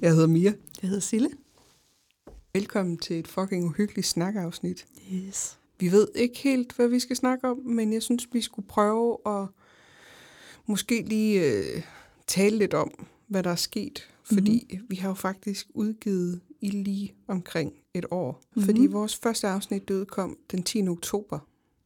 Jeg 0.00 0.10
hedder 0.10 0.26
Mia. 0.26 0.52
Jeg 0.82 0.88
hedder 0.88 1.00
Sille. 1.00 1.30
Velkommen 2.52 2.98
til 2.98 3.18
et 3.18 3.28
fucking 3.28 3.64
uhyggeligt 3.64 4.06
snakafsnit. 4.06 4.86
Yes. 5.12 5.58
Vi 5.80 5.92
ved 5.92 6.08
ikke 6.14 6.38
helt, 6.38 6.72
hvad 6.72 6.88
vi 6.88 6.98
skal 6.98 7.16
snakke 7.16 7.48
om, 7.48 7.58
men 7.58 7.92
jeg 7.92 8.02
synes, 8.02 8.28
vi 8.32 8.40
skulle 8.40 8.68
prøve 8.68 9.18
at 9.26 9.46
måske 10.66 11.02
lige 11.02 11.52
øh, 11.52 11.82
tale 12.26 12.58
lidt 12.58 12.74
om, 12.74 13.06
hvad 13.26 13.42
der 13.42 13.50
er 13.50 13.56
sket. 13.56 14.08
Fordi 14.22 14.66
mm-hmm. 14.70 14.86
vi 14.90 14.96
har 14.96 15.08
jo 15.08 15.14
faktisk 15.14 15.66
udgivet 15.74 16.40
i 16.60 16.70
lige 16.70 17.14
omkring 17.26 17.72
et 17.94 18.06
år. 18.10 18.32
Mm-hmm. 18.32 18.62
Fordi 18.62 18.86
vores 18.86 19.16
første 19.16 19.48
afsnit 19.48 19.88
det 19.88 19.94
udkom 19.94 20.36
den 20.50 20.62
10. 20.62 20.88
oktober. 20.88 21.38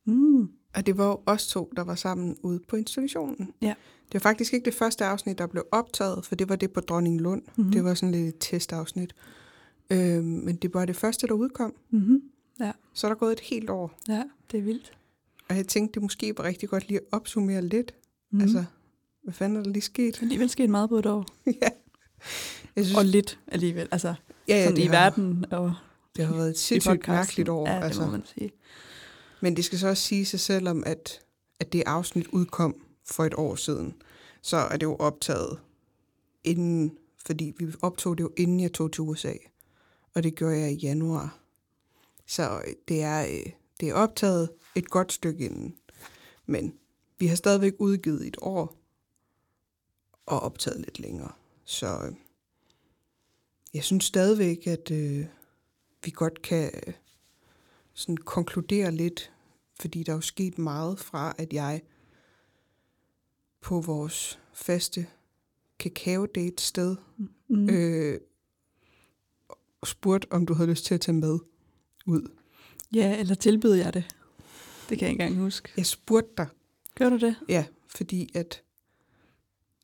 Mm. 0.05 0.49
Og 0.75 0.87
det 0.87 0.99
var 0.99 1.07
jo 1.07 1.21
os 1.27 1.47
to, 1.47 1.73
der 1.77 1.85
var 1.85 1.95
sammen 1.95 2.37
ude 2.43 2.61
på 2.69 2.77
institutionen. 2.77 3.53
Ja. 3.63 3.75
Det 4.07 4.15
var 4.15 4.21
faktisk 4.21 4.53
ikke 4.53 4.65
det 4.65 4.75
første 4.75 5.05
afsnit, 5.05 5.39
der 5.39 5.47
blev 5.47 5.65
optaget, 5.73 6.27
for 6.27 6.35
det 6.35 6.49
var 6.49 6.57
det 6.57 6.73
på 6.73 6.81
Dronning 6.81 7.21
Lund. 7.21 7.43
Mhm. 7.43 7.53
Mm-hmm. 7.57 7.73
Det 7.73 7.85
var 7.85 7.95
sådan 7.95 8.11
lidt 8.11 8.35
et 8.35 8.35
testafsnit. 8.41 9.15
Øhm, 9.91 10.25
men 10.25 10.57
det 10.57 10.75
var 10.75 10.85
det 10.85 10.97
første, 10.97 11.27
der 11.27 11.33
udkom. 11.35 11.75
Mm-hmm. 11.91 12.23
Ja. 12.61 12.73
Så 12.95 13.07
er 13.07 13.09
der 13.11 13.17
gået 13.17 13.33
et 13.33 13.41
helt 13.41 13.71
år. 13.71 13.99
ja, 14.09 14.23
det 14.53 14.59
er 14.59 14.63
vildt. 14.63 14.93
Og 15.49 15.57
jeg 15.57 15.67
tænkte, 15.67 15.95
det 15.95 16.03
måske 16.03 16.35
var 16.39 16.45
rigtig 16.45 16.69
godt 16.69 16.89
lige 16.89 16.99
at 16.99 17.05
opsummere 17.13 17.63
lidt. 17.63 17.95
Mm. 18.31 18.37
Mm. 18.39 18.43
Altså, 18.43 18.65
hvad 19.23 19.35
fanden 19.35 19.59
er 19.59 19.63
der 19.63 19.71
lige 19.71 19.83
sket? 19.83 20.23
Alligevel 20.23 20.51
sket 20.51 20.71
meget 20.71 20.89
på 20.89 20.99
et 20.99 21.07
år. 21.07 21.27
ja. 21.63 21.69
Jeg 22.77 22.85
synes, 22.85 22.99
Og 22.99 23.05
lidt 23.05 23.39
alligevel. 23.49 23.89
Altså, 23.93 24.15
ja, 24.49 24.57
ja, 24.57 24.65
sådan 24.65 24.77
det 24.77 24.83
i 24.83 24.87
har, 24.87 24.93
verden 24.93 25.45
og 25.51 25.75
Det 26.17 26.27
har 26.27 26.35
været 26.35 26.51
et 26.51 26.59
sindssygt 26.59 27.09
mærkeligt 27.09 27.49
år. 27.49 27.69
Ja, 27.69 27.77
det 27.77 27.85
altså. 27.85 28.05
må 28.05 28.11
man 28.11 28.23
sige. 28.35 28.51
Men 29.41 29.57
det 29.57 29.65
skal 29.65 29.79
så 29.79 29.89
også 29.89 30.03
sige 30.03 30.25
sig 30.25 30.41
selv 30.41 30.69
om, 30.69 30.83
at, 30.87 31.21
at 31.61 31.73
det 31.73 31.83
afsnit 31.87 32.27
udkom 32.27 32.77
for 33.05 33.25
et 33.25 33.35
år 33.35 33.55
siden. 33.55 33.95
Så 34.43 34.57
er 34.57 34.77
det 34.77 34.87
jo 34.87 34.97
optaget 34.97 35.61
inden, 36.45 36.99
fordi 37.27 37.53
vi 37.59 37.67
optog 37.83 38.19
det 38.19 38.25
jo 38.25 38.33
inden 38.37 38.61
jeg 38.61 38.73
tog 38.73 38.93
til 38.93 39.03
USA. 39.03 39.35
Og 40.15 40.23
det 40.23 40.35
gjorde 40.35 40.59
jeg 40.59 40.73
i 40.73 40.75
januar. 40.75 41.39
Så 42.27 42.63
øh, 42.67 42.75
det 42.89 43.03
er, 43.03 43.27
øh, 43.27 43.53
det 43.81 43.89
er 43.89 43.95
optaget 43.95 44.51
et 44.75 44.91
godt 44.91 45.13
stykke 45.13 45.45
inden. 45.45 45.77
Men 46.47 46.75
vi 47.19 47.27
har 47.27 47.37
stadigvæk 47.37 47.73
udgivet 47.79 48.27
et 48.27 48.37
år 48.43 48.77
og 50.27 50.41
optaget 50.41 50.81
lidt 50.81 50.99
længere. 50.99 51.33
Så 51.65 51.87
øh, 52.07 52.13
jeg 53.75 53.85
synes 53.85 54.05
stadigvæk, 54.05 54.67
at 54.67 54.91
øh, 54.91 55.27
vi 56.05 56.11
godt 56.11 56.43
kan 56.43 56.71
øh, 56.87 56.95
sådan 57.93 58.17
konkludere 58.17 58.91
lidt, 58.93 59.33
fordi 59.81 60.03
der 60.03 60.13
er 60.13 60.17
jo 60.17 60.21
sket 60.21 60.59
meget 60.59 60.99
fra, 60.99 61.35
at 61.39 61.53
jeg 61.53 61.83
på 63.65 63.81
vores 63.81 64.39
faste 64.53 65.07
kakao-date 65.79 66.63
sted 66.63 66.97
Mm. 67.49 67.71
øh, 67.71 68.21
spurgte, 69.85 70.33
om 70.33 70.47
du 70.47 70.55
havde 70.55 70.71
lyst 70.71 70.85
til 70.85 70.95
at 70.95 71.01
tage 71.01 71.17
med 71.17 71.39
ud. 72.07 72.29
Ja, 72.95 73.19
eller 73.21 73.35
tilbyder 73.35 73.77
jeg 73.77 73.95
det? 73.95 74.05
Det 74.89 74.99
kan 74.99 75.07
jeg 75.07 75.11
ikke 75.13 75.23
engang 75.25 75.45
huske. 75.45 75.69
Jeg 75.77 75.87
spurgte 75.87 76.31
dig, 76.37 76.47
Gør 76.95 77.09
du 77.09 77.17
det? 77.17 77.37
ja, 77.49 77.65
fordi 77.89 78.31
at 78.35 78.63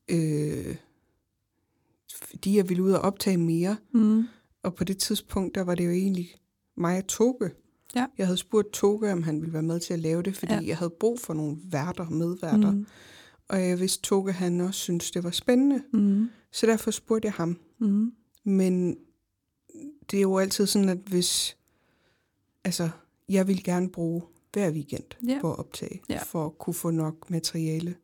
øh, 0.09 0.77
fordi 2.13 2.57
jeg 2.57 2.69
ville 2.69 2.83
ud 2.83 2.93
og 2.93 3.01
optage 3.01 3.37
mere, 3.39 3.77
Mm. 3.93 4.25
og 4.63 4.75
på 4.75 4.85
det 4.85 4.99
tidspunkt, 4.99 5.55
der 5.55 5.61
var 5.63 5.75
det 5.75 5.85
jo 5.87 5.91
egentlig 5.91 6.35
mig 6.77 6.99
og 6.99 7.07
Toge. 7.07 7.51
Ja. 7.95 8.07
Jeg 8.19 8.27
havde 8.27 8.37
spurgt 8.39 8.73
Toge, 8.73 9.13
om 9.13 9.23
han 9.23 9.41
ville 9.41 9.53
være 9.53 9.63
med 9.63 9.81
til 9.81 9.93
at 9.95 10.01
lave 10.01 10.23
det, 10.23 10.37
fordi 10.37 10.53
ja. 10.55 10.61
jeg 10.67 10.79
havde 10.79 10.91
brug 11.01 11.21
for 11.21 11.35
nogle 11.35 11.57
værter, 11.65 12.09
medværter. 12.09 12.71
Mm. 12.71 12.87
Mm. 13.51 13.57
Og 13.57 13.69
jeg 13.69 13.81
vidste, 13.81 14.03
Toge 14.03 14.33
han 14.33 14.61
også 14.61 14.81
syntes, 14.81 15.11
det 15.11 15.25
var 15.25 15.31
spændende. 15.31 15.83
Mm. 15.93 16.29
Så 16.53 16.67
derfor 16.67 16.91
spurgte 16.91 17.27
jeg 17.27 17.33
ham. 17.33 17.59
Mm. 17.79 18.13
Men 18.45 18.97
det 20.11 20.17
er 20.17 20.21
jo 20.23 20.39
altid 20.39 20.67
sådan, 20.67 20.89
at 20.89 20.99
hvis... 21.07 21.57
Altså, 22.65 22.89
jeg 23.29 23.49
vil 23.49 23.65
gerne 23.65 23.89
bruge 23.91 24.23
hver 24.53 24.71
weekend 24.71 25.05
Ja. 25.29 25.39
på 25.41 25.53
at 25.53 25.59
optage, 25.59 26.03
Ja. 26.09 26.19
for 26.23 26.47
at 26.47 26.59
kunne 26.59 26.75
få 26.75 26.91
nok 26.91 27.31
materiale. 27.31 27.95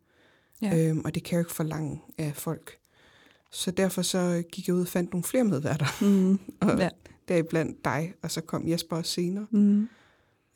Ja. 0.62 0.88
Øhm, 0.90 1.00
og 1.04 1.14
det 1.14 1.22
kan 1.22 1.32
jeg 1.36 1.36
jo 1.36 1.46
ikke 1.46 1.54
forlange 1.54 2.02
af 2.18 2.32
folk. 2.36 2.78
Så 3.50 3.70
derfor 3.70 4.02
så 4.02 4.42
gik 4.52 4.66
jeg 4.68 4.74
ud 4.76 4.80
og 4.80 4.86
fandt 4.88 5.12
nogle 5.12 5.24
flere 5.24 5.44
medværter. 5.44 5.86
Mm. 6.04 6.38
Og 6.70 6.78
Ja. 6.78 6.88
deriblandt 7.28 7.84
dig, 7.84 8.14
og 8.22 8.30
så 8.30 8.40
kom 8.40 8.68
Jesper 8.68 8.96
også 8.96 9.12
senere. 9.12 9.46
Mm. 9.50 9.88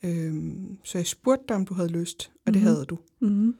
Øhm, 0.03 0.77
så 0.83 0.97
jeg 0.97 1.07
spurgte 1.07 1.45
dig, 1.47 1.55
om 1.55 1.65
du 1.65 1.73
havde 1.73 1.89
lyst, 1.89 2.31
og 2.45 2.53
det 2.53 2.61
Mhm. 2.61 2.67
havde 2.71 2.85
du. 2.85 2.97
Mm. 3.19 3.55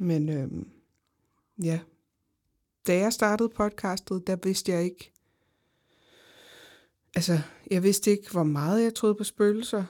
Men 0.00 0.28
øhm, 0.28 0.68
ja, 1.62 1.80
da 2.86 2.96
jeg 2.98 3.12
startede 3.12 3.48
podcastet, 3.48 4.26
der 4.26 4.36
vidste 4.36 4.72
jeg 4.72 4.84
ikke, 4.84 5.12
altså 7.14 7.40
jeg 7.70 7.82
vidste 7.82 8.10
ikke, 8.10 8.30
hvor 8.30 8.42
meget 8.42 8.82
jeg 8.82 8.94
troede 8.94 9.14
på 9.14 9.24
spøgelser, 9.24 9.84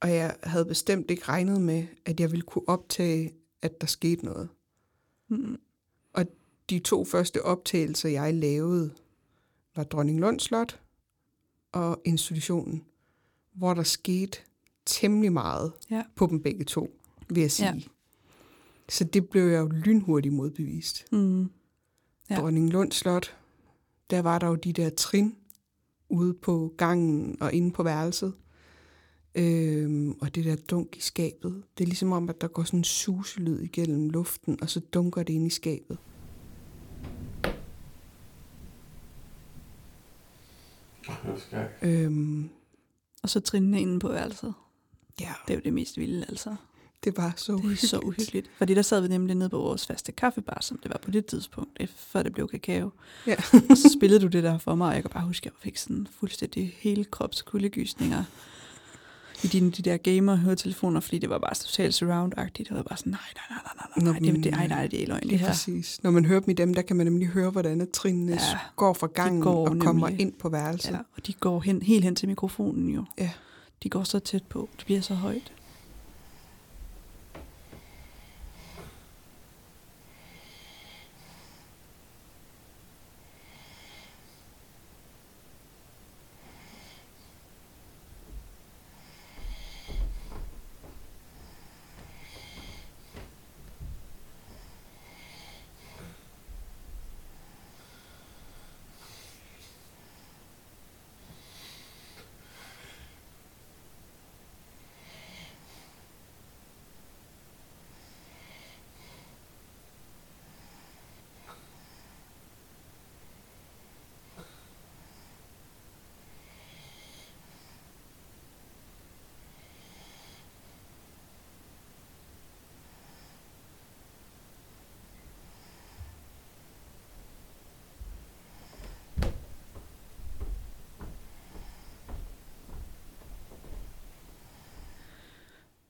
og 0.00 0.10
jeg 0.10 0.36
havde 0.42 0.64
bestemt 0.64 1.10
ikke 1.10 1.24
regnet 1.24 1.60
med, 1.60 1.86
at 2.04 2.20
jeg 2.20 2.30
ville 2.30 2.42
kunne 2.42 2.68
optage, 2.68 3.34
at 3.62 3.80
der 3.80 3.86
skete 3.86 4.24
noget. 4.24 4.48
Mm. 5.28 5.58
De 6.70 6.78
to 6.78 7.04
første 7.04 7.42
optagelser, 7.42 8.08
jeg 8.08 8.34
lavede, 8.34 8.94
var 9.76 9.84
Dronning 9.84 10.20
Lund 10.20 10.40
Slot 10.40 10.80
og 11.72 12.00
institutionen, 12.04 12.84
hvor 13.52 13.74
der 13.74 13.82
skete 13.82 14.38
temmelig 14.86 15.32
meget 15.32 15.72
Ja. 15.90 16.02
på 16.16 16.26
dem 16.26 16.42
begge 16.42 16.64
to, 16.64 17.00
vil 17.28 17.40
jeg 17.40 17.50
sige. 17.50 17.88
Så 18.88 19.04
det 19.04 19.28
blev 19.28 19.42
jeg 19.42 19.60
jo 19.60 19.66
lynhurtigt 19.68 20.34
modbevist. 20.34 21.12
Mm. 21.12 21.50
Ja. 22.30 22.36
Dronning 22.40 22.70
Lund 22.70 22.92
Slot, 22.92 23.36
der 24.10 24.22
var 24.22 24.38
der 24.38 24.46
jo 24.46 24.54
de 24.54 24.72
der 24.72 24.90
trin 24.90 25.34
ude 26.08 26.34
på 26.34 26.74
gangen 26.76 27.36
og 27.42 27.52
inde 27.52 27.72
på 27.72 27.82
værelset. 27.82 28.34
Øhm, 29.34 30.10
og 30.20 30.34
det 30.34 30.44
der 30.44 30.56
dunk 30.56 30.96
i 30.96 31.00
skabet. 31.00 31.62
Det 31.78 31.84
er 31.84 31.88
ligesom 31.88 32.12
om, 32.12 32.28
at 32.28 32.40
der 32.40 32.48
går 32.48 32.62
sådan 32.64 32.80
en 32.80 32.84
suselyd 32.84 33.60
igennem 33.60 34.10
luften, 34.10 34.58
og 34.62 34.70
så 34.70 34.80
dunker 34.80 35.22
det 35.22 35.32
ind 35.32 35.46
i 35.46 35.50
skabet. 35.50 35.98
Øhm, 41.82 42.48
Og 43.22 43.30
så 43.30 43.40
trinene 43.40 43.80
inde 43.80 43.98
på 44.00 44.08
værelset. 44.08 44.54
ja, 45.20 45.32
Det 45.46 45.52
er 45.52 45.58
jo 45.58 45.60
det 45.64 45.72
mest 45.74 45.98
vilde, 45.98 46.26
altså. 46.28 46.56
Det 47.04 47.16
var 47.16 47.32
så 47.36 47.52
Det 47.52 47.58
er 47.58 47.62
uhyggeligt. 47.64 47.90
så 47.90 47.98
uhyggeligt. 47.98 48.50
Fordi 48.58 48.74
der 48.74 48.82
sad 48.82 49.00
vi 49.00 49.08
nemlig 49.08 49.36
nede 49.36 49.48
på 49.48 49.58
vores 49.58 49.86
faste 49.86 50.12
kaffebar, 50.12 50.58
som 50.60 50.78
det 50.82 50.90
var 50.90 50.98
på 51.04 51.10
det 51.10 51.26
tidspunkt, 51.26 51.70
efter- 51.80 51.96
før 52.08 52.22
det 52.22 52.32
blev 52.32 52.48
kakao. 52.48 52.90
Ja. 53.26 53.34
og 53.70 53.76
så 53.76 53.96
spillede 53.98 54.20
du 54.22 54.26
det 54.26 54.42
der 54.42 54.58
for 54.58 54.74
mig, 54.74 54.88
og 54.88 54.94
jeg 54.94 55.02
kan 55.02 55.10
bare 55.10 55.24
huske, 55.26 55.46
at 55.46 55.52
jeg 55.52 55.62
fik 55.62 55.76
sådan 55.76 56.06
fuldstændig 56.20 56.76
hele 56.78 57.04
krops 57.04 57.42
kuldegysninger 57.42 58.24
i 59.44 59.46
dine 59.46 59.70
de 59.70 59.82
der 59.82 59.96
gamer-høretelefoner, 59.96 61.00
fordi 61.00 61.18
det 61.18 61.30
var 61.30 61.38
bare 61.38 61.54
totalt 61.54 61.94
surround-agtigt. 62.02 62.68
Jeg 62.70 62.76
var 62.76 62.82
bare 62.82 62.96
sådan, 62.98 63.10
nej, 63.10 63.20
nej, 63.50 63.58
nej, 63.64 63.72
nej, 63.76 64.04
nej, 64.12 64.20
nej, 64.20 64.32
det, 64.34 64.44
det, 64.44 64.52
nej, 64.52 64.66
nej, 64.66 64.86
det 64.86 65.02
er 65.02 65.06
løgn, 65.06 65.28
det 65.30 65.38
her. 65.38 65.46
præcis. 65.46 66.00
Når 66.02 66.10
man 66.10 66.24
hører 66.24 66.40
dem 66.40 66.50
i 66.50 66.52
dem, 66.54 66.74
der 66.74 66.82
kan 66.82 66.96
man 66.96 67.06
nemlig 67.06 67.28
høre, 67.28 67.50
hvordan 67.50 67.88
trinene 67.92 68.32
Ja, 68.32 68.58
går 68.76 68.92
fra 68.92 69.06
gangen 69.06 69.42
går 69.42 69.68
og 69.68 69.78
kommer 69.80 70.08
nemlig. 70.08 70.20
ind 70.26 70.32
på 70.32 70.48
værelset. 70.48 70.90
Ja, 70.92 70.98
og 71.16 71.26
de 71.26 71.32
går 71.32 71.60
hen, 71.60 71.82
helt 71.82 72.04
hen 72.04 72.16
til 72.16 72.28
mikrofonen 72.28 72.88
jo. 72.94 73.04
Ja. 73.18 73.30
De 73.82 73.88
går 73.88 74.02
så 74.04 74.18
tæt 74.18 74.42
på. 74.42 74.68
Det 74.78 74.84
bliver 74.86 75.00
så 75.00 75.14
højt. 75.14 75.52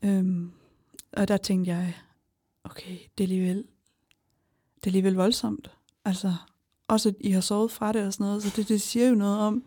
Øhm, 0.05 0.51
og 1.13 1.29
der 1.29 1.37
tænkte 1.37 1.71
jeg, 1.71 1.95
okay, 2.65 2.99
det 3.19 3.25
er 3.25 3.29
alligevel, 3.29 3.57
det 4.77 4.83
er 4.83 4.87
alligevel 4.87 5.15
voldsomt. 5.15 5.71
Altså, 6.05 6.35
også 6.89 7.09
at 7.09 7.15
I 7.21 7.31
har 7.31 7.41
sovet 7.41 7.71
fra 7.71 7.93
det 7.93 8.07
og 8.07 8.13
sådan 8.13 8.25
noget, 8.27 8.43
så 8.43 8.53
det, 8.57 8.69
det 8.69 8.81
siger 8.81 9.09
jo 9.09 9.15
noget 9.15 9.39
om, 9.39 9.65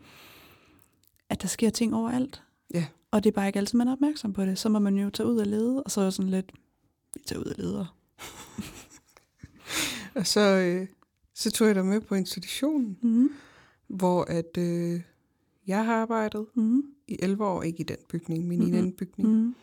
at 1.29 1.41
der 1.41 1.47
sker 1.47 1.69
ting 1.69 1.95
overalt. 1.95 2.43
Ja. 2.73 2.85
Og 3.11 3.23
det 3.23 3.29
er 3.29 3.33
bare 3.33 3.47
ikke 3.47 3.59
altid, 3.59 3.77
man 3.77 3.87
er 3.87 3.91
opmærksom 3.91 4.33
på 4.33 4.45
det. 4.45 4.59
Så 4.59 4.69
må 4.69 4.79
man 4.79 4.95
jo 4.97 5.09
tage 5.09 5.27
ud 5.29 5.37
og 5.37 5.45
lede, 5.47 5.83
og 5.83 5.91
så 5.91 6.01
er 6.01 6.09
sådan 6.09 6.31
lidt, 6.31 6.51
vi 7.13 7.19
tager 7.25 7.39
ud 7.39 7.45
og 7.45 7.55
leder. 7.57 7.85
Og 10.15 10.27
så, 10.27 10.39
øh, 10.39 10.87
så 11.33 11.51
tog 11.51 11.67
jeg 11.67 11.75
dig 11.75 11.85
med 11.85 12.01
på 12.01 12.15
institutionen, 12.15 12.97
Mm. 13.01 13.29
hvor 13.87 14.23
at 14.23 14.57
øh, 14.57 15.01
jeg 15.67 15.85
har 15.85 15.95
arbejdet 15.95 16.45
Mm. 16.55 16.83
i 17.07 17.17
11 17.19 17.45
år, 17.45 17.63
ikke 17.63 17.79
i 17.79 17.83
den 17.83 17.97
bygning, 18.09 18.47
men 18.47 18.61
i 18.61 18.63
en 18.65 18.69
Mhm. 18.69 18.77
anden 18.77 18.91
bygning. 18.93 19.29
Mm. 19.29 19.55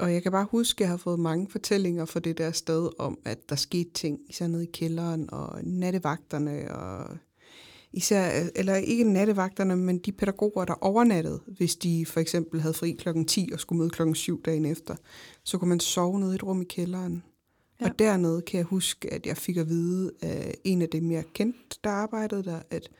Og 0.00 0.12
jeg 0.12 0.22
kan 0.22 0.32
bare 0.32 0.46
huske, 0.50 0.76
at 0.76 0.80
jeg 0.80 0.88
har 0.88 0.96
fået 0.96 1.20
mange 1.20 1.48
fortællinger 1.50 2.04
fra 2.04 2.20
det 2.20 2.38
der 2.38 2.52
sted 2.52 2.88
om, 2.98 3.18
at 3.24 3.48
der 3.48 3.56
skete 3.56 3.90
ting, 3.90 4.18
især 4.28 4.46
nede 4.46 4.62
i 4.62 4.70
kælderen, 4.72 5.28
og 5.32 5.64
nattevagterne, 5.64 6.74
og 6.74 7.16
især, 7.92 8.48
eller 8.54 8.76
ikke 8.76 9.04
nattevagterne, 9.04 9.76
men 9.76 9.98
de 9.98 10.12
pædagoger, 10.12 10.64
der 10.64 10.84
overnattede, 10.84 11.40
hvis 11.46 11.76
de 11.76 12.06
for 12.06 12.20
eksempel 12.20 12.60
havde 12.60 12.74
fri 12.74 12.90
klokken 12.92 13.24
10 13.24 13.50
og 13.52 13.60
skulle 13.60 13.78
møde 13.78 13.90
klokken 13.90 14.14
7 14.14 14.42
dagen 14.42 14.64
efter, 14.64 14.96
så 15.44 15.58
kunne 15.58 15.68
man 15.68 15.80
sove 15.80 16.20
nede 16.20 16.32
i 16.32 16.34
et 16.34 16.42
rum 16.42 16.62
i 16.62 16.64
kælderen. 16.64 17.22
Ja. 17.80 17.86
Og 17.86 17.98
dernede 17.98 18.42
kan 18.42 18.58
jeg 18.58 18.64
huske, 18.64 19.12
at 19.12 19.26
jeg 19.26 19.36
fik 19.36 19.56
at 19.56 19.68
vide 19.68 20.10
af 20.22 20.54
en 20.64 20.82
af 20.82 20.88
dem, 20.88 21.10
jeg 21.10 21.24
kendte, 21.34 21.78
der 21.84 21.90
arbejdede 21.90 22.44
der, 22.44 22.60
at 22.70 22.90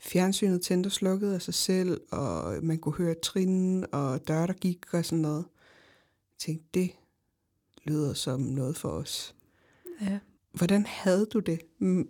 fjernsynet 0.00 0.62
tændte 0.62 0.88
og 0.88 0.92
slukkede 0.92 1.34
af 1.34 1.42
sig 1.42 1.54
selv, 1.54 2.00
og 2.10 2.54
man 2.62 2.78
kunne 2.78 2.94
høre 2.94 3.14
trin 3.22 3.84
og 3.92 4.28
døre, 4.28 4.46
der 4.46 4.52
gik 4.52 4.78
og 4.92 5.04
sådan 5.04 5.22
noget. 5.22 5.44
Tænkte, 6.46 6.68
det 6.74 6.90
lyder 7.84 8.14
som 8.14 8.40
noget 8.40 8.76
for 8.76 8.88
os. 8.88 9.34
Ja. 10.00 10.18
Hvordan 10.52 10.86
havde 10.86 11.26
du 11.26 11.38
det 11.38 11.60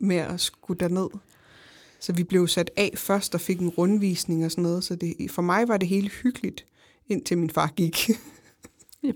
med 0.00 0.16
at 0.16 0.40
skulle 0.40 0.80
derned? 0.80 1.08
Så 2.00 2.12
vi 2.12 2.24
blev 2.24 2.48
sat 2.48 2.70
af 2.76 2.92
først 2.96 3.34
og 3.34 3.40
fik 3.40 3.60
en 3.60 3.68
rundvisning 3.68 4.44
og 4.44 4.50
sådan 4.50 4.62
noget, 4.62 4.84
så 4.84 4.96
det, 4.96 5.30
for 5.30 5.42
mig 5.42 5.68
var 5.68 5.76
det 5.76 5.88
helt 5.88 6.12
hyggeligt, 6.12 6.66
indtil 7.06 7.38
min 7.38 7.50
far 7.50 7.66
gik. 7.66 8.10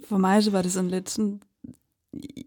For 0.04 0.18
mig 0.18 0.44
så 0.44 0.50
var 0.50 0.62
det 0.62 0.72
sådan 0.72 0.90
lidt 0.90 1.10
sådan, 1.10 1.42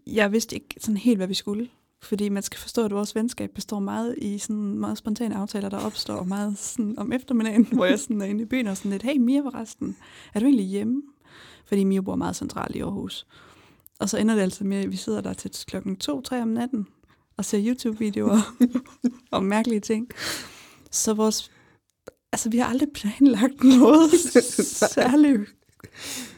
jeg 0.06 0.32
vidste 0.32 0.54
ikke 0.54 0.74
sådan 0.78 0.96
helt, 0.96 1.16
hvad 1.16 1.26
vi 1.26 1.34
skulle. 1.34 1.68
Fordi 2.02 2.28
man 2.28 2.42
skal 2.42 2.58
forstå, 2.60 2.84
at 2.84 2.90
vores 2.90 3.14
venskab 3.14 3.50
består 3.54 3.78
meget 3.78 4.14
i 4.18 4.38
sådan 4.38 4.78
meget 4.78 4.98
spontane 4.98 5.36
aftaler, 5.36 5.68
der 5.68 5.78
opstår 5.78 6.24
meget 6.24 6.58
sådan 6.58 6.98
om 6.98 7.12
eftermiddagen, 7.12 7.66
hvor 7.72 7.84
jeg 7.84 7.98
sådan 7.98 8.20
er 8.20 8.26
inde 8.26 8.42
i 8.42 8.46
byen 8.46 8.66
og 8.66 8.76
sådan 8.76 8.90
lidt, 8.90 9.02
hey 9.02 9.16
Mia 9.16 9.40
forresten, 9.40 9.96
er 10.34 10.40
du 10.40 10.46
egentlig 10.46 10.66
hjemme? 10.66 11.02
Fordi 11.70 11.84
Mia 11.84 12.00
bor 12.00 12.16
meget 12.16 12.36
centralt 12.36 12.76
i 12.76 12.80
Aarhus. 12.80 13.26
Og 13.98 14.08
så 14.08 14.18
ender 14.18 14.34
det 14.34 14.42
altså 14.42 14.64
med, 14.64 14.76
at 14.76 14.92
vi 14.92 14.96
sidder 14.96 15.20
der 15.20 15.32
til 15.32 15.50
klokken 15.66 15.96
2-3 16.04 16.34
om 16.34 16.48
natten 16.48 16.86
og 17.36 17.44
ser 17.44 17.58
YouTube-videoer 17.66 18.54
om 19.30 19.44
mærkelige 19.44 19.80
ting. 19.80 20.08
Så 20.90 21.14
vores, 21.14 21.50
altså 22.32 22.50
vi 22.50 22.58
har 22.58 22.66
aldrig 22.66 22.88
planlagt 22.94 23.64
noget 23.64 24.10
særligt 24.94 25.40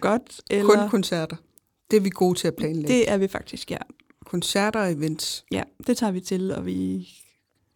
godt. 0.01 0.41
Eller, 0.51 0.77
Kun 0.81 0.89
koncerter. 0.89 1.37
Det 1.91 1.97
er 1.97 2.01
vi 2.01 2.11
gode 2.11 2.39
til 2.39 2.49
at 2.49 2.57
planlægge. 2.57 2.89
Det... 2.89 3.07
det 3.07 3.11
er 3.11 3.17
vi 3.17 3.29
faktisk, 3.29 3.71
ja. 3.71 3.79
Koncerter 4.27 4.81
og 4.81 4.93
events 4.93 5.45
Ja, 5.53 5.63
det 5.87 5.97
tager 5.97 6.11
vi 6.13 6.21
til, 6.21 6.53
og 6.55 6.67
vi, 6.67 7.09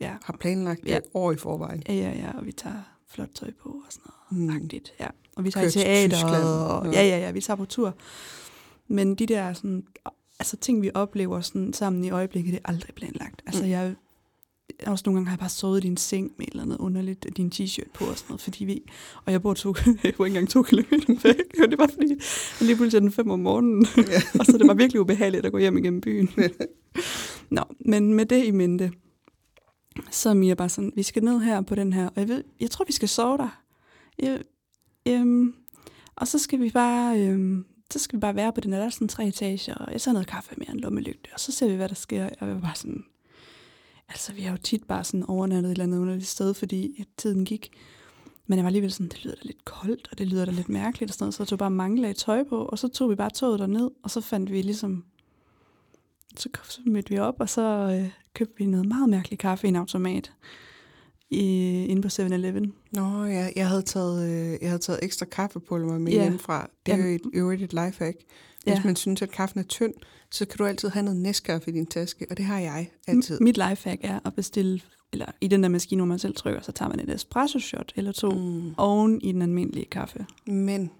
ja, 0.01 0.17
har 0.23 0.37
planlagt 0.41 0.81
det 0.83 0.89
Ja. 0.89 0.99
år 1.15 1.33
i 1.33 1.37
forvejen. 1.37 1.83
ja, 1.89 1.95
ja, 1.95 2.11
ja, 2.19 2.31
og 2.39 2.47
vi 2.47 2.53
tager 2.53 2.83
flot 3.09 3.29
tøj 3.35 3.51
på 3.63 3.69
og 3.69 3.93
sådan 3.93 4.11
noget. 4.31 4.49
Mm. 4.49 4.65
Agtigt, 4.65 4.93
ja. 5.01 5.07
Og 5.37 5.45
vi 5.45 5.51
tager 5.51 5.69
til 5.71 5.81
teater, 5.81 6.17
Tyskland, 6.17 6.45
og, 6.45 6.87
ja. 6.93 7.03
ja, 7.03 7.09
ja, 7.09 7.19
ja, 7.19 7.31
vi 7.31 7.41
tager 7.41 7.57
på 7.57 7.65
tur. 7.65 7.95
Men 8.89 9.15
de 9.15 9.27
der 9.27 9.53
sådan, 9.53 9.85
altså 10.39 10.57
ting, 10.57 10.83
vi 10.83 10.91
oplever 10.95 11.41
sådan 11.41 11.73
sammen 11.73 12.05
i 12.05 12.11
øjeblikket, 12.11 12.53
det 12.53 12.61
er 12.65 12.69
aldrig 12.71 12.95
planlagt. 12.95 13.43
Altså 13.47 13.63
Mm. 13.63 13.69
jeg, 13.71 13.95
også 14.87 15.03
nogle 15.07 15.17
gange 15.19 15.29
har 15.29 15.35
jeg 15.35 15.39
bare 15.39 15.49
sovet 15.49 15.85
i 15.85 15.87
din 15.87 15.97
seng 15.97 16.31
med 16.39 16.47
et 16.47 16.51
eller 16.51 16.63
andet 16.63 16.77
underligt, 16.79 17.27
din 17.37 17.53
t-shirt 17.55 17.91
på 17.95 18.05
og 18.05 18.19
sådan 18.19 18.27
noget, 18.29 18.41
fordi 18.41 18.65
vi, 18.65 18.83
og 19.25 19.33
jeg 19.33 19.43
bor, 19.43 19.55
to, 19.55 19.75
jeg 20.05 20.15
bor 20.17 20.25
ikke 20.25 20.35
engang 20.39 20.49
to 20.49 20.63
kilometer 20.63 21.15
væk, 21.23 21.63
og 21.65 21.69
det 21.71 21.79
var 21.79 21.87
fordi, 21.87 22.09
jeg 22.61 22.67
lige 22.67 22.77
pludselig 22.77 22.97
er 22.99 23.01
den 23.01 23.13
fem 23.13 23.31
om 23.31 23.39
morgenen, 23.41 23.87
Ja. 23.97 24.23
og 24.41 24.47
så 24.51 24.59
det 24.59 24.67
var 24.69 24.75
virkelig 24.75 25.01
ubehageligt 25.01 25.47
at 25.47 25.53
gå 25.53 25.59
hjem 25.59 25.79
igennem 25.79 26.01
byen. 26.01 26.31
Nå, 27.51 27.63
men 27.81 28.15
med 28.15 28.27
det 28.27 28.45
i 28.45 28.51
mente, 28.51 28.93
så 30.11 30.31
er 30.31 30.35
Mia 30.35 30.55
bare 30.55 30.69
sådan, 30.69 30.93
vi 30.97 31.03
skal 31.03 31.25
ned 31.25 31.41
her 31.41 31.61
på 31.61 31.75
den 31.75 31.93
her, 31.93 32.07
og 32.07 32.13
jeg, 32.17 32.29
ved, 32.29 32.45
jeg 32.61 32.71
tror, 32.71 32.85
vi 32.85 32.93
skal 32.93 33.09
sove 33.09 33.39
der. 33.39 33.61
Jeg, 34.19 34.41
øhm, 35.07 35.55
og 36.17 36.29
så 36.29 36.39
skal 36.39 36.61
vi 36.61 36.71
bare, 36.71 37.21
øhm, 37.21 37.67
så 37.91 37.99
skal 37.99 38.17
vi 38.17 38.21
bare 38.21 38.37
være 38.37 38.53
på 38.53 38.61
den 38.61 38.73
der 38.73 38.91
sådan 38.91 39.09
tre 39.09 39.27
etager, 39.27 39.75
og 39.75 39.93
jeg 39.93 40.01
tager 40.01 40.13
noget 40.13 40.29
kaffe 40.29 40.55
med 40.57 40.67
en 40.67 40.81
lommelygte, 40.81 41.29
og 41.35 41.41
så 41.41 41.53
ser 41.53 41.69
vi, 41.69 41.77
hvad 41.77 41.89
der 41.89 41.95
sker. 41.95 42.25
Og 42.25 42.47
jeg 42.47 42.55
var 42.55 42.61
bare 42.61 42.75
sådan, 42.75 43.05
altså 44.09 44.33
vi 44.33 44.43
har 44.43 44.51
jo 44.51 44.57
tit 44.57 44.85
bare 44.85 45.05
sådan 45.05 45.23
overnattet 45.29 45.71
et 45.71 45.73
eller 45.73 45.85
andet 45.85 45.99
underligt 45.99 46.27
sted, 46.27 46.55
fordi 46.55 46.97
at 47.01 47.07
tiden 47.17 47.45
gik. 47.45 47.71
Men 48.47 48.57
jeg 48.57 48.65
var 48.65 48.69
alligevel 48.69 48.93
sådan, 48.93 49.09
det 49.09 49.25
lyder 49.25 49.35
da 49.35 49.41
lidt 49.45 49.65
koldt, 49.65 50.09
og 50.11 50.19
det 50.19 50.27
lyder 50.27 50.45
da 50.45 50.51
lidt 50.51 50.69
mærkeligt 50.69 51.11
og 51.11 51.15
sådan 51.15 51.25
noget, 51.25 51.35
så 51.35 51.43
jeg 51.43 51.49
tog 51.49 51.59
bare 51.59 51.71
mange 51.71 52.03
lag 52.03 52.17
tøj 52.17 52.45
på, 52.45 52.65
og 52.65 52.79
så 52.79 52.89
tog 52.89 53.11
vi 53.11 53.15
bare 53.15 53.31
toget 53.31 53.61
derned, 53.61 53.91
og 54.03 54.11
så 54.11 54.21
fandt 54.21 54.53
vi 54.53 54.63
ligesom, 54.63 55.05
så, 56.37 56.49
så 56.65 56.81
mødte 56.87 57.11
vi 57.11 57.19
op, 57.19 57.35
og 57.41 57.49
så 57.49 57.63
øh, 58.01 58.11
købte 58.35 58.55
vi 58.59 58.67
noget 58.67 58.87
meget 58.87 59.09
mærkeligt 59.09 59.41
kaffe 59.41 59.67
i 59.67 59.69
en 59.69 59.77
automat 59.77 60.33
i, 61.31 61.85
inde 61.85 62.03
på 62.03 62.09
7-Eleven. 62.09 62.73
Nå 62.93 63.25
ja, 63.25 63.51
jeg 63.57 63.69
havde 63.69 63.83
taget, 63.83 64.29
øh, 64.31 64.59
jeg 64.63 64.69
havde 64.71 64.83
taget 64.83 64.99
ekstra 65.03 65.27
kaffepulver 65.27 65.99
med 65.99 66.13
Ja. 66.13 66.23
hjemmefra. 66.23 66.71
Det 66.87 66.95
er 66.95 66.99
jo 66.99 67.15
et, 67.15 67.21
øvrigt 67.35 67.63
et 67.63 67.73
lifehack. 67.73 68.17
Hvis 68.63 68.75
Ja. 68.75 68.83
man 68.85 68.97
synes, 68.97 69.23
at 69.23 69.31
kaffen 69.31 69.59
er 69.61 69.65
tynd, 69.65 69.95
så 70.31 70.45
kan 70.47 70.59
du 70.59 70.65
altid 70.67 70.89
have 70.89 71.03
noget 71.03 71.21
næstkaffe 71.21 71.71
i 71.71 71.75
din 71.75 71.87
taske, 71.87 72.27
og 72.31 72.37
det 72.37 72.45
har 72.45 72.59
jeg 72.59 72.91
altid. 73.07 73.39
M- 73.41 73.45
Mit 73.45 73.57
lifehack 73.57 74.01
er 74.05 74.21
at 74.25 74.35
bestille, 74.35 74.81
eller 75.13 75.27
i 75.41 75.49
den 75.49 75.63
der 75.63 75.69
maskine, 75.69 75.99
hvor 76.01 76.07
man 76.07 76.19
selv 76.19 76.35
trykker, 76.35 76.61
så 76.61 76.73
tager 76.73 76.89
man 76.89 77.01
et 77.01 77.15
espresso 77.15 77.59
shot 77.59 77.93
eller 77.97 78.13
to 78.13 78.31
mm. 78.31 78.75
Oven 78.77 79.21
i 79.21 79.33
den 79.33 79.43
almindelige 79.43 79.85
kaffe. 79.87 80.27
Men 80.47 80.91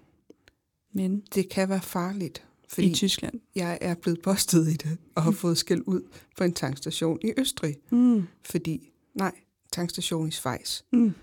Men 0.93 1.23
det 1.35 1.49
kan 1.49 1.69
være 1.69 1.81
farligt, 1.81 2.43
Fordi... 2.69 2.87
i 2.91 2.93
Tyskland. 2.93 3.39
jeg 3.55 3.77
er 3.81 3.95
blevet 3.95 4.21
bustet 4.21 4.67
i 4.67 4.73
det, 4.73 4.97
og 5.15 5.23
har 5.23 5.31
fået 5.31 5.57
skæld 5.57 5.81
ud 5.85 6.01
på 6.37 6.43
en 6.43 6.53
tankstation 6.53 7.19
i 7.23 7.31
Østrig. 7.37 7.75
Mm. 7.91 8.27
Fordi, 8.45 8.91
nej, 9.15 9.31
tankstation 9.77 10.27
i 10.27 10.31
Schweiz. 10.31 10.81
Mm. 10.93 11.13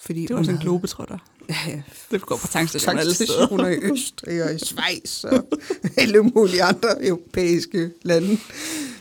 Fordi 0.00 0.20
Det 0.22 0.30
var 0.30 0.36
hun 0.36 0.44
sådan 0.44 0.60
en 0.60 0.62
globetrotter. 0.62 1.18
Ja, 1.48 1.56
ja. 1.66 1.82
Det 2.10 2.22
går 2.22 2.36
på 2.36 2.46
tankstationer 2.46 3.00
alle 3.00 3.14
steder. 3.14 3.32
Tankstationer 3.38 3.68
i 3.68 3.92
Østrig 3.92 4.44
og 4.44 4.54
i 4.54 4.58
Schweiz 4.58 5.24
og 5.24 5.48
alle 6.02 6.22
mulige 6.22 6.62
andre 6.62 7.06
europæiske 7.06 7.92
lande. 8.02 8.38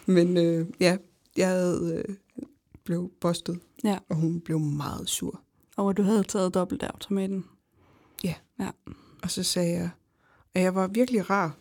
Men 0.05 0.37
øh, 0.37 0.67
ja, 0.79 0.97
jeg 1.37 1.47
havde, 1.47 2.03
øh, 2.07 2.15
blev 2.83 3.11
bustet, 3.21 3.59
Ja. 3.83 3.97
og 4.09 4.15
hun 4.15 4.41
blev 4.41 4.59
meget 4.59 5.09
sur. 5.09 5.41
Og 5.77 5.83
hvor 5.83 5.91
du 5.93 6.03
havde 6.03 6.23
taget 6.23 6.53
dobbelt 6.53 6.83
af 6.83 6.87
automaten. 6.87 7.45
Og 9.23 9.31
så 9.31 9.43
sagde 9.43 9.73
jeg, 9.73 9.89
at 10.55 10.61
jeg 10.63 10.75
var 10.75 10.87
virkelig 10.87 11.29
rar. 11.29 11.55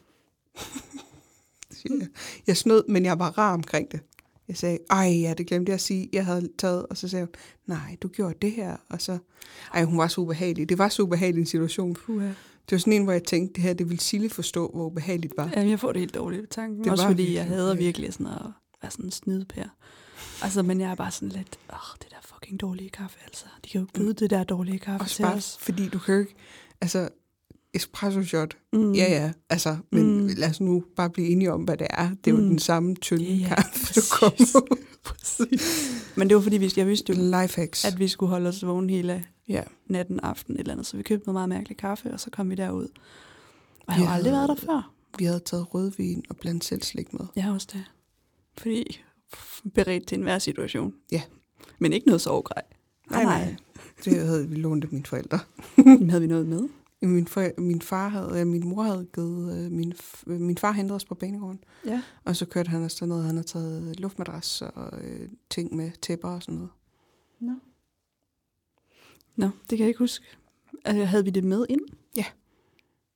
Jeg. 1.84 2.08
jeg 2.46 2.56
snød, 2.56 2.84
men 2.88 3.04
jeg 3.04 3.18
var 3.18 3.38
rar 3.38 3.54
omkring 3.54 3.92
det. 3.92 4.00
Jeg 4.50 4.58
sagde, 4.58 4.78
ej, 4.90 5.18
ja, 5.22 5.34
det 5.38 5.46
glemte 5.46 5.70
jeg 5.70 5.74
at 5.74 5.80
sige. 5.80 6.08
Jeg 6.12 6.24
havde 6.24 6.48
taget, 6.58 6.86
og 6.86 6.96
så 6.96 7.08
sagde 7.08 7.24
hun, 7.24 7.34
nej, 7.76 7.96
du 8.02 8.08
gjorde 8.08 8.34
det 8.42 8.52
her. 8.52 8.76
Og 8.88 9.00
så, 9.02 9.18
ej, 9.74 9.84
hun 9.84 9.98
var 9.98 10.08
så 10.08 10.20
ubehagelig. 10.20 10.68
Det 10.68 10.78
var 10.78 10.88
så 10.88 11.02
ubehagelig 11.02 11.40
en 11.40 11.46
situation. 11.46 11.94
Puha. 11.94 12.26
Det 12.26 12.72
var 12.72 12.78
sådan 12.78 12.92
en, 12.92 13.04
hvor 13.04 13.12
jeg 13.12 13.24
tænkte, 13.24 13.54
det 13.54 13.62
her, 13.62 13.72
det 13.72 13.88
ville 13.88 14.00
Sille 14.00 14.30
forstå, 14.30 14.70
hvor 14.74 14.86
ubehageligt 14.86 15.30
det 15.30 15.36
var. 15.44 15.50
Jamen, 15.56 15.70
jeg 15.70 15.80
får 15.80 15.92
det 15.92 16.00
helt 16.00 16.14
dårligt 16.14 16.40
ved 16.42 16.48
tanken. 16.48 16.84
Det 16.84 16.92
Også 16.92 17.04
var 17.04 17.10
fordi 17.10 17.22
virkelig 17.22 17.36
jeg 17.36 17.44
hader 17.44 17.74
virkelig 17.74 18.12
sådan 18.12 18.26
at 18.26 18.42
være 18.82 18.90
sådan 18.90 19.04
en 19.04 19.10
snydepær. 19.10 19.76
Altså, 20.42 20.62
men 20.62 20.80
jeg 20.80 20.90
er 20.90 20.94
bare 20.94 21.10
sådan 21.10 21.28
lidt, 21.28 21.58
åh, 21.72 21.76
det 22.02 22.10
der 22.10 22.16
fucking 22.22 22.60
dårlige 22.60 22.90
kaffe, 22.90 23.18
altså. 23.24 23.44
De 23.64 23.68
kan 23.70 23.80
jo 23.80 23.84
ikke 23.84 23.92
byde 23.94 24.14
det 24.14 24.30
der 24.30 24.44
dårlige 24.44 24.78
kaffe 24.78 25.04
Også 25.04 25.14
til 25.16 25.22
bare, 25.22 25.34
os. 25.34 25.56
fordi 25.60 25.88
du 25.88 25.98
kan 25.98 26.20
ikke, 26.20 26.34
altså, 26.80 27.08
espresso 27.74 28.22
shot, 28.22 28.56
Mm. 28.72 28.92
ja 28.92 29.04
ja, 29.22 29.32
altså, 29.50 29.76
men 29.92 30.20
Mm. 30.20 30.30
lad 30.36 30.50
os 30.50 30.60
nu 30.60 30.84
bare 30.96 31.10
blive 31.10 31.28
enige 31.28 31.52
om, 31.52 31.62
hvad 31.62 31.76
det 31.76 31.86
er. 31.90 32.08
Det 32.24 32.30
er 32.30 32.34
jo 32.36 32.36
Mm. 32.42 32.48
den 32.48 32.58
samme 32.58 32.94
tynde 32.94 33.24
Ja, 33.24 33.34
ja, 33.34 33.54
kaffe, 33.54 33.94
du 33.94 34.00
kommer 34.10 34.76
Præcis. 35.04 35.90
Men 36.16 36.28
det 36.28 36.34
var 36.36 36.42
fordi, 36.42 36.56
vi- 36.58 36.72
jeg 36.76 36.86
vidste 36.86 37.12
jo, 37.12 37.40
Lifehacks. 37.42 37.84
at 37.84 37.98
vi 37.98 38.08
skulle 38.08 38.30
holde 38.30 38.48
os 38.48 38.66
vågne 38.66 38.92
hele 38.92 39.24
Ja. 39.48 39.62
natten, 39.86 40.20
aften, 40.22 40.54
et 40.54 40.60
eller 40.60 40.72
andet. 40.72 40.86
Så 40.86 40.96
vi 40.96 41.02
købte 41.02 41.26
noget 41.26 41.34
meget 41.34 41.48
mærkeligt 41.48 41.80
kaffe, 41.80 42.10
og 42.12 42.20
så 42.20 42.30
kom 42.30 42.50
vi 42.50 42.54
derud. 42.54 42.88
Og 43.86 43.98
jeg 43.98 44.08
har 44.08 44.14
aldrig 44.14 44.32
været 44.32 44.48
der 44.48 44.54
før. 44.54 44.92
Vi 45.18 45.24
havde 45.24 45.40
taget 45.40 45.74
rødvin 45.74 46.24
og 46.30 46.36
blandt 46.36 46.64
selv 46.64 46.82
slik 46.82 47.12
med. 47.12 47.26
Har 47.36 47.52
også 47.54 47.68
det. 47.72 47.84
Fordi 48.58 49.00
beredt 49.74 50.06
til 50.06 50.16
enhver 50.16 50.38
situation. 50.38 50.92
Ja. 51.12 51.22
Men 51.78 51.92
ikke 51.92 52.06
noget 52.06 52.20
sovegrej. 52.20 52.62
Nej, 53.10 53.24
nej. 53.24 53.56
Det 54.04 54.26
havde 54.26 54.48
vi 54.48 54.54
lånt 54.56 54.84
af 54.84 54.90
mine 54.92 55.04
forældre. 55.04 55.38
Jamen, 55.78 56.10
havde 56.10 56.20
vi 56.20 56.26
noget 56.26 56.46
med? 56.46 56.68
Min, 57.02 57.26
for, 57.26 57.60
min 57.60 57.82
far 57.82 58.08
havde, 58.08 58.32
ja, 58.34 58.44
min 58.44 58.68
mor 58.68 58.82
havde 58.82 59.06
givet, 59.14 59.64
øh, 59.64 59.72
min, 59.72 59.92
øh, 60.26 60.40
min 60.40 60.58
far 60.58 60.72
hentede 60.72 60.96
os 60.96 61.04
på 61.04 61.14
banegården, 61.14 61.60
Ja. 61.86 62.02
og 62.24 62.36
så 62.36 62.46
kørte 62.46 62.68
han 62.68 62.84
afsted 62.84 63.06
ned, 63.06 63.22
han 63.22 63.34
havde 63.36 63.46
taget 63.46 64.00
luftmadras 64.00 64.62
og 64.62 65.04
øh, 65.04 65.28
ting 65.50 65.76
med 65.76 65.90
tæpper 66.02 66.28
og 66.28 66.42
sådan 66.42 66.54
noget. 66.54 66.70
Nå. 67.40 67.52
Nå, 69.36 69.46
det 69.46 69.68
kan 69.68 69.78
jeg 69.78 69.88
ikke 69.88 69.98
huske. 69.98 70.24
Altså, 70.84 71.04
havde 71.04 71.24
vi 71.24 71.30
det 71.30 71.44
med 71.44 71.66
ind? 71.68 71.80
Ja. 72.16 72.24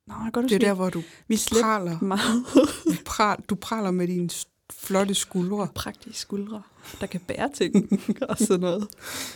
Nå, 0.07 0.15
jeg 0.25 0.33
godt 0.33 0.45
Det 0.49 0.55
er 0.55 0.59
der, 0.59 0.75
hvor 0.75 0.91
du 0.91 1.03
vi 1.29 1.39
praler, 1.51 2.01
meget 2.01 2.45
pral, 3.07 3.43
du 3.51 3.55
praler 3.55 3.91
med 3.91 4.09
dine 4.09 4.29
flotte 4.73 5.15
skuldre. 5.15 5.69
praktiske 5.75 6.19
skuldre, 6.21 6.63
der 7.01 7.07
kan 7.07 7.21
bære 7.21 7.51
ting 7.55 7.89
og 8.29 8.39
sådan 8.39 8.61
noget. 8.61 8.89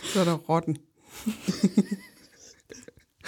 Så 0.03 0.19
er 0.19 0.23
der 0.23 0.33
rotten. 0.37 0.77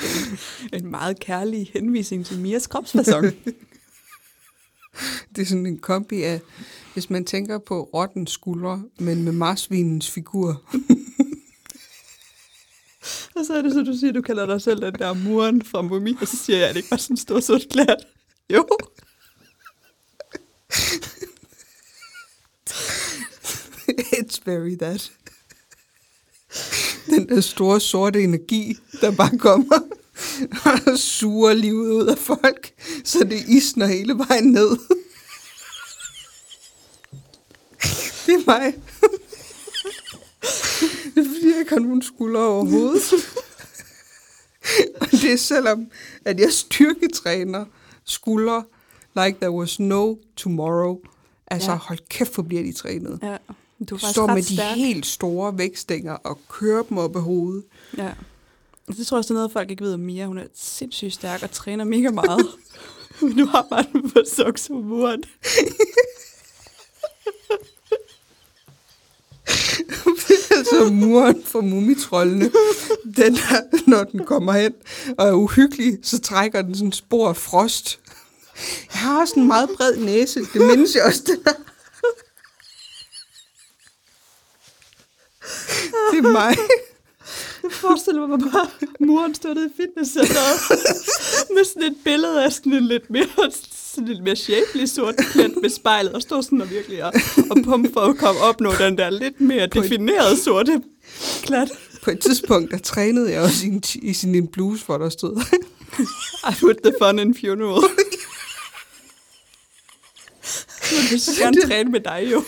En 0.74 0.92
meget 0.92 1.20
kærlig 1.20 1.72
henvisning 1.74 2.26
til 2.26 2.40
Mias 2.40 2.68
kropsfasong. 2.68 3.26
Det 5.36 5.42
er 5.42 5.46
sådan 5.46 5.66
en 5.66 5.80
kombi 5.80 6.24
af, 6.24 6.42
hvis 6.94 7.10
man 7.10 7.26
tænker 7.26 7.58
på 7.58 7.84
rottens 7.84 8.32
skuldre, 8.32 8.84
men 9.00 9.24
med 9.24 9.32
marsvinens 9.32 10.12
figur. 10.12 10.50
og 13.36 13.46
så 13.46 13.54
er 13.54 13.62
det 13.62 13.74
så, 13.74 13.82
du 13.82 13.98
siger, 13.98 14.14
du 14.14 14.22
kalder 14.22 14.46
dig 14.46 14.62
selv 14.62 14.82
den 14.82 14.94
der 14.94 15.14
muren 15.14 15.62
fra 15.62 15.82
Mummi, 15.82 16.16
og 16.22 16.28
så 16.28 16.38
siger 16.38 16.60
jeg, 16.60 16.70
at 16.70 16.76
det 16.76 16.80
ikke 16.80 16.92
var 16.92 16.98
sådan 16.98 17.14
en 17.14 17.18
stor 17.18 17.40
sort 17.40 17.62
klædt. 17.70 18.08
Jo. 18.54 18.68
It's 24.14 24.40
very 24.46 24.76
that. 24.76 25.12
Den 27.06 27.30
der 27.30 27.42
store 27.42 27.80
sorte 27.80 28.22
energi, 28.24 28.78
der 29.02 29.12
bare 29.12 29.38
kommer 29.38 29.80
og 30.92 30.98
suger 31.00 31.54
livet 31.54 31.92
ud 31.92 32.06
af 32.08 32.18
folk, 32.18 32.74
så 33.04 33.24
det 33.24 33.44
isner 33.48 33.86
hele 33.86 34.18
vejen 34.18 34.44
ned. 34.52 34.70
Det 38.26 38.34
er 38.34 38.46
mig. 38.48 38.74
Det 41.16 41.18
er 41.26 41.30
fordi, 41.36 41.50
jeg 41.52 41.60
ikke 41.60 41.70
har 41.74 41.80
nogen 41.80 42.02
skuldre 42.02 42.48
overhovedet. 42.48 43.02
Og 45.02 45.12
det 45.12 45.32
er 45.32 45.38
selvom, 45.38 45.88
at 46.26 46.40
jeg 46.40 46.52
styrketræner 46.54 47.66
skuldre, 48.06 48.64
like 49.16 49.38
there 49.42 49.52
was 49.52 49.80
no 49.80 50.16
tomorrow. 50.36 50.98
Altså, 51.48 51.72
Ja. 51.72 51.78
hold 51.78 52.00
kæft, 52.10 52.34
hvor 52.34 52.44
bliver 52.44 52.64
de 52.64 52.74
trænet. 52.74 53.20
Ja, 53.24 53.38
du 53.90 53.98
Står 53.98 54.28
med 54.28 54.44
de 54.44 54.56
stærk. 54.56 54.78
helt 54.78 55.06
store 55.06 55.58
vækstænger 55.58 56.14
og 56.14 56.40
kører 56.50 56.84
dem 56.84 56.98
op 56.98 57.16
ad 57.16 57.22
hovedet. 57.22 57.64
Ja. 57.98 58.12
Det 58.88 59.08
tror 59.08 59.18
jeg 59.18 59.20
også 59.20 59.34
er 59.34 59.36
noget, 59.36 59.52
folk 59.52 59.72
ikke 59.72 59.84
ved 59.84 59.94
om 59.94 60.00
Mia. 60.00 60.26
Hun 60.26 60.38
er 60.38 60.44
sindssygt 60.56 61.14
stærk 61.14 61.44
og 61.44 61.52
træner 61.52 61.84
mega 61.84 62.10
meget. 62.10 62.48
Men 63.22 63.38
du 63.38 63.46
har 63.46 63.68
bare 63.70 63.86
den 63.94 64.10
på 64.10 64.22
som 64.56 64.76
muren. 64.76 65.24
altså 70.58 70.90
muren 70.94 71.44
for 71.46 71.62
mumitrollene, 71.62 72.52
den 73.18 73.34
der, 73.34 73.88
når 73.88 74.04
den 74.04 74.26
kommer 74.26 74.54
hen 74.54 74.74
og 75.18 75.28
er 75.28 75.34
uhyggelig, 75.34 75.98
så 76.04 76.20
trækker 76.20 76.62
den 76.62 76.76
sådan 76.76 76.92
spor 76.92 77.30
af 77.30 77.38
frost. 77.38 78.00
Jeg 78.94 79.02
har 79.02 79.26
sådan 79.26 79.44
en 79.44 79.48
meget 79.48 79.70
bred 79.78 79.98
næse, 79.98 80.40
det 80.54 80.62
mindes 80.62 80.96
jeg 80.96 81.04
også, 81.04 81.24
det 81.26 81.40
der. 81.46 81.71
Det 86.12 86.18
er 86.18 86.32
mig. 86.32 86.58
Jeg 87.64 87.72
forestiller 87.72 88.28
mig 88.28 88.40
bare, 88.40 88.68
muren 89.00 89.36
stod 89.36 89.56
i 89.56 89.70
fitnesscenteret 89.78 90.58
med 91.56 91.66
sådan 91.66 91.84
et 91.84 91.96
billede 92.04 92.46
af 92.46 92.52
sådan 92.52 92.74
en 92.74 92.88
lidt 92.88 93.10
mere, 93.10 93.52
sådan 93.94 94.08
lidt 94.08 94.24
mere 94.24 94.36
shapely 94.36 94.86
sort 94.86 95.16
plet 95.32 95.54
med 95.62 95.70
spejlet, 95.70 96.14
og 96.14 96.22
stod 96.22 96.44
sådan 96.44 96.62
og 96.62 96.70
virkelig 96.70 97.04
og, 97.04 97.14
og 97.50 97.58
pumpe 97.64 97.90
for 97.94 98.02
at 98.02 98.18
komme 98.18 98.42
op 98.42 98.62
nå 98.62 98.74
den 98.80 98.98
der 98.98 99.10
lidt 99.10 99.42
mere 99.42 99.68
definerede 99.68 100.38
sorte 100.44 100.82
klat. 101.44 101.72
På 102.04 102.12
et 102.12 102.20
tidspunkt, 102.20 102.72
der 102.72 102.78
trænede 102.78 103.32
jeg 103.32 103.42
også 103.42 103.66
i, 103.66 103.70
en, 103.70 103.84
i 104.02 104.14
sådan 104.14 104.36
en 104.36 104.48
bluse, 104.48 104.86
hvor 104.86 104.98
der 104.98 105.10
stod. 105.10 105.42
I 106.50 106.54
put 106.60 106.78
the 106.84 106.94
fun 107.02 107.20
in 107.20 107.36
funeral. 107.36 107.84
Men 110.92 111.04
vi 111.12 111.20
skal 111.20 111.36
gerne 111.38 111.62
træne 111.68 111.92
med 111.92 112.00
dig 112.00 112.28
jo. 112.32 112.44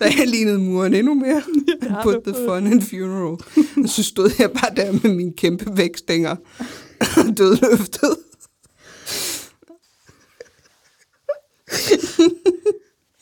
Da 0.00 0.04
jeg 0.18 0.26
lignede 0.26 0.58
muren 0.58 0.94
endnu 0.94 1.14
mere. 1.14 1.42
Har 1.90 2.02
Put 2.02 2.22
the 2.24 2.34
fun 2.48 2.66
in 2.66 2.82
funeral. 2.82 3.38
Og 3.82 3.88
så 3.88 4.02
stod 4.02 4.30
jeg 4.38 4.50
bare 4.50 4.74
der 4.76 4.92
med 4.92 5.14
mine 5.14 5.32
kæmpe 5.32 5.76
vækstænger 5.76 6.36
og 7.00 7.24
dødløftet. 7.38 8.16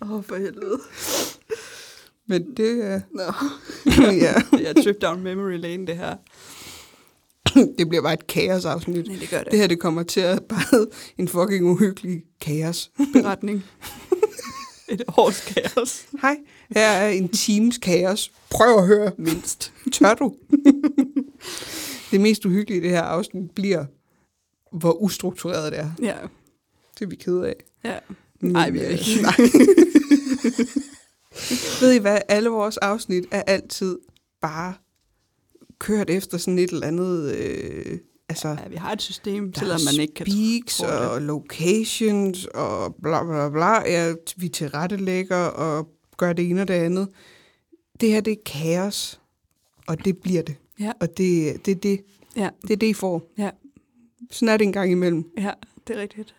Åh, 0.02 0.12
oh, 0.12 0.25
for 0.25 0.37
helvede. 0.37 0.78
Men 2.26 2.57
det 2.57 2.85
er... 2.85 3.00
Nå. 3.11 3.23
ja, 4.25 4.35
Det 4.50 4.69
er 4.69 4.83
trip 4.83 5.02
down 5.02 5.23
memory 5.23 5.59
lane, 5.59 5.87
det 5.87 5.97
her. 5.97 6.16
det 7.78 7.88
bliver 7.88 8.02
bare 8.02 8.12
et 8.12 8.26
kaosafsnit. 8.26 9.07
Nej, 9.07 9.16
det 9.21 9.31
gør 9.31 9.43
det. 9.43 9.52
Det 9.52 9.59
her, 9.59 9.66
det 9.66 9.81
kommer 9.81 10.02
til 10.02 10.21
at 10.21 10.43
bare 10.43 10.87
en 11.19 11.28
fucking 11.28 11.64
uhyggelig 11.64 12.23
kaos. 12.40 12.90
beretning. 13.12 13.64
Et 14.88 15.02
års 15.16 15.40
kaos. 15.40 16.07
Hej, 16.23 16.37
her 16.75 16.87
er 16.88 17.09
en 17.09 17.28
times 17.28 17.78
kaos. 17.78 18.33
Prøv 18.50 18.78
at 18.78 18.87
høre. 18.87 19.12
Mindst. 19.19 19.73
Tør 19.93 20.14
du? 20.14 20.35
det 22.11 22.21
mest 22.21 22.45
uhyggelige 22.45 22.81
i 22.81 22.83
det 22.83 22.90
her 22.90 23.02
afsnit 23.02 23.50
bliver, 23.50 23.85
hvor 24.73 24.93
ustruktureret 25.02 25.73
det 25.73 25.81
er. 25.81 25.90
Ja. 26.02 26.16
Det 26.99 27.04
er 27.04 27.09
vi 27.09 27.16
kede 27.16 27.49
af. 27.49 27.54
ja. 27.85 27.99
Nej, 28.40 28.71
vi 28.71 28.78
er 28.78 28.87
øh, 28.87 28.93
ikke. 28.93 29.23
Nej. 29.23 29.35
Ved 31.81 31.93
I 31.93 31.99
hvad? 31.99 32.19
Alle 32.28 32.49
vores 32.49 32.76
afsnit 32.76 33.25
er 33.31 33.43
altid 33.47 33.99
bare 34.40 34.75
kørt 35.78 36.11
efter 36.11 36.38
sådan 36.38 36.59
et 36.59 36.71
eller 36.71 36.87
andet... 36.87 37.35
Øh, 37.35 37.99
altså, 38.28 38.49
Ja, 38.49 38.69
vi 38.69 38.76
har 38.76 38.93
et 38.93 39.02
system, 39.02 39.52
der 39.52 39.59
selvom 39.61 39.81
er 39.81 39.93
man 39.93 40.00
ikke 40.00 40.14
kan 40.14 40.26
speaks 40.26 40.76
tro 40.76 40.87
det. 40.87 40.95
og 40.95 41.23
locations 41.23 42.45
og 42.45 42.95
bla 43.02 43.25
bla 43.25 43.49
bla. 43.50 43.90
Ja, 43.90 44.14
vi 44.37 44.49
tilrettelægger 44.49 45.37
og 45.45 45.88
gør 46.16 46.33
det 46.33 46.50
ene 46.50 46.61
og 46.62 46.68
det 46.68 46.75
andet. 46.75 47.09
Det 48.00 48.11
her, 48.11 48.21
det 48.21 48.33
er 48.33 48.37
kaos, 48.47 49.21
og 49.87 50.04
det 50.04 50.18
bliver 50.18 50.42
det. 50.42 50.56
Ja. 50.80 50.92
Og 51.00 51.16
det, 51.16 51.66
det, 51.66 51.83
det, 51.83 52.00
Ja, 52.37 52.50
det 52.62 52.71
er 52.71 52.76
det, 52.76 52.87
I 52.87 52.92
får. 52.92 53.30
ja, 53.38 53.50
Sådan 54.30 54.49
er 54.49 54.56
det 54.56 54.64
en 54.64 54.73
gang 54.73 54.90
imellem. 54.90 55.30
ja, 55.38 55.50
det 55.88 55.97
er 55.97 56.00
rigtigt. 56.00 56.35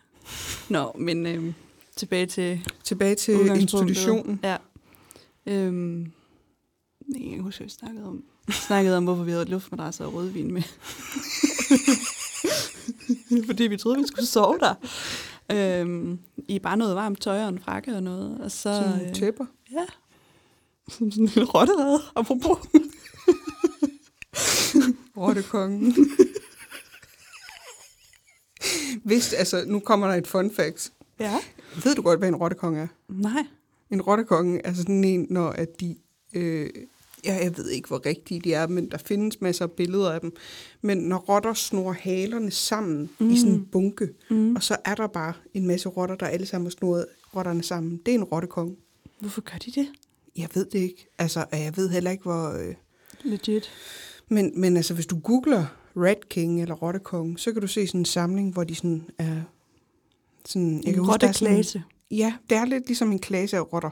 Nå, 0.69 0.91
men 0.99 1.25
øhm, 1.25 1.53
tilbage 1.95 2.25
til 2.25 2.61
Tilbage 2.83 3.15
til 3.15 3.47
institutionen. 3.47 4.39
Ja. 4.43 4.57
Øhm, 5.45 6.01
jeg 7.13 7.21
kan 7.33 7.39
huske, 7.39 7.59
hvad 7.59 7.67
vi 7.67 7.71
snakkede 7.71 8.05
om. 8.05 8.23
Snakkede 8.51 8.97
om, 8.97 9.03
hvorfor 9.03 9.23
vi 9.23 9.31
havde 9.31 9.45
luftmadrasser 9.45 10.05
og 10.05 10.13
rødvin 10.13 10.53
med. 10.53 10.61
Fordi 13.47 13.63
vi 13.63 13.77
troede, 13.77 13.97
vi 13.97 14.07
skulle 14.07 14.25
sove 14.25 14.57
der. 14.59 14.73
Øhm, 15.51 16.19
I 16.47 16.59
bare 16.59 16.77
noget 16.77 16.95
varmt 16.95 17.21
tøj 17.21 17.43
og 17.43 17.49
en 17.49 17.59
frakke 17.59 17.95
og 17.95 18.03
noget. 18.03 18.41
Og 18.41 18.51
så, 18.51 18.57
Sådan 18.85 19.07
øh, 19.07 19.13
tæpper. 19.13 19.45
Ja. 19.71 19.85
Som 20.89 21.11
sådan 21.11 21.23
en 21.23 21.29
lille 21.35 21.49
rotterede, 21.49 22.01
apropos. 22.15 22.57
Rottekongen. 25.17 25.95
Hvis, 29.03 29.33
altså, 29.33 29.63
nu 29.67 29.79
kommer 29.79 30.07
der 30.07 30.13
et 30.15 30.27
fun 30.27 30.51
fact. 30.55 30.91
Ja. 31.19 31.39
Ved 31.83 31.95
du 31.95 32.01
godt, 32.01 32.19
hvad 32.19 32.27
en 32.29 32.35
rottekonge 32.35 32.79
er? 32.81 32.87
Nej. 33.09 33.43
En 33.89 34.01
rottekonge 34.01 34.61
er 34.65 34.73
sådan 34.73 35.03
en, 35.03 35.27
når 35.29 35.49
at 35.49 35.79
de... 35.79 35.95
Øh, 36.33 36.69
ja, 37.25 37.33
jeg 37.43 37.57
ved 37.57 37.69
ikke, 37.69 37.87
hvor 37.87 38.05
rigtige 38.05 38.39
de 38.39 38.53
er, 38.53 38.67
men 38.67 38.91
der 38.91 38.97
findes 38.97 39.41
masser 39.41 39.65
af 39.65 39.71
billeder 39.71 40.11
af 40.11 40.21
dem. 40.21 40.31
Men 40.81 40.97
når 40.97 41.17
rotter 41.17 41.53
snor 41.53 41.91
halerne 41.91 42.51
sammen 42.51 43.09
mm. 43.19 43.29
i 43.29 43.37
sådan 43.39 43.53
en 43.53 43.65
bunke, 43.65 44.09
Mm. 44.29 44.55
og 44.55 44.63
så 44.63 44.77
er 44.85 44.95
der 44.95 45.07
bare 45.07 45.33
en 45.53 45.67
masse 45.67 45.89
rotter, 45.89 46.15
der 46.15 46.25
alle 46.25 46.45
sammen 46.45 46.65
har 46.65 46.71
snoret 46.71 47.05
rotterne 47.35 47.63
sammen. 47.63 47.97
Det 48.05 48.11
er 48.11 48.15
en 48.15 48.23
rottekonge. 48.23 48.75
Hvorfor 49.19 49.41
gør 49.41 49.57
de 49.57 49.71
det? 49.71 49.87
Jeg 50.37 50.49
ved 50.53 50.65
det 50.65 50.79
ikke. 50.79 51.07
Altså, 51.17 51.45
og 51.51 51.59
jeg 51.59 51.77
ved 51.77 51.89
heller 51.89 52.11
ikke, 52.11 52.23
hvor... 52.23 52.49
Øh, 52.49 52.75
Legit. 53.23 53.69
Men, 54.29 54.61
men 54.61 54.77
altså, 54.77 54.93
hvis 54.93 55.05
du 55.05 55.19
googler 55.19 55.65
Rat 55.95 56.29
King 56.29 56.61
eller 56.61 56.75
Rottekong, 56.75 57.39
så 57.39 57.51
kan 57.51 57.61
du 57.61 57.67
se 57.67 57.87
sådan 57.87 58.01
en 58.01 58.05
samling, 58.05 58.53
hvor 58.53 58.63
de 58.63 58.75
sådan 58.75 59.03
er... 59.17 59.41
Sådan, 60.45 60.67
En 60.67 60.75
huske, 60.75 60.89
er 60.89 60.93
sådan- 60.93 61.07
rotteklase. 61.09 61.83
Ja, 62.11 62.33
det 62.49 62.57
er 62.57 62.65
lidt 62.65 62.87
ligesom 62.87 63.11
en 63.11 63.19
klase 63.19 63.57
af 63.57 63.73
rotter. 63.73 63.89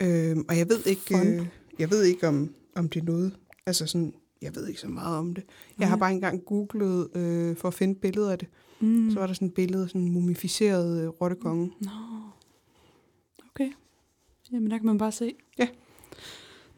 Øhm, 0.00 0.44
og 0.48 0.58
jeg 0.58 0.68
ved 0.68 0.86
ikke, 0.86 1.02
Fun. 1.10 1.26
øh, 1.26 1.46
jeg 1.78 1.90
ved 1.90 2.02
ikke 2.04 2.28
om, 2.28 2.54
om 2.76 2.88
det 2.88 3.00
er 3.00 3.04
noget. 3.04 3.36
Altså 3.66 3.86
sådan, 3.86 4.14
jeg 4.42 4.54
ved 4.56 4.68
ikke 4.68 4.80
så 4.80 4.88
meget 4.88 5.18
om 5.18 5.34
det. 5.34 5.44
Jeg 5.78 5.88
har 5.88 5.96
Nej. 5.96 6.00
bare 6.00 6.12
engang 6.12 6.44
googlet 6.44 7.16
øh, 7.16 7.56
for 7.56 7.68
at 7.68 7.74
finde 7.74 7.92
et 7.92 7.98
billede 8.00 8.32
af 8.32 8.38
det. 8.38 8.48
Mm. 8.80 8.86
Mm. 8.88 9.10
Så 9.10 9.18
var 9.18 9.26
der 9.26 9.34
sådan 9.34 9.48
et 9.48 9.54
billede 9.54 9.82
af 9.82 9.88
sådan 9.88 10.00
en 10.00 10.12
mumificeret 10.12 11.02
øh, 11.02 11.08
rottekonge. 11.08 11.70
Nå. 11.80 11.90
Jamen, 14.52 14.70
der 14.70 14.78
kan 14.78 14.86
man 14.86 14.98
bare 14.98 15.12
se. 15.12 15.32
Ja. 15.58 15.68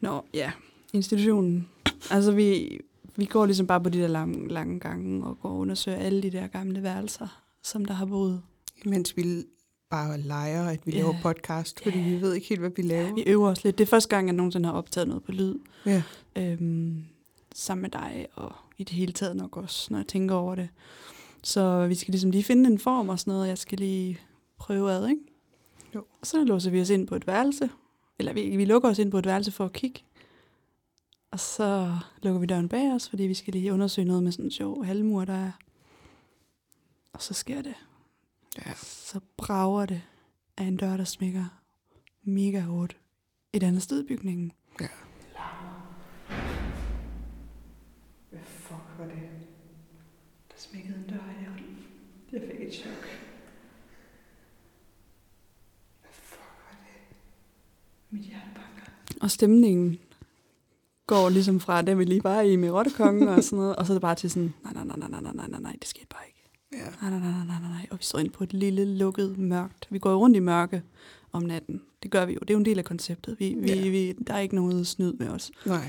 Nå, 0.01 0.21
ja. 0.33 0.51
Institutionen. 0.93 1.69
Altså, 2.11 2.31
vi, 2.31 2.79
vi 3.15 3.25
går 3.25 3.45
ligesom 3.45 3.67
bare 3.67 3.81
på 3.81 3.89
de 3.89 3.99
der 3.99 4.07
lange, 4.07 4.47
lange 4.47 4.79
gange 4.79 5.25
og 5.25 5.39
går 5.39 5.49
og 5.49 5.57
undersøger 5.57 5.97
alle 5.97 6.21
de 6.23 6.29
der 6.31 6.47
gamle 6.47 6.83
værelser, 6.83 7.41
som 7.63 7.85
der 7.85 7.93
har 7.93 8.05
boet. 8.05 8.41
Mens 8.85 9.17
vi 9.17 9.43
bare 9.89 10.19
leger, 10.21 10.65
at 10.69 10.79
vi 10.85 10.91
Ja. 10.91 10.97
laver 10.97 11.13
podcast, 11.23 11.83
fordi 11.83 11.99
vi 11.99 12.21
ved 12.21 12.33
ikke 12.33 12.47
helt, 12.47 12.59
hvad 12.61 12.71
vi 12.75 12.81
laver. 12.81 13.13
Vi 13.13 13.21
øver 13.27 13.49
os 13.49 13.63
lidt. 13.63 13.77
Det 13.77 13.83
er 13.83 13.87
første 13.89 14.09
gang, 14.09 14.27
jeg 14.27 14.35
nogensinde 14.35 14.65
har 14.69 14.73
optaget 14.73 15.07
noget 15.07 15.23
på 15.23 15.31
lyd. 15.31 15.55
Ja. 15.85 16.03
Øhm, 16.35 17.03
sammen 17.55 17.81
med 17.81 17.89
dig, 17.89 18.27
og 18.35 18.51
i 18.77 18.83
det 18.83 18.95
hele 18.95 19.11
taget 19.13 19.35
nok 19.35 19.57
også, 19.57 19.87
når 19.91 19.97
jeg 19.99 20.07
tænker 20.07 20.35
over 20.35 20.55
det. 20.55 20.69
Så 21.43 21.87
vi 21.87 21.95
skal 21.95 22.11
ligesom 22.11 22.31
lige 22.31 22.43
finde 22.43 22.69
en 22.69 22.79
form 22.79 23.09
og 23.09 23.19
sådan 23.19 23.31
noget, 23.33 23.47
jeg 23.47 23.57
skal 23.57 23.77
lige 23.77 24.19
prøve 24.59 24.91
ad, 24.91 25.07
ikke? 25.07 25.21
Jo. 25.95 26.05
Så 26.23 26.43
låser 26.43 26.71
vi 26.71 26.81
os 26.81 26.89
ind 26.89 27.07
på 27.07 27.15
et 27.15 27.27
værelse, 27.27 27.69
eller 28.19 28.33
vi, 28.33 28.57
vi 28.57 28.65
lukker 28.65 28.89
os 28.89 28.99
ind 28.99 29.11
på 29.11 29.17
et 29.17 29.25
værelse 29.25 29.51
for 29.51 29.65
at 29.65 29.73
kigge. 29.73 30.03
Og 31.31 31.39
så 31.39 31.97
lukker 32.23 32.39
vi 32.39 32.45
døren 32.45 32.69
bag 32.69 32.93
os, 32.93 33.09
fordi 33.09 33.23
vi 33.23 33.33
skal 33.33 33.53
lige 33.53 33.73
undersøge 33.73 34.07
noget 34.07 34.23
med 34.23 34.31
sådan 34.31 34.45
en 34.45 34.51
sjov 34.51 34.85
halvmur, 34.85 35.25
der 35.25 35.33
er. 35.33 35.51
Og 37.13 37.21
så 37.21 37.33
sker 37.33 37.61
det. 37.61 37.75
Ja. 38.57 38.73
Så 38.75 39.19
brager 39.37 39.85
det 39.85 40.01
af 40.57 40.63
en 40.63 40.77
dør, 40.77 40.97
der 40.97 41.03
smækker 41.03 41.45
mega 42.23 42.59
hårdt 42.61 42.97
et 43.53 43.63
andet 43.63 43.81
sted 43.81 44.03
i 44.03 44.07
bygningen. 44.07 44.51
Ja. 44.81 44.87
Hvad 48.29 48.39
fuck 48.45 48.81
var 48.99 49.05
det? 49.05 49.29
Der 50.49 50.57
smækkede 50.57 50.97
en 50.97 51.09
dør 51.09 51.15
i. 51.15 51.47
Jeg 52.31 52.41
fik 52.51 52.67
et 52.67 52.73
chok. 52.73 53.07
Hvad 56.01 56.11
fuck 56.11 56.41
var 56.41 56.77
det? 56.83 57.15
Mit 58.11 58.21
hjerte 58.21 58.45
banker. 58.55 58.91
Og 59.21 59.31
stemningen 59.31 59.97
går 61.07 61.29
ligesom 61.29 61.59
fra 61.59 61.81
det, 61.81 61.97
vi 61.97 62.03
lige 62.05 62.23
var 62.23 62.41
i 62.41 62.55
med 62.55 62.69
Rottekongen 62.71 63.27
og 63.27 63.43
sådan 63.43 63.57
noget, 63.59 63.75
og 63.75 63.85
så 63.85 63.93
er 63.93 63.95
det 63.95 64.01
bare 64.01 64.15
til 64.15 64.29
sådan, 64.29 64.53
nej, 64.63 64.73
nej, 64.73 64.83
nej, 64.85 64.97
nej, 64.97 65.09
nej, 65.09 65.21
nej, 65.21 65.33
nej, 65.35 65.47
nej, 65.49 65.59
nej, 65.59 65.75
det 65.81 65.87
skete 65.87 66.05
bare 66.09 66.21
ikke. 66.27 66.43
Ja. 66.73 66.77
Nej, 67.09 67.19
nej, 67.19 67.19
nej, 67.31 67.45
nej, 67.45 67.59
nej, 67.61 67.69
nej. 67.71 67.87
Og 67.91 67.97
vi 67.99 68.03
står 68.03 68.19
inde 68.19 68.31
på 68.31 68.43
et 68.43 68.53
lille, 68.53 68.85
lukket, 68.97 69.37
mørkt. 69.37 69.87
Vi 69.89 69.99
går 69.99 70.15
rundt 70.15 70.35
i 70.35 70.39
mørke 70.39 70.81
om 71.31 71.43
natten. 71.43 71.81
Det 72.03 72.11
gør 72.11 72.25
vi 72.25 72.33
jo. 72.33 72.39
Det 72.39 72.49
er 72.49 72.53
jo 72.53 72.59
en 72.59 72.65
del 72.65 72.77
af 72.79 72.85
konceptet. 72.85 73.35
Vi, 73.39 73.55
vi, 73.59 73.67
Ja. 73.73 73.89
vi, 73.89 74.11
der 74.27 74.33
er 74.33 74.39
ikke 74.39 74.55
noget 74.55 74.87
snyd 74.87 75.13
med 75.13 75.29
os. 75.29 75.51
Nej. 75.65 75.87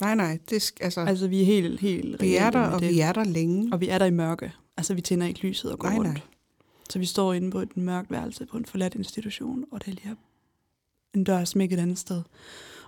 Nej, 0.00 0.14
nej. 0.14 0.38
Det 0.50 0.70
sk- 0.70 0.76
altså, 0.80 1.00
Altså, 1.00 1.28
vi 1.28 1.40
er 1.40 1.44
helt, 1.44 1.80
helt 1.80 2.20
vi 2.22 2.36
er 2.36 2.50
der, 2.50 2.60
og 2.60 2.80
det. 2.80 2.88
vi 2.88 3.00
er 3.00 3.12
der 3.12 3.24
længe. 3.24 3.72
Og 3.72 3.80
vi 3.80 3.88
er 3.88 3.98
der 3.98 4.06
i 4.06 4.10
mørke. 4.10 4.52
Altså, 4.76 4.94
vi 4.94 5.00
tænder 5.00 5.26
ikke 5.26 5.40
lyset 5.46 5.72
og 5.72 5.78
går 5.78 5.88
Nej, 5.88 5.96
rundt. 5.98 6.10
nej. 6.10 6.20
Så 6.90 6.98
vi 6.98 7.06
står 7.06 7.32
inde 7.32 7.50
på 7.50 7.58
et 7.60 7.76
mørkt 7.76 8.10
værelse 8.10 8.46
på 8.46 8.56
en 8.56 8.64
forladt 8.64 8.94
institution, 8.94 9.64
og 9.72 9.80
det 9.84 9.88
er 9.90 9.94
lige 9.94 10.16
en 11.14 11.24
dør 11.24 11.44
smækket 11.44 11.78
et 11.78 11.82
andet 11.82 11.98
sted. 11.98 12.22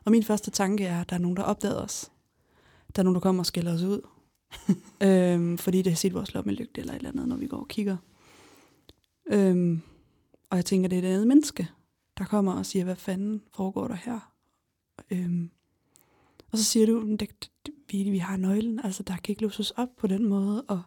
Og 0.04 0.10
min 0.10 0.22
første 0.22 0.50
tanke 0.50 0.84
er, 0.86 1.00
at 1.00 1.10
der 1.10 1.16
er 1.16 1.20
nogen, 1.20 1.36
der 1.36 1.42
opdager 1.42 1.74
os. 1.74 2.10
Der 2.96 3.02
er 3.02 3.04
nogen, 3.04 3.14
der 3.14 3.20
kommer 3.20 3.42
og 3.42 3.46
skælder 3.46 3.74
os 3.74 3.82
ud. 3.82 4.00
øhm, 5.06 5.58
fordi 5.58 5.82
det 5.82 5.92
har 5.92 5.96
set 5.96 6.14
vores 6.14 6.34
lommelygte 6.34 6.80
eller 6.80 6.92
et 6.92 6.96
eller 6.96 7.10
andet, 7.10 7.28
når 7.28 7.36
vi 7.36 7.46
går 7.46 7.56
og 7.56 7.68
kigger. 7.68 7.96
Øhm, 9.32 9.80
og 10.50 10.56
jeg 10.56 10.64
tænker, 10.64 10.88
det 10.88 10.98
er 10.98 11.02
et 11.02 11.12
andet 11.12 11.26
menneske, 11.26 11.68
der 12.18 12.24
kommer 12.24 12.52
og 12.52 12.66
siger, 12.66 12.84
hvad 12.84 12.96
fanden 12.96 13.42
foregår 13.54 13.88
der 13.88 13.94
her? 13.94 14.32
Øhm, 15.10 15.50
og 16.52 16.58
så 16.58 16.64
siger 16.64 16.86
du, 16.86 17.00
"Men 17.00 17.16
det, 17.16 17.50
vi, 17.90 18.10
vi 18.10 18.18
har 18.18 18.36
nøglen, 18.36 18.80
altså 18.84 19.02
der 19.02 19.16
kan 19.16 19.32
ikke 19.32 19.42
låses 19.42 19.70
op 19.70 19.88
på 19.98 20.06
den 20.06 20.28
måde, 20.28 20.62
og 20.62 20.82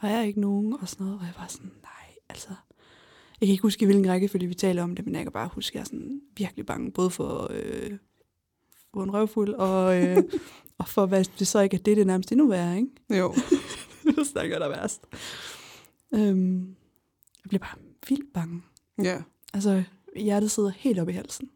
der 0.00 0.08
er 0.08 0.22
ikke 0.22 0.40
nogen, 0.40 0.72
og 0.80 0.88
sådan 0.88 1.06
noget. 1.06 1.20
Og 1.20 1.26
jeg 1.26 1.34
var 1.38 1.46
sådan, 1.46 1.72
nej, 1.82 2.14
altså... 2.28 2.50
Jeg 3.40 3.46
kan 3.46 3.52
ikke 3.52 3.62
huske, 3.62 3.82
i 3.82 3.86
hvilken 3.86 4.10
rækkefølge 4.10 4.46
vi 4.46 4.54
taler 4.54 4.82
om 4.82 4.96
det, 4.96 5.04
men 5.04 5.14
jeg 5.14 5.22
kan 5.22 5.32
bare 5.32 5.50
huske, 5.52 5.70
at 5.70 5.74
jeg 5.74 5.80
er 5.80 5.84
sådan 5.84 6.20
virkelig 6.36 6.66
bange, 6.66 6.92
både 6.92 7.10
for, 7.10 7.50
øh, 7.50 7.90
for 8.94 9.02
en 9.02 9.14
røvfuld, 9.14 9.54
og, 9.54 10.02
øh, 10.02 10.22
og 10.78 10.88
for, 10.88 11.06
hvad 11.06 11.24
det 11.38 11.46
så 11.46 11.60
ikke 11.60 11.76
er 11.76 11.80
det, 11.80 11.96
det 11.96 12.06
nærmest 12.06 12.32
endnu 12.32 12.46
værre, 12.46 12.76
ikke? 12.76 13.18
Jo. 13.18 13.34
Det 14.16 14.26
snakker 14.26 14.58
der 14.58 14.68
værst. 14.68 15.02
Øhm, 16.14 16.76
jeg 17.44 17.48
bliver 17.48 17.60
bare 17.60 17.78
vildt 18.08 18.32
bange. 18.34 18.62
Ja. 19.02 19.22
Altså, 19.54 19.82
hjertet 20.16 20.50
sidder 20.50 20.70
helt 20.70 20.98
op 20.98 21.08
i 21.08 21.12
halsen. 21.12 21.50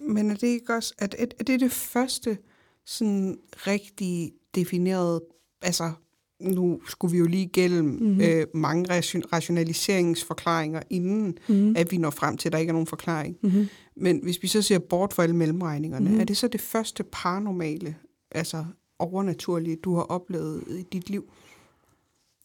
Men 0.00 0.30
er 0.30 0.34
det 0.34 0.46
ikke 0.46 0.74
også, 0.74 0.94
at, 0.98 1.14
at, 1.14 1.34
er 1.38 1.44
det 1.44 1.60
det 1.60 1.72
første 1.72 2.38
sådan 2.84 3.38
rigtig 3.52 4.32
definerede, 4.54 5.24
altså 5.62 5.92
nu 6.40 6.80
skulle 6.88 7.12
vi 7.12 7.18
jo 7.18 7.26
lige 7.26 7.42
igennem 7.44 7.84
Mhm. 7.84 8.02
mm-hmm. 8.04 8.20
øh, 8.20 8.46
mange 8.54 8.90
ration- 8.98 9.22
rationaliseringsforklaringer, 9.32 10.82
inden 10.90 11.38
Mm. 11.48 11.74
at 11.76 11.90
vi 11.92 11.96
når 11.96 12.10
frem 12.10 12.36
til, 12.36 12.48
at 12.48 12.52
der 12.52 12.58
ikke 12.58 12.70
er 12.70 12.74
nogen 12.74 12.86
forklaring. 12.86 13.36
Mm-hmm. 13.42 13.68
Men 13.96 14.20
hvis 14.22 14.42
vi 14.42 14.48
så 14.48 14.62
ser 14.62 14.78
bort 14.78 15.12
fra 15.12 15.22
alle 15.22 15.36
mellemregningerne, 15.36 16.00
Mhm. 16.04 16.08
mm-hmm. 16.10 16.20
er 16.20 16.24
det 16.24 16.36
så 16.36 16.48
det 16.48 16.60
første 16.60 17.04
paranormale, 17.12 17.96
altså 18.30 18.64
overnaturlige, 18.98 19.76
du 19.76 19.94
har 19.94 20.02
oplevet 20.02 20.64
i 20.68 20.82
dit 20.92 21.10
liv? 21.10 21.24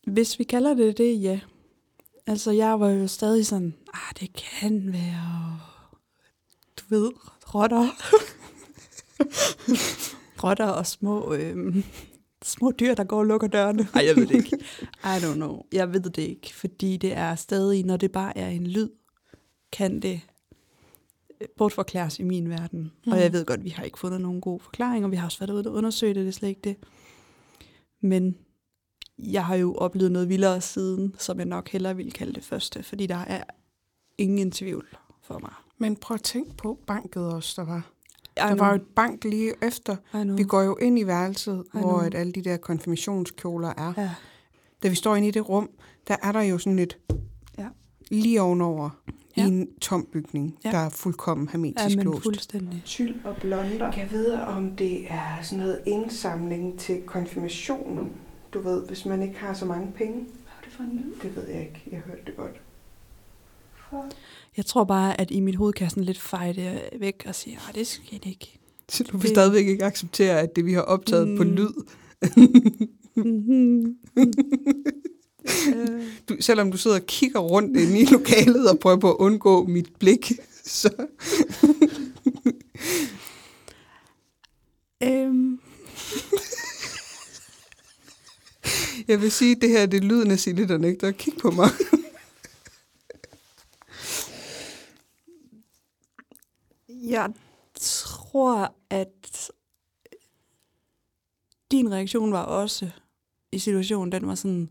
Hvis 0.08 0.40
vi 0.40 0.44
kalder 0.44 0.74
det 0.74 0.98
det, 0.98 1.22
ja. 1.22 1.40
Altså, 2.28 2.52
jeg 2.52 2.80
var 2.80 2.90
jo 2.90 3.08
stadig 3.08 3.46
sådan, 3.46 3.74
ah, 3.94 4.14
det 4.20 4.30
kan 4.62 4.94
være, 4.94 5.60
du 6.78 6.84
ved, 6.90 7.12
rotter. 7.56 7.88
rotter 10.44 10.66
og 10.68 10.88
små, 10.88 11.34
øhm, 11.34 11.84
små 12.50 12.72
dyr, 12.72 12.94
der 12.94 13.04
går 13.04 13.18
og 13.18 13.26
lukker 13.26 13.48
dørene. 13.48 13.88
Nej, 13.94 14.06
jeg 14.06 14.16
ved 14.16 14.28
det 14.28 14.36
ikke. 14.36 14.58
I 15.14 15.18
don't 15.18 15.34
know. 15.34 15.62
Jeg 15.72 15.94
ved 15.94 16.02
det 16.02 16.18
ikke, 16.18 16.56
fordi 16.56 16.98
det 16.98 17.14
er 17.14 17.36
stadig, 17.36 17.86
når 17.86 17.98
det 17.98 18.12
bare 18.12 18.38
er 18.38 18.50
en 18.50 18.68
lyd, 18.68 18.90
kan 19.72 20.00
det 20.00 20.22
øh, 21.42 21.48
bortforklares 21.58 22.20
i 22.20 22.24
min 22.24 22.50
verden. 22.50 22.92
Mm. 23.06 23.12
Og 23.12 23.22
jeg 23.22 23.34
ved 23.34 23.46
godt, 23.46 23.64
vi 23.64 23.70
har 23.70 23.84
ikke 23.84 24.00
fundet 24.00 24.22
nogen 24.22 24.42
god 24.42 24.60
forklaring, 24.60 25.06
og 25.06 25.12
vi 25.12 25.16
har 25.16 25.26
også 25.26 25.40
været 25.40 25.52
ude 25.52 25.70
og 25.70 25.74
undersøge 25.74 26.14
det, 26.14 26.22
det 26.22 26.28
er 26.28 26.32
slet 26.32 26.50
ikke 26.50 26.62
det. 26.64 26.76
Men 28.02 28.38
jeg 29.18 29.46
har 29.46 29.56
jo 29.56 29.76
oplevet 29.76 30.12
noget 30.12 30.30
vildere 30.30 30.62
siden, 30.62 31.16
som 31.18 31.38
jeg 31.38 31.46
nok 31.46 31.70
hellere 31.70 31.96
ville 31.96 32.12
kalde 32.12 32.34
det 32.34 32.44
første, 32.44 32.84
fordi 32.84 33.06
der 33.06 33.16
er 33.16 33.44
ingen 34.18 34.52
tvivl 34.52 34.88
for 35.22 35.40
mig. 35.40 35.54
Men 35.78 35.96
prøv 35.96 36.16
at 36.16 36.24
tænke 36.24 36.56
på 36.58 36.80
banket 36.88 37.26
også, 37.26 37.62
der 37.62 37.68
var. 37.68 37.92
Der 38.48 38.56
var 38.56 38.70
jo 38.70 38.76
et 38.76 38.88
bank 38.96 39.24
lige 39.24 39.54
efter. 39.62 39.96
Vi 40.36 40.44
går 40.44 40.62
jo 40.62 40.76
ind 40.76 41.00
i 41.00 41.08
værelset, 41.08 41.64
hvor 41.74 41.98
at 42.00 42.16
alle 42.16 42.32
de 42.32 42.42
der 42.44 42.58
konfirmationskjoler 42.58 43.70
er. 43.78 43.94
Ja. 43.98 44.10
Da 44.84 44.88
vi 44.90 44.96
står 44.96 45.16
inde 45.16 45.28
i 45.28 45.32
det 45.32 45.50
rum, 45.50 45.70
der 46.08 46.16
er 46.24 46.32
der 46.32 46.42
jo 46.42 46.58
sådan 46.58 46.80
et 46.80 46.98
Ja. 47.58 47.68
lige 48.12 48.42
ovenover 48.42 48.90
ja. 49.38 49.42
Ja. 49.42 49.48
i 49.48 49.52
en 49.52 49.68
tom 49.82 50.08
bygning, 50.14 50.58
ja. 50.64 50.70
Ja. 50.70 50.78
der 50.78 50.84
er 50.86 50.90
fuldkommen 50.90 51.48
ja, 51.48 51.52
hermetisk 51.52 51.96
men 51.98 52.06
låst. 52.06 52.24
fuldstændig. 52.24 52.82
Tyld 52.86 53.16
og 53.26 53.36
blonder. 53.42 53.94
Jeg 53.98 54.08
ved, 54.12 54.34
om 54.34 54.76
det 54.76 55.06
er 55.12 55.38
sådan 55.42 55.60
noget 55.60 55.80
indsamling 55.86 56.80
til 56.80 57.02
konfirmationen. 57.06 58.12
Du 58.54 58.60
ved, 58.60 58.88
hvis 58.88 59.06
man 59.06 59.22
ikke 59.24 59.40
har 59.40 59.54
så 59.54 59.66
mange 59.66 59.92
penge. 59.96 60.14
Hvad 60.14 60.54
er 60.58 60.64
det 60.64 60.74
for 60.74 60.84
en 60.84 60.90
lyd? 61.06 61.14
Det 61.30 61.36
ved 61.36 61.48
jeg 61.48 61.60
ikke. 61.62 61.84
Jeg 61.92 62.00
hørte 62.00 62.22
det 62.26 62.36
godt. 62.36 62.62
Jeg 64.60 64.66
tror 64.66 64.84
bare, 64.84 65.22
at 65.22 65.32
i 65.32 65.40
mit 65.40 65.56
hoved 65.56 65.74
kan 65.74 65.84
jeg 65.84 65.92
sådan 65.92 66.04
lidt 66.04 66.20
feje 66.20 66.54
det 66.54 66.82
væk 67.00 67.24
og 67.28 67.36
sige, 67.36 67.60
at 67.70 67.76
det 67.76 67.88
skal 67.88 68.20
ikke. 68.24 68.60
Så 68.90 69.04
du 69.04 69.12
vil 69.18 69.22
Det- 69.22 69.30
stadigvæk 69.30 69.68
ikke 69.68 69.86
acceptere, 69.86 70.40
at 70.40 70.56
det, 70.56 70.66
vi 70.66 70.74
har 70.74 70.82
optaget 70.82 71.28
mm. 71.28 71.38
på 71.38 71.44
lyd, 71.44 71.70
Mhm. 73.16 73.96
Øh, 75.76 76.04
du, 76.30 76.36
selvom 76.40 76.72
du 76.72 76.78
sidder 76.78 76.98
og 77.00 77.06
kigger 77.06 77.40
rundt 77.40 77.78
inde 77.78 78.00
i 78.00 78.06
lokalet 78.06 78.70
og 78.72 78.80
prøver 78.80 78.98
på 78.98 79.12
at 79.12 79.16
undgå 79.20 79.66
mit 79.66 79.90
blik, 80.00 80.32
så 80.66 80.90
øhm, 85.04 85.60
jeg 89.08 89.22
vil 89.22 89.32
sige, 89.32 89.56
at 89.56 89.62
det 89.62 89.70
her 89.70 89.86
det 89.86 89.98
er 89.98 90.02
lyden 90.08 90.32
af 90.32 90.40
Silje, 90.40 90.68
der 90.68 90.78
nægter 90.78 91.08
at 91.08 91.18
kigge 91.18 91.40
på 91.40 91.52
mig. 91.52 91.70
Jeg 97.10 97.34
tror, 97.76 98.76
at 98.90 99.52
din 101.72 101.92
reaktion 101.92 102.32
var 102.32 102.44
også 102.44 102.90
i 103.52 103.60
situationen, 103.60 104.12
den 104.12 104.28
var 104.28 104.36
sådan, 104.36 104.70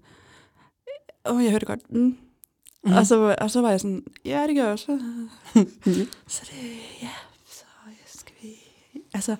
åh, 1.26 1.36
oh, 1.36 1.44
jeg 1.44 1.50
hørte 1.50 1.66
godt, 1.66 1.92
mm. 1.92 2.18
mm. 2.84 2.92
og, 2.92 3.06
så, 3.06 3.36
og 3.40 3.50
så 3.50 3.60
var 3.60 3.70
jeg 3.70 3.80
sådan, 3.80 4.04
ja, 4.24 4.46
det 4.46 4.56
gør 4.56 4.62
jeg 4.62 4.72
også. 4.72 4.98
så 6.26 6.42
det, 6.50 6.78
ja, 7.02 7.10
så 8.06 8.18
skal 8.18 8.34
vi, 8.42 8.54
altså, 9.14 9.36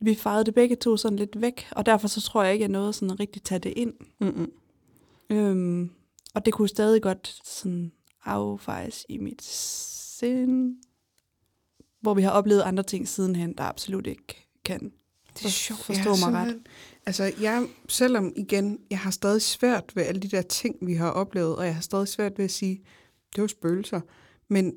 vi 0.00 0.14
fejrede 0.14 0.44
det 0.44 0.54
begge 0.54 0.76
to 0.76 0.96
sådan 0.96 1.18
lidt 1.18 1.40
væk, 1.40 1.68
og 1.70 1.86
derfor 1.86 2.08
så 2.08 2.20
tror 2.20 2.42
jeg 2.42 2.52
ikke, 2.52 2.64
at 2.64 2.70
jeg 2.70 2.78
nåede 2.80 2.92
sådan 2.92 3.10
at 3.10 3.20
rigtig 3.20 3.42
tage 3.42 3.58
det 3.58 3.72
ind. 3.76 3.92
Mm-mm. 4.18 4.52
Øhm, 5.30 5.90
og 6.34 6.46
det 6.46 6.54
kunne 6.54 6.68
stadig 6.68 7.02
godt 7.02 7.40
sådan 7.44 7.92
affejes 8.24 9.06
i 9.08 9.18
mit 9.18 9.42
sind, 9.42 10.76
hvor 12.00 12.14
vi 12.14 12.22
har 12.22 12.30
oplevet 12.30 12.62
andre 12.62 12.82
ting 12.82 13.08
sidenhen, 13.08 13.54
der 13.58 13.64
absolut 13.64 14.06
ikke 14.06 14.48
kan. 14.64 14.92
Det 15.38 15.44
er 15.44 15.48
sjovt. 15.48 15.80
Forstå 15.80 16.10
mig 16.10 16.34
ret. 16.34 16.58
Altså, 17.06 17.32
jeg, 17.40 17.68
selvom 17.88 18.32
igen, 18.36 18.78
jeg 18.90 18.98
har 18.98 19.10
stadig 19.10 19.42
svært 19.42 19.92
ved 19.94 20.02
alle 20.02 20.20
de 20.20 20.28
der 20.28 20.42
ting, 20.42 20.76
vi 20.82 20.94
har 20.94 21.10
oplevet, 21.10 21.56
og 21.56 21.64
jeg 21.64 21.74
har 21.74 21.82
stadig 21.82 22.08
svært 22.08 22.38
ved 22.38 22.44
at 22.44 22.50
sige, 22.50 22.82
det 23.34 23.40
var 23.40 23.48
spøgelser. 23.48 24.00
Men 24.48 24.74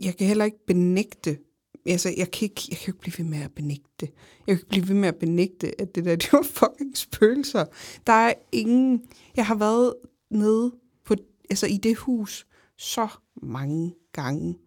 jeg 0.00 0.16
kan 0.16 0.26
heller 0.26 0.44
ikke 0.44 0.66
benægte, 0.66 1.38
altså, 1.86 2.14
jeg 2.16 2.30
kan 2.30 2.46
ikke, 2.46 2.62
jeg 2.70 2.78
kan 2.78 2.88
ikke 2.88 3.00
blive 3.00 3.14
ved 3.18 3.24
med 3.24 3.42
at 3.42 3.52
benægte 3.52 3.90
det. 4.00 4.10
Jeg 4.46 4.46
kan 4.46 4.54
ikke 4.56 4.68
blive 4.68 4.88
ved 4.88 4.94
med 4.94 5.08
at 5.08 5.16
benægte, 5.16 5.80
at 5.80 5.94
det 5.94 6.04
der, 6.04 6.16
det 6.22 6.32
var 6.32 6.42
fucking 6.42 6.96
spøgelser. 6.96 7.64
Der 8.06 8.12
er 8.12 8.34
ingen, 8.52 9.02
jeg 9.36 9.46
har 9.46 9.54
været 9.54 9.94
nede 10.30 10.74
på, 11.04 11.14
altså 11.50 11.66
i 11.66 11.76
det 11.76 11.96
hus 11.96 12.46
så 12.78 13.08
mange 13.42 13.94
gange. 14.12 14.58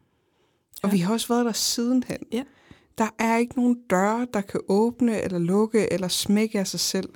Og 0.83 0.89
Ja. 0.89 0.93
vi 0.95 0.99
har 0.99 1.13
også 1.13 1.27
været 1.27 1.45
der 1.45 1.51
sidenhen. 1.51 2.17
Ja. 2.31 2.43
Der 2.97 3.09
er 3.19 3.37
ikke 3.37 3.55
nogen 3.55 3.77
døre, 3.89 4.27
der 4.33 4.41
kan 4.41 4.59
åbne 4.67 5.21
eller 5.21 5.39
lukke 5.39 5.93
eller 5.93 6.07
smække 6.07 6.59
af 6.59 6.67
sig 6.67 6.79
selv. 6.79 7.09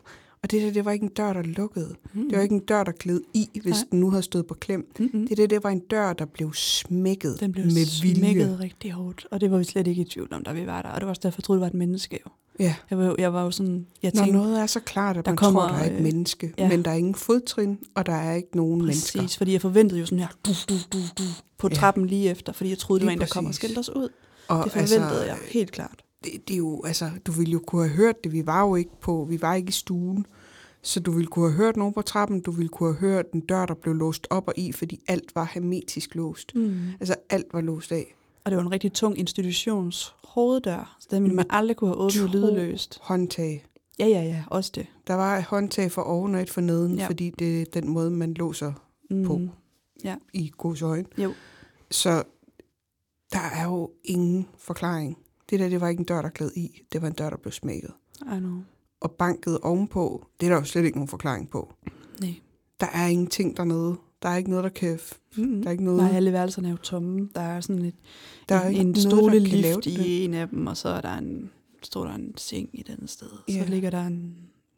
Og 0.44 0.52
det 0.52 0.62
der, 0.62 0.72
det 0.72 0.86
var 0.86 0.92
ikke 0.92 1.04
en 1.04 1.10
dør, 1.10 1.34
der 1.34 1.42
lukkede. 1.42 1.96
Mm. 2.14 2.30
Det 2.30 2.38
var 2.38 2.44
ikke 2.44 2.56
en 2.56 2.62
dør, 2.62 2.84
der 2.84 2.92
gled 2.92 3.22
i, 3.34 3.50
hvis 3.62 3.66
Nej. 3.76 3.84
den 3.92 4.00
nu 4.00 4.10
havde 4.10 4.24
stået 4.24 4.48
på 4.48 4.54
klem. 4.54 4.88
Mm-mm. 5.00 5.28
Det 5.28 5.38
der, 5.38 5.48
det 5.48 5.64
var 5.64 5.70
en 5.70 5.80
dør, 5.80 6.14
der 6.14 6.26
blev 6.26 6.54
smækket 6.54 7.40
Den 7.40 7.52
blev 7.52 7.66
med 7.66 8.02
vilje. 8.02 8.16
smækket 8.16 8.60
rigtig 8.60 8.92
hårdt, 8.92 9.28
og 9.32 9.42
det 9.42 9.52
var 9.52 9.58
vi 9.58 9.64
slet 9.64 9.88
ikke 9.88 10.02
i 10.02 10.06
tvivl 10.06 10.34
om, 10.34 10.44
da 10.44 10.52
vi 10.52 10.66
var 10.68 10.82
der. 10.82 10.90
Og 10.90 10.96
det 11.02 11.06
var 11.06 11.10
også 11.10 11.20
derfor, 11.24 11.38
jeg 11.40 11.44
troede, 11.44 11.58
det 11.58 11.62
var 11.62 11.68
et 11.68 11.74
menneske. 11.74 12.20
Jo. 12.26 12.32
Ja. 12.60 12.76
Jeg 12.90 12.98
var, 12.98 13.16
jeg 13.18 13.34
var 13.34 13.44
jo 13.44 13.52
sådan, 13.52 13.86
jeg 14.04 14.12
Når 14.16 14.22
tænkte, 14.24 14.38
noget 14.40 14.60
er 14.62 14.66
så 14.66 14.80
klart, 14.80 15.18
at 15.18 15.26
der 15.26 15.32
man 15.32 15.38
kommer, 15.38 15.62
tror, 15.62 15.68
der 15.68 15.76
er 15.84 15.86
et 15.92 15.98
øh, 15.98 16.04
menneske, 16.04 16.54
ja. 16.58 16.70
men 16.70 16.86
der 16.86 16.92
er 16.92 16.96
ingen 16.96 17.16
fodtrin, 17.16 17.80
og 17.96 18.06
der 18.06 18.14
er 18.16 18.34
ikke 18.36 18.58
nogen 18.58 18.82
præcis, 18.86 19.16
mennesker. 19.16 19.38
fordi 19.38 19.54
jeg 19.54 19.62
forventede 19.62 20.00
jo 20.00 20.06
sådan 20.06 20.20
her, 20.20 20.28
du, 20.46 20.52
du, 20.70 20.74
du, 20.94 20.98
du, 21.18 21.24
på 21.58 21.68
Ja. 21.70 21.76
trappen 21.76 22.06
lige 22.08 22.30
efter, 22.30 22.54
fordi 22.54 22.70
jeg 22.70 22.78
troede, 22.78 23.00
det 23.00 23.06
var 23.06 23.12
en, 23.14 23.20
der 23.20 23.26
kom 23.32 23.46
og 23.46 23.54
skældte 23.56 23.80
os 23.80 23.90
ud. 23.90 24.10
Og 24.48 24.64
Det 24.64 24.72
forventede 24.72 25.26
jeg, 25.26 25.38
helt 25.52 25.72
klart. 25.72 26.00
Det, 26.24 26.48
det 26.48 26.54
er 26.54 26.58
jo, 26.58 26.84
altså, 26.84 27.10
du 27.28 27.32
ville 27.32 27.52
jo 27.52 27.60
kunne 27.68 27.88
have 27.88 27.96
hørt 27.98 28.24
det. 28.24 28.32
Vi 28.32 28.46
var 28.46 28.62
jo 28.62 28.76
ikke 28.76 29.00
på, 29.02 29.26
vi 29.30 29.42
var 29.42 29.54
ikke 29.56 29.70
i 29.70 29.72
stuen. 29.72 30.26
Så 30.82 31.00
du 31.00 31.12
ville 31.12 31.28
kunne 31.28 31.50
have 31.50 31.58
hørt 31.58 31.78
nogen 31.78 31.94
på 31.94 32.02
trappen, 32.02 32.42
du 32.42 32.52
ville 32.52 32.70
kunne 32.70 32.94
have 32.94 33.00
hørt 33.00 33.26
en 33.34 33.40
dør, 33.42 33.66
der 33.66 33.74
blev 33.74 33.94
låst 33.96 34.28
op 34.30 34.48
og 34.48 34.54
i, 34.58 34.72
fordi 34.72 35.00
alt 35.08 35.36
var 35.36 35.50
hermetisk 35.54 36.16
låst. 36.16 36.56
Mm. 36.56 36.80
Altså 37.00 37.16
alt 37.30 37.46
var 37.54 37.62
låst 37.62 37.92
af. 37.92 38.16
Og 38.44 38.52
det 38.52 38.58
var 38.58 38.64
en 38.64 38.72
rigtig 38.72 38.94
tung 38.94 39.18
institutions 39.18 40.16
hoveddør, 40.24 40.96
så 41.00 41.08
den 41.12 41.24
ville 41.24 41.36
man 41.36 41.46
aldrig 41.50 41.78
kunne 41.78 41.90
have 41.90 41.98
åbnet 41.98 42.30
lydløst. 42.30 43.00
Håndtag. 43.02 43.66
Ja, 44.00 44.08
ja, 44.08 44.22
ja, 44.24 44.44
også 44.48 44.72
det. 44.76 44.86
Der 45.08 45.14
var 45.14 45.38
et 45.38 45.44
håndtag 45.44 45.92
for 45.92 46.02
oven 46.02 46.36
og 46.36 46.42
et 46.42 46.50
for 46.50 46.62
neden, 46.62 46.96
Ja. 46.96 47.02
ja. 47.02 47.08
fordi 47.08 47.30
det 47.40 47.62
er 47.62 47.66
den 47.82 47.90
måde, 47.90 48.12
man 48.12 48.34
låser 48.34 48.74
Mm. 49.10 49.24
På. 49.26 49.40
i 50.34 50.52
gods 50.58 50.82
øjne. 50.82 51.06
Jo. 51.18 51.34
Så 51.92 52.24
der 53.34 53.40
er 53.56 53.64
jo 53.70 53.90
ingen 54.04 54.48
forklaring. 54.58 55.18
Det 55.54 55.60
der, 55.60 55.70
det 55.70 55.82
var 55.82 55.88
ikke 55.88 56.00
en 56.00 56.06
dør, 56.06 56.22
der 56.22 56.30
gled 56.30 56.52
i. 56.56 56.82
Det 56.94 57.02
var 57.02 57.08
en 57.08 57.14
dør, 57.14 57.30
der 57.30 57.38
blev 57.38 57.52
smækket. 57.52 57.92
I 58.22 58.38
know. 58.40 58.58
Og 59.02 59.12
banket 59.12 59.60
ovenpå, 59.60 60.26
det 60.40 60.46
er 60.46 60.50
der 60.52 60.58
jo 60.60 60.64
slet 60.66 60.86
ikke 60.86 60.98
nogen 60.98 61.08
forklaring 61.08 61.50
på. 61.50 61.74
Nej. 62.22 62.34
Der 62.80 62.88
er 62.94 63.08
ingenting 63.08 63.58
dernede. 63.58 63.96
Der 64.22 64.30
er 64.30 64.36
ikke 64.38 64.50
noget, 64.50 64.64
der 64.64 64.70
kan... 64.70 65.00
Mm. 65.38 65.62
Der 65.62 65.68
er 65.68 65.72
ikke 65.72 65.84
noget... 65.84 66.04
Nej, 66.04 66.16
alle 66.16 66.32
værelserne 66.34 66.68
er 66.68 66.72
jo 66.72 66.78
tomme. 66.78 67.30
Der 67.36 67.42
er 67.42 67.62
sådan 67.62 67.86
et, 67.86 67.96
der 68.50 68.56
er 68.56 68.70
en, 68.70 68.88
en 68.88 68.96
stolelift 68.96 69.86
i 69.86 70.26
en 70.26 70.34
af 70.34 70.50
dem, 70.50 70.68
og 70.68 70.78
så 70.78 70.90
er 70.90 71.02
der 71.02 71.18
en, 71.18 71.52
står 71.84 72.06
der 72.06 72.14
en 72.14 72.38
seng 72.38 72.70
i 72.74 72.80
et 72.80 72.90
andet 72.90 73.10
sted. 73.10 73.30
Så 73.50 73.66
ligger 73.68 73.90
der 73.90 74.08
en 74.08 74.36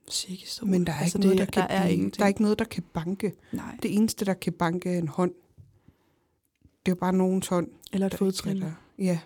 sikkestol. 0.10 0.70
Men 0.70 0.88
der 0.88 0.94
er, 0.94 0.98
altså, 0.98 1.18
ikke 1.18 1.28
noget, 1.28 1.40
det, 1.40 1.48
der, 1.48 1.62
kan 1.62 1.70
der 1.70 1.76
er 1.76 1.88
ingenting. 1.88 2.18
der 2.18 2.24
er 2.24 2.28
ikke 2.28 2.42
noget, 2.42 2.60
der 2.60 2.66
kan 2.66 2.84
banke. 2.94 3.34
Nej, 3.54 3.78
Det 3.84 3.96
eneste, 3.96 4.26
der 4.26 4.34
kan 4.34 4.54
banke, 4.54 4.90
er 4.90 4.98
en 4.98 5.08
hånd. 5.08 5.32
Det 6.86 6.92
er 6.92 6.96
bare 6.96 7.14
nogens 7.14 7.48
hånd. 7.48 7.68
eller 7.94 8.08
et 8.08 8.14
fodtrin. 8.14 8.64
Ja. 9.00 9.20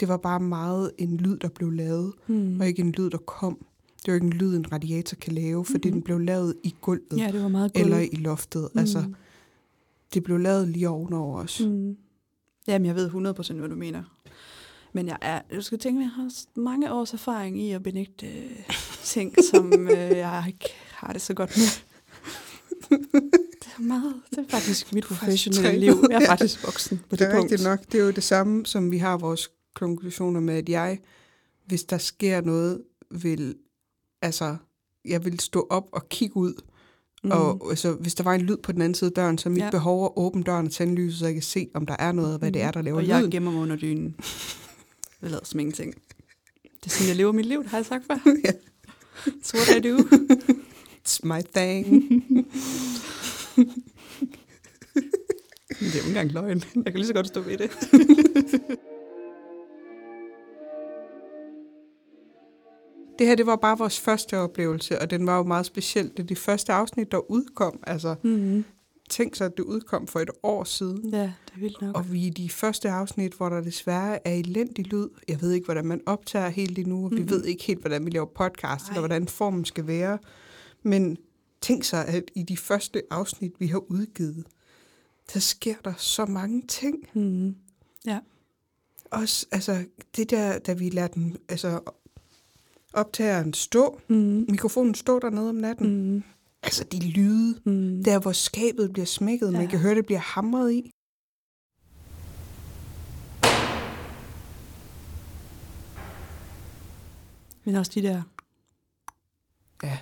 Det 0.00 0.08
var 0.08 0.16
bare 0.16 0.40
meget 0.40 0.90
en 0.98 1.16
lyd, 1.16 1.36
der 1.36 1.48
blev 1.48 1.70
lavet, 1.70 2.12
Hmm. 2.26 2.60
og 2.60 2.66
ikke 2.66 2.80
en 2.82 2.92
lyd, 2.92 3.10
der 3.10 3.18
kom. 3.18 3.58
Det 3.98 4.08
var 4.08 4.14
ikke 4.14 4.26
en 4.26 4.32
lyd, 4.32 4.56
en 4.56 4.72
radiator 4.72 5.14
kan 5.16 5.32
lave, 5.32 5.64
fordi 5.64 5.88
Mhm. 5.88 5.92
den 5.94 6.02
blev 6.02 6.18
lavet 6.18 6.54
i 6.64 6.74
gulvet 6.80 7.18
Ja, 7.18 7.30
det 7.32 7.42
var 7.42 7.48
meget 7.48 7.72
gulv. 7.74 7.84
eller 7.84 7.98
i 7.98 8.16
loftet. 8.16 8.68
Mm. 8.74 8.78
Altså, 8.80 9.04
det 10.14 10.22
blev 10.22 10.38
lavet 10.38 10.68
lige 10.68 10.88
ovenover 10.88 11.38
os. 11.42 11.60
Mm. 11.60 11.96
Jamen, 12.68 12.86
jeg 12.86 12.94
ved 12.94 13.08
100% 13.10 13.58
hvad 13.58 13.68
du 13.68 13.74
mener. 13.76 14.02
Men 14.92 15.06
jeg 15.06 15.18
er, 15.22 15.40
du 15.54 15.62
skal 15.62 15.78
tænke, 15.78 15.98
at 15.98 16.02
jeg 16.02 16.10
har 16.10 16.30
mange 16.60 16.92
års 16.92 17.12
erfaring 17.12 17.60
i 17.62 17.70
at 17.72 17.82
benægte 17.82 18.26
øh, 18.26 18.50
ting, 19.04 19.34
som 19.50 19.72
øh, 19.72 19.88
jeg 20.16 20.44
ikke 20.46 20.68
har 20.90 21.12
det 21.12 21.22
så 21.22 21.34
godt 21.34 21.56
med. 21.56 21.66
Det 23.60 23.68
er 23.78 23.82
meget, 23.82 24.14
det 24.30 24.38
er 24.38 24.44
faktisk 24.48 24.92
mit 24.94 25.04
professionelle 25.04 25.80
liv. 25.80 26.04
Jeg 26.10 26.22
er 26.22 26.26
faktisk 26.26 26.64
voksen 26.66 26.98
på 26.98 27.04
det, 27.10 27.18
Det 27.18 27.26
er 27.28 27.32
punkt. 27.32 27.42
rigtigt 27.52 27.68
nok. 27.68 27.80
Det 27.92 28.00
er 28.00 28.04
jo 28.04 28.10
det 28.10 28.22
samme, 28.24 28.66
som 28.66 28.90
vi 28.90 28.98
har 28.98 29.16
vores 29.16 29.50
konklusioner 29.74 30.40
med, 30.40 30.54
at 30.54 30.68
jeg, 30.68 30.98
hvis 31.66 31.84
der 31.84 31.98
sker 31.98 32.40
noget, 32.40 32.82
vil, 33.10 33.54
altså, 34.22 34.56
jeg 35.04 35.24
vil 35.24 35.40
stå 35.40 35.66
op 35.70 35.88
og 35.92 36.08
kigge 36.08 36.36
ud. 36.36 36.54
Mm. 37.24 37.30
Og 37.30 37.66
altså, 37.70 37.92
hvis 37.92 38.14
der 38.14 38.24
var 38.24 38.34
en 38.34 38.40
lyd 38.40 38.56
på 38.56 38.72
den 38.72 38.82
anden 38.82 38.94
side 38.94 39.08
af 39.10 39.14
døren, 39.14 39.38
så 39.38 39.48
er 39.48 39.50
mit 39.52 39.62
Ja. 39.62 39.70
behov 39.70 40.04
at 40.04 40.10
åbne 40.16 40.42
døren 40.42 40.66
og 40.66 40.72
tænde 40.72 40.94
lyset, 40.94 41.18
så 41.18 41.24
jeg 41.24 41.34
kan 41.34 41.42
se, 41.42 41.68
om 41.74 41.86
der 41.86 41.96
er 41.98 42.12
noget, 42.12 42.32
og 42.32 42.38
hvad 42.38 42.52
det 42.52 42.62
er, 42.62 42.70
der 42.70 42.82
laver 42.82 42.96
Og 42.98 43.06
jeg 43.08 43.18
lyden. 43.18 43.30
gemmer 43.30 43.50
mig 43.50 43.60
under 43.62 43.76
dynen. 43.76 44.16
Det 45.20 45.30
lader 45.30 45.44
som 45.44 45.60
ingenting. 45.60 45.94
Det 46.62 46.86
er 46.86 46.90
sådan, 46.90 47.08
jeg 47.08 47.16
lever 47.16 47.32
mit 47.32 47.46
liv, 47.46 47.62
det 47.62 47.70
har 47.70 47.78
jeg 47.78 47.86
sagt 47.86 48.04
før. 48.06 48.14
That's 49.26 49.54
what 49.54 49.84
I 49.84 49.88
do. 49.90 49.96
It's 51.06 51.18
my 51.22 51.40
thing. 51.54 51.86
Det 55.80 55.86
er 55.86 55.88
jo 55.92 55.96
ikke 55.96 56.08
engang 56.08 56.32
løgn. 56.32 56.62
Jeg 56.74 56.84
kan 56.84 56.94
lige 56.94 57.06
så 57.06 57.12
godt 57.14 57.26
stå 57.26 57.40
ved 57.40 57.58
det. 57.58 57.70
Det 63.18 63.26
her, 63.26 63.34
det 63.34 63.46
var 63.46 63.56
bare 63.56 63.78
vores 63.78 64.00
første 64.00 64.38
oplevelse, 64.38 64.98
og 65.02 65.10
den 65.10 65.26
var 65.26 65.36
jo 65.36 65.42
meget 65.42 65.66
speciel. 65.66 66.08
Det 66.10 66.18
er 66.18 66.22
det 66.26 66.38
første 66.38 66.72
afsnit, 66.72 67.12
der 67.12 67.30
udkom. 67.30 67.80
Altså, 67.86 68.14
Mm-hmm. 68.22 68.64
tænk 69.10 69.34
så, 69.34 69.44
at 69.44 69.56
det 69.56 69.62
udkom 69.62 70.06
for 70.06 70.20
et 70.20 70.30
år 70.42 70.64
siden. 70.64 71.10
Ja, 71.10 71.18
det 71.22 71.32
er 71.54 71.58
vildt 71.60 71.82
nok. 71.82 71.96
Og 71.96 72.12
vi 72.12 72.22
er 72.22 72.26
i 72.26 72.30
de 72.30 72.50
første 72.50 72.90
afsnit, 72.90 73.32
hvor 73.34 73.48
der 73.48 73.60
desværre 73.60 74.26
er 74.28 74.34
elendig 74.34 74.86
lyd. 74.86 75.08
Jeg 75.28 75.40
ved 75.40 75.52
ikke, 75.52 75.64
hvordan 75.64 75.86
man 75.86 76.00
optager 76.06 76.48
helt 76.48 76.78
endnu, 76.78 77.04
og 77.04 77.10
vi 77.10 77.20
Mhm. 77.20 77.30
ved 77.30 77.44
ikke 77.44 77.64
helt, 77.64 77.80
hvordan 77.80 78.06
vi 78.06 78.10
laver 78.10 78.26
podcast, 78.26 78.84
Ej. 78.84 78.90
eller 78.90 79.00
hvordan 79.00 79.28
formen 79.28 79.64
skal 79.64 79.86
være. 79.86 80.18
Men 80.82 81.16
tænk 81.60 81.84
så, 81.84 81.96
at 82.06 82.24
i 82.34 82.42
de 82.42 82.56
første 82.56 83.02
afsnit, 83.10 83.52
vi 83.58 83.66
har 83.66 83.78
udgivet, 83.92 84.44
der 85.34 85.40
sker 85.40 85.74
der 85.84 85.92
så 85.96 86.24
mange 86.26 86.62
ting. 86.68 86.96
Mm-hmm. 87.14 87.54
Også, 89.10 89.46
altså, 89.52 89.84
det 90.16 90.30
der, 90.30 90.58
da 90.58 90.72
vi 90.72 90.88
lærte 90.88 91.14
den, 91.14 91.36
altså, 91.48 91.80
optageren 92.94 93.54
stå, 93.54 94.00
Mm-hmm. 94.08 94.46
mikrofonen 94.48 94.94
stå 94.94 95.18
dernede 95.18 95.48
om 95.48 95.54
natten. 95.54 96.12
Mm. 96.14 96.22
Altså, 96.62 96.84
de 96.84 97.10
lyde, 97.10 97.60
Mm. 97.64 98.04
der 98.04 98.18
hvor 98.18 98.32
skabet 98.32 98.92
bliver 98.92 99.06
smækket, 99.06 99.52
man 99.52 99.62
Ja. 99.62 99.68
kan 99.68 99.78
høre, 99.78 99.94
det 99.94 100.06
bliver 100.06 100.20
hamret 100.20 100.72
i. 100.72 100.90
Men 107.64 107.74
også 107.74 107.92
de 107.94 108.02
der... 108.02 108.22
Ja. 109.82 109.98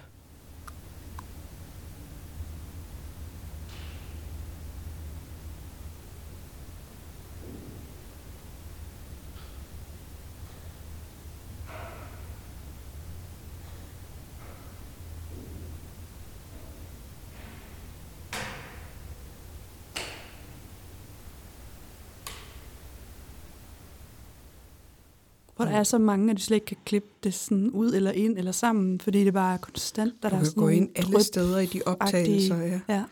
Hvor 25.67 25.73
der 25.73 25.79
er 25.81 25.85
så 25.85 25.99
mange, 25.99 26.31
at 26.31 26.37
de 26.37 26.43
slet 26.43 26.55
ikke 26.57 26.67
kan 26.67 26.77
klippe 26.85 27.09
det 27.25 27.35
sådan 27.35 27.71
ud 27.71 27.93
eller 27.93 28.11
ind 28.13 28.39
eller 28.39 28.53
sammen, 28.53 29.01
fordi 29.01 29.25
det 29.25 29.33
bare 29.33 29.55
er 29.55 29.59
konstant. 29.59 30.15
Der 30.23 30.29
Du 30.29 30.33
der 30.33 30.37
er 30.37 30.41
kan 30.41 30.47
sådan 30.47 30.63
gå 30.63 30.69
ind 30.69 30.91
alle 30.95 31.23
steder 31.23 31.59
i 31.59 31.67
de 31.67 31.83
optagelser, 31.87 32.57
ja. 32.57 32.81
Ja, 32.89 33.05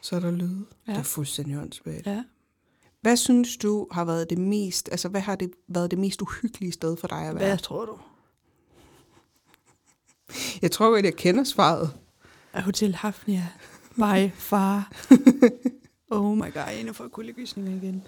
så 0.00 0.16
er 0.16 0.20
der 0.20 0.30
lyde. 0.30 0.64
Ja. 0.86 0.92
Det 0.92 0.98
er 0.98 1.02
fuldstændig 1.02 1.58
åndssvagt. 1.58 2.06
ja. 2.06 2.22
Hvad 3.00 3.16
synes 3.16 3.56
du 3.56 3.86
har 3.90 4.04
været 4.04 4.30
det 4.30 4.38
mest, 4.38 4.88
altså 4.92 5.08
hvad 5.08 5.20
har 5.20 5.36
det 5.36 5.50
været 5.68 5.90
det 5.90 5.98
mest 5.98 6.22
uhyggelige 6.22 6.72
sted 6.72 6.96
for 6.96 7.08
dig 7.08 7.18
at 7.18 7.34
være? 7.34 7.44
Hvad 7.48 7.58
tror 7.58 7.84
du? 7.84 7.98
Jeg 10.62 10.70
tror 10.70 10.90
godt, 10.90 11.04
jeg 11.04 11.16
kender 11.16 11.44
svaret. 11.44 11.90
Er 12.52 12.62
Hotel 12.62 12.94
Hafnia 12.94 13.48
by 13.96 14.30
far. 14.34 14.92
oh 16.10 16.36
my 16.36 16.40
god, 16.40 16.62
jeg 16.66 16.84
er 16.88 16.92
for 16.92 17.08
kuldegysninger 17.08 17.72
igen. 17.82 18.02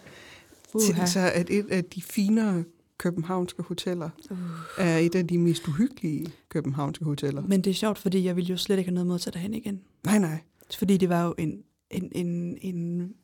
Uha. 0.75 1.07
så, 1.07 1.21
at 1.35 1.51
et 1.51 1.71
af 1.71 1.85
de 1.85 2.03
finere 2.03 2.65
københavnske 3.05 3.63
hoteller 3.63 4.11
Uh. 4.31 4.39
er 4.79 4.99
et 4.99 5.15
af 5.15 5.27
de 5.27 5.39
mest 5.39 5.69
uhyggelige 5.69 6.33
københavnske 6.49 7.05
hoteller. 7.05 7.43
Men 7.43 7.61
det 7.65 7.71
er 7.71 7.75
sjovt, 7.75 7.99
fordi 7.99 8.25
jeg 8.25 8.37
ville 8.37 8.51
jo 8.51 8.57
slet 8.57 8.79
ikke 8.79 8.89
have 8.89 8.95
noget 8.95 9.07
mod 9.07 9.15
at 9.15 9.21
tage 9.21 9.33
derhen 9.33 9.55
igen. 9.55 9.81
Nej, 10.05 10.19
nej. 10.19 10.39
Fordi 10.79 10.97
det 10.97 11.09
var 11.09 11.25
jo 11.25 11.35
en, 11.39 11.63
en, 11.91 12.13
en, 12.13 12.59
en 12.61 13.15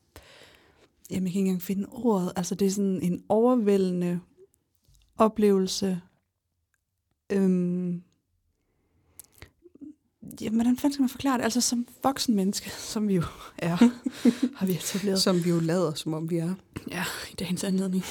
jamen 1.11 1.27
jeg 1.27 1.33
kan 1.33 1.39
ikke 1.39 1.39
engang 1.39 1.63
finde 1.63 1.87
ordet, 1.91 2.33
altså 2.37 2.55
det 2.55 2.67
er 2.67 2.71
sådan 2.71 3.03
en 3.03 3.23
overvældende 3.29 4.21
oplevelse. 5.19 6.01
Øhm, 7.33 8.03
jamen, 10.41 10.55
hvordan 10.55 10.77
fanden 10.77 10.93
skal 10.93 11.03
man 11.03 11.09
forklare 11.09 11.39
det? 11.39 11.45
Altså 11.45 11.61
som 11.61 11.87
voksen 12.03 12.37
menneske, 12.37 12.71
som 12.93 13.09
vi 13.09 13.15
jo 13.15 13.23
er, 13.59 13.77
har 14.59 14.67
vi 14.67 14.73
etableret. 14.73 15.23
Som 15.23 15.45
vi 15.45 15.51
jo 15.51 15.61
lader, 15.61 15.95
som 15.95 16.15
om 16.15 16.31
vi 16.31 16.37
er. 16.37 16.55
Ja, 16.91 17.05
i 17.33 17.35
dagens 17.35 17.65
anledning. 17.65 18.05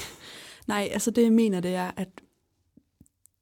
Nej, 0.69 0.89
altså 0.91 1.11
det 1.11 1.23
jeg 1.23 1.31
mener, 1.31 1.59
det 1.59 1.75
er, 1.75 1.91
at 1.97 2.21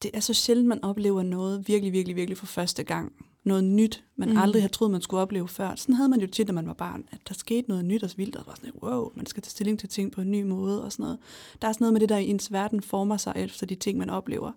det 0.02 0.12
er 0.14 0.20
så 0.20 0.34
sjældent, 0.34 0.68
man 0.68 0.84
oplever 0.84 1.24
noget 1.24 1.68
virkelig, 1.68 1.94
virkelig, 1.94 2.16
virkelig 2.16 2.38
for 2.38 2.46
første 2.46 2.84
gang, 2.84 3.12
noget 3.44 3.64
nyt, 3.64 4.04
man 4.16 4.30
Mm. 4.30 4.38
aldrig 4.38 4.62
havde 4.62 4.74
troet, 4.74 4.92
man 4.92 5.02
skulle 5.02 5.22
opleve 5.22 5.48
før. 5.48 5.76
Sådan 5.76 5.96
havde 5.96 6.10
man 6.10 6.22
jo 6.22 6.28
tit, 6.28 6.48
når 6.48 6.54
man 6.54 6.68
var 6.68 6.74
barn, 6.74 7.06
at 7.12 7.20
der 7.28 7.34
skete 7.34 7.68
noget 7.70 7.86
nyt 7.86 8.04
og 8.04 8.10
vildt, 8.18 8.36
og 8.36 8.40
det 8.40 8.48
var 8.48 8.56
sådan, 8.56 8.72
wow, 8.84 9.12
man 9.16 9.26
skal 9.26 9.44
tage 9.44 9.50
stilling 9.50 9.80
til 9.80 9.90
ting 9.90 10.12
på 10.12 10.22
en 10.22 10.32
ny 10.32 10.44
måde 10.44 10.84
og 10.84 10.92
sådan 10.92 11.04
noget. 11.04 11.20
Der 11.62 11.68
er 11.68 11.72
sådan 11.72 11.84
noget 11.86 11.94
med 11.94 12.02
det 12.02 12.10
der, 12.10 12.18
ens 12.18 12.52
verden 12.52 12.82
former 12.82 13.18
sig 13.18 13.34
efter 13.36 13.66
de 13.66 13.76
ting, 13.76 13.98
man 13.98 14.10
oplever. 14.10 14.48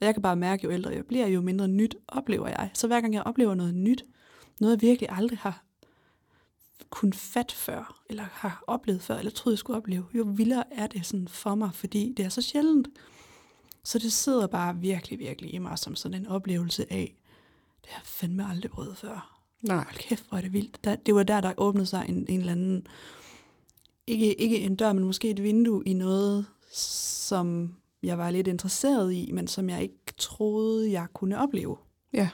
jeg 0.00 0.14
kan 0.14 0.22
bare 0.22 0.36
mærke, 0.36 0.64
jo 0.64 0.70
ældre 0.70 0.90
jeg 0.90 1.04
bliver, 1.04 1.26
jo 1.26 1.40
mindre 1.40 1.68
nyt 1.68 1.96
oplever 2.08 2.48
jeg. 2.48 2.70
Så 2.74 2.86
hver 2.86 3.00
gang 3.00 3.14
jeg 3.14 3.22
oplever 3.22 3.54
noget 3.54 3.74
nyt, 3.74 4.04
noget 4.60 4.76
jeg 4.76 4.82
virkelig 4.82 5.08
aldrig 5.12 5.38
har 5.38 5.64
kun 6.90 7.12
fat 7.12 7.52
før, 7.52 8.02
eller 8.10 8.24
har 8.32 8.64
oplevet 8.66 9.02
før, 9.02 9.16
eller 9.16 9.30
troede, 9.30 9.54
jeg 9.54 9.58
skulle 9.58 9.76
opleve, 9.76 10.04
jo 10.14 10.22
vildere 10.22 10.64
er 10.72 10.86
det 10.86 11.06
sådan 11.06 11.28
for 11.28 11.54
mig, 11.54 11.70
fordi 11.74 12.14
det 12.16 12.24
er 12.24 12.28
så 12.28 12.42
sjældent. 12.42 12.88
Så 13.84 13.98
det 13.98 14.12
sidder 14.12 14.46
bare 14.46 14.76
virkelig, 14.76 15.18
virkelig 15.18 15.54
i 15.54 15.58
mig 15.58 15.78
som 15.78 15.96
sådan 15.96 16.20
en 16.20 16.26
oplevelse 16.26 16.92
af, 16.92 17.16
det 17.82 17.90
har 17.90 18.00
jeg 18.00 18.06
fandme 18.06 18.48
aldrig 18.50 18.70
prøvet 18.70 18.96
før. 18.96 19.40
Nej. 19.62 19.84
Hold 19.84 19.96
kæft, 19.98 20.28
hvor 20.28 20.38
er 20.38 20.42
det 20.42 20.52
vildt. 20.52 20.84
Der, 20.84 20.96
det 20.96 21.14
var 21.14 21.22
der, 21.22 21.40
der 21.40 21.52
åbnede 21.56 21.86
sig 21.86 22.04
en, 22.08 22.26
en 22.28 22.40
eller 22.40 22.52
anden, 22.52 22.86
ikke, 24.06 24.34
ikke 24.34 24.58
en 24.58 24.76
dør, 24.76 24.92
men 24.92 25.04
måske 25.04 25.30
et 25.30 25.42
vindue 25.42 25.82
i 25.86 25.92
noget, 25.92 26.46
som 26.72 27.74
jeg 28.02 28.18
var 28.18 28.30
lidt 28.30 28.48
interesseret 28.48 29.12
i, 29.12 29.30
men 29.32 29.48
som 29.48 29.68
jeg 29.68 29.82
ikke 29.82 30.14
troede, 30.18 30.92
jeg 30.92 31.06
kunne 31.12 31.38
opleve. 31.38 31.76
Ja. 32.12 32.28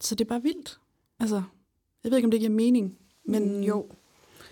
Så 0.00 0.14
det 0.14 0.24
er 0.24 0.28
bare 0.28 0.42
vildt. 0.42 0.80
Altså, 1.20 1.42
jeg 2.04 2.10
ved 2.10 2.18
ikke, 2.18 2.26
om 2.26 2.30
det 2.30 2.40
giver 2.40 2.52
mening, 2.52 2.98
men 3.28 3.64
jo. 3.64 3.86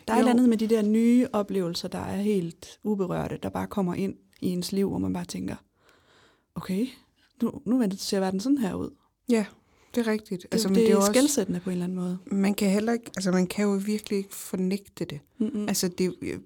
der 0.08 0.14
er 0.14 0.16
et 0.16 0.20
Jo. 0.20 0.28
eller 0.28 0.32
andet 0.32 0.48
med 0.48 0.56
de 0.58 0.68
der 0.68 0.82
nye 0.82 1.26
oplevelser, 1.32 1.88
der 1.88 1.98
er 1.98 2.16
helt 2.16 2.78
uberørte, 2.84 3.38
der 3.42 3.48
bare 3.48 3.66
kommer 3.66 3.94
ind 3.94 4.14
i 4.40 4.46
ens 4.48 4.72
liv, 4.72 4.88
hvor 4.88 4.98
man 4.98 5.12
bare 5.12 5.24
tænker, 5.24 5.56
okay, 6.54 6.86
nu, 7.42 7.62
nu 7.64 7.84
ser 7.96 8.20
verden 8.20 8.40
sådan 8.40 8.58
her 8.58 8.74
ud. 8.74 8.90
Ja, 9.28 9.46
det 9.94 10.06
er 10.06 10.10
rigtigt. 10.12 10.42
Det, 10.42 10.48
Altså, 10.52 10.54
altså, 10.54 10.68
men 10.68 10.74
det, 10.74 10.80
det 10.82 10.88
er 10.88 10.92
jo 10.92 10.98
også- 10.98 11.12
skældsættende 11.12 11.60
på 11.60 11.70
en 11.70 11.72
eller 11.72 11.84
anden 11.84 11.98
måde. 11.98 12.18
Man 12.26 12.54
kan 12.54 12.70
heller 12.70 12.92
ikke, 12.92 13.10
altså 13.16 13.32
man 13.32 13.46
kan 13.46 13.64
jo 13.64 13.80
virkelig 13.86 14.16
ikke 14.18 14.34
fornægte 14.34 15.04
det. 15.04 15.20
Mm-mm. 15.38 15.68
Altså 15.68 15.88
det, 15.88 16.14
det, 16.20 16.42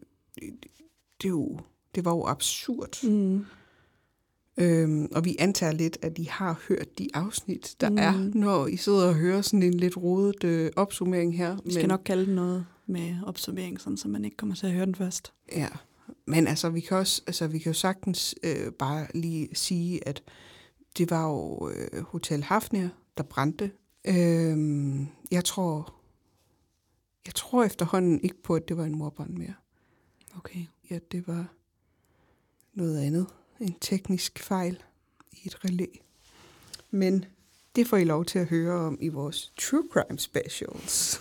det, 1.22 1.28
jo, 1.28 1.58
det 1.94 2.04
var 2.04 2.10
jo 2.10 2.26
absurd. 2.26 3.04
Mm. 3.10 3.44
Øhm, 4.60 5.08
og 5.14 5.24
vi 5.24 5.36
antager 5.38 5.72
lidt, 5.72 5.98
at 6.02 6.18
I 6.18 6.24
har 6.24 6.60
hørt 6.68 6.98
de 6.98 7.08
afsnit, 7.14 7.76
der 7.80 7.90
mm. 7.90 7.98
er, 7.98 8.30
når 8.34 8.66
I 8.66 8.76
sidder 8.76 9.08
og 9.08 9.14
hører 9.14 9.42
sådan 9.42 9.62
en 9.62 9.74
lidt 9.74 9.96
rodet 9.96 10.44
øh, 10.44 10.70
opsummering 10.76 11.36
her. 11.36 11.56
Vi 11.64 11.72
skal 11.72 11.88
nok 11.88 12.02
kalde 12.04 12.26
den 12.26 12.34
noget 12.34 12.66
med 12.86 13.16
opsummering, 13.26 13.80
sådan, 13.80 13.96
så 13.96 14.08
man 14.08 14.24
ikke 14.24 14.36
kommer 14.36 14.54
til 14.54 14.66
at 14.66 14.72
høre 14.72 14.86
den 14.86 14.94
først. 14.94 15.32
Ja, 15.52 15.68
men 16.26 16.46
altså 16.46 16.70
vi 16.70 16.80
kan 16.80 16.96
også, 16.96 17.22
altså 17.26 17.46
vi 17.46 17.58
kan 17.58 17.72
jo 17.72 17.78
sagtens 17.78 18.34
øh, 18.42 18.72
bare 18.72 19.06
lige 19.14 19.48
sige, 19.52 20.08
at 20.08 20.22
det 20.98 21.10
var 21.10 21.28
jo 21.28 21.70
øh, 21.70 22.02
Hotel 22.02 22.42
Hafnia, 22.42 22.90
der 23.16 23.22
brændte. 23.22 23.70
Øhm, 24.04 25.06
jeg 25.30 25.44
tror, 25.44 25.94
jeg 27.26 27.34
tror 27.34 27.64
efterhånden 27.64 28.20
ikke 28.22 28.42
på, 28.42 28.54
at 28.54 28.68
det 28.68 28.76
var 28.76 28.84
en 28.84 28.98
morbrand 28.98 29.30
mere. 29.30 29.54
Okay. 30.36 30.60
Ja, 30.90 30.98
det 31.12 31.28
var 31.28 31.46
noget 32.74 33.00
andet. 33.00 33.26
En 33.60 33.74
teknisk 33.80 34.38
fejl 34.38 34.82
i 35.32 35.46
et 35.46 35.64
relæ. 35.64 35.86
Men 36.90 37.24
det 37.76 37.86
får 37.86 37.96
I 37.96 38.04
lov 38.04 38.24
til 38.24 38.38
at 38.38 38.46
høre 38.46 38.72
om 38.72 38.98
i 39.00 39.08
vores 39.08 39.52
True 39.60 39.84
Crime 39.92 40.18
Specials. 40.18 40.92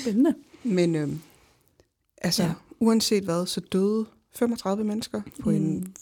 Spændende. 0.00 0.34
Men 0.62 0.94
øhm, 0.94 1.20
altså, 2.18 2.42
ja. 2.42 2.52
Uanset 2.80 3.24
hvad, 3.24 3.46
så 3.46 3.60
døde 3.60 4.06
35 4.34 4.84
mennesker 4.84 5.22
på 5.42 5.50
mm. 5.50 5.56
en 5.56 5.94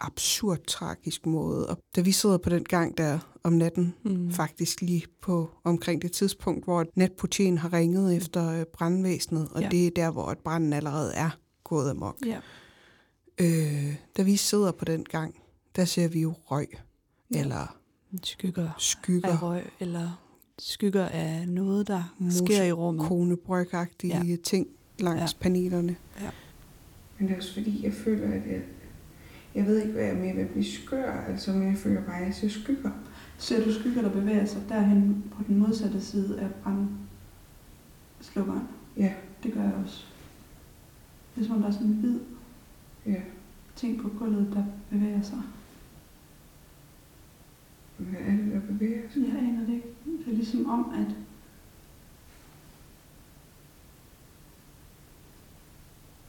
absurd 0.00 0.58
tragisk 0.66 1.26
måde. 1.26 1.68
Og 1.68 1.78
da 1.96 2.00
vi 2.00 2.12
sidder 2.12 2.38
på 2.38 2.50
den 2.50 2.64
gang 2.64 2.98
der 2.98 3.18
om 3.42 3.52
natten, 3.52 3.94
mm. 4.02 4.32
Faktisk 4.32 4.80
lige 4.80 5.06
på 5.22 5.50
omkring 5.64 6.02
det 6.02 6.12
tidspunkt, 6.12 6.64
hvor 6.64 6.84
netpolitiet 6.94 7.58
har 7.58 7.72
ringet 7.72 8.16
efter 8.16 8.60
øh, 8.60 8.64
brandvæsenet, 8.64 9.48
og 9.52 9.62
ja. 9.62 9.68
Det 9.68 9.86
er 9.86 9.90
der, 9.90 10.10
hvor 10.10 10.34
branden 10.44 10.72
allerede 10.72 11.14
er 11.14 11.30
gået 11.64 11.90
amok. 11.90 12.16
Ja. 12.26 12.40
Øh, 13.40 13.94
da 14.16 14.22
vi 14.22 14.36
sidder 14.36 14.72
på 14.72 14.84
den 14.84 15.04
gang, 15.04 15.34
der 15.76 15.84
ser 15.84 16.08
vi 16.08 16.20
jo 16.20 16.34
røg, 16.44 16.68
Ja. 17.34 17.40
eller 17.40 17.74
Skygger 18.22 18.70
skygger, 18.78 19.28
af 19.28 19.42
røg, 19.42 19.62
eller 19.80 20.22
skygger 20.58 21.06
af 21.06 21.48
noget, 21.48 21.88
der 21.88 22.14
Mose- 22.18 22.38
sker 22.38 22.62
i 22.62 22.72
rummet. 22.72 23.06
konebrygagtige 23.08 24.24
ja. 24.26 24.36
ting 24.44 24.66
langs 24.98 25.20
ja. 25.20 25.24
Ja. 25.24 25.30
panelerne. 25.40 25.96
Ja. 26.20 26.30
Men 27.18 27.28
det 27.28 27.34
er 27.34 27.38
også 27.38 27.54
fordi, 27.54 27.84
jeg 27.84 27.92
føler, 27.92 28.26
at 28.26 28.46
jeg, 28.46 28.62
jeg 29.54 29.66
ved 29.66 29.78
ikke, 29.80 29.92
hvad 29.92 30.02
jeg 30.02 30.12
er 30.14 30.18
med 30.34 30.42
at 30.42 30.48
blive 30.48 30.64
skør, 30.64 31.12
altså, 31.28 31.52
men 31.52 31.68
jeg 31.68 31.76
føler 31.78 32.04
bare, 32.04 32.20
at 32.20 32.26
jeg 32.26 32.34
ser 32.34 32.48
skygger. 32.48 32.90
Ser 33.38 33.64
du 33.64 33.72
skygger, 33.72 34.02
der 34.02 34.10
bevæger 34.10 34.44
sig 34.44 34.62
derhen 34.68 35.24
på 35.36 35.42
den 35.48 35.58
modsatte 35.58 36.00
side 36.00 36.40
af 36.40 36.48
brandslukkeren? 36.62 38.68
Ja, 38.96 39.12
Det 39.42 39.52
gør 39.52 39.62
jeg 39.62 39.72
også. 39.84 40.04
Det 41.34 41.40
er 41.42 41.46
som 41.46 41.54
om, 41.56 41.60
der 41.62 41.68
er 41.68 41.72
sådan 41.72 41.86
en 41.86 41.92
hvid 41.94 42.18
ja. 43.08 43.20
ting 43.76 44.00
på 44.02 44.08
gulvet, 44.18 44.50
der 44.54 44.64
bevæger 44.90 45.22
sig. 45.22 45.38
Hvad 47.96 48.20
er 48.20 48.30
det, 48.36 48.52
der 48.52 48.60
bevæger 48.60 49.02
sig? 49.12 49.22
Jeg 49.22 49.38
aner 49.38 49.66
det 49.66 49.72
ikke. 49.74 49.88
Det 50.04 50.32
er 50.32 50.36
ligesom 50.36 50.66
om, 50.70 50.90
at 50.94 51.14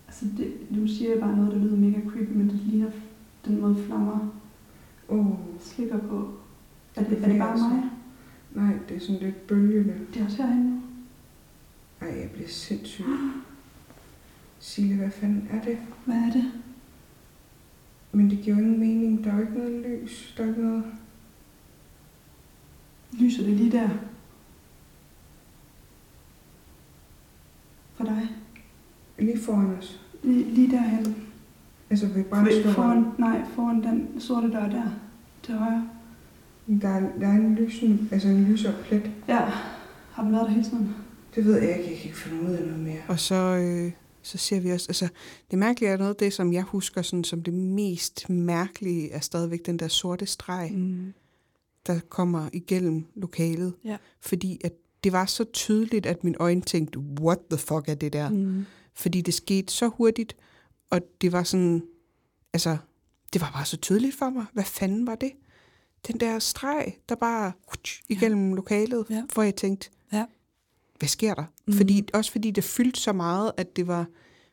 Altså, 0.08 0.26
det, 0.38 0.54
du 0.76 0.88
siger 0.88 1.20
bare 1.20 1.36
noget, 1.38 1.52
der 1.52 1.58
lyder 1.60 1.78
mega 1.78 2.02
creepy, 2.10 2.32
men 2.32 2.50
det 2.50 2.60
ligner 2.60 2.92
den 3.46 3.62
måde 3.62 3.84
flammer 3.86 4.28
oh, 5.08 5.36
slikker 5.60 5.98
på. 5.98 6.34
Er 6.96 7.04
Det 7.04 7.10
det, 7.10 7.24
er 7.24 7.28
det 7.30 7.40
bare 7.40 7.58
mig? 7.58 7.84
nej, 8.56 8.78
det 8.90 8.98
er 8.98 9.00
sådan 9.00 9.22
lidt 9.22 9.48
bølgende. 9.48 9.94
Det 10.14 10.22
er 10.22 10.26
også 10.26 10.44
herinde 10.44 10.70
nu. 10.70 10.82
Ej, 12.02 12.20
jeg 12.20 12.30
bliver 12.34 12.48
sindssyg. 12.48 13.06
Sille, 14.60 14.96
hvad 14.96 15.12
fanden 15.12 15.48
er 15.52 15.62
det? 15.62 15.78
Hvad 16.06 16.16
er 16.16 16.32
det? 16.32 16.52
Men 18.12 18.30
det 18.30 18.40
giver 18.42 18.56
jo 18.56 18.62
ingen 18.62 18.80
mening. 18.80 19.24
Der 19.24 19.32
er 19.32 19.36
jo 19.36 19.42
ikke 19.42 19.54
noget 19.54 19.86
lys. 19.86 20.34
Der 20.38 20.44
er 20.44 20.48
ikke 20.48 20.62
noget... 20.62 20.84
Lyser 23.20 23.44
det 23.44 23.54
lige 23.54 23.72
der? 23.72 23.90
For 27.96 28.04
dig? 28.04 28.30
Lige 29.20 29.40
foran 29.40 29.78
os. 29.80 30.02
Lige, 30.24 30.44
lige 30.44 30.72
derhen. 30.72 31.16
Altså 31.90 32.08
ved 32.08 32.24
brandslåren. 32.24 32.76
foran, 32.76 33.06
nej, 33.18 33.42
foran 33.56 33.84
den 33.84 34.22
sorte 34.22 34.52
dør 34.52 34.70
der. 34.70 34.92
Til 35.44 35.54
højre. 35.56 35.90
Der 36.82 36.88
er, 36.88 37.00
der 37.20 37.28
er 37.28 37.32
en 37.32 37.56
lysen, 37.56 38.10
altså 38.12 38.28
en 38.28 38.44
lysere 38.44 38.74
plet. 38.84 39.12
Ja. 39.28 39.40
Har 40.12 40.24
den 40.24 40.32
været 40.32 40.46
der 40.46 40.52
hele 40.52 40.64
tiden? 40.64 40.96
Det 41.36 41.46
ved 41.46 41.62
jeg 41.62 41.78
ikke. 41.78 41.90
Jeg 41.90 41.98
kan 41.98 42.06
ikke 42.06 42.18
finde 42.18 42.44
ud 42.44 42.56
af 42.56 42.68
noget 42.68 42.80
mere. 42.80 43.02
Og 43.08 43.20
så, 43.20 43.36
øh, 43.36 43.92
så 44.24 44.38
ser 44.38 44.60
vi 44.60 44.72
også, 44.72 44.86
altså 44.90 45.08
det 45.52 45.60
mærkelige 45.60 45.90
er 45.92 45.98
noget 45.98 46.10
af 46.10 46.16
det, 46.16 46.34
som 46.34 46.54
jeg 46.54 46.64
husker 46.64 47.02
sådan, 47.02 47.24
som 47.24 47.44
det 47.44 47.54
mest 47.54 48.30
mærkelige, 48.30 49.12
er 49.12 49.20
stadigvæk 49.20 49.66
den 49.66 49.80
der 49.80 49.88
sorte 49.88 50.26
streg, 50.26 50.72
Mm. 50.74 51.14
der 51.88 52.00
kommer 52.10 52.50
igennem 52.54 53.06
lokalet. 53.16 53.74
Ja. 53.84 53.98
Fordi 54.22 54.62
at 54.64 54.74
det 55.04 55.12
var 55.12 55.26
så 55.26 55.44
tydeligt, 55.44 56.06
at 56.06 56.24
min 56.24 56.36
øjne 56.40 56.62
tænkte, 56.62 57.00
what 57.00 57.38
the 57.52 57.58
fuck 57.58 57.88
er 57.90 57.94
det 57.96 58.14
der? 58.14 58.30
Mm. 58.30 58.66
Fordi 58.94 59.22
det 59.22 59.34
skete 59.34 59.74
så 59.74 59.88
hurtigt, 59.88 60.36
og 60.90 61.02
det 61.22 61.32
var 61.32 61.44
sådan, 61.44 61.84
altså, 62.54 62.78
det 63.34 63.42
var 63.42 63.52
bare 63.54 63.66
så 63.66 63.78
tydeligt 63.78 64.16
for 64.16 64.30
mig. 64.30 64.46
Hvad 64.54 64.64
fanden 64.64 65.08
var 65.08 65.16
det? 65.16 65.32
Den 66.08 66.20
der 66.20 66.40
streg, 66.40 66.98
der 67.10 67.16
bare 67.16 67.52
igennem 68.10 68.50
ja. 68.50 68.56
lokalet, 68.56 69.06
Ja. 69.10 69.24
hvor 69.34 69.44
jeg 69.44 69.56
tænkte. 69.56 69.90
Hvad 71.00 71.10
sker 71.10 71.34
der? 71.34 71.44
Mhm. 71.68 71.78
Fordi, 71.78 72.08
også 72.14 72.32
fordi 72.32 72.52
det 72.52 72.64
fyldte 72.64 73.00
så 73.00 73.14
meget, 73.14 73.52
at 73.58 73.76
det 73.76 73.88
var, 73.88 74.06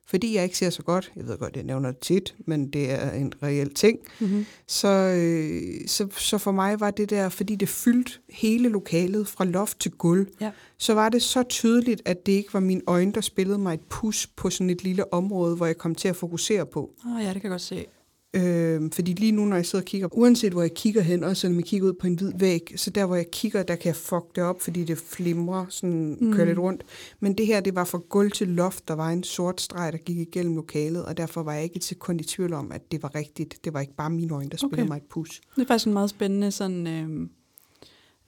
fordi 0.09 0.35
jeg 0.35 0.45
ikke 0.45 0.59
ser 0.59 0.71
så 0.71 0.83
godt, 0.83 1.13
jeg 1.17 1.27
ved 1.29 1.39
godt, 1.39 1.57
jeg 1.57 1.65
nævner 1.65 1.91
det 1.91 1.99
tit, 2.01 2.35
men 2.47 2.71
det 2.71 2.91
er 2.91 3.11
en 3.13 3.33
reel 3.43 3.75
ting, 3.75 3.99
Mm-hmm. 4.21 4.47
så, 4.67 4.89
øh, 4.89 5.89
så, 5.89 6.09
så 6.19 6.39
for 6.39 6.53
mig 6.53 6.81
var 6.81 6.91
det 6.91 7.11
der, 7.11 7.29
fordi 7.29 7.55
det 7.57 7.69
fyldte 7.69 8.13
hele 8.31 8.69
lokalet 8.69 9.29
fra 9.29 9.45
loft 9.45 9.81
til 9.81 9.91
gulv, 9.91 10.27
Ja. 10.41 10.51
så 10.79 10.95
var 10.95 11.09
det 11.09 11.23
så 11.23 11.43
tydeligt, 11.43 12.03
at 12.05 12.27
det 12.27 12.33
ikke 12.33 12.55
var 12.55 12.61
mine 12.61 12.81
øjne, 12.87 13.13
der 13.13 13.21
spillede 13.21 13.59
mig 13.59 13.75
et 13.75 13.81
pus 13.89 14.27
på 14.27 14.51
sådan 14.51 14.71
et 14.71 14.83
lille 14.85 15.13
område, 15.15 15.57
hvor 15.57 15.67
jeg 15.67 15.77
kom 15.79 15.95
til 15.95 16.09
at 16.09 16.17
fokusere 16.17 16.67
på. 16.67 16.91
Oh, 17.07 17.23
ja, 17.23 17.27
det 17.27 17.33
kan 17.35 17.43
jeg 17.43 17.51
godt 17.51 17.63
se. 17.63 17.87
Øh, 18.37 18.90
fordi 18.92 19.12
lige 19.12 19.33
nu, 19.33 19.44
når 19.44 19.57
jeg 19.57 19.66
sidder 19.66 19.83
og 19.83 19.87
kigger, 19.87 20.09
uanset 20.12 20.53
hvor 20.53 20.62
jeg 20.62 20.75
kigger 20.75 21.01
hen, 21.03 21.25
også 21.25 21.40
selvom 21.40 21.57
jeg 21.57 21.64
kigger 21.64 21.88
ud 21.88 21.92
på 21.92 22.07
en 22.07 22.14
hvid 22.14 22.33
væg, 22.38 22.72
så 22.77 22.90
der, 22.90 23.07
hvor 23.07 23.16
jeg 23.16 23.31
kigger, 23.31 23.62
der 23.62 23.77
kan 23.77 23.87
jeg 23.87 23.96
fuck 23.96 24.25
det 24.37 24.44
op, 24.44 24.61
fordi 24.62 24.85
det 24.85 24.99
flimrer, 24.99 25.66
sådan 25.68 26.16
Mm. 26.20 26.33
kører 26.33 26.46
lidt 26.46 26.59
rundt. 26.59 26.83
Men 27.20 27.38
det 27.38 27.46
her, 27.46 27.61
det 27.61 27.75
var 27.75 27.85
fra 27.85 27.99
gulv 28.09 28.31
til 28.33 28.49
loft, 28.49 28.88
der 28.88 28.94
var 28.94 29.11
en 29.11 29.22
sort 29.25 29.61
streg, 29.61 29.92
der 29.92 29.99
gik 29.99 30.16
igennem 30.18 30.55
lokalet, 30.57 31.05
og 31.05 31.16
derfor 31.16 31.42
var 31.42 31.53
jeg 31.55 31.62
ikke 31.64 31.77
et 31.77 31.85
sekund 31.85 32.20
i 32.20 32.25
tvivl 32.25 32.53
om, 32.53 32.72
at 32.72 32.92
det 32.92 33.03
var 33.03 33.14
rigtigt. 33.14 33.64
Det 33.64 33.72
var 33.75 33.81
ikke 33.81 33.94
bare 33.96 34.11
mine 34.11 34.35
øjne, 34.35 34.51
der 34.51 34.57
spillede 34.57 34.83
Okay. 34.83 34.88
mig 34.88 34.96
et 34.96 35.03
pus. 35.11 35.40
Det 35.57 35.62
er 35.62 35.66
faktisk 35.66 35.87
en 35.87 35.92
meget 35.92 36.11
spændende 36.11 36.51
sådan, 36.51 36.87
øh, 36.87 37.11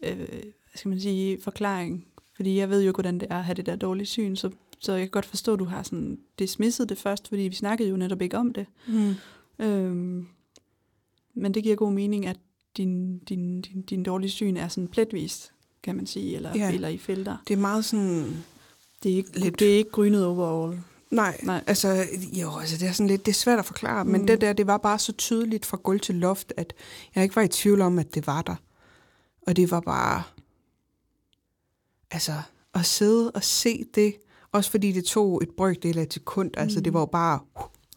øh, 0.03 0.17
hvad 0.17 0.75
skal 0.75 0.89
man 0.89 1.01
sige, 1.01 1.39
forklaring. 1.43 2.05
Fordi 2.37 2.57
jeg 2.59 2.71
ved 2.71 2.83
jo, 2.85 2.93
hvordan 2.93 3.19
det 3.21 3.27
er 3.31 3.39
at 3.39 3.45
have 3.45 3.55
det 3.55 3.67
der 3.67 3.77
dårlige 3.77 4.07
syn, 4.07 4.37
så, 4.37 4.51
så 4.79 4.93
jeg 4.93 5.01
kan 5.01 5.11
godt 5.11 5.27
forstå, 5.27 5.53
at 5.53 5.59
du 5.59 5.65
har 5.65 5.83
sådan 5.83 6.19
dismisset 6.39 6.89
det 6.89 6.99
først, 6.99 7.29
fordi 7.29 7.43
vi 7.43 7.55
snakkede 7.55 7.89
jo 7.89 7.97
netop 7.97 8.23
ikke 8.23 8.39
om 8.39 8.53
det. 8.53 8.67
Mm. 8.89 9.15
Øhm, 9.59 10.27
men 11.35 11.55
det 11.55 11.63
giver 11.63 11.77
god 11.77 11.93
mening, 11.93 12.27
at 12.27 12.37
din, 12.77 13.19
din, 13.19 13.61
din, 13.61 13.83
din 13.83 14.03
dårlige 14.03 14.31
syn 14.31 14.57
er 14.57 14.69
sådan 14.69 14.89
pletvis. 14.89 15.53
kan 15.83 15.97
man 15.97 16.07
sige, 16.07 16.37
eller, 16.37 16.53
Ja. 16.57 16.73
eller 16.73 16.89
i 16.89 16.99
felter. 16.99 17.37
Det 17.49 17.55
er 17.55 17.59
meget 17.59 17.85
sådan... 17.85 18.37
Det 19.03 19.13
er 19.13 19.17
ikke, 19.17 19.39
Lidt- 19.41 19.59
det 19.59 19.73
er 19.73 19.77
ikke 19.77 19.91
grynet 19.91 20.27
overall. 20.27 20.81
Nej, 21.11 21.41
Nej. 21.43 21.65
altså, 21.67 22.05
jo, 22.33 22.57
altså 22.59 22.77
det 22.77 22.89
er 22.89 22.93
sådan 22.93 23.07
lidt, 23.07 23.27
det 23.27 23.33
er 23.33 23.35
svært 23.37 23.59
at 23.59 23.65
forklare, 23.65 24.05
mm. 24.05 24.11
men 24.11 24.21
Mm. 24.21 24.27
det 24.27 24.41
der, 24.41 24.53
det 24.53 24.67
var 24.67 24.77
bare 24.79 24.99
så 24.99 25.13
tydeligt 25.13 25.67
fra 25.67 25.77
gulv 25.83 26.01
til 26.01 26.15
loft, 26.15 26.53
at 26.57 26.75
jeg 27.15 27.23
ikke 27.25 27.37
var 27.37 27.43
i 27.43 27.49
tvivl 27.49 27.81
om, 27.81 27.99
at 27.99 28.15
det 28.15 28.27
var 28.27 28.43
der. 28.43 28.55
Og 29.47 29.57
det 29.57 29.71
var 29.71 29.81
bare, 29.81 30.23
altså, 32.11 32.33
at 32.75 32.85
sidde 32.87 33.31
og 33.31 33.45
se 33.45 33.85
det, 33.95 34.15
også 34.53 34.71
fordi 34.71 34.93
det 34.93 35.05
tog 35.05 35.43
et 35.43 35.51
brøkdel 35.57 35.99
af 35.99 36.03
et 36.03 36.13
sekund, 36.15 36.49
mm. 36.57 36.63
altså 36.63 36.81
det 36.81 36.93
var 36.93 37.01
jo 37.01 37.07
bare, 37.07 37.41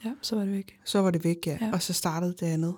Ja, 0.05 0.11
så 0.21 0.35
var 0.35 0.43
det 0.43 0.53
væk. 0.53 0.79
så 0.85 0.99
var 0.99 1.11
det 1.11 1.23
væk, 1.23 1.37
ja, 1.47 1.57
ja. 1.61 1.69
Og 1.73 1.81
så 1.81 1.93
startede 1.93 2.33
det 2.39 2.45
andet. 2.45 2.73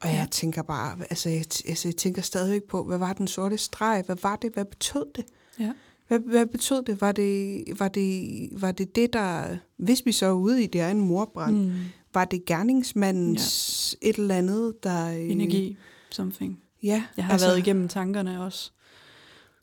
Og 0.00 0.08
jeg 0.08 0.14
Ja. 0.14 0.26
tænker 0.30 0.62
bare, 0.62 0.96
altså 1.00 1.28
jeg, 1.28 1.44
altså 1.68 1.88
jeg 1.88 1.96
tænker 1.96 2.22
stadigvæk 2.22 2.62
på, 2.64 2.84
hvad 2.84 2.98
var 2.98 3.12
den 3.12 3.26
sorte 3.26 3.58
streg, 3.58 4.02
hvad 4.06 4.16
var 4.22 4.36
det, 4.36 4.52
hvad 4.54 4.64
betød 4.64 5.04
det? 5.16 5.24
Ja. 5.60 5.72
Hvad, 6.08 6.18
hvad 6.18 6.46
betød 6.46 6.82
det? 6.82 7.00
Var 7.00 7.12
det, 7.12 7.64
var 7.78 7.88
det, 7.88 8.48
var 8.52 8.72
det 8.72 8.96
det, 8.96 9.12
der, 9.12 9.56
hvis 9.76 10.02
vi 10.06 10.12
så 10.12 10.26
er 10.26 10.32
ude 10.32 10.62
i 10.64 10.66
det 10.66 10.80
er 10.80 10.90
en 10.90 11.00
morbrand, 11.00 11.56
mm. 11.56 11.62
Mm. 11.64 11.72
var 12.14 12.24
det 12.24 12.44
gerningsmandens 12.44 13.96
ja. 14.02 14.08
et 14.08 14.16
eller 14.16 14.34
andet, 14.34 14.74
der... 14.82 15.08
øh, 15.08 15.30
Energi, 15.30 15.76
something. 16.10 16.60
Ja, 16.82 17.04
Jeg 17.16 17.24
har 17.24 17.32
altså, 17.32 17.46
været 17.46 17.58
igennem 17.58 17.88
tankerne 17.88 18.42
også. 18.44 18.72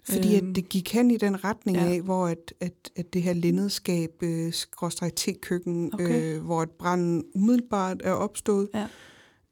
Fordi 0.09 0.35
at 0.35 0.43
Øhm, 0.43 0.53
det 0.53 0.69
gik 0.69 0.93
hen 0.93 1.11
i 1.11 1.17
den 1.17 1.43
retning 1.43 1.77
ja. 1.77 1.85
af, 1.85 2.01
hvor 2.01 2.27
at, 2.27 2.53
at, 2.59 2.91
at 2.95 3.13
det 3.13 3.23
her 3.23 3.33
linnedskab, 3.33 4.23
øh, 4.23 4.53
skråstreg 4.53 5.15
te-køkken, 5.15 5.93
Okay. 5.93 6.35
øh, 6.35 6.43
hvor 6.43 6.63
et 6.63 6.69
branden 6.71 7.23
umiddelbart 7.35 8.01
er 8.03 8.11
opstået, 8.11 8.69
Ja. 8.73 8.87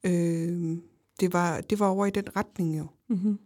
øh, 0.03 0.77
det, 1.19 1.33
var, 1.33 1.61
det 1.61 1.79
var 1.79 1.87
over 1.87 2.05
i 2.05 2.09
den 2.09 2.35
retning 2.35 2.77
jo. 2.77 2.87
Mm-hmm. 3.09 3.39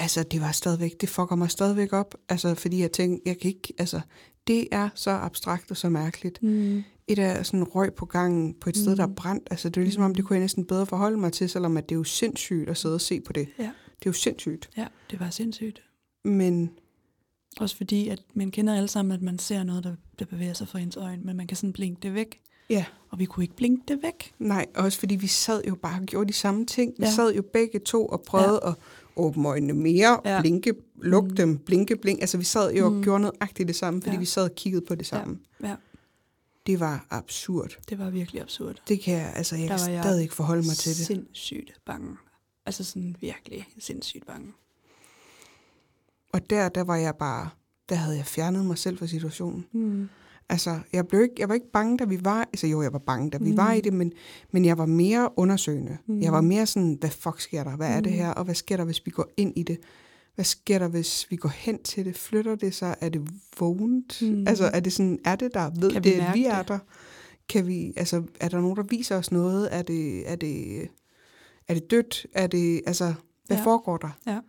Altså, 0.00 0.22
det 0.22 0.40
var 0.40 0.52
stadigvæk, 0.52 1.00
det 1.00 1.08
fucker 1.08 1.36
mig 1.36 1.50
stadigvæk 1.50 1.92
op, 1.92 2.14
altså, 2.28 2.54
fordi 2.54 2.80
jeg 2.80 2.92
tænkte, 2.92 3.22
jeg 3.28 3.38
kan 3.38 3.48
ikke, 3.48 3.72
altså, 3.78 4.00
det 4.46 4.68
er 4.72 4.88
så 4.94 5.10
abstrakt 5.10 5.70
og 5.70 5.76
så 5.76 5.88
mærkeligt. 5.88 6.42
Mm. 6.42 6.82
Et 7.06 7.18
af 7.18 7.46
sådan 7.46 7.64
røg 7.64 7.94
på 7.94 8.06
gangen 8.06 8.54
på 8.54 8.68
et 8.70 8.76
sted, 8.76 8.96
der 8.96 9.02
er 9.02 9.06
Mm. 9.06 9.14
brændt, 9.14 9.48
altså, 9.50 9.68
det 9.68 9.76
er 9.76 9.80
ligesom 9.84 10.02
om, 10.02 10.14
det 10.14 10.24
kunne 10.24 10.34
jeg 10.34 10.40
næsten 10.40 10.64
bedre 10.64 10.86
forholde 10.86 11.16
mig 11.16 11.32
til, 11.32 11.48
selvom 11.48 11.76
at 11.76 11.88
det 11.88 11.94
er 11.94 11.98
jo 11.98 12.04
sindssygt 12.04 12.68
at 12.70 12.76
sidde 12.76 12.94
og 12.94 13.00
se 13.00 13.20
på 13.20 13.32
det. 13.32 13.48
Ja. 13.58 13.70
Det 13.98 14.06
er 14.06 14.10
jo 14.10 14.12
sindssygt. 14.12 14.70
Ja, 14.76 14.86
det 15.10 15.20
var 15.20 15.30
sindssygt. 15.30 15.82
Men 16.24 16.70
Også 17.60 17.76
fordi, 17.76 18.08
at 18.08 18.22
man 18.34 18.50
kender 18.50 18.74
alle 18.76 18.88
sammen, 18.88 19.12
at 19.12 19.22
man 19.22 19.38
ser 19.38 19.62
noget, 19.62 19.84
der, 19.84 19.94
der 20.18 20.24
bevæger 20.24 20.52
sig 20.52 20.68
for 20.68 20.78
ens 20.78 20.96
øjne, 20.96 21.22
men 21.22 21.36
man 21.36 21.46
kan 21.46 21.56
sådan 21.56 21.72
blinke 21.72 21.98
det 22.02 22.14
væk. 22.14 22.40
ja, 22.70 22.84
Og 23.10 23.18
vi 23.18 23.24
kunne 23.24 23.44
ikke 23.44 23.56
blinke 23.56 23.82
det 23.88 23.98
væk. 24.02 24.32
nej, 24.38 24.66
også 24.74 24.98
fordi 24.98 25.14
vi 25.16 25.26
sad 25.26 25.62
jo 25.68 25.74
bare 25.74 26.00
og 26.00 26.06
gjorde 26.06 26.28
de 26.28 26.32
samme 26.32 26.66
ting. 26.66 26.94
Vi 26.98 27.04
Ja. 27.04 27.10
sad 27.10 27.34
jo 27.34 27.42
begge 27.52 27.78
to 27.78 28.06
og 28.06 28.22
prøvede 28.22 28.60
ja. 28.64 28.68
at 28.70 28.74
åbne 29.16 29.48
øjnene 29.48 29.72
mere, 29.72 30.20
ja. 30.24 30.34
Ja. 30.34 30.40
blinke, 30.40 30.74
lukke 31.02 31.28
Mm. 31.30 31.36
dem, 31.36 31.58
blinke, 31.58 31.96
blink. 31.96 32.20
Altså 32.20 32.38
vi 32.38 32.44
sad 32.44 32.74
jo 32.74 32.86
og 32.86 32.92
Mm. 32.92 33.02
gjorde 33.02 33.20
nøjagtigt 33.22 33.66
det 33.68 33.76
samme, 33.76 34.00
fordi 34.02 34.10
ja. 34.10 34.14
Ja. 34.14 34.18
vi 34.20 34.24
sad 34.26 34.44
og 34.44 34.54
kiggede 34.54 34.84
på 34.86 34.94
det 34.94 35.06
samme. 35.06 35.38
Ja, 35.62 35.74
Det 36.66 36.80
var 36.80 37.06
absurd. 37.10 37.78
det 37.88 37.98
var 37.98 38.10
virkelig 38.10 38.42
absurd. 38.42 38.82
Det 38.88 39.00
kan 39.00 39.14
jeg, 39.14 39.32
altså 39.36 39.56
jeg 39.56 39.68
Der 39.70 39.78
kan 39.78 39.92
jeg 39.94 40.02
stadig 40.02 40.22
ikke 40.22 40.34
forholde 40.34 40.62
mig 40.62 40.76
til 40.76 40.88
det. 40.96 41.06
Sindssygt 41.06 41.72
bange. 41.86 42.16
Altså 42.68 42.84
sådan 42.84 43.16
virkelig 43.20 43.68
sindssygt 43.78 44.26
bange. 44.26 44.52
Og 46.32 46.50
der, 46.50 46.68
der 46.68 46.84
var 46.84 46.96
jeg 46.96 47.14
bare, 47.18 47.48
der 47.88 47.94
havde 47.94 48.16
jeg 48.16 48.26
fjernet 48.26 48.64
mig 48.64 48.78
selv 48.78 48.98
fra 48.98 49.06
situationen. 49.06 49.66
Mm. 49.72 50.08
Altså, 50.48 50.78
jeg, 50.92 51.06
blev 51.08 51.22
ikke, 51.22 51.34
jeg 51.38 51.48
var 51.48 51.54
ikke 51.54 51.70
bange, 51.72 51.98
da 51.98 52.04
vi 52.04 52.24
var... 52.24 52.40
Altså 52.40 52.66
jo, 52.66 52.82
jeg 52.82 52.92
var 52.92 52.98
bange, 52.98 53.30
da 53.30 53.38
vi 53.38 53.44
mm. 53.44 53.50
Mm. 53.50 53.56
var 53.56 53.72
i 53.72 53.80
det, 53.80 53.92
men, 53.92 54.12
men 54.52 54.64
jeg 54.64 54.78
var 54.78 54.86
mere 54.86 55.30
undersøgende. 55.36 55.98
Mm. 56.06 56.14
Mm. 56.14 56.20
Jeg 56.22 56.32
var 56.32 56.40
mere 56.40 56.66
sådan, 56.66 56.96
hvad 57.00 57.10
fuck 57.10 57.40
sker 57.40 57.64
der? 57.64 57.76
Hvad 57.76 57.88
er 57.88 58.00
det 58.00 58.12
Mm. 58.12 58.18
her? 58.18 58.30
Og 58.30 58.44
hvad 58.44 58.54
sker 58.54 58.76
der, 58.76 58.84
hvis 58.84 59.06
vi 59.06 59.10
går 59.10 59.26
ind 59.36 59.52
i 59.56 59.62
det? 59.62 59.78
Hvad 60.34 60.44
sker 60.44 60.78
der, 60.78 60.88
hvis 60.88 61.26
vi 61.30 61.36
går 61.36 61.48
hen 61.48 61.82
til 61.82 62.04
det? 62.04 62.16
Flytter 62.18 62.54
det 62.54 62.74
sig? 62.74 62.96
Er 63.00 63.08
det 63.08 63.28
vågent? 63.58 64.22
Mm. 64.22 64.28
Mm. 64.28 64.44
Altså, 64.48 64.64
er 64.74 64.80
det 64.80 64.92
sådan, 64.92 65.18
er 65.24 65.36
det 65.36 65.54
der? 65.54 65.70
Ved 65.80 65.90
Kan 65.92 66.04
vi 66.04 66.08
det, 66.10 66.16
vi 66.16 66.22
mærke 66.22 66.46
er 66.46 66.58
det? 66.58 66.68
der? 66.68 66.78
Kan 67.48 67.66
vi, 67.66 67.92
altså, 67.96 68.22
er 68.40 68.48
der 68.48 68.60
nogen, 68.60 68.76
der 68.76 68.82
viser 68.82 69.16
os 69.16 69.32
noget? 69.32 69.68
Er 69.74 69.82
det, 69.82 70.30
er 70.30 70.36
det, 70.36 70.88
er 71.68 71.74
det 71.74 71.90
dødt? 71.90 72.26
Er 72.32 72.46
det, 72.46 72.82
altså, 72.86 73.14
hvad 73.46 73.56
ja. 73.56 73.64
Foregår 73.64 73.96
der? 73.96 74.10
Ja. 74.26 74.40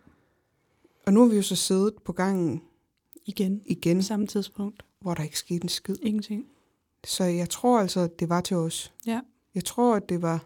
Og 1.06 1.12
nu 1.12 1.20
har 1.20 1.28
vi 1.28 1.36
jo 1.36 1.42
så 1.42 1.56
siddet 1.56 1.94
på 2.04 2.12
gangen 2.12 2.62
Igen. 3.26 3.62
igen, 3.66 4.02
samme 4.02 4.26
tidspunkt. 4.26 4.82
hvor 5.00 5.14
der 5.14 5.22
ikke 5.22 5.38
skete 5.38 5.62
en 5.62 5.68
skid. 5.68 5.96
Ingenting. 6.02 6.46
Så 7.04 7.24
jeg 7.24 7.50
tror 7.50 7.80
altså, 7.80 8.00
at 8.00 8.20
det 8.20 8.28
var 8.28 8.40
til 8.40 8.56
os. 8.56 8.92
Ja. 9.06 9.20
Jeg 9.54 9.64
tror, 9.64 9.96
at 9.96 10.08
det 10.08 10.22
var 10.22 10.44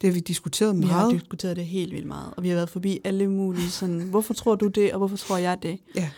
det, 0.00 0.08
har 0.08 0.14
vi 0.14 0.20
diskuteret 0.20 0.78
Vi 0.78 0.82
har 0.86 1.00
meget. 1.00 1.20
diskuteret 1.20 1.56
det 1.56 1.66
helt 1.66 1.92
vildt 1.92 2.06
meget, 2.06 2.34
og 2.36 2.42
vi 2.42 2.48
har 2.48 2.54
været 2.56 2.70
forbi 2.70 3.00
alle 3.04 3.28
mulige 3.30 3.70
sådan, 3.70 4.00
hvorfor 4.10 4.34
tror 4.34 4.54
du 4.54 4.68
det, 4.68 4.92
og 4.92 4.98
hvorfor 4.98 5.16
tror 5.16 5.36
jeg 5.36 5.62
det? 5.62 5.78
Ja. 5.94 6.10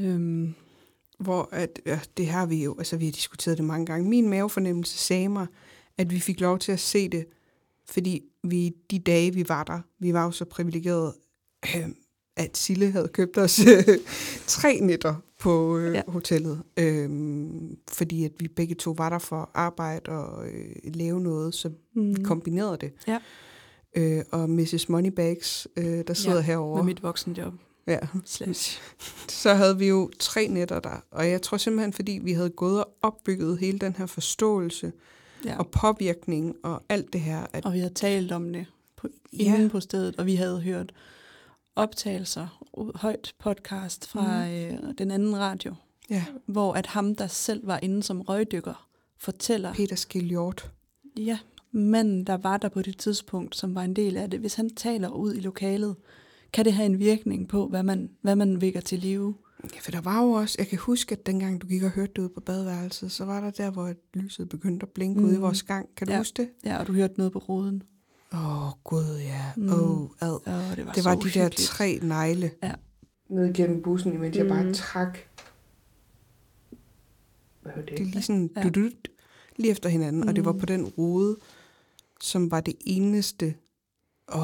Øhm, 0.00 0.54
Hvor 1.18 1.48
at, 1.52 1.80
ja, 1.86 2.00
det 2.16 2.26
har 2.26 2.46
vi 2.46 2.64
jo, 2.64 2.74
altså 2.78 2.96
vi 2.96 3.04
har 3.04 3.12
diskuteret 3.12 3.58
det 3.58 3.64
mange 3.66 3.86
gange. 3.86 4.08
Min 4.08 4.28
mavefornemmelse 4.28 4.98
sagde 4.98 5.28
mig, 5.28 5.46
at 5.98 6.10
vi 6.10 6.20
fik 6.20 6.40
lov 6.40 6.58
til 6.58 6.72
at 6.72 6.80
se 6.80 7.08
det, 7.08 7.26
fordi 7.86 8.22
vi 8.50 8.72
de 8.90 8.98
dage, 8.98 9.34
vi 9.34 9.48
var 9.48 9.64
der, 9.64 9.80
vi 9.98 10.12
var 10.12 10.24
jo 10.24 10.30
så 10.30 10.44
privilegerede, 10.44 11.14
øh, 11.76 11.88
at 12.36 12.56
Sille 12.56 12.90
havde 12.90 13.08
købt 13.08 13.38
os 13.38 13.60
øh, 13.66 13.98
tre 14.46 14.80
nætter 14.80 15.14
på 15.40 15.78
øh, 15.78 15.94
ja. 15.94 16.02
Hotellet, 16.08 16.62
øh, 16.76 17.10
fordi 17.88 18.24
at 18.24 18.32
vi 18.38 18.48
begge 18.48 18.74
to 18.74 18.94
var 18.98 19.08
der 19.08 19.18
for 19.18 19.50
arbejde 19.54 20.10
og 20.10 20.48
øh, 20.48 20.94
lave 20.94 21.20
noget, 21.20 21.54
så 21.54 21.70
mm, 21.94 22.16
vi 22.16 22.22
kombinerede 22.22 22.76
det. 22.80 22.92
Ja. 23.06 23.18
Øh, 23.96 24.24
og 24.30 24.50
Mrs. 24.50 24.88
Moneybags, 24.88 25.68
øh, 25.76 26.04
der 26.06 26.14
sidder 26.14 26.36
ja, 26.36 26.42
herovre, 26.42 26.76
med 26.76 26.84
mit 26.84 27.02
voksenjob. 27.02 27.52
ja, 27.86 27.98
Slash. 28.24 28.80
så 29.42 29.54
havde 29.54 29.78
vi 29.78 29.88
jo 29.88 30.10
tre 30.18 30.48
nætter 30.48 30.80
der. 30.80 31.04
Og 31.10 31.30
jeg 31.30 31.42
tror 31.42 31.56
simpelthen, 31.56 31.92
fordi 31.92 32.20
vi 32.22 32.32
havde 32.32 32.50
gået 32.50 32.84
og 32.84 32.90
opbygget 33.02 33.58
hele 33.58 33.78
den 33.78 33.96
her 33.96 34.06
forståelse 34.06 34.92
Ja. 35.44 35.58
og 35.58 35.68
påvirkning 35.68 36.56
og 36.62 36.82
alt 36.88 37.12
det 37.12 37.20
her. 37.20 37.46
At, 37.52 37.64
Og 37.66 37.72
vi 37.72 37.78
havde 37.78 37.94
talt 37.94 38.32
om 38.32 38.52
det 38.52 38.66
på, 38.96 39.08
Ja. 39.32 39.54
inden 39.54 39.70
på 39.70 39.80
stedet, 39.80 40.16
og 40.16 40.26
vi 40.26 40.34
havde 40.34 40.60
hørt 40.60 40.92
optagelser, 41.76 42.62
højt 42.94 43.34
podcast 43.38 44.08
fra 44.08 44.46
mm. 44.46 44.52
øh, 44.52 44.94
den 44.98 45.10
anden 45.10 45.38
radio, 45.38 45.74
ja, 46.10 46.24
hvor 46.46 46.72
at 46.72 46.86
ham, 46.86 47.14
der 47.14 47.26
selv 47.26 47.66
var 47.66 47.78
inde 47.82 48.02
som 48.02 48.20
røgdykker, 48.20 48.88
fortæller, 49.18 49.74
Peter 49.74 49.96
Skiljort. 49.96 50.70
ja, 51.16 51.38
manden, 51.72 52.24
der 52.24 52.36
var 52.36 52.56
der 52.56 52.68
på 52.68 52.82
det 52.82 52.98
tidspunkt, 52.98 53.56
som 53.56 53.74
var 53.74 53.82
en 53.82 53.96
del 53.96 54.16
af 54.16 54.30
det, 54.30 54.40
hvis 54.40 54.54
han 54.54 54.70
taler 54.74 55.08
ud 55.08 55.34
i 55.34 55.40
lokalet, 55.40 55.96
kan 56.52 56.64
det 56.64 56.72
have 56.72 56.86
en 56.86 56.98
virkning 56.98 57.48
på, 57.48 57.66
hvad 57.66 57.82
man, 57.82 58.10
hvad 58.22 58.36
man 58.36 58.60
vækker 58.60 58.80
til 58.80 58.98
live. 58.98 59.34
Ja, 59.64 59.78
for 59.80 59.90
der 59.90 60.00
var 60.00 60.22
jo 60.22 60.30
også, 60.30 60.56
jeg 60.58 60.66
kan 60.68 60.78
huske, 60.78 61.12
at 61.12 61.26
dengang 61.26 61.60
du 61.62 61.66
gik 61.66 61.82
og 61.82 61.90
hørte 61.90 62.12
det 62.16 62.22
ude 62.22 62.28
på 62.28 62.40
badeværelset, 62.40 63.12
så 63.12 63.24
var 63.24 63.40
der 63.40 63.50
der, 63.50 63.70
hvor 63.70 63.94
lyset 64.14 64.48
begyndte 64.48 64.84
at 64.86 64.90
blinke 64.92 65.18
mm. 65.20 65.24
ude 65.26 65.32
i 65.34 65.36
Mhm. 65.36 65.42
vores 65.42 65.62
gang. 65.62 65.88
Kan 65.96 66.06
du 66.06 66.12
Ja. 66.12 66.18
huske 66.18 66.42
det? 66.42 66.50
Ja, 66.64 66.78
og 66.78 66.86
du 66.86 66.92
hørte 66.92 67.14
noget 67.16 67.32
på 67.32 67.38
roden. 67.38 67.82
Åh, 68.32 68.66
oh, 68.66 68.72
gud 68.84 69.18
ja. 69.20 69.44
Åh, 69.56 69.62
Mm. 69.62 69.72
oh, 69.72 70.08
ad. 70.20 70.30
Og 70.30 70.76
det 70.76 70.86
var, 70.86 70.92
Det 70.92 71.02
så 71.02 71.08
var 71.10 71.16
de 71.16 71.30
der 71.30 71.48
tre 71.48 71.98
negle. 72.02 72.50
Ja. 72.62 72.72
Ned 73.30 73.54
gennem 73.54 73.82
bussen, 73.82 74.12
imens 74.12 74.36
jeg 74.36 74.48
bare 74.48 74.64
Mhm. 74.64 74.74
trak. 74.74 75.18
Hvad 77.62 77.72
var 77.76 77.82
Det 77.82 78.00
er 78.00 78.04
lige 78.04 78.22
sådan, 78.22 78.50
Ja. 78.56 78.62
du, 78.62 78.68
du, 78.68 78.90
lige 79.56 79.70
efter 79.70 79.88
hinanden. 79.88 80.22
Mm. 80.22 80.28
Og 80.28 80.36
det 80.36 80.44
var 80.44 80.52
Mm. 80.52 80.58
på 80.58 80.66
den 80.66 80.84
rode, 80.84 81.36
som 82.20 82.50
var 82.50 82.60
det 82.60 82.74
eneste. 82.80 83.54
Åh, 84.34 84.40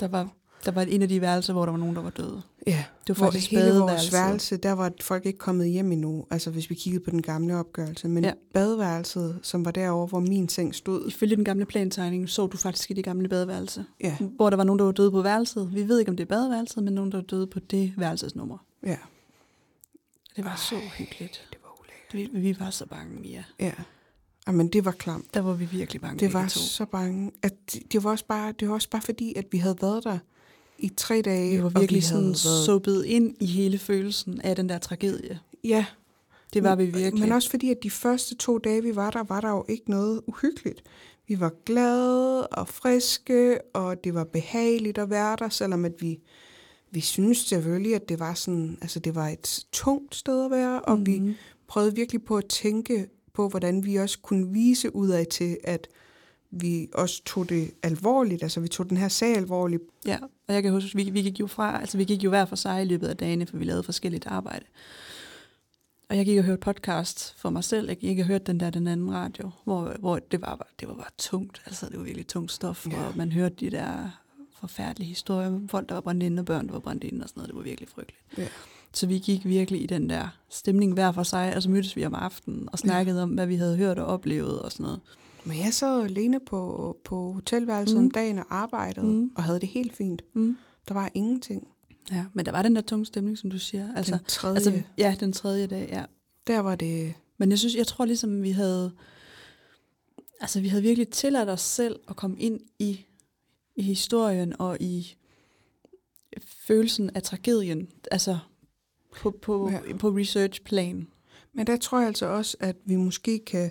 Der 0.00 0.08
var, 0.08 0.28
der 0.64 0.70
var 0.70 0.82
en 0.82 1.02
af 1.02 1.08
de 1.08 1.20
værelser, 1.20 1.52
hvor 1.52 1.64
der 1.64 1.72
var 1.72 1.78
nogen, 1.78 1.96
der 1.96 2.02
var 2.02 2.10
døde. 2.10 2.42
Ja. 2.66 2.84
Det 3.06 3.20
var 3.20 3.26
faktisk 3.26 3.50
hele 3.50 3.78
vores 3.78 4.12
værelse, 4.12 4.56
der 4.56 4.72
var 4.72 4.92
folk 5.00 5.26
ikke 5.26 5.38
kommet 5.38 5.68
hjem 5.68 5.92
endnu. 5.92 6.26
Altså 6.30 6.50
hvis 6.50 6.70
vi 6.70 6.74
kiggede 6.74 7.04
på 7.04 7.10
den 7.10 7.22
gamle 7.22 7.56
opgørelse. 7.56 8.08
Men 8.08 8.24
ja. 8.24 8.32
Badeværelset, 8.54 9.38
som 9.42 9.64
var 9.64 9.70
derovre, 9.70 10.06
hvor 10.06 10.20
min 10.20 10.48
seng 10.48 10.74
stod. 10.74 11.08
Ifølge 11.08 11.36
den 11.36 11.44
gamle 11.44 11.64
plantegning, 11.64 12.28
så 12.28 12.46
du 12.46 12.56
faktisk 12.56 12.90
i 12.90 12.94
det 12.94 13.04
gamle 13.04 13.28
badeværelse. 13.28 13.84
Ja, 14.00 14.16
Hvor 14.36 14.50
der 14.50 14.56
var 14.56 14.64
nogen, 14.64 14.78
der 14.78 14.84
var 14.84 14.92
døde 14.92 15.10
på 15.10 15.22
værelset. 15.22 15.74
Vi 15.74 15.88
ved 15.88 15.98
ikke, 15.98 16.10
om 16.10 16.16
det 16.16 16.24
er 16.24 16.28
badeværelset, 16.28 16.82
men 16.84 16.92
nogen, 16.94 17.12
der 17.12 17.18
var 17.18 17.24
døde 17.24 17.46
på 17.46 17.58
det 17.60 17.92
værelsesnummer. 17.96 18.58
ja. 18.86 18.96
Det 20.36 20.44
var 20.44 20.56
så 20.56 20.74
hyggeligt. 20.98 21.48
Det 21.50 21.58
var 21.62 21.70
ulækkert. 21.80 22.32
Vi, 22.34 22.40
vi 22.40 22.60
var 22.60 22.70
så 22.70 22.86
bange, 22.86 23.20
Mia. 23.20 23.44
Ja. 23.60 23.72
Jamen, 24.46 24.68
det 24.68 24.84
var 24.84 24.90
klamt. 24.90 25.34
Der 25.34 25.40
var 25.40 25.52
vi 25.52 25.64
virkelig 25.64 26.00
bange 26.00 26.18
Det 26.20 26.32
var 26.32 26.42
to. 26.42 26.48
så 26.60 26.84
bange. 26.84 27.30
At 27.42 27.52
det, 27.72 27.92
det, 27.92 28.04
var 28.04 28.10
også 28.10 28.24
bare, 28.26 28.52
det 28.60 28.68
var 28.68 28.74
også 28.74 28.90
bare 28.90 29.02
fordi, 29.02 29.34
at 29.36 29.44
vi 29.52 29.58
havde 29.58 29.76
været 29.82 30.04
der 30.04 30.18
i 30.80 30.88
tre 30.96 31.22
dage. 31.22 31.56
Vi 31.56 31.62
var 31.62 31.68
virkelig 31.68 32.02
havde 32.02 32.08
sådan 32.08 32.26
været- 32.26 32.64
suppet 32.66 33.04
ind 33.04 33.34
i 33.40 33.46
hele 33.46 33.78
følelsen 33.78 34.40
af 34.40 34.56
den 34.56 34.68
der 34.68 34.78
tragedie. 34.78 35.38
Ja, 35.64 35.84
Det 36.54 36.62
var 36.62 36.74
vi 36.74 36.84
virkelig. 36.84 37.20
Men 37.24 37.32
også 37.32 37.50
fordi, 37.50 37.70
at 37.70 37.76
de 37.82 37.90
første 37.90 38.34
to 38.34 38.58
dage, 38.58 38.82
vi 38.82 38.96
var 38.96 39.10
der, 39.10 39.22
var 39.22 39.40
der 39.40 39.50
jo 39.50 39.64
ikke 39.68 39.90
noget 39.90 40.20
uhyggeligt. 40.26 40.82
Vi 41.28 41.40
var 41.40 41.52
glade 41.66 42.46
og 42.46 42.68
friske, 42.68 43.58
og 43.74 44.04
det 44.04 44.14
var 44.14 44.24
behageligt 44.24 44.98
at 44.98 45.10
være 45.10 45.36
der, 45.38 45.48
selvom 45.48 45.84
at 45.84 45.92
vi, 46.00 46.20
vi 46.90 47.00
synes 47.00 47.38
selvfølgelig, 47.38 47.94
at 47.94 48.08
det 48.08 48.18
var 48.20 48.34
sådan, 48.34 48.78
altså 48.82 49.00
det 49.00 49.14
var 49.14 49.28
et 49.28 49.64
tungt 49.72 50.14
sted 50.14 50.44
at 50.44 50.50
være, 50.50 50.80
og 50.80 50.98
mm. 50.98 51.06
vi 51.06 51.18
Mhm. 51.18 51.34
prøvede 51.68 51.94
virkelig 51.94 52.22
på 52.24 52.36
at 52.36 52.44
tænke 52.46 53.06
på, 53.32 53.48
hvordan 53.48 53.84
vi 53.84 53.96
også 53.96 54.18
kunne 54.22 54.52
vise 54.52 54.96
ud 54.96 55.08
af 55.08 55.26
til, 55.26 55.56
at 55.64 55.88
vi 56.50 56.88
også 56.94 57.22
tog 57.24 57.48
det 57.48 57.70
alvorligt, 57.82 58.42
altså 58.42 58.60
vi 58.60 58.68
tog 58.68 58.88
den 58.90 58.96
her 58.96 59.08
sag 59.08 59.36
alvorligt. 59.36 59.82
Ja, 60.06 60.18
Og 60.50 60.54
jeg 60.54 60.62
kan 60.62 60.72
huske, 60.72 60.96
vi, 60.96 61.10
vi 61.10 61.22
gik 61.22 61.40
jo 61.40 61.46
fra, 61.46 61.80
altså 61.80 61.98
vi 61.98 62.04
gik 62.04 62.24
jo 62.24 62.28
hver 62.28 62.44
for 62.44 62.56
sig 62.56 62.82
i 62.82 62.84
løbet 62.84 63.06
af 63.08 63.16
dagene, 63.16 63.46
for 63.46 63.56
vi 63.56 63.64
lavede 63.64 63.82
forskelligt 63.82 64.26
arbejde. 64.26 64.64
Og 66.08 66.16
jeg 66.16 66.24
gik 66.24 66.38
og 66.38 66.44
hørte 66.44 66.60
podcast 66.60 67.34
for 67.38 67.50
mig 67.50 67.64
selv. 67.64 67.88
Jeg 67.88 67.96
gik 67.96 68.18
og 68.18 68.24
hørte 68.24 68.44
den 68.44 68.60
der, 68.60 68.70
den 68.70 68.86
anden 68.88 69.12
radio, 69.12 69.50
hvor, 69.64 69.96
hvor 69.98 70.18
det, 70.18 70.40
var, 70.40 70.68
det 70.80 70.88
var 70.88 70.94
bare 70.94 71.10
tungt. 71.18 71.62
Altså, 71.66 71.86
det 71.86 71.98
var 71.98 72.04
virkelig 72.04 72.26
tungt 72.26 72.52
stof, 72.52 72.86
Ja. 72.86 73.06
og 73.06 73.16
man 73.16 73.32
hørte 73.32 73.54
de 73.60 73.70
der 73.70 74.10
forfærdelige 74.60 75.08
historier 75.08 75.48
om 75.48 75.68
folk, 75.68 75.88
der 75.88 75.94
var 75.94 76.00
brændt 76.00 76.22
inde, 76.22 76.40
og 76.40 76.46
børn, 76.46 76.66
der 76.66 76.72
var 76.72 76.80
brændt 76.80 77.04
inde 77.04 77.22
og 77.22 77.28
sådan 77.28 77.40
noget. 77.40 77.48
Det 77.48 77.56
var 77.56 77.62
virkelig 77.62 77.88
frygteligt. 77.88 78.22
Ja. 78.38 78.46
Så 78.92 79.06
vi 79.06 79.18
gik 79.18 79.44
virkelig 79.44 79.82
i 79.82 79.86
den 79.86 80.10
der 80.10 80.28
stemning 80.48 80.94
hver 80.94 81.12
for 81.12 81.22
sig, 81.22 81.56
og 81.56 81.62
så 81.62 81.70
mødtes 81.70 81.96
vi 81.96 82.06
om 82.06 82.14
aftenen 82.14 82.68
og 82.72 82.78
snakkede 82.78 83.16
ja. 83.16 83.22
om, 83.22 83.30
hvad 83.30 83.46
vi 83.46 83.56
havde 83.56 83.76
hørt 83.76 83.98
og 83.98 84.06
oplevet 84.06 84.62
og 84.62 84.72
sådan 84.72 84.84
noget. 84.84 85.00
Men 85.44 85.58
jeg 85.58 85.74
sad 85.74 86.04
alene 86.04 86.40
på, 86.40 86.96
på 87.04 87.32
hotelværelset 87.32 87.98
mm. 87.98 88.04
Om 88.04 88.10
dagen 88.10 88.38
og 88.38 88.44
arbejdede, 88.48 89.06
mm. 89.06 89.32
Og 89.36 89.42
havde 89.42 89.60
det 89.60 89.68
helt 89.68 89.96
fint. 89.96 90.22
Mm. 90.34 90.56
Der 90.88 90.94
var 90.94 91.10
ingenting. 91.14 91.68
Ja, 92.12 92.24
men 92.32 92.46
der 92.46 92.52
var 92.52 92.62
den 92.62 92.76
der 92.76 92.82
tunge 92.82 93.06
stemning, 93.06 93.38
som 93.38 93.50
du 93.50 93.58
siger. 93.58 93.94
Altså, 93.94 94.16
Den 94.16 94.24
tredje, 94.24 94.56
altså 94.56 94.82
ja, 94.98 95.16
den 95.20 95.32
tredje 95.32 95.66
dag, 95.66 95.88
ja. 95.92 96.04
der 96.46 96.58
var 96.58 96.74
det... 96.74 97.14
Men 97.38 97.50
jeg 97.50 97.58
synes, 97.58 97.74
jeg 97.74 97.86
tror 97.86 98.04
ligesom, 98.04 98.42
vi 98.42 98.50
havde, 98.50 98.92
altså 100.40 100.60
vi 100.60 100.68
havde 100.68 100.82
virkelig 100.82 101.08
tilladt 101.08 101.48
os 101.48 101.60
selv 101.60 102.00
at 102.08 102.16
komme 102.16 102.38
ind 102.38 102.60
i, 102.78 103.06
i 103.76 103.82
historien 103.82 104.54
og 104.58 104.76
i 104.80 105.16
følelsen 106.66 107.10
af 107.14 107.22
tragedien, 107.22 107.88
altså 108.10 108.38
på, 109.16 109.30
på, 109.30 109.70
ja. 109.70 109.96
på 109.96 110.08
researchplan. 110.08 111.08
Men 111.52 111.66
der 111.66 111.76
tror 111.76 111.98
jeg 111.98 112.06
altså 112.06 112.26
også, 112.26 112.56
at 112.60 112.76
vi 112.84 112.96
måske 112.96 113.38
kan... 113.38 113.70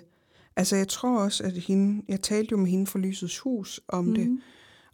Altså, 0.56 0.76
jeg 0.76 0.88
tror 0.88 1.18
også, 1.20 1.44
at 1.44 1.52
hende... 1.52 2.02
Jeg 2.08 2.20
talte 2.22 2.52
jo 2.52 2.56
med 2.56 2.66
hende 2.70 2.86
fra 2.86 2.98
Lysets 2.98 3.38
Hus 3.38 3.80
om 3.88 4.04
mm. 4.04 4.14
det, 4.14 4.40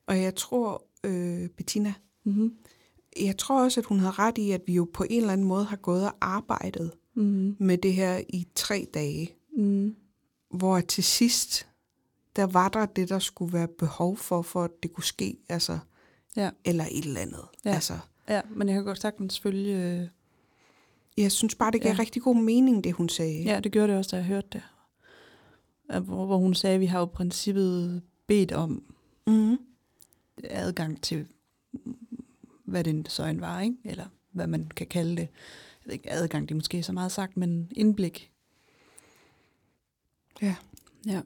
og 0.06 0.22
jeg 0.22 0.34
tror, 0.34 0.84
øh, 1.04 1.48
Bettina, 1.48 1.94
Mm-hmm. 2.24 2.52
jeg 3.22 3.36
tror 3.38 3.64
også, 3.64 3.80
at 3.80 3.86
hun 3.86 3.98
havde 3.98 4.12
ret 4.12 4.38
i, 4.38 4.50
at 4.50 4.60
vi 4.66 4.72
jo 4.74 4.88
på 4.94 5.04
en 5.10 5.20
eller 5.20 5.32
anden 5.32 5.46
måde 5.46 5.64
har 5.64 5.76
gået 5.76 6.04
og 6.06 6.12
arbejdet 6.20 6.90
Mm-hmm. 7.14 7.56
med 7.58 7.78
det 7.78 7.94
her 7.94 8.20
i 8.28 8.46
tre 8.54 8.86
dage, 8.94 9.30
Mm. 9.56 9.94
hvor 10.50 10.80
til 10.80 11.04
sidst, 11.04 11.66
der 12.36 12.44
var 12.46 12.68
der 12.68 12.86
det, 12.86 13.08
der 13.08 13.18
skulle 13.18 13.52
være 13.52 13.68
behov 13.68 14.16
for, 14.16 14.42
for 14.42 14.64
at 14.64 14.70
det 14.82 14.92
kunne 14.92 15.04
ske, 15.04 15.36
altså, 15.48 15.78
Ja. 16.36 16.50
eller 16.64 16.84
et 16.90 17.04
eller 17.04 17.20
andet. 17.20 17.44
Ja. 17.64 17.70
Altså, 17.74 17.98
Ja, 18.28 18.40
men 18.50 18.68
jeg 18.68 18.74
kan 18.76 18.84
godt 18.84 19.00
sagtens 19.00 19.40
følge... 19.40 19.76
øh, 20.00 20.08
jeg 21.16 21.32
synes 21.32 21.54
bare, 21.54 21.70
det 21.70 21.80
gav 21.80 21.92
Ja. 21.92 21.98
rigtig 21.98 22.22
god 22.22 22.36
mening, 22.36 22.84
det 22.84 22.92
hun 22.92 23.08
sagde. 23.08 23.42
Ja, 23.42 23.60
det 23.60 23.72
gjorde 23.72 23.88
det 23.88 23.98
også, 23.98 24.10
da 24.10 24.16
jeg 24.16 24.24
hørte 24.24 24.48
det. 24.52 24.62
At 25.88 26.02
Hvor, 26.02 26.26
hvor 26.26 26.36
hun 26.38 26.54
sagde, 26.54 26.74
at 26.74 26.80
vi 26.80 26.86
har 26.86 26.98
jo 26.98 27.04
princippet 27.04 28.02
bedt 28.26 28.52
om 28.52 28.82
Mm-hmm. 29.26 29.58
adgang 30.44 31.02
til, 31.02 31.26
hvad 32.64 32.84
det 32.84 33.10
så 33.12 33.24
end 33.24 33.40
var, 33.40 33.60
ikke? 33.60 33.76
eller 33.84 34.06
hvad 34.32 34.46
man 34.46 34.66
kan 34.76 34.86
kalde 34.86 35.10
det. 35.10 35.18
Jeg 35.20 35.28
ved 35.84 35.92
ikke, 35.92 36.12
adgang, 36.12 36.48
det 36.48 36.54
er 36.54 36.56
måske 36.56 36.82
så 36.82 36.92
meget 36.92 37.12
sagt, 37.12 37.36
men 37.36 37.68
indblik. 37.76 38.30
Ja. 40.42 40.54
Ja. 41.06 41.20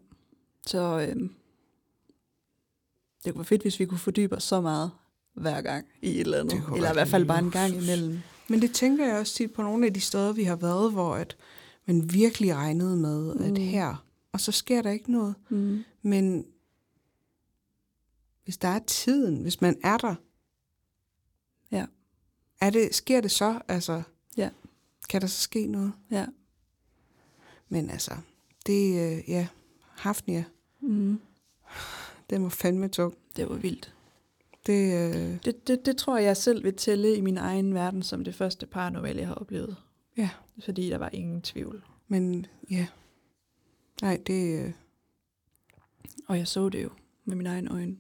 Så 0.66 1.06
øhm, 1.10 1.34
det 3.24 3.32
kunne 3.32 3.38
være 3.38 3.44
fedt, 3.44 3.62
hvis 3.62 3.80
vi 3.80 3.84
kunne 3.86 3.98
fordybe 3.98 4.36
os 4.36 4.42
så 4.42 4.60
meget 4.60 4.90
hver 5.34 5.60
gang 5.62 5.86
i 6.02 6.08
et 6.10 6.20
eller 6.20 6.40
andet. 6.40 6.62
Eller 6.76 6.90
i 6.90 6.92
hvert 6.92 7.08
fald 7.08 7.24
bare 7.26 7.38
en 7.38 7.50
gang 7.50 7.74
imellem. 7.74 8.18
Men 8.48 8.62
det 8.62 8.72
tænker 8.74 9.06
jeg 9.06 9.16
også 9.18 9.34
tit 9.34 9.52
på 9.52 9.62
nogle 9.62 9.86
af 9.86 9.94
de 9.94 10.00
steder, 10.00 10.32
vi 10.32 10.44
har 10.44 10.56
været, 10.56 10.92
hvor 10.92 11.14
at 11.14 11.36
man 11.86 12.12
virkelig 12.12 12.54
regnede 12.54 12.96
med, 12.96 13.32
at 13.36 13.50
Mm. 13.50 13.56
her, 13.56 14.04
og 14.32 14.40
så 14.40 14.52
sker 14.52 14.82
der 14.82 14.90
ikke 14.90 15.12
noget. 15.12 15.34
Mm. 15.48 15.84
Men 16.02 16.46
hvis 18.44 18.56
der 18.58 18.68
er 18.68 18.78
tiden, 18.78 19.42
hvis 19.42 19.60
man 19.60 19.78
er 19.84 19.96
der, 19.96 20.14
Ja. 21.72 21.86
er 22.60 22.70
det, 22.70 22.94
sker 22.94 23.20
det 23.20 23.30
så? 23.30 23.60
Altså, 23.68 24.02
Ja. 24.36 24.50
Kan 25.08 25.20
der 25.20 25.26
så 25.26 25.40
ske 25.40 25.66
noget? 25.66 25.92
Ja. 26.10 26.26
Men 27.68 27.90
altså, 27.90 28.12
det, 28.66 28.90
øh, 29.18 29.30
ja, 29.30 29.48
Hafnia, 29.80 30.44
Mm. 30.80 31.20
den 32.30 32.42
var 32.42 32.48
fandme 32.48 32.88
tung. 32.88 33.14
Det 33.36 33.48
var 33.48 33.56
vildt. 33.56 33.94
Det, 34.66 35.12
øh, 35.14 35.38
Det, 35.44 35.66
det, 35.68 35.86
det 35.86 35.96
tror 35.96 36.18
jeg, 36.18 36.36
selv 36.36 36.64
vil 36.64 36.74
tælle 36.76 37.16
i 37.16 37.20
min 37.20 37.36
egen 37.38 37.74
verden 37.74 38.02
som 38.02 38.24
det 38.24 38.34
første 38.34 38.66
paranormale, 38.66 39.18
jeg 39.18 39.28
har 39.28 39.34
oplevet. 39.34 39.76
ja, 40.16 40.30
Fordi 40.64 40.88
der 40.90 40.98
var 40.98 41.10
ingen 41.12 41.42
tvivl. 41.42 41.82
men 42.08 42.46
ja. 42.70 42.86
Nej, 44.02 44.22
det, 44.26 44.64
øh, 44.64 44.72
Og 46.28 46.38
jeg 46.38 46.48
så 46.48 46.68
det 46.68 46.82
jo 46.82 46.90
med 47.24 47.36
mine 47.36 47.48
egne 47.48 47.70
øjne. 47.70 47.96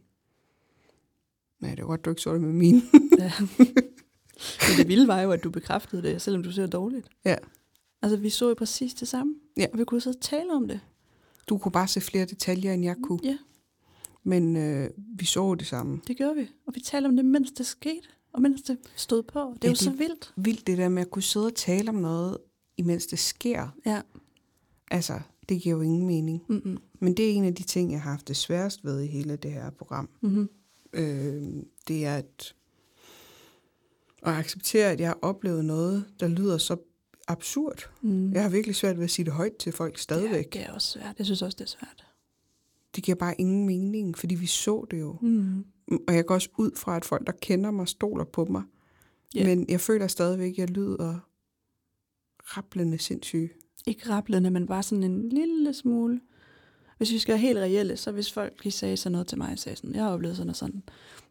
nej, 1.60 1.70
det 1.74 1.82
var 1.84 1.88
godt, 1.88 2.04
du 2.04 2.10
ikke 2.10 2.22
så 2.22 2.32
det 2.32 2.40
med 2.40 2.52
mine. 2.52 2.82
Ja. 3.18 3.32
Men 4.68 4.76
det 4.78 4.88
vilde 4.88 5.08
var 5.08 5.20
jo, 5.20 5.30
at 5.32 5.44
du 5.44 5.50
bekræftede 5.50 6.02
det, 6.02 6.22
selvom 6.22 6.42
du 6.42 6.52
ser 6.52 6.66
dårligt. 6.66 7.08
Ja. 7.24 7.36
Altså, 8.02 8.16
vi 8.16 8.30
så 8.30 8.48
jo 8.48 8.54
præcis 8.54 8.94
det 8.94 9.08
samme. 9.08 9.34
Ja. 9.56 9.66
Og 9.72 9.78
vi 9.78 9.84
kunne 9.84 10.00
så 10.00 10.18
tale 10.20 10.52
om 10.52 10.68
det. 10.68 10.80
Du 11.48 11.58
kunne 11.58 11.72
bare 11.72 11.88
se 11.88 12.00
flere 12.00 12.24
detaljer, 12.26 12.72
end 12.72 12.84
jeg 12.84 12.96
kunne. 13.02 13.18
Ja, 13.24 13.38
Men 14.22 14.56
øh, 14.56 14.90
vi 14.96 15.24
så 15.24 15.54
det 15.54 15.66
samme. 15.66 16.00
det 16.06 16.16
gjorde 16.16 16.34
vi. 16.36 16.48
Og 16.66 16.74
vi 16.74 16.80
talte 16.80 17.06
om 17.06 17.16
det, 17.16 17.24
mens 17.24 17.50
det 17.52 17.66
skete. 17.66 18.08
Og 18.32 18.42
mens 18.42 18.62
det 18.62 18.78
stod 18.96 19.22
på. 19.22 19.38
Det 19.40 19.64
er 19.64 19.68
Ja, 19.68 19.68
jo 19.68 19.70
det- 19.70 19.78
så 19.78 19.90
vildt. 19.90 20.32
Vildt 20.36 20.66
det 20.66 20.78
der 20.78 20.88
med 20.88 21.02
at 21.02 21.10
kunne 21.10 21.22
sidde 21.22 21.46
og 21.46 21.54
tale 21.54 21.88
om 21.88 21.94
noget, 21.94 22.38
imens 22.76 23.06
det 23.06 23.18
sker. 23.18 23.68
Ja. 23.86 24.00
Altså, 24.90 25.20
det 25.50 25.62
giver 25.62 25.76
jo 25.76 25.82
ingen 25.82 26.06
mening. 26.06 26.42
Mm-mm. 26.48 26.78
Men 27.00 27.14
det 27.14 27.30
er 27.30 27.32
en 27.32 27.44
af 27.44 27.54
de 27.54 27.62
ting, 27.62 27.92
jeg 27.92 28.02
har 28.02 28.10
haft 28.10 28.28
det 28.28 28.36
sværest 28.36 28.84
ved 28.84 29.00
i 29.00 29.06
hele 29.06 29.36
det 29.36 29.52
her 29.52 29.70
program. 29.70 30.08
Mm-hmm. 30.20 30.48
Øh, 30.92 31.42
det 31.88 32.06
er 32.06 32.16
at, 32.16 32.54
at 34.22 34.32
acceptere, 34.32 34.90
at 34.90 35.00
jeg 35.00 35.08
har 35.08 35.18
oplevet 35.22 35.64
noget, 35.64 36.04
der 36.20 36.28
lyder 36.28 36.58
så 36.58 36.76
absurd. 37.28 37.90
Mm. 38.02 38.32
Jeg 38.32 38.42
har 38.42 38.50
virkelig 38.50 38.76
svært 38.76 38.96
ved 38.96 39.04
at 39.04 39.10
sige 39.10 39.24
det 39.24 39.32
højt 39.32 39.56
til 39.56 39.72
folk 39.72 39.98
stadigvæk. 39.98 40.52
Det 40.52 40.60
er, 40.60 40.64
det 40.64 40.70
er 40.70 40.74
også 40.74 40.88
svært. 40.88 41.14
Jeg 41.18 41.26
synes 41.26 41.42
også, 41.42 41.56
det 41.58 41.64
er 41.64 41.68
svært. 41.68 42.06
Det 42.96 43.04
giver 43.04 43.16
bare 43.16 43.40
ingen 43.40 43.66
mening, 43.66 44.18
fordi 44.18 44.34
vi 44.34 44.46
så 44.46 44.86
det 44.90 45.00
jo. 45.00 45.18
Mm. 45.22 45.64
Og 46.08 46.14
jeg 46.14 46.26
går 46.26 46.34
også 46.34 46.48
ud 46.58 46.70
fra, 46.76 46.96
at 46.96 47.04
folk, 47.04 47.26
der 47.26 47.32
kender 47.32 47.70
mig, 47.70 47.88
stoler 47.88 48.24
på 48.24 48.44
mig. 48.44 48.62
Ja. 49.34 49.46
Men 49.46 49.66
jeg 49.68 49.80
føler 49.80 50.06
stadigvæk, 50.06 50.52
at 50.52 50.58
jeg 50.58 50.70
lyder 50.70 51.18
rablende 52.38 52.98
sindssyg. 52.98 53.52
Ikke 53.86 54.08
rablende, 54.08 54.50
men 54.50 54.66
bare 54.66 54.82
sådan 54.82 55.04
en 55.04 55.28
lille 55.28 55.74
smule. 55.74 56.20
Hvis 56.98 57.12
vi 57.12 57.18
skal 57.18 57.32
være 57.32 57.40
helt 57.40 57.58
reelle, 57.58 57.96
så 57.96 58.12
hvis 58.12 58.32
folk 58.32 58.64
lige 58.64 58.72
sagde 58.72 58.96
sådan 58.96 59.12
noget 59.12 59.26
til 59.26 59.38
mig, 59.38 59.58
sagde 59.58 59.76
sådan, 59.76 59.94
jeg 59.94 60.04
har 60.04 60.10
oplevet 60.10 60.36
sådan 60.36 60.50
og 60.50 60.56
sådan, 60.56 60.82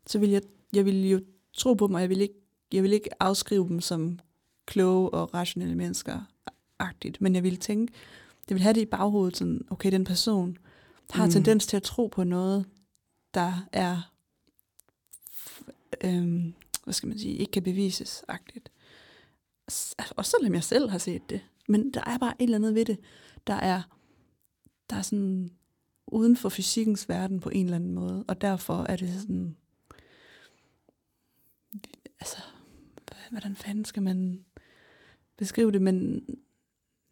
så 0.07 0.19
vil 0.19 0.29
jeg, 0.29 0.41
jeg 0.73 0.85
vil 0.85 1.09
jo 1.09 1.21
tro 1.53 1.73
på 1.73 1.87
dem, 1.87 1.95
og 1.95 2.01
jeg 2.01 2.09
vil 2.09 2.21
ikke, 2.21 2.35
jeg 2.73 2.83
vil 2.83 2.93
ikke 2.93 3.23
afskrive 3.23 3.67
dem 3.67 3.81
som 3.81 4.19
kloge 4.65 5.09
og 5.09 5.33
rationelle 5.33 5.75
mennesker, 5.75 6.19
agtigt, 6.79 7.21
men 7.21 7.35
jeg 7.35 7.43
vil 7.43 7.57
tænke, 7.57 7.93
jeg 8.49 8.55
vil 8.55 8.61
have 8.63 8.73
det 8.73 8.81
i 8.81 8.85
baghovedet, 8.85 9.37
sådan, 9.37 9.65
okay, 9.69 9.91
den 9.91 10.03
person 10.03 10.57
har 11.09 11.25
Mm. 11.25 11.31
tendens 11.31 11.65
til 11.67 11.77
at 11.77 11.83
tro 11.83 12.07
på 12.07 12.23
noget, 12.23 12.65
der 13.33 13.53
er, 13.71 14.11
øhm, 16.03 16.53
hvad 16.83 16.93
skal 16.93 17.09
man 17.09 17.19
sige, 17.19 17.33
ikke 17.35 17.51
kan 17.51 17.63
bevises, 17.63 18.23
agtigt. 18.27 18.71
Også 20.15 20.35
selvom 20.39 20.53
jeg 20.53 20.63
selv 20.63 20.89
har 20.89 20.97
set 20.97 21.29
det. 21.29 21.41
Men 21.69 21.91
der 21.93 22.01
er 22.05 22.17
bare 22.17 22.33
et 22.39 22.43
eller 22.43 22.57
andet 22.57 22.75
ved 22.75 22.85
det, 22.85 22.99
der 23.47 23.53
er, 23.53 23.81
der 24.89 24.95
er 24.95 25.01
sådan 25.01 25.49
uden 26.07 26.37
for 26.37 26.49
fysikkens 26.49 27.09
verden 27.09 27.39
på 27.39 27.49
en 27.49 27.65
eller 27.65 27.75
anden 27.75 27.91
måde. 27.93 28.25
Og 28.27 28.41
derfor 28.41 28.83
er 28.89 28.95
det 28.95 29.09
sådan, 29.21 29.55
altså, 32.19 32.37
hvordan 33.31 33.55
fanden 33.55 33.85
skal 33.85 34.03
man 34.03 34.45
beskrive 35.37 35.71
det, 35.71 35.81
men, 35.81 36.21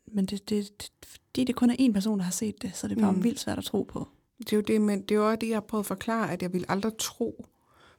men 0.07 0.25
det, 0.25 0.49
det, 0.49 0.81
det, 0.81 0.91
fordi 1.05 1.43
det 1.43 1.55
kun 1.55 1.69
er 1.69 1.75
en 1.79 1.93
person, 1.93 2.17
der 2.19 2.23
har 2.23 2.31
set 2.31 2.61
det, 2.61 2.75
så 2.75 2.87
er 2.87 2.89
det 2.89 2.97
bare 2.97 3.11
Mm. 3.11 3.17
mm. 3.17 3.23
vildt 3.23 3.39
svært 3.39 3.57
at 3.57 3.63
tro 3.63 3.83
på. 3.83 4.07
Det 4.39 4.53
er 4.53 4.57
jo 4.57 4.61
det, 4.61 4.81
men 4.81 5.01
det 5.01 5.11
er 5.11 5.15
jo 5.15 5.27
også 5.27 5.35
det, 5.39 5.49
jeg 5.49 5.55
har 5.55 5.61
prøvet 5.61 5.81
at 5.83 5.87
forklare, 5.87 6.31
at 6.31 6.41
jeg 6.41 6.53
vil 6.53 6.65
aldrig 6.69 6.91
tro 6.99 7.45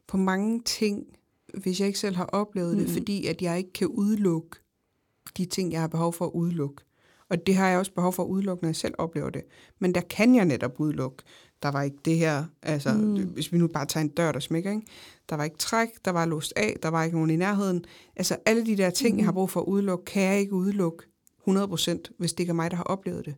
på 0.07 0.17
mange 0.17 0.63
ting, 0.63 1.07
hvis 1.55 1.81
jeg 1.81 1.87
ikke 1.87 1.99
selv 1.99 2.17
har 2.17 2.25
oplevet 2.27 2.77
det, 2.77 2.85
Mhm. 2.85 2.93
fordi 2.93 3.27
at 3.27 3.43
jeg 3.43 3.59
ikke 3.59 3.73
kan 3.73 3.87
udelukke 3.89 4.57
de 5.37 5.45
ting, 5.45 5.73
jeg 5.73 5.81
har 5.81 5.89
behov 5.89 6.13
for 6.13 6.25
at 6.27 6.31
udelukke. 6.35 6.77
Og 7.31 7.47
det 7.47 7.55
har 7.55 7.69
jeg 7.69 7.79
også 7.79 7.93
behov 7.93 8.13
for 8.13 8.23
at 8.23 8.29
udelukke, 8.29 8.63
når 8.65 8.69
jeg 8.69 8.77
selv 8.77 8.95
oplever 8.99 9.31
det. 9.31 9.43
Men 9.79 9.95
der 9.95 10.01
kan 10.01 10.35
jeg 10.35 10.45
netop 10.45 10.81
udelukke. 10.81 11.17
Der 11.63 11.69
var 11.71 11.83
ikke 11.83 11.97
det 12.05 12.17
her, 12.17 12.45
altså 12.63 12.93
mm. 12.93 13.01
Mm. 13.01 13.17
hvis 13.17 13.53
vi 13.53 13.59
nu 13.59 13.67
bare 13.67 13.87
tager 13.87 14.05
en 14.05 14.09
dør, 14.11 14.33
der 14.33 14.41
smækker, 14.41 14.71
ikke? 14.71 14.83
Der 15.31 15.37
var 15.37 15.45
ikke 15.45 15.57
træk, 15.59 15.89
der 16.05 16.11
var 16.11 16.27
låst 16.27 16.53
af, 16.57 16.77
der 16.83 16.89
var 16.89 17.05
ikke 17.05 17.17
nogen 17.17 17.31
i 17.31 17.37
nærheden. 17.37 17.85
Altså 18.17 18.37
alle 18.47 18.67
de 18.67 18.77
der 18.77 18.91
ting, 18.91 19.13
mm. 19.15 19.19
jeg 19.19 19.27
har 19.27 19.33
brug 19.33 19.51
for 19.51 19.61
at 19.61 19.65
udelukke, 19.67 20.05
kan 20.05 20.23
jeg 20.23 20.41
ikke 20.41 20.53
udelukke 20.53 21.05
100%, 21.49 21.99
hvis 22.19 22.33
det 22.33 22.41
ikke 22.41 22.51
er 22.51 22.55
mig, 22.55 22.71
der 22.71 22.77
har 22.77 22.85
oplevet 22.85 23.27
det. 23.27 23.35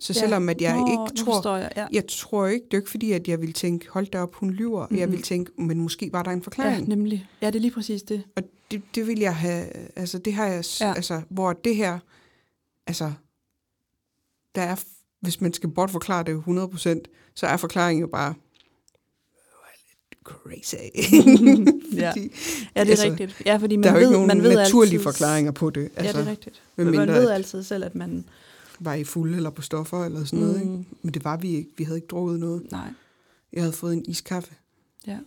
Så 0.00 0.12
Ja. 0.12 0.20
selvom 0.20 0.48
at 0.48 0.60
jeg 0.60 0.76
Nå, 0.76 0.86
ikke 0.86 1.24
tror, 1.24 1.56
jeg, 1.56 1.72
ja. 1.76 1.86
jeg 1.92 2.04
tror 2.08 2.46
ikke, 2.46 2.64
det 2.64 2.74
er 2.74 2.78
ikke 2.78 2.90
fordi, 2.90 3.12
at 3.12 3.28
jeg 3.28 3.40
vil 3.40 3.52
tænke, 3.52 3.88
hold 3.90 4.06
da 4.06 4.20
op, 4.22 4.34
hun 4.34 4.50
lyver. 4.50 4.82
Mm-hmm. 4.86 4.98
Jeg 4.98 5.12
vil 5.12 5.22
tænke, 5.22 5.52
men 5.58 5.80
måske 5.80 6.10
var 6.12 6.22
der 6.22 6.30
en 6.30 6.38
ja, 6.38 6.44
forklaring. 6.44 6.88
nemlig. 6.88 7.26
Ja, 7.42 7.46
det 7.46 7.56
er 7.56 7.60
lige 7.60 7.70
præcis 7.70 8.02
det. 8.02 8.22
Og 8.36 8.42
det, 8.70 8.82
det 8.94 9.06
vil 9.06 9.18
jeg 9.18 9.36
have, 9.36 9.66
altså 9.96 10.18
det 10.18 10.34
har 10.34 10.46
jeg, 10.46 10.64
ja. 10.80 10.94
Altså, 10.94 11.22
hvor 11.28 11.52
det 11.52 11.76
her, 11.76 11.98
altså, 12.86 13.12
der 14.54 14.62
er, 14.62 14.76
hvis 15.20 15.40
man 15.40 15.52
skal 15.52 15.70
bortforklare 15.70 16.24
det 16.24 16.42
100%, 16.46 17.02
så 17.34 17.46
er 17.46 17.56
forklaringen 17.56 18.00
jo 18.00 18.06
bare 18.06 18.34
crazy. 20.28 20.74
ja. 21.94 22.10
Fordi, 22.10 22.20
ja, 22.20 22.20
det 22.20 22.30
er 22.74 22.80
altså, 22.80 23.04
rigtigt. 23.04 23.42
Ja, 23.46 23.56
fordi 23.56 23.76
man 23.76 23.82
der 23.82 23.90
er 23.90 23.94
jo 23.94 23.98
ved, 23.98 24.06
ikke 24.06 24.12
nogen 24.12 24.28
man 24.28 24.42
ved 24.42 24.56
naturlige 24.56 24.92
altid, 24.92 25.02
forklaringer 25.04 25.52
på 25.52 25.70
det. 25.70 25.90
Altså, 25.96 26.02
ja, 26.02 26.12
det 26.12 26.26
er 26.26 26.30
rigtigt. 26.30 26.62
med 26.76 26.84
Men 26.84 26.96
man 26.96 27.08
ved 27.08 27.30
altid 27.30 27.62
selv, 27.62 27.84
at 27.84 27.94
man... 27.94 28.24
var 28.80 28.94
I 28.94 29.04
fulde 29.04 29.36
eller 29.36 29.50
på 29.50 29.62
stoffer 29.62 30.04
eller 30.04 30.24
sådan 30.24 30.38
noget. 30.38 30.66
Mm. 30.66 30.72
Ikke? 30.72 30.84
Men 31.02 31.14
det 31.14 31.24
var 31.24 31.36
vi 31.36 31.54
ikke. 31.54 31.70
Vi 31.76 31.84
havde 31.84 31.98
ikke 31.98 32.08
drukket 32.08 32.40
noget. 32.40 32.72
Nej, 32.72 32.88
Jeg 33.52 33.62
havde 33.62 33.72
fået 33.72 33.92
en 33.92 34.04
iskaffe. 34.08 34.54
ja. 35.06 35.18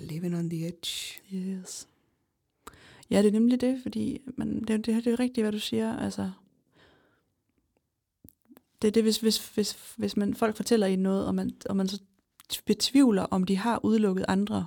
Living 0.00 0.36
on 0.36 0.50
the 0.50 0.66
edge. 0.66 1.20
Yes. 1.34 1.88
Ja, 3.10 3.18
det 3.18 3.28
er 3.28 3.32
nemlig 3.32 3.60
det, 3.60 3.80
fordi 3.82 4.20
man, 4.36 4.60
det, 4.60 4.86
det, 4.86 5.04
det 5.04 5.06
er 5.06 5.20
rigtigt, 5.20 5.44
hvad 5.44 5.52
du 5.52 5.58
siger. 5.58 5.96
Altså, 5.96 6.30
det 8.82 8.88
er 8.88 8.92
det, 8.92 9.02
hvis, 9.02 9.18
hvis, 9.18 9.48
hvis, 9.48 9.94
hvis 9.96 10.16
man, 10.16 10.34
folk 10.34 10.56
fortæller 10.56 10.86
en 10.86 10.98
noget, 10.98 11.26
og 11.26 11.34
man, 11.34 11.50
og 11.66 11.76
man 11.76 11.88
så 11.88 12.00
betvivler, 12.66 13.22
om 13.22 13.44
de 13.44 13.56
har 13.56 13.84
udelukket 13.84 14.24
andre 14.28 14.66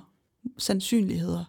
sandsynligheder, 0.58 1.44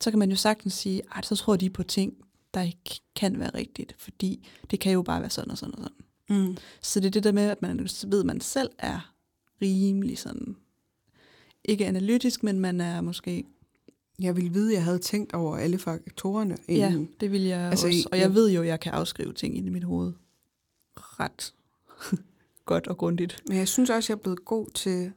så 0.00 0.10
kan 0.10 0.18
man 0.18 0.30
jo 0.30 0.36
sagtens 0.36 0.74
sige, 0.74 1.02
at 1.16 1.26
så 1.26 1.36
tror 1.36 1.56
de 1.56 1.70
på 1.70 1.82
ting, 1.82 2.14
der 2.54 2.62
ikke 2.62 3.00
kan 3.16 3.38
være 3.38 3.54
rigtigt, 3.54 3.94
fordi 3.98 4.48
det 4.70 4.80
kan 4.80 4.92
jo 4.92 5.02
bare 5.02 5.20
være 5.20 5.30
sådan 5.30 5.50
og 5.50 5.58
sådan 5.58 5.74
og 5.74 5.82
sådan. 5.82 6.46
Mm. 6.46 6.56
Så 6.80 7.00
det 7.00 7.06
er 7.06 7.10
det 7.10 7.24
der 7.24 7.32
med, 7.32 7.50
at 7.50 7.62
man 7.62 7.88
ved, 8.06 8.20
at 8.20 8.26
man 8.26 8.40
selv 8.40 8.70
er 8.78 9.14
rimelig 9.62 10.18
sådan, 10.18 10.56
ikke 11.64 11.86
analytisk, 11.86 12.42
men 12.42 12.60
man 12.60 12.80
er 12.80 13.00
måske 13.00 13.44
Jeg 14.18 14.36
ville 14.36 14.50
vide, 14.52 14.70
at 14.70 14.74
jeg 14.74 14.84
havde 14.84 14.98
tænkt 14.98 15.32
over 15.34 15.56
alle 15.56 15.78
faktorerne. 15.78 16.56
Ja, 16.68 16.88
Inden. 16.90 17.08
det 17.20 17.32
vil 17.32 17.42
jeg 17.42 17.60
Altså, 17.60 17.86
også. 17.86 18.08
Og 18.12 18.18
jeg 18.18 18.28
ja. 18.28 18.32
ved 18.32 18.50
jo, 18.50 18.60
at 18.62 18.66
jeg 18.66 18.80
kan 18.80 18.92
afskrive 18.92 19.32
ting 19.32 19.56
ind 19.56 19.66
i 19.66 19.70
mit 19.70 19.84
hoved 19.84 20.12
ret 20.96 21.54
godt 22.66 22.86
og 22.86 22.96
grundigt. 22.98 23.42
Men 23.48 23.56
jeg 23.56 23.68
synes 23.68 23.90
også, 23.90 24.12
jeg 24.12 24.18
er 24.18 24.22
blevet 24.22 24.44
god 24.44 24.66
til, 24.74 25.12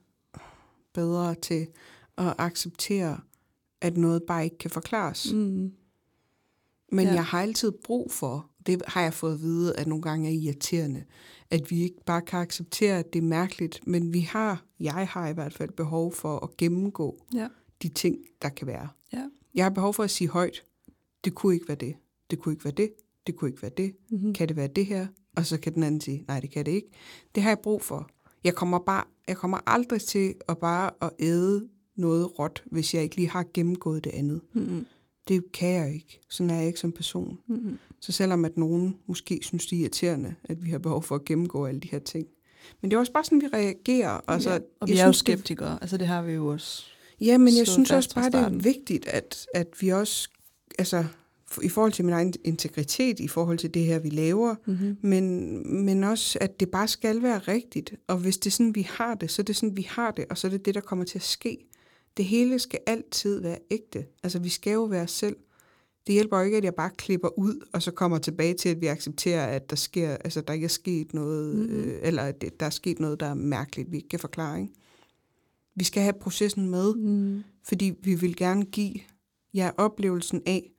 bedre 0.94 1.36
til 1.36 1.68
at 2.18 2.34
acceptere, 2.38 3.20
at 3.82 3.98
noget 3.98 4.24
bare 4.24 4.44
ikke 4.44 4.58
kan 4.58 4.72
forklares. 4.72 5.34
Mm. 5.34 5.74
Men 6.92 7.08
Ja. 7.08 7.14
jeg 7.14 7.26
har 7.26 7.42
altid 7.42 7.72
brug 7.72 8.12
for, 8.12 8.50
det 8.68 8.82
har 8.88 9.02
jeg 9.02 9.14
fået 9.14 9.34
at 9.34 9.42
vide, 9.42 9.76
at 9.76 9.88
nogle 9.88 10.02
gange 10.02 10.30
er 10.30 10.34
irriterende, 10.34 11.04
at 11.50 11.72
vi 11.72 11.82
ikke 11.84 12.04
bare 12.06 12.22
kan 12.22 12.40
acceptere, 12.40 13.00
at 13.00 13.14
det 13.14 13.20
er 13.20 13.24
mærkeligt, 13.24 13.88
men 13.88 14.14
vi 14.14 14.20
har, 14.20 14.66
jeg 14.80 15.08
har 15.08 15.28
i 15.28 15.34
hvert 15.34 15.54
fald 15.54 15.70
behov 15.72 16.14
for 16.14 16.38
at 16.44 16.58
gennemgå 16.58 17.18
Ja. 17.34 17.48
de 17.82 17.90
ting, 17.90 18.18
der 18.42 18.50
kan 18.50 18.68
være. 18.68 18.88
Ja. 19.14 19.24
Jeg 19.56 19.66
har 19.66 19.70
behov 19.70 19.94
for 19.94 20.04
at 20.04 20.12
sige 20.12 20.28
højt, 20.28 20.64
det 21.24 21.36
kunne 21.36 21.54
ikke 21.54 21.68
være 21.68 21.78
det, 21.78 21.96
det 22.30 22.40
kunne 22.40 22.54
ikke 22.54 22.64
være 22.66 22.74
det, 22.78 22.90
det 23.28 23.36
kunne 23.36 23.50
ikke 23.50 23.62
være 23.62 23.72
det, 23.78 23.94
Mm-hmm. 24.10 24.34
kan 24.34 24.48
det 24.48 24.56
være 24.56 24.68
det 24.68 24.86
her? 24.86 25.08
Og 25.38 25.46
så 25.46 25.60
kan 25.60 25.74
den 25.74 25.84
anden 25.84 26.02
sige, 26.02 26.26
nej, 26.28 26.40
det 26.40 26.52
kan 26.52 26.66
det 26.66 26.72
ikke. 26.72 26.88
Det 27.36 27.44
har 27.44 27.50
jeg 27.50 27.60
brug 27.60 27.82
for. 27.82 28.10
Jeg 28.44 28.56
kommer, 28.56 28.80
bare, 28.80 29.04
jeg 29.28 29.38
kommer 29.38 29.58
aldrig 29.68 30.02
til 30.02 30.34
at 30.50 30.58
bare 30.58 30.92
at 31.02 31.10
æde 31.20 31.68
noget 31.96 32.40
råt, 32.40 32.64
hvis 32.72 32.94
jeg 32.94 33.04
ikke 33.04 33.16
lige 33.16 33.30
har 33.30 33.46
gennemgået 33.54 34.04
det 34.04 34.10
andet. 34.10 34.42
Mm-hmm. 34.54 34.86
Det 35.28 35.52
kan 35.52 35.70
jeg 35.70 35.94
ikke. 35.94 36.20
Sådan 36.30 36.50
er 36.50 36.56
jeg 36.56 36.68
ikke 36.68 36.80
som 36.80 36.92
person. 36.92 37.40
Mm-hmm. 37.48 37.78
Så 38.02 38.12
selvom 38.12 38.46
at 38.46 38.58
nogen 38.58 38.98
måske 39.08 39.40
synes, 39.44 39.66
det 39.68 39.76
er 39.76 39.80
irriterende, 39.82 40.36
at 40.44 40.64
vi 40.66 40.70
har 40.70 40.80
behov 40.80 41.04
for 41.04 41.16
at 41.16 41.26
gennemgå 41.26 41.66
alle 41.66 41.80
de 41.80 41.88
her 41.92 42.00
ting. 42.00 42.28
Men 42.82 42.92
det 42.92 42.96
er 42.96 43.00
også 43.00 43.12
bare 43.14 43.24
sådan, 43.24 43.42
vi 43.42 43.48
reagerer. 43.54 44.20
Altså, 44.28 44.52
ja. 44.52 44.60
Og 44.80 44.88
vi 44.88 44.94
er 44.94 45.06
jo 45.06 45.14
synes, 45.14 45.24
det- 45.24 45.34
skeptikere, 45.38 45.78
altså 45.82 45.98
det 45.98 46.08
har 46.08 46.22
vi 46.22 46.32
jo 46.34 46.48
også. 46.48 46.84
Ja, 47.22 47.38
men 47.38 47.58
jeg 47.58 47.68
synes 47.68 47.92
også 47.92 48.16
bare, 48.16 48.26
det 48.30 48.36
er 48.40 48.50
vigtigt, 48.50 49.08
at, 49.08 49.46
at 49.54 49.68
vi 49.82 49.90
også, 49.90 50.30
altså 50.80 51.06
i 51.64 51.70
forhold 51.70 51.92
til 51.92 52.06
min 52.06 52.14
egen 52.14 52.34
integritet, 52.44 53.20
i 53.20 53.28
forhold 53.28 53.58
til 53.58 53.74
det 53.74 53.86
her, 53.86 54.00
vi 54.00 54.10
laver, 54.10 54.56
Mm-hmm. 54.66 54.98
men, 55.02 55.86
men 55.86 56.04
også, 56.04 56.38
at 56.42 56.60
det 56.60 56.70
bare 56.70 56.88
skal 56.88 57.22
være 57.24 57.40
rigtigt. 57.40 57.94
Og 58.08 58.18
hvis 58.18 58.38
det 58.38 58.46
er 58.48 58.52
sådan, 58.52 58.76
vi 58.76 58.88
har 58.90 59.16
det, 59.16 59.32
så 59.32 59.42
er 59.42 59.44
det 59.44 59.56
sådan, 59.56 59.78
vi 59.78 59.88
har 59.90 60.12
det, 60.12 60.26
og 60.30 60.38
så 60.38 60.48
er 60.48 60.52
det 60.52 60.66
det, 60.66 60.76
der 60.76 60.82
kommer 60.82 61.06
til 61.06 61.18
at 61.18 61.24
ske. 61.24 61.58
Det 62.18 62.26
hele 62.26 62.60
skal 62.60 62.80
altid 62.86 63.42
være 63.42 63.58
ægte. 63.72 64.06
Altså, 64.24 64.40
vi 64.40 64.50
skal 64.50 64.74
jo 64.74 64.84
være 64.84 65.04
os 65.04 65.12
selv. 65.12 65.36
Det 66.08 66.14
hjælper 66.14 66.38
jo 66.38 66.44
ikke, 66.46 66.58
at 66.58 66.64
jeg 66.64 66.76
bare 66.76 66.90
klipper 66.98 67.40
ud, 67.40 67.68
og 67.74 67.82
så 67.82 67.92
kommer 67.92 68.18
tilbage 68.18 68.54
til, 68.54 68.70
at 68.70 68.82
vi 68.82 68.86
accepterer, 68.88 69.46
at 69.46 69.70
der 69.70 69.76
sker, 69.76 70.10
altså 70.10 70.42
der 70.42 70.54
ikke 70.54 70.66
er 70.66 70.70
sket 70.70 71.14
noget, 71.14 71.56
mm-hmm. 71.56 71.80
øh, 71.80 72.00
eller 72.02 72.24
at 72.24 72.44
der 72.60 72.66
er 72.66 72.70
sket 72.70 73.00
noget, 73.00 73.20
der 73.20 73.26
er 73.26 73.34
mærkeligt, 73.34 73.92
vi 73.92 73.98
ikke 73.98 74.10
kan 74.10 74.20
forklare. 74.20 74.62
Ikke? 74.62 74.74
Vi 75.76 75.84
skal 75.84 76.04
have 76.04 76.14
processen 76.22 76.70
med, 76.70 76.96
Mm. 76.96 77.44
fordi 77.68 77.94
vi 78.04 78.16
vil 78.16 78.36
gerne 78.36 78.66
give 78.66 78.94
jer 79.54 79.72
oplevelsen 79.78 80.42
af 80.46 80.72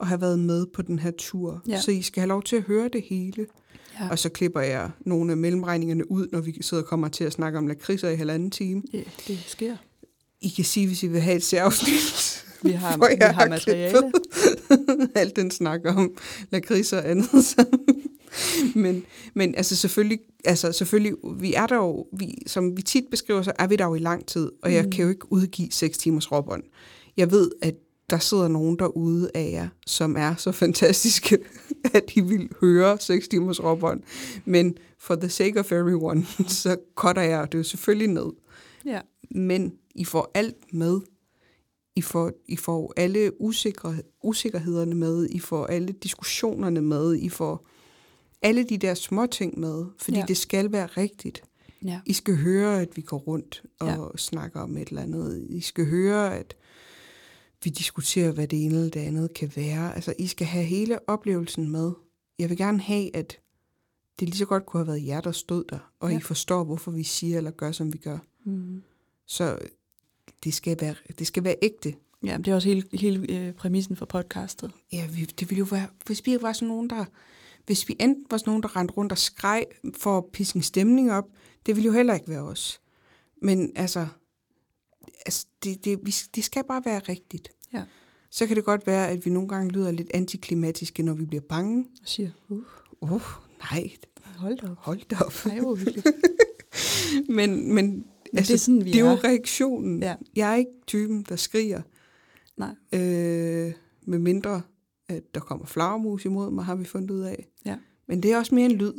at 0.00 0.06
have 0.06 0.20
været 0.20 0.38
med 0.38 0.66
på 0.66 0.82
den 0.82 0.98
her 0.98 1.10
tur. 1.18 1.62
Ja. 1.68 1.80
Så 1.80 1.90
I 1.90 2.02
skal 2.02 2.20
have 2.20 2.28
lov 2.28 2.42
til 2.42 2.56
at 2.56 2.62
høre 2.62 2.88
det 2.92 3.02
hele. 3.02 3.46
Ja. 4.00 4.08
Og 4.10 4.18
så 4.18 4.28
klipper 4.28 4.60
jeg 4.60 4.90
nogle 5.00 5.30
af 5.32 5.36
mellemregningerne 5.38 6.10
ud, 6.10 6.26
når 6.32 6.40
vi 6.40 6.58
sidder 6.62 6.82
og 6.82 6.88
kommer 6.88 7.08
til 7.08 7.24
at 7.24 7.32
snakke 7.32 7.58
om 7.58 7.66
lakridser 7.66 8.08
i 8.08 8.16
halvanden 8.16 8.50
time. 8.50 8.82
ja, 8.92 9.02
det 9.28 9.38
sker. 9.46 9.76
I 10.40 10.48
kan 10.48 10.64
sige, 10.64 10.86
hvis 10.86 11.02
I 11.02 11.06
vil 11.06 11.20
have 11.20 11.36
et 11.36 11.42
særafsnit. 11.42 12.38
Vi 12.68 12.70
har, 12.72 12.96
vi 12.96 13.16
jeg 13.20 13.34
har 13.34 13.48
materiale. 13.48 14.12
Alt 15.14 15.36
den 15.36 15.50
snak 15.50 15.80
om 15.84 16.10
lakridser 16.50 16.96
og 16.98 17.10
andet. 17.10 17.44
Så. 17.44 17.64
men, 18.74 19.04
men 19.34 19.54
altså 19.54 19.76
selvfølgelig, 19.76 20.18
altså 20.44 20.72
selvfølgelig, 20.72 21.12
vi 21.40 21.54
er 21.54 21.66
der 21.66 21.76
jo, 21.76 22.06
vi, 22.18 22.34
som 22.46 22.76
vi 22.76 22.82
tit 22.82 23.04
beskriver, 23.10 23.42
så 23.42 23.52
er 23.58 23.66
vi 23.66 23.76
der 23.76 23.84
jo 23.86 23.94
i 23.94 23.98
lang 23.98 24.26
tid, 24.26 24.50
og 24.62 24.74
jeg 24.74 24.84
Mm. 24.84 24.90
kan 24.90 25.02
jo 25.04 25.08
ikke 25.10 25.32
udgive 25.32 25.68
6 25.70 25.98
timers 25.98 26.32
råbånd. 26.32 26.62
Jeg 27.16 27.30
ved, 27.30 27.50
at 27.62 27.74
der 28.10 28.18
sidder 28.18 28.48
nogen 28.48 28.78
derude 28.78 29.30
af 29.34 29.50
jer, 29.52 29.68
som 29.86 30.16
er 30.16 30.34
så 30.38 30.52
fantastiske, 30.52 31.38
at 31.94 32.02
de 32.14 32.22
vil 32.24 32.48
høre 32.60 32.98
6 33.00 33.28
timers 33.28 33.62
råbånd. 33.64 34.00
Men 34.44 34.74
for 35.00 35.14
the 35.14 35.28
sake 35.28 35.60
of 35.60 35.72
everyone, 35.72 36.26
så 36.48 36.76
cutter 36.96 37.22
jeg 37.22 37.52
det 37.52 37.58
jo 37.58 37.62
selvfølgelig 37.62 38.08
ned. 38.08 38.26
Ja. 38.84 39.00
Men 39.30 39.72
I 39.94 40.04
får 40.04 40.30
alt 40.34 40.56
med. 40.72 41.00
I 41.96 42.02
får, 42.02 42.32
I 42.46 42.56
får 42.56 42.92
alle 42.96 43.40
usikre, 43.42 43.96
usikkerhederne 44.22 44.94
med. 44.94 45.26
I 45.30 45.38
får 45.38 45.66
alle 45.66 45.92
diskussionerne 45.92 46.80
med. 46.80 47.14
I 47.16 47.28
får 47.28 47.66
alle 48.42 48.62
de 48.64 48.78
der 48.78 48.94
små 48.94 49.26
ting 49.26 49.60
med. 49.60 49.84
Fordi 49.98 50.16
Ja. 50.18 50.24
det 50.28 50.36
skal 50.36 50.72
være 50.72 50.86
rigtigt. 50.86 51.42
ja. 51.84 52.00
I 52.06 52.12
skal 52.12 52.36
høre, 52.36 52.80
at 52.80 52.96
vi 52.96 53.02
går 53.02 53.18
rundt 53.18 53.62
og 53.80 53.88
Ja. 53.88 54.16
snakker 54.16 54.60
om 54.60 54.76
et 54.76 54.88
eller 54.88 55.02
andet. 55.02 55.46
I 55.50 55.60
skal 55.60 55.86
høre, 55.86 56.36
at 56.38 56.54
vi 57.64 57.70
diskuterer, 57.70 58.32
hvad 58.32 58.48
det 58.48 58.64
ene 58.64 58.74
eller 58.74 58.90
det 58.90 59.00
andet 59.00 59.34
kan 59.34 59.52
være. 59.56 59.94
Altså, 59.94 60.14
I 60.18 60.26
skal 60.26 60.46
have 60.46 60.64
hele 60.64 61.08
oplevelsen 61.08 61.70
med. 61.70 61.92
Jeg 62.38 62.48
vil 62.50 62.56
gerne 62.56 62.80
have, 62.80 63.16
at 63.16 63.38
det 64.20 64.28
lige 64.28 64.38
så 64.38 64.46
godt 64.46 64.66
kunne 64.66 64.78
have 64.80 64.86
været 64.86 65.06
jer, 65.06 65.20
der 65.20 65.32
stod 65.32 65.64
der, 65.68 65.92
og 66.00 66.10
ja. 66.10 66.18
I 66.18 66.20
forstår, 66.20 66.64
hvorfor 66.64 66.90
vi 66.90 67.02
siger 67.02 67.38
eller 67.38 67.50
gør, 67.50 67.72
som 67.72 67.92
vi 67.92 67.98
gør. 67.98 68.18
Mm. 68.44 68.82
Så 69.26 69.58
det 70.44 70.54
skal 70.54 70.80
være, 70.80 70.94
det 71.18 71.26
skal 71.26 71.44
være 71.44 71.56
ægte. 71.62 71.94
Ja, 72.24 72.36
det 72.36 72.48
er 72.48 72.54
også 72.54 72.68
hele, 72.68 72.84
hele 72.92 73.38
øh, 73.38 73.52
præmissen 73.52 73.96
for 73.96 74.06
podcastet. 74.06 74.70
Ja, 74.92 75.06
vi, 75.06 75.24
det 75.24 75.50
ville 75.50 75.58
jo 75.58 75.66
være, 75.70 75.86
hvis 76.06 76.26
vi 76.26 76.38
var 76.40 76.52
sådan 76.52 76.68
nogen, 76.68 76.90
der, 76.90 77.04
hvis 77.66 77.88
vi 77.88 77.96
enten 78.00 78.26
var 78.30 78.36
sådan 78.36 78.50
nogen, 78.50 78.62
der 78.62 78.76
rendte 78.76 78.94
rundt 78.94 79.12
og 79.12 79.18
skreg 79.18 79.64
for 79.96 80.18
at 80.18 80.24
piske 80.32 80.56
en 80.56 80.62
stemning 80.62 81.12
op, 81.12 81.24
det 81.66 81.76
ville 81.76 81.86
jo 81.86 81.92
heller 81.92 82.14
ikke 82.14 82.28
være 82.28 82.42
os. 82.42 82.80
Men 83.42 83.72
altså, 83.76 84.06
altså 85.26 85.46
det, 85.64 85.84
det, 85.84 85.98
vi, 86.02 86.14
det 86.34 86.44
skal 86.44 86.64
bare 86.68 86.82
være 86.84 86.98
rigtigt. 86.98 87.48
Ja. 87.72 87.82
Så 88.30 88.46
kan 88.46 88.56
det 88.56 88.64
godt 88.64 88.86
være, 88.86 89.08
at 89.08 89.24
vi 89.24 89.30
nogle 89.30 89.48
gange 89.48 89.72
lyder 89.72 89.90
lidt 89.90 90.10
antiklimatiske, 90.14 91.02
når 91.02 91.14
vi 91.14 91.24
bliver 91.24 91.42
bange. 91.48 91.86
Og 92.02 92.08
siger, 92.08 92.30
uh, 92.48 92.62
oh, 93.00 93.20
nej, 93.58 93.90
hold 94.36 94.56
da 94.58 94.70
op. 94.70 94.76
hold 94.78 95.00
da 95.10 95.16
op. 95.16 95.46
Ej, 95.46 95.60
hvor. 95.60 95.78
Men, 97.32 97.74
men 97.74 98.04
altså, 98.38 98.52
det 98.52 98.58
er 98.58 98.62
sådan, 98.62 98.84
vi 98.84 98.90
det 98.92 99.00
er 99.00 99.04
jo 99.04 99.10
er. 99.10 99.24
reaktionen. 99.24 100.02
Ja. 100.02 100.14
Jeg 100.36 100.52
er 100.52 100.56
ikke 100.56 100.70
typen, 100.86 101.26
der 101.28 101.36
skriger. 101.36 101.82
Nej. 102.56 102.74
Øh, 102.92 103.72
med 104.06 104.18
mindre, 104.18 104.62
at 105.08 105.22
der 105.34 105.40
kommer 105.40 105.66
flagermus 105.66 106.24
imod 106.24 106.50
mig, 106.50 106.64
har 106.64 106.74
vi 106.74 106.84
fundet 106.84 107.10
ud 107.10 107.20
af. 107.20 107.48
Ja. 107.66 107.76
Men 108.08 108.22
det 108.22 108.32
er 108.32 108.38
også 108.38 108.54
mere 108.54 108.64
en 108.64 108.72
lyd. 108.72 108.92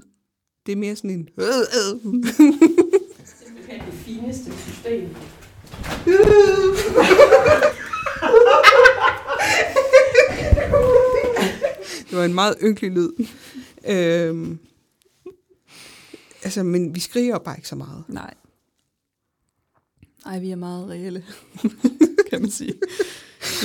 Det 0.65 0.71
er 0.71 0.75
mere 0.75 0.95
sådan 0.95 1.09
en... 1.09 1.29
Øh, 1.37 1.45
øh. 1.47 2.01
Simpelthen 3.25 3.79
det 3.85 3.93
fineste 3.93 4.51
system. 4.57 5.09
Det 12.09 12.17
var 12.17 12.25
en 12.25 12.33
meget 12.33 12.55
ynkelig 12.63 12.91
lyd. 12.91 13.09
øhm, 13.89 14.59
altså, 16.43 16.63
men 16.63 16.95
vi 16.95 16.99
skriger 16.99 17.37
bare 17.37 17.57
ikke 17.57 17.67
så 17.67 17.75
meget. 17.75 18.03
Nej. 18.07 18.33
Nej, 20.25 20.39
vi 20.39 20.51
er 20.51 20.55
meget 20.55 20.89
reelle, 20.89 21.23
kan 22.29 22.41
man 22.41 22.51
sige, 22.51 22.73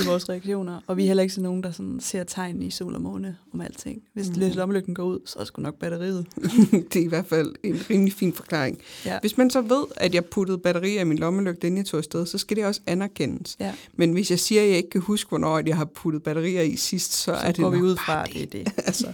i 0.03 0.07
vores 0.07 0.29
reaktioner. 0.29 0.81
Og 0.87 0.97
vi 0.97 1.03
er 1.03 1.07
heller 1.07 1.23
ikke 1.23 1.35
sådan 1.35 1.43
nogen, 1.43 1.63
der 1.63 1.71
sådan 1.71 2.01
ser 2.01 2.25
tegn 2.25 2.63
i 2.63 2.71
sol 2.71 2.95
og 2.95 3.01
måne 3.01 3.37
om 3.53 3.61
alting. 3.61 4.03
Hvis 4.13 4.29
mm. 4.29 4.43
lommelygten 4.55 4.95
går 4.95 5.05
ud, 5.05 5.19
så 5.25 5.39
er 5.39 5.41
det 5.41 5.49
sgu 5.49 5.63
nok 5.63 5.75
batteriet. 5.75 6.27
det 6.93 6.97
er 6.97 7.05
i 7.05 7.09
hvert 7.09 7.27
fald 7.27 7.55
en 7.63 7.81
rimelig 7.91 8.13
fin 8.13 8.33
forklaring. 8.33 8.79
Ja. 9.05 9.19
Hvis 9.21 9.37
man 9.37 9.51
så 9.51 9.61
ved, 9.61 9.85
at 9.97 10.15
jeg 10.15 10.25
puttede 10.25 10.59
batterier 10.59 11.01
i 11.01 11.05
min 11.05 11.19
lommelygte, 11.19 11.67
inden 11.67 11.79
jeg 11.79 11.87
tog 11.87 11.99
afsted, 11.99 12.27
så 12.27 12.39
skal 12.39 12.57
det 12.57 12.65
også 12.65 12.81
anerkendes. 12.87 13.57
Ja. 13.61 13.75
Men 13.97 14.13
hvis 14.13 14.31
jeg 14.31 14.39
siger, 14.39 14.63
at 14.63 14.69
jeg 14.69 14.77
ikke 14.77 14.91
kan 14.91 15.01
huske, 15.01 15.29
hvornår 15.29 15.63
jeg 15.67 15.77
har 15.77 15.85
puttet 15.85 16.23
batterier 16.23 16.63
i 16.63 16.77
sidst, 16.77 17.13
så, 17.13 17.25
Så 17.25 17.33
er 17.33 17.53
det 17.53 17.57
går 17.57 17.71
vi 17.71 17.83
ud 17.83 17.97
fra, 17.97 18.25
det 18.25 18.53
det. 18.53 18.73
altså. 18.87 19.13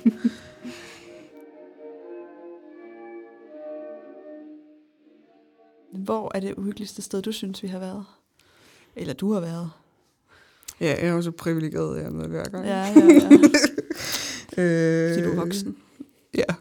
Hvor 5.95 6.33
er 6.35 6.41
det 6.41 6.55
uhyggeligste 6.55 7.03
sted, 7.03 7.23
du 7.23 7.33
synes, 7.33 7.63
vi 7.63 7.69
har 7.69 7.79
været? 7.79 8.05
Eller 8.97 9.15
du 9.15 9.33
har 9.33 9.41
været? 9.41 9.71
Ja, 10.81 10.87
jeg 10.87 11.09
er 11.09 11.13
også 11.13 11.31
privilegeret, 11.31 11.97
jeg 11.97 12.05
er 12.05 12.11
med 12.11 12.29
hver 12.29 12.45
gang. 12.45 12.67
Ja, 12.67 12.79
ja, 12.79 12.95
ja. 12.95 13.31
øh, 14.63 15.15
Fordi 15.15 15.27
du 15.27 15.31
er 15.31 15.35
voksen. 15.35 15.77
Ja. 16.35 16.45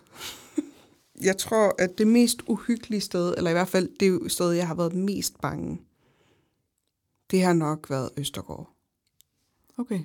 Jeg 1.21 1.37
tror, 1.37 1.75
at 1.79 1.97
det 1.97 2.07
mest 2.07 2.41
uhyggelige 2.47 3.01
sted, 3.01 3.33
eller 3.37 3.49
i 3.49 3.53
hvert 3.53 3.67
fald 3.67 3.89
det 3.99 4.31
sted, 4.31 4.51
jeg 4.51 4.67
har 4.67 4.75
været 4.75 4.93
mest 4.93 5.41
bange, 5.41 5.81
det 7.31 7.43
har 7.43 7.53
nok 7.53 7.89
været 7.89 8.09
Østergaard. 8.17 8.69
Okay. 9.77 9.99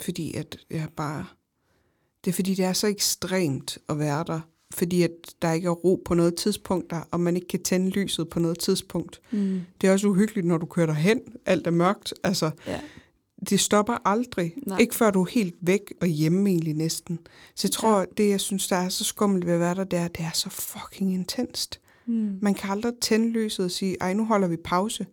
Fordi 0.00 0.34
at 0.34 0.58
jeg 0.70 0.88
bare... 0.96 1.26
Det 2.24 2.30
er 2.30 2.34
fordi, 2.34 2.54
det 2.54 2.64
er 2.64 2.72
så 2.72 2.86
ekstremt 2.86 3.78
at 3.88 3.98
være 3.98 4.24
der. 4.26 4.40
Fordi 4.76 5.02
at 5.02 5.10
der 5.42 5.52
ikke 5.52 5.66
er 5.66 5.70
ro 5.72 6.02
på 6.04 6.14
noget 6.14 6.34
tidspunkt 6.34 6.90
der, 6.90 7.00
og 7.10 7.20
man 7.20 7.36
ikke 7.36 7.48
kan 7.48 7.62
tænde 7.62 7.90
lyset 7.90 8.28
på 8.28 8.40
noget 8.40 8.58
tidspunkt. 8.58 9.20
Mm. 9.30 9.60
Det 9.80 9.88
er 9.88 9.92
også 9.92 10.08
uhyggeligt, 10.08 10.46
når 10.46 10.58
du 10.58 10.66
kører 10.66 10.86
derhen. 10.86 11.20
Alt 11.46 11.66
er 11.66 11.70
mørkt. 11.70 12.14
Altså, 12.22 12.50
Ja. 12.66 12.80
det 13.50 13.60
stopper 13.60 13.96
aldrig. 14.04 14.54
Nej. 14.66 14.78
Ikke 14.78 14.94
før 14.94 15.10
du 15.10 15.22
er 15.22 15.26
helt 15.30 15.54
væk 15.60 15.94
og 16.00 16.06
hjemme 16.06 16.50
egentlig 16.50 16.74
næsten. 16.74 17.18
Så 17.54 17.66
jeg 17.68 17.72
tror, 17.72 17.98
ja. 17.98 18.04
det 18.16 18.28
jeg 18.28 18.40
synes, 18.40 18.68
der 18.68 18.76
er 18.76 18.88
så 18.88 19.04
skummelt 19.04 19.46
ved 19.46 19.52
at 19.52 19.60
være 19.60 19.74
der, 19.74 19.84
det 19.84 19.98
er, 19.98 20.08
det 20.08 20.20
er 20.24 20.30
så 20.34 20.50
fucking 20.50 21.14
intenst. 21.14 21.80
Mm. 22.06 22.38
Man 22.42 22.54
kan 22.54 22.70
aldrig 22.70 22.92
tænde 23.00 23.28
lyset 23.28 23.64
og 23.64 23.70
sige, 23.70 23.96
ej, 24.00 24.12
nu 24.14 24.24
holder 24.24 24.48
vi 24.48 24.56
pause. 24.64 25.06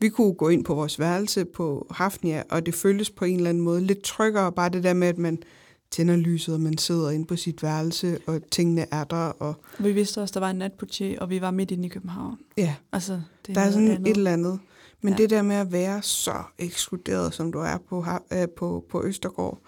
Vi 0.00 0.08
kunne 0.08 0.34
gå 0.34 0.48
ind 0.48 0.64
på 0.64 0.74
vores 0.74 0.98
værelse 0.98 1.44
på 1.44 1.86
Hafnia, 1.90 2.42
og 2.50 2.66
det 2.66 2.74
føles 2.74 3.10
på 3.10 3.24
en 3.24 3.36
eller 3.36 3.50
anden 3.50 3.64
måde 3.64 3.80
lidt 3.84 4.02
tryggere, 4.02 4.52
bare 4.52 4.68
det 4.68 4.82
der 4.82 4.92
med, 4.92 5.08
at 5.08 5.18
man 5.18 5.38
tænder 5.90 6.16
lyset, 6.16 6.54
og 6.54 6.60
man 6.60 6.78
sidder 6.78 7.10
inde 7.10 7.26
på 7.26 7.36
sit 7.36 7.62
værelse, 7.62 8.18
og 8.26 8.40
tingene 8.50 8.86
er 8.90 9.04
der, 9.04 9.16
og 9.16 9.54
Vi 9.78 9.92
vidste 9.92 10.22
også, 10.22 10.32
der 10.34 10.40
var 10.40 10.50
en 10.50 10.56
natportier, 10.56 11.20
og 11.20 11.30
vi 11.30 11.40
var 11.40 11.50
midt 11.50 11.70
inde 11.70 11.86
i 11.86 11.88
København. 11.88 12.38
ja, 12.56 12.74
Altså, 12.92 13.20
det 13.46 13.54
der 13.54 13.60
er 13.60 13.70
sådan 13.70 13.88
andet. 13.90 14.08
et 14.10 14.16
eller 14.16 14.32
andet. 14.32 14.58
Men 15.02 15.12
Ja. 15.12 15.16
det 15.16 15.30
der 15.30 15.42
med 15.42 15.56
at 15.56 15.72
være 15.72 16.02
så 16.02 16.42
ekskluderet, 16.58 17.34
som 17.34 17.52
du 17.52 17.58
er 17.58 17.76
på, 17.88 18.04
øh, 18.32 18.48
på, 18.56 18.84
på 18.90 19.04
Østergård, 19.04 19.60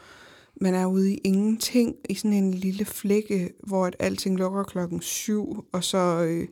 man 0.60 0.74
er 0.74 0.86
ude 0.86 1.14
i 1.14 1.18
ingenting, 1.24 1.94
i 2.08 2.14
sådan 2.14 2.32
en 2.32 2.54
lille 2.54 2.84
flække, 2.84 3.50
hvor 3.66 3.86
at 3.86 3.96
alting 3.98 4.38
lukker 4.38 4.62
klokken 4.62 5.00
syv, 5.00 5.64
og 5.72 5.84
så, 5.84 5.98
øh, 6.28 6.48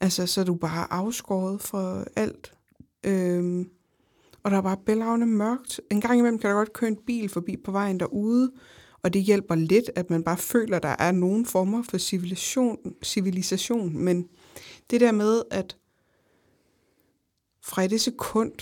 altså, 0.00 0.26
så 0.26 0.40
er 0.40 0.44
du 0.44 0.54
bare 0.54 0.92
afskåret 0.92 1.60
fra 1.62 2.04
alt. 2.16 2.52
Øhm, 3.04 3.68
og 4.42 4.50
der 4.50 4.56
er 4.56 4.60
bare 4.62 4.76
bælragende 4.86 5.26
mørkt. 5.26 5.80
En 5.90 6.00
gang 6.00 6.18
imellem 6.18 6.38
kan 6.38 6.50
der 6.50 6.56
godt 6.56 6.72
køre 6.72 6.90
en 6.90 6.98
bil 7.06 7.28
forbi 7.28 7.56
på 7.56 7.72
vejen 7.72 8.00
derude, 8.00 8.50
og 9.02 9.12
det 9.12 9.22
hjælper 9.22 9.54
lidt, 9.54 9.90
at 9.96 10.10
man 10.10 10.22
bare 10.22 10.36
føler, 10.36 10.76
at 10.76 10.82
der 10.82 10.96
er 10.98 11.12
nogen 11.12 11.46
former 11.46 11.82
for 11.82 11.98
civilisation, 11.98 12.94
civilisation. 13.02 13.98
Men 13.98 14.28
det 14.90 15.00
der 15.00 15.12
med, 15.12 15.42
at 15.50 15.76
fra 17.64 17.86
det 17.86 18.00
sekund, 18.00 18.52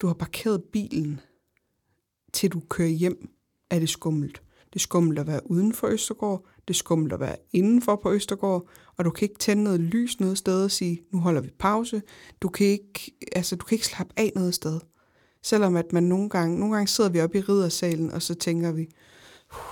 du 0.00 0.06
har 0.06 0.14
parkeret 0.14 0.62
bilen, 0.72 1.20
til 2.32 2.52
du 2.52 2.60
kører 2.60 2.88
hjem, 2.88 3.30
er 3.70 3.78
det 3.78 3.88
skummelt. 3.88 4.42
Det 4.72 4.78
er 4.78 4.80
skummelt 4.80 5.18
at 5.18 5.26
være 5.26 5.50
uden 5.50 5.72
for 5.72 5.86
Østergård, 5.86 6.46
det 6.68 6.74
er 6.74 6.78
skummelt 6.78 7.12
at 7.12 7.20
være 7.20 7.36
indenfor 7.52 7.96
på 7.96 8.12
Østergård, 8.12 8.68
og 8.96 9.04
du 9.04 9.10
kan 9.10 9.28
ikke 9.28 9.38
tænde 9.38 9.64
noget 9.64 9.80
lys 9.80 10.20
noget 10.20 10.38
sted 10.38 10.64
og 10.64 10.70
sige, 10.70 11.02
nu 11.10 11.18
holder 11.18 11.40
vi 11.40 11.50
pause. 11.58 12.02
Du 12.42 12.48
kan 12.48 12.66
ikke, 12.66 13.12
altså, 13.32 13.56
du 13.56 13.64
kan 13.64 13.74
ikke 13.74 13.86
slappe 13.86 14.12
af 14.16 14.32
noget 14.34 14.54
sted. 14.54 14.80
Selvom 15.42 15.76
at 15.76 15.92
man 15.92 16.02
nogle 16.02 16.28
gange, 16.28 16.58
nogle 16.58 16.74
gange 16.74 16.88
sidder 16.88 17.10
vi 17.10 17.20
oppe 17.20 17.38
i 17.38 17.40
riddersalen, 17.40 18.10
og 18.10 18.22
så 18.22 18.34
tænker 18.34 18.72
vi, 18.72 18.88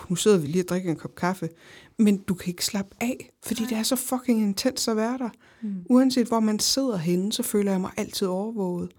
nu 0.08 0.16
sidder 0.16 0.38
vi 0.38 0.46
lige 0.46 0.64
og 0.64 0.68
drikker 0.68 0.90
en 0.90 0.96
kop 0.96 1.14
kaffe. 1.14 1.48
Men 1.98 2.18
du 2.18 2.34
kan 2.34 2.48
ikke 2.48 2.64
slappe 2.64 2.96
af, 3.00 3.30
fordi 3.44 3.60
Nej. 3.60 3.68
det 3.68 3.78
er 3.78 3.82
så 3.82 3.96
fucking 3.96 4.42
intens 4.42 4.88
at 4.88 4.96
være 4.96 5.18
der. 5.18 5.28
Mm. 5.62 5.74
Uanset 5.90 6.26
hvor 6.26 6.40
man 6.40 6.58
sidder 6.58 6.96
henne, 6.96 7.32
så 7.32 7.42
føler 7.42 7.72
jeg 7.72 7.80
mig 7.80 7.90
altid 7.96 8.26
overvåget. 8.26 8.92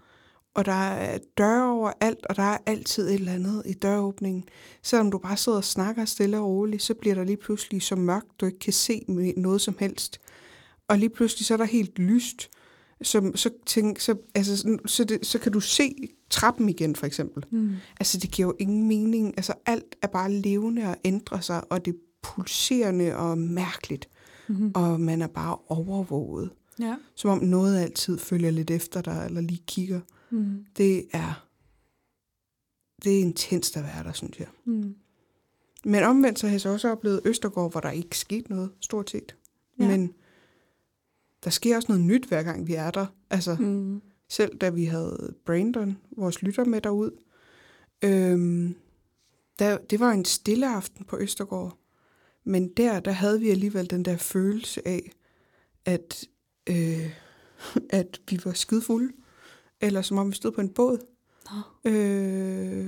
Og 0.54 0.64
der 0.64 0.72
er 0.72 1.18
døre 1.38 1.70
over 1.70 1.92
alt, 2.00 2.26
og 2.26 2.36
der 2.36 2.42
er 2.42 2.58
altid 2.66 3.08
et 3.08 3.14
eller 3.14 3.32
andet 3.32 3.62
i 3.66 3.72
døråbningen. 3.72 4.44
Selvom 4.82 5.10
du 5.10 5.18
bare 5.18 5.36
sidder 5.36 5.58
og 5.58 5.64
snakker 5.64 6.04
stille 6.04 6.38
og 6.38 6.46
roligt, 6.46 6.82
så 6.82 6.94
bliver 6.94 7.14
der 7.14 7.24
lige 7.24 7.36
pludselig 7.36 7.82
så 7.82 7.96
mørkt, 7.96 8.40
du 8.40 8.46
ikke 8.46 8.58
kan 8.58 8.72
se 8.72 9.04
noget 9.36 9.60
som 9.60 9.76
helst. 9.80 10.20
Og 10.88 10.98
lige 10.98 11.10
pludselig 11.10 11.46
så 11.46 11.54
er 11.54 11.58
der 11.58 11.64
helt 11.64 11.98
lyst. 11.98 12.50
Så, 13.02 13.32
så, 13.34 13.50
tænk, 13.66 14.00
så, 14.00 14.16
altså, 14.34 14.56
sådan- 14.56 14.78
så, 14.86 15.04
det, 15.04 15.26
så 15.26 15.38
kan 15.38 15.52
du 15.52 15.60
se 15.60 16.08
trappen 16.30 16.68
igen, 16.68 16.96
for 16.96 17.06
eksempel. 17.06 17.44
Mm. 17.50 17.72
Altså, 18.00 18.18
det 18.18 18.30
giver 18.30 18.48
jo 18.48 18.54
ingen 18.58 18.88
mening. 18.88 19.34
Altså, 19.36 19.54
alt 19.66 19.96
er 20.02 20.06
bare 20.06 20.32
levende 20.32 20.82
og 20.88 20.96
ændrer 21.04 21.40
sig, 21.40 21.72
og 21.72 21.84
det 21.84 21.94
er 21.94 21.98
pulserende 22.22 23.16
og 23.16 23.38
mærkeligt. 23.38 24.08
Mm-hmm. 24.48 24.72
Og 24.74 25.00
man 25.00 25.22
er 25.22 25.26
bare 25.26 25.56
overvåget. 25.66 26.50
Ja. 26.80 26.96
Som 27.14 27.30
om 27.30 27.38
noget 27.38 27.78
altid 27.78 28.18
følger 28.18 28.50
lidt 28.50 28.70
efter 28.70 29.00
dig, 29.00 29.22
eller 29.26 29.40
lige 29.40 29.62
kigger. 29.66 30.00
Mm. 30.30 30.64
Det 30.76 31.04
er, 31.12 31.46
det 33.04 33.16
er 33.16 33.20
intenst 33.20 33.76
at 33.76 33.82
være 33.82 34.04
der, 34.04 34.12
synes 34.12 34.38
jeg. 34.38 34.46
Mm. 34.64 34.94
Men 35.84 36.02
omvendt 36.02 36.38
så 36.38 36.46
har 36.46 36.52
jeg 36.52 36.60
så 36.60 36.68
også 36.68 36.90
oplevet 36.90 37.20
Østergaard, 37.24 37.70
hvor 37.70 37.80
der 37.80 37.90
ikke 37.90 38.18
skete 38.18 38.50
noget, 38.50 38.70
stort 38.80 39.10
set. 39.10 39.34
Ja. 39.78 39.88
Men 39.88 40.12
der 41.44 41.50
sker 41.50 41.76
også 41.76 41.92
noget 41.92 42.04
nyt, 42.04 42.24
hver 42.24 42.42
gang 42.42 42.66
vi 42.66 42.74
er 42.74 42.90
der. 42.90 43.06
Altså, 43.30 43.56
mm. 43.60 44.02
Selv 44.28 44.56
da 44.56 44.70
vi 44.70 44.84
havde 44.84 45.34
Brandon, 45.46 45.98
vores 46.16 46.42
lytter 46.42 46.64
med 46.64 46.80
derud, 46.80 47.10
øhm, 48.04 48.74
der, 49.58 49.78
det 49.78 50.00
var 50.00 50.10
en 50.10 50.24
stille 50.24 50.74
aften 50.74 51.04
på 51.04 51.18
Østergaard. 51.18 51.78
Men 52.44 52.68
der, 52.68 53.00
der 53.00 53.10
havde 53.10 53.40
vi 53.40 53.50
alligevel 53.50 53.90
den 53.90 54.04
der 54.04 54.16
følelse 54.16 54.88
af, 54.88 55.12
at, 55.84 56.24
øh, 56.68 57.10
at 58.00 58.20
vi 58.30 58.40
var 58.44 58.52
skidefulde. 58.52 59.12
Eller 59.80 60.02
som 60.02 60.18
om 60.18 60.30
vi 60.30 60.34
stod 60.34 60.52
på 60.52 60.60
en 60.60 60.74
båd. 60.74 60.98
Nå. 61.50 61.90
Øh, 61.90 62.86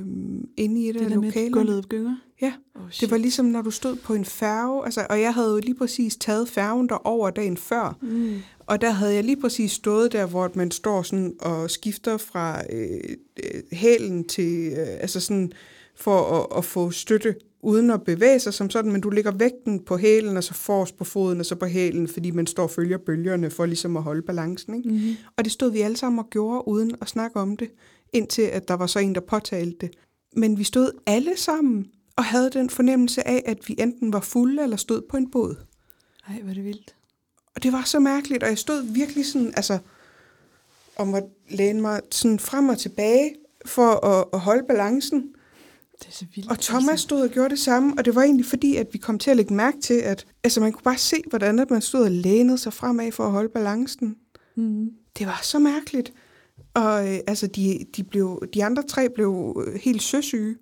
inde 0.56 0.80
i 0.80 0.88
et 0.88 0.94
Det 0.94 1.00
af 1.02 1.14
lokalerne. 1.14 1.50
gulvet 1.52 1.88
gynger? 1.88 2.16
Ja, 2.42 2.52
Oh, 2.74 2.90
Det 3.00 3.10
var 3.10 3.16
ligesom, 3.16 3.46
når 3.46 3.62
du 3.62 3.70
stod 3.70 3.96
på 3.96 4.14
en 4.14 4.24
færge, 4.24 4.84
altså, 4.84 5.06
og 5.10 5.20
jeg 5.20 5.34
havde 5.34 5.50
jo 5.50 5.56
lige 5.62 5.74
præcis 5.74 6.16
taget 6.16 6.48
færgen 6.48 6.88
der 6.88 7.06
over 7.06 7.30
dagen 7.30 7.56
før, 7.56 7.98
Mm. 8.02 8.34
og 8.60 8.80
der 8.80 8.90
havde 8.90 9.14
jeg 9.14 9.24
lige 9.24 9.40
præcis 9.40 9.72
stået 9.72 10.12
der, 10.12 10.26
hvor 10.26 10.50
man 10.54 10.70
står 10.70 11.02
sådan 11.02 11.34
og 11.40 11.70
skifter 11.70 12.16
fra 12.16 12.62
øh, 12.72 12.98
øh, 13.44 13.60
hælen 13.72 14.24
til, 14.24 14.66
øh, 14.72 14.86
altså 15.00 15.20
sådan, 15.20 15.52
for 15.96 16.20
at, 16.20 16.58
at 16.58 16.64
få 16.64 16.90
støtte, 16.90 17.34
uden 17.62 17.90
at 17.90 18.02
bevæge 18.02 18.38
sig 18.38 18.54
som 18.54 18.70
sådan, 18.70 18.92
men 18.92 19.00
du 19.00 19.10
lægger 19.10 19.32
vægten 19.32 19.80
på 19.80 19.96
hælen, 19.96 20.36
og 20.36 20.44
så 20.44 20.54
forrest 20.54 20.96
på 20.96 21.04
foden, 21.04 21.40
og 21.40 21.46
så 21.46 21.54
på 21.54 21.66
hælen, 21.66 22.08
fordi 22.08 22.30
man 22.30 22.46
står 22.46 22.62
og 22.62 22.70
følger 22.70 22.98
bølgerne 22.98 23.50
for 23.50 23.66
ligesom 23.66 23.96
at 23.96 24.02
holde 24.02 24.22
balancen. 24.22 24.74
Ikke? 24.74 24.88
Mm-hmm. 24.88 25.16
Og 25.36 25.44
det 25.44 25.52
stod 25.52 25.70
vi 25.70 25.80
alle 25.80 25.96
sammen 25.96 26.18
og 26.18 26.30
gjorde, 26.30 26.68
uden 26.68 26.92
at 27.00 27.08
snakke 27.08 27.40
om 27.40 27.56
det, 27.56 27.68
indtil 28.14 28.42
at 28.42 28.68
der 28.68 28.74
var 28.74 28.86
så 28.86 28.98
en, 28.98 29.14
der 29.14 29.20
påtalte 29.20 29.76
det. 29.80 29.90
Men 30.36 30.58
vi 30.58 30.64
stod 30.64 30.90
alle 31.06 31.36
sammen 31.36 31.90
og 32.16 32.24
havde 32.24 32.50
den 32.50 32.70
fornemmelse 32.70 33.28
af, 33.28 33.42
at 33.46 33.68
vi 33.68 33.76
enten 33.78 34.12
var 34.12 34.20
fulde 34.20 34.62
eller 34.62 34.76
stod 34.76 35.02
på 35.10 35.16
en 35.16 35.30
båd. 35.30 35.56
Ej, 36.28 36.40
hvor 36.42 36.54
det 36.54 36.64
vildt. 36.64 36.94
Og 37.54 37.62
det 37.62 37.72
var 37.72 37.82
så 37.82 37.98
mærkeligt, 37.98 38.42
og 38.42 38.48
jeg 38.48 38.58
stod 38.58 38.82
virkelig 38.82 39.26
sådan, 39.26 39.52
altså, 39.56 39.78
og 40.96 41.08
måtte 41.08 41.28
læne 41.48 41.80
mig 41.80 42.00
sådan 42.10 42.38
frem 42.38 42.68
og 42.68 42.78
tilbage 42.78 43.34
for 43.66 44.06
at, 44.06 44.24
at 44.32 44.40
holde 44.40 44.64
balancen. 44.68 45.34
Det 45.98 46.08
er 46.08 46.12
så 46.12 46.24
vildt. 46.34 46.50
Og 46.50 46.58
Thomas 46.58 47.00
stod 47.00 47.22
og 47.22 47.28
gjorde 47.28 47.50
det 47.50 47.58
samme, 47.58 47.94
og 47.98 48.04
det 48.04 48.14
var 48.14 48.22
egentlig 48.22 48.46
fordi, 48.46 48.76
at 48.76 48.86
vi 48.92 48.98
kom 48.98 49.18
til 49.18 49.30
at 49.30 49.36
lægge 49.36 49.54
mærke 49.54 49.80
til, 49.80 49.94
at 49.94 50.26
altså, 50.44 50.60
man 50.60 50.72
kunne 50.72 50.82
bare 50.82 50.98
se, 50.98 51.16
hvordan 51.30 51.58
at 51.58 51.70
man 51.70 51.82
stod 51.82 52.04
og 52.04 52.10
lænede 52.10 52.58
sig 52.58 52.72
fremad 52.72 53.12
for 53.12 53.24
at 53.24 53.32
holde 53.32 53.48
balancen. 53.48 54.16
Mm. 54.54 54.90
Det 55.18 55.26
var 55.26 55.40
så 55.42 55.58
mærkeligt. 55.58 56.12
Og 56.74 57.08
øh, 57.08 57.18
altså, 57.26 57.46
de, 57.46 57.86
de, 57.96 58.04
blev, 58.04 58.42
de 58.54 58.64
andre 58.64 58.82
tre 58.82 59.08
blev 59.14 59.62
øh, 59.66 59.80
helt 59.80 60.02
søsyge. 60.02 60.56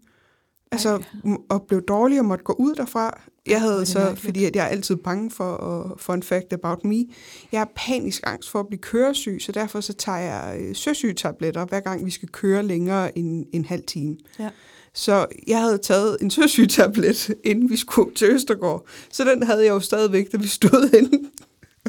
Altså, 0.72 0.88
Ej. 0.88 1.32
og 1.48 1.62
blev 1.68 1.82
dårlige 1.82 2.20
og 2.20 2.24
måtte 2.24 2.44
gå 2.44 2.52
ud 2.58 2.74
derfra. 2.74 3.20
Jeg 3.46 3.60
havde 3.60 3.86
så, 3.86 3.98
mærkeligt. 3.98 4.24
fordi 4.24 4.44
at 4.44 4.56
jeg 4.56 4.64
er 4.64 4.68
altid 4.68 4.96
bange 4.96 5.30
for, 5.30 5.84
uh, 5.84 5.98
for 5.98 6.14
en 6.14 6.22
fact 6.22 6.52
about 6.52 6.84
me. 6.84 7.04
Jeg 7.52 7.60
er 7.60 7.66
panisk 7.76 8.22
angst 8.26 8.50
for 8.50 8.60
at 8.60 8.66
blive 8.66 8.80
køresyg, 8.80 9.38
så 9.40 9.52
derfor 9.52 9.80
så 9.80 9.92
tager 9.92 10.18
jeg 10.18 10.56
øh, 10.60 10.74
søsygetabletter, 10.74 11.64
hver 11.64 11.80
gang 11.80 12.06
vi 12.06 12.10
skal 12.10 12.28
køre 12.28 12.62
længere 12.62 13.18
end 13.18 13.46
en 13.52 13.64
halv 13.64 13.82
time. 13.86 14.16
Ja. 14.38 14.48
Så 14.94 15.26
jeg 15.46 15.60
havde 15.60 15.78
taget 15.78 16.16
en 16.20 16.30
søsygetablet, 16.30 17.34
inden 17.44 17.70
vi 17.70 17.76
skulle 17.76 18.14
til 18.14 18.28
Østergaard. 18.30 18.86
Så 19.12 19.24
den 19.24 19.42
havde 19.42 19.64
jeg 19.64 19.70
jo 19.70 19.80
stadigvæk, 19.80 20.32
da 20.32 20.36
vi 20.36 20.46
stod 20.46 20.90
inde 20.98 21.28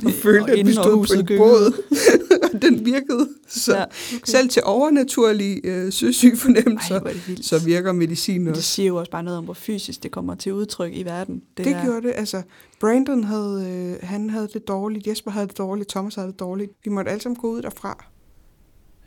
og 0.06 0.12
følte, 0.12 0.52
og 0.52 0.60
at 0.60 0.68
vi 0.68 0.74
stod 0.74 1.26
på 1.26 1.34
en 1.34 1.38
båd. 1.38 1.74
den 2.70 2.86
virkede. 2.86 3.30
Så 3.48 3.76
Ja, 3.78 3.84
okay. 3.84 3.92
selv 4.26 4.50
til 4.50 4.62
overnaturlige 4.66 5.62
øh, 5.64 5.72
Ej, 5.72 6.98
er 6.98 7.00
det 7.14 7.28
vildt. 7.28 7.46
så 7.46 7.66
virker 7.66 7.92
medicin 7.92 8.42
Men 8.42 8.48
det 8.48 8.58
også. 8.58 8.70
siger 8.70 8.88
jo 8.88 8.96
også 8.96 9.12
bare 9.12 9.24
noget 9.24 9.38
om, 9.38 9.44
hvor 9.46 9.54
fysisk 9.54 10.04
det 10.04 10.12
kommer 10.12 10.36
til 10.36 10.54
udtryk 10.54 10.94
i 10.94 11.04
verden. 11.04 11.44
Det, 11.58 11.66
der. 11.66 11.74
det 11.74 11.84
gjorde 11.84 12.08
det. 12.08 12.14
Altså, 12.16 12.42
Brandon 12.80 13.24
havde, 13.24 13.68
øh, 14.02 14.08
han 14.10 14.30
havde 14.30 14.48
det 14.54 14.68
dårligt, 14.68 15.08
Jesper 15.08 15.32
havde 15.32 15.48
det 15.48 15.58
dårligt, 15.58 15.90
Thomas 15.90 16.16
havde 16.16 16.28
det 16.28 16.40
dårligt. 16.40 16.72
Vi 16.84 16.90
måtte 16.90 17.12
alle 17.12 17.22
sammen 17.22 17.38
gå 17.38 17.48
ud 17.52 17.62
derfra. 17.62 18.06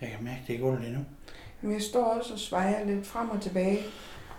Jeg 0.01 0.11
kan 0.17 0.25
mærke, 0.25 0.41
det 0.47 0.53
ikke 0.53 0.65
under 0.65 0.83
det 0.83 0.93
nu. 0.93 0.99
Men 1.63 1.73
jeg 1.73 1.83
står 1.83 2.05
også 2.05 2.33
og 2.33 2.39
svejer 2.39 2.87
lidt 2.87 3.07
frem 3.07 3.29
og 3.31 3.41
tilbage. 3.41 3.79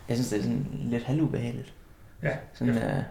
Jeg 0.10 0.18
synes, 0.18 0.30
det 0.30 0.38
er 0.40 0.44
sådan 0.44 0.66
lidt 0.86 1.04
halvubehageligt. 1.04 1.74
Ja, 2.24 2.38
Sådan, 2.54 2.74
jeg, 2.74 2.84
øh, 2.98 3.04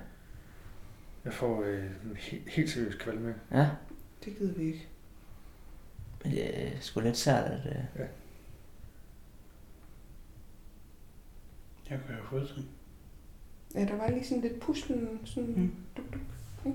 jeg 1.24 1.32
får 1.32 1.62
øh, 1.66 1.78
helt, 2.16 2.42
helt 2.49 2.70
seriøst 2.70 2.99
kvalme. 2.99 3.34
ja. 3.53 3.66
Det 4.24 4.38
gider 4.38 4.53
vi 4.57 4.66
ikke. 4.66 4.88
Men 6.26 6.34
det 6.36 6.66
er 6.66 6.70
sgu 6.80 7.00
lidt 7.00 7.16
sært, 7.16 7.44
at... 7.50 7.60
Øh, 7.66 8.06
Jeg 11.90 11.98
kunne 12.06 12.14
have 12.16 12.26
fået 12.30 12.48
sådan. 12.48 12.64
Ja, 13.74 13.80
der 13.80 13.96
var 13.96 14.10
lige 14.10 14.24
sådan 14.26 14.40
lidt 14.42 14.60
puslen, 14.60 15.20
sådan... 15.24 15.54
Mm. 15.56 15.74
Duk, 15.96 16.04
duk. 16.12 16.72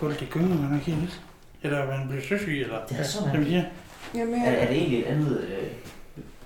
Gulv, 0.00 0.14
det 0.20 0.30
gynger 0.30 0.48
man 0.62 0.74
ikke 0.74 0.86
helt 0.90 1.00
lidt. 1.00 1.20
Eller 1.62 1.78
er 1.78 1.98
man 1.98 2.08
bliver 2.08 2.22
søsyg, 2.22 2.60
eller... 2.60 2.86
det 2.86 2.98
er 2.98 3.02
så 3.02 3.20
Hvad 3.20 3.32
mærkeligt. 3.32 3.48
siger? 3.50 3.64
Jamen, 4.14 4.34
Er, 4.34 4.46
er 4.50 4.58
jeg, 4.58 4.68
det 4.68 4.76
egentlig 4.76 4.98
et 5.00 5.04
andet 5.04 5.40
øh, 5.40 5.70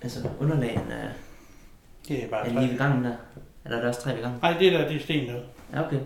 altså 0.03 0.29
underlag 0.41 0.75
end, 0.75 0.93
øh, 0.93 1.11
Det 2.09 2.25
er 2.25 2.29
bare 2.29 2.49
end 2.49 2.59
lige 2.59 2.67
træ. 2.67 2.73
ved 2.73 2.79
gangen 2.79 3.05
der? 3.05 3.17
Eller 3.65 3.77
er 3.79 3.83
der 3.83 3.89
også 3.89 4.01
tre 4.01 4.15
ved 4.15 4.23
gangen? 4.23 4.41
Nej, 4.43 4.59
det 4.59 4.73
der, 4.73 4.89
det 4.89 4.97
er 4.97 5.01
sten 5.01 5.29
derude. 5.29 5.47
Ja, 5.73 5.87
okay. 5.87 6.01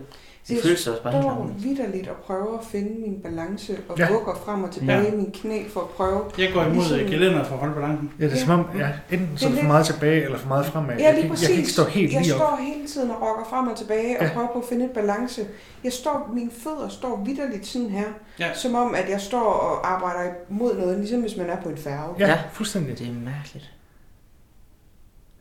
Det 0.47 0.55
Jeg 0.55 0.63
føles 0.63 0.87
også 0.87 1.03
bare 1.03 1.13
helt 1.13 1.25
anderledes. 1.25 1.63
vidderligt 1.63 2.07
og 2.07 2.15
prøver 2.15 2.57
at 2.59 2.65
finde 2.65 3.01
min 3.01 3.21
balance 3.21 3.77
og 3.89 3.97
Ja. 3.99 4.05
ja. 4.05 4.11
vugger 4.13 4.35
frem 4.45 4.63
og 4.63 4.71
tilbage 4.71 5.01
Ja. 5.01 5.11
i 5.13 5.15
min 5.15 5.31
knæ 5.31 5.63
for 5.69 5.79
at 5.81 5.87
prøve. 5.89 6.21
Jeg 6.37 6.53
går 6.53 6.61
imod 6.63 6.73
Ligesom- 6.73 6.97
ligesom... 6.97 7.11
gelænder 7.19 7.43
for 7.43 7.53
at 7.53 7.59
holde 7.59 7.73
balancen. 7.75 8.11
Ja, 8.19 8.25
det 8.25 8.33
er 8.33 8.37
som 8.37 8.59
om, 8.59 8.65
ja, 8.77 8.89
enten 9.11 9.37
så 9.37 9.45
er 9.45 9.49
Det 9.49 9.59
for 9.59 9.67
meget 9.67 9.85
tilbage, 9.85 10.23
eller 10.23 10.37
for 10.37 10.47
meget 10.47 10.65
fremad. 10.65 10.97
Ja, 10.97 11.05
jeg, 11.05 11.15
lige 11.15 11.29
præcis. 11.29 11.43
jeg 11.43 11.49
kan 11.55 11.59
ikke 11.59 11.71
stå 11.71 11.83
helt 11.83 12.13
jeg 12.13 12.21
lige 12.21 12.33
op. 12.33 12.39
står 12.39 12.55
hele 12.61 12.87
tiden 12.87 13.11
og 13.11 13.21
rokker 13.21 13.45
frem 13.49 13.67
og 13.67 13.77
tilbage 13.77 14.19
og 14.19 14.25
Ja. 14.25 14.33
prøver 14.33 14.47
på 14.53 14.59
at 14.59 14.65
finde 14.69 14.85
et 14.85 14.91
balance. 14.91 15.41
Jeg 15.83 15.93
står, 15.93 16.31
mine 16.33 16.51
fødder 16.51 16.89
står 16.89 17.23
vidderligt 17.25 17.65
sådan 17.67 17.89
her, 17.89 18.05
Ja. 18.39 18.53
som 18.53 18.75
om 18.75 18.95
at 18.95 19.09
jeg 19.09 19.21
står 19.21 19.53
og 19.53 19.91
arbejder 19.93 20.31
mod 20.49 20.77
noget, 20.77 20.97
ligesom 20.99 21.21
hvis 21.21 21.37
man 21.37 21.49
er 21.49 21.61
på 21.61 21.69
en 21.69 21.77
færge. 21.77 22.15
Ja, 22.19 22.27
Ja. 22.27 22.39
fuldstændig. 22.51 22.99
Det 22.99 23.07
er 23.07 23.13
mærkeligt. 23.13 23.71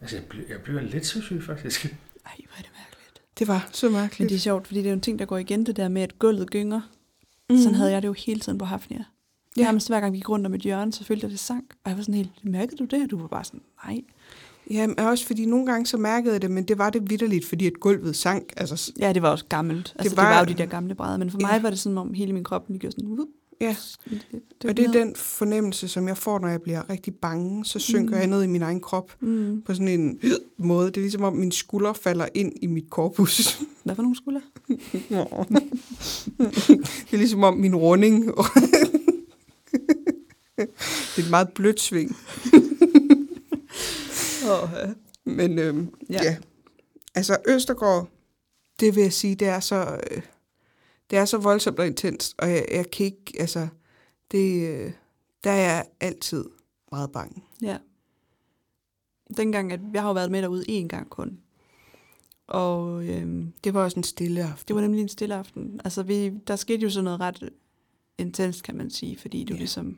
Altså, 0.01 0.17
jeg 0.17 0.25
bliver, 0.25 0.45
jeg 0.49 0.59
bliver 0.65 0.81
lidt 0.81 1.07
søsyg, 1.07 1.43
faktisk. 1.47 1.85
Ej, 1.85 2.33
hvor 2.37 2.59
er 2.59 2.63
det. 2.63 2.71
Det 3.39 3.49
var 3.49 3.69
så 3.73 3.91
mærkeligt. 3.91 4.21
Men 4.21 4.29
det 4.29 4.35
er 4.35 4.39
sjovt, 4.41 4.67
fordi 4.67 4.79
det 4.81 4.87
er 4.87 4.91
jo 4.91 4.95
en 4.95 5.01
ting, 5.01 5.19
der 5.19 5.25
går 5.25 5.37
igen, 5.39 5.67
det 5.67 5.77
der 5.77 5.89
med, 5.89 6.03
at 6.03 6.19
gulvet 6.19 6.51
gynger. 6.51 6.81
Mm. 7.51 7.59
Sådan 7.59 7.75
havde 7.75 7.93
jeg 7.93 8.03
det 8.03 8.09
jo 8.09 8.13
hele 8.13 8.41
tiden 8.41 8.59
på 8.59 8.65
Hafnia. 8.65 8.99
Ja. 8.99 9.05
Ja. 9.57 9.65
Nærmest 9.65 9.89
hver 9.89 10.01
gang 10.01 10.13
vi 10.13 10.19
gik 10.19 10.29
rundt 10.29 10.47
om 10.47 10.55
et 10.55 10.61
hjørne, 10.61 10.93
så 10.93 11.05
følte 11.05 11.25
jeg, 11.25 11.31
det 11.31 11.39
sank. 11.39 11.65
Og 11.85 11.91
jeg 11.91 11.97
var 11.97 12.03
sådan 12.03 12.15
helt, 12.15 12.31
mærkede 12.43 12.77
du 12.77 12.85
det? 12.85 13.03
Og 13.05 13.11
du 13.11 13.19
var 13.19 13.27
bare 13.27 13.45
sådan, 13.45 13.61
nej. 13.85 14.01
Ja, 14.71 14.87
men 14.87 14.99
også 14.99 15.27
fordi 15.27 15.47
nogle 15.47 15.67
gange 15.67 15.87
så 15.87 15.97
mærkede 15.97 16.33
jeg 16.33 16.43
det, 16.43 16.51
men 16.51 16.65
det 16.65 16.79
var 16.79 16.91
det 16.91 17.11
vidderligt, 17.11 17.47
fordi 17.47 17.67
at 17.67 17.73
gulvet 17.81 18.17
sank. 18.17 18.53
Altså, 18.57 18.93
Ja, 18.99 19.13
det 19.13 19.23
var 19.23 19.29
også 19.31 19.45
gammelt. 19.49 19.93
Altså, 19.99 20.11
det 20.11 20.17
var- 20.17 20.23
det 20.29 20.35
var 20.35 20.41
jo 20.41 20.47
de 20.47 20.55
der 20.55 20.67
gamle 20.67 20.95
brædder. 20.95 21.17
Men 21.19 21.31
for 21.31 21.39
Ja. 21.41 21.47
mig 21.47 21.63
var 21.63 21.71
det 21.71 21.79
sådan, 21.79 21.99
om 21.99 22.15
hele 22.15 22.33
min 22.33 22.45
krop 22.45 22.67
den 22.69 22.79
gjorde 22.79 22.95
sådan, 22.97 23.09
whoop, 23.09 23.29
ja. 23.61 23.77
det, 24.11 24.23
det, 24.63 24.71
Og 24.71 24.77
det 24.77 24.85
er 24.87 24.93
den 24.93 25.17
fornemmelse, 25.17 25.89
som 25.89 26.09
jeg 26.09 26.17
får, 26.19 26.39
når 26.39 26.49
jeg 26.49 26.63
bliver 26.63 26.91
rigtig 26.91 27.15
bange. 27.15 27.65
Så 27.65 27.79
synker 27.79 28.15
Mm. 28.15 28.19
jeg 28.21 28.27
ned 28.27 28.43
i 28.43 28.47
min 28.47 28.63
egen 28.63 28.81
krop 28.81 29.13
Mm. 29.21 29.63
på 29.63 29.75
sådan 29.75 29.89
en 29.89 30.21
måde. 30.59 30.87
Det 30.87 30.97
er 30.97 31.01
ligesom 31.01 31.23
om 31.23 31.33
mine 31.37 31.53
skuldre 31.53 31.95
falder 31.95 32.29
ind 32.35 32.53
i 32.63 32.67
mit 32.67 32.91
korpus. 32.91 33.61
Hvad 33.85 33.95
for 33.95 34.03
nogle 34.03 34.17
skuldre? 34.17 34.41
det 37.09 37.13
er 37.13 37.17
ligesom 37.17 37.45
om 37.45 37.57
min 37.57 37.77
runding. 37.77 38.25
det 40.57 40.69
er 41.17 41.19
et 41.23 41.31
meget 41.31 41.49
blødt 41.55 41.81
sving. 41.81 42.17
Oh, 44.51 44.69
ja. 44.77 44.93
Men 45.25 45.59
øhm, 45.59 45.89
ja. 46.11 46.15
Ja. 46.15 46.25
ja. 46.25 46.37
Altså 47.15 47.37
Østergaard, 47.49 48.09
det 48.81 48.97
vil 48.97 49.03
jeg 49.03 49.13
sige, 49.13 49.35
det 49.35 49.49
er 49.49 49.61
så, 49.61 50.01
øh, 50.11 50.23
det 51.11 51.19
er 51.19 51.25
så 51.25 51.39
voldsomt 51.39 51.79
og 51.79 51.87
intenst, 51.87 52.35
og 52.39 52.51
jeg, 52.51 52.67
jeg 52.71 52.91
kan 52.91 53.07
ikke, 53.07 53.33
altså, 53.39 53.69
det, 54.31 54.69
øh, 54.69 54.93
der 55.45 55.51
er 55.51 55.57
jeg 55.75 55.85
altid 56.01 56.45
meget 56.93 57.13
bange. 57.13 57.43
ja. 57.63 57.77
Dengang, 59.37 59.73
at 59.73 59.81
jeg 59.93 60.03
har 60.03 60.09
jo 60.09 60.15
været 60.15 60.31
med 60.31 60.43
derude 60.43 60.65
én 60.69 60.87
gang 60.87 61.11
kun. 61.11 61.39
Og 62.47 63.05
øhm, 63.09 63.53
Det 63.65 63.75
var 63.75 63.85
også 63.85 63.97
en 64.01 64.05
stille 64.05 64.43
aften. 64.45 64.65
det 64.69 64.77
var 64.77 64.83
nemlig 64.83 65.03
en 65.03 65.09
stille 65.09 65.35
aften. 65.35 65.81
Altså, 65.85 66.03
vi, 66.03 66.31
der 66.47 66.57
skete 66.57 66.83
jo 66.83 66.91
sådan 66.91 67.05
noget 67.05 67.21
ret 67.21 67.51
intenst, 68.19 68.63
kan 68.63 68.77
man 68.77 68.91
sige, 68.91 69.19
fordi 69.19 69.45
du 69.45 69.53
Ja. 69.55 69.59
ligesom... 69.59 69.97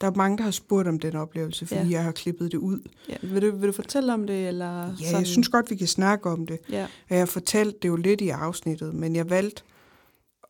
Der 0.00 0.06
er 0.06 0.14
mange, 0.14 0.38
der 0.38 0.44
har 0.44 0.50
spurgt 0.50 0.88
om 0.88 0.98
den 1.00 1.16
oplevelse, 1.16 1.66
fordi. 1.66 1.80
Ja. 1.80 1.88
jeg 1.90 2.04
har 2.04 2.12
klippet 2.12 2.52
det 2.52 2.58
ud. 2.58 2.80
Ja, 3.08 3.16
vil, 3.22 3.42
du, 3.42 3.56
vil 3.56 3.66
du 3.68 3.72
fortælle 3.72 4.14
om 4.14 4.26
det, 4.26 4.48
eller 4.48 4.86
Ja, 4.86 4.96
sådan? 4.96 5.12
jeg 5.18 5.26
synes 5.26 5.48
godt, 5.48 5.70
vi 5.70 5.76
kan 5.76 5.86
snakke 5.88 6.30
om 6.30 6.46
det. 6.46 6.58
Ja, 6.70 6.86
Og 7.10 7.16
jeg 7.16 7.28
fortalte 7.28 7.78
det 7.82 7.88
jo 7.88 7.96
lidt 7.96 8.20
i 8.20 8.28
afsnittet, 8.28 8.94
men 8.94 9.16
jeg 9.16 9.30
valgte, 9.30 9.62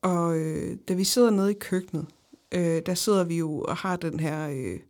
og 0.04 0.38
øh, 0.38 0.76
da 0.88 0.94
vi 0.94 1.04
sidder 1.04 1.30
nede 1.30 1.50
i 1.50 1.58
køkkenet, 1.60 2.06
øh, 2.52 2.82
der 2.86 2.94
sidder 2.94 3.24
vi 3.24 3.36
jo 3.38 3.60
og 3.60 3.76
har 3.76 3.96
den 3.96 4.20
her 4.20 4.48
øh, 4.48 4.80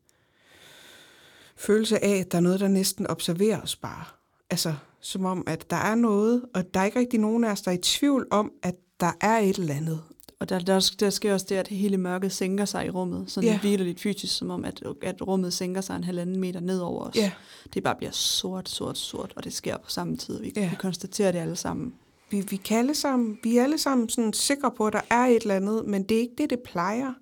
følelse 1.56 2.04
af, 2.04 2.16
at 2.18 2.32
der 2.32 2.38
er 2.38 2.42
noget, 2.42 2.60
der 2.60 2.68
næsten 2.68 3.06
observerer 3.06 3.60
os 3.60 3.76
bare. 3.76 4.04
Altså, 4.50 4.74
som 5.00 5.24
om, 5.24 5.44
at 5.46 5.70
der 5.70 5.76
er 5.76 5.94
noget, 5.94 6.42
og 6.54 6.74
der 6.74 6.80
er 6.80 6.84
ikke 6.84 6.98
rigtig 6.98 7.20
nogen 7.20 7.44
af 7.44 7.50
os, 7.52 7.62
der 7.62 7.70
er 7.70 7.74
i 7.74 7.80
tvivl 7.82 8.26
om, 8.30 8.52
at 8.62 8.74
der 9.00 9.12
er 9.20 9.38
et 9.38 9.58
eller 9.58 9.74
andet. 9.74 10.02
og 10.40 10.48
der, 10.48 10.58
der, 10.58 10.92
der 11.00 11.10
sker 11.10 11.32
også 11.32 11.46
det, 11.48 11.54
at 11.56 11.68
hele 11.68 11.96
mørket 11.96 12.32
sænker 12.32 12.64
sig 12.64 12.86
i 12.86 12.90
rummet. 12.90 13.30
Sådan 13.30 13.50
ja. 13.50 13.58
virkelig 13.62 13.86
lidt 13.86 14.00
fysisk, 14.00 14.36
som 14.36 14.50
om, 14.50 14.64
at, 14.64 14.82
at 15.02 15.26
rummet 15.26 15.52
sænker 15.52 15.80
sig 15.80 15.96
en 15.96 16.04
halvanden 16.04 16.40
meter 16.40 16.60
ned 16.60 16.78
over 16.78 17.04
os. 17.04 17.16
Ja. 17.16 17.32
Det 17.74 17.82
bare 17.82 17.94
bliver 17.94 18.12
sort, 18.12 18.68
sort, 18.68 18.98
sort, 18.98 19.32
og 19.36 19.44
det 19.44 19.52
sker 19.52 19.76
på 19.76 19.90
samme 19.90 20.16
tid. 20.16 20.40
Vi, 20.40 20.52
ja. 20.56 20.68
vi 20.70 20.76
konstaterer 20.76 21.32
det 21.32 21.38
alle 21.38 21.56
sammen. 21.56 21.94
Vi, 22.30 22.40
vi, 22.40 22.56
kan 22.56 22.78
alle 22.78 22.94
sammen, 22.94 23.38
vi 23.42 23.56
er 23.56 23.62
alle 23.62 23.78
sammen 23.78 24.08
sådan 24.08 24.32
sikre 24.32 24.70
på, 24.70 24.86
at 24.86 24.92
der 24.92 25.00
er 25.10 25.24
et 25.24 25.42
eller 25.42 25.56
andet, 25.56 25.86
men 25.86 26.02
det 26.02 26.16
er 26.16 26.20
ikke 26.20 26.34
det, 26.38 26.50
det 26.50 26.60
plejer. 26.64 27.12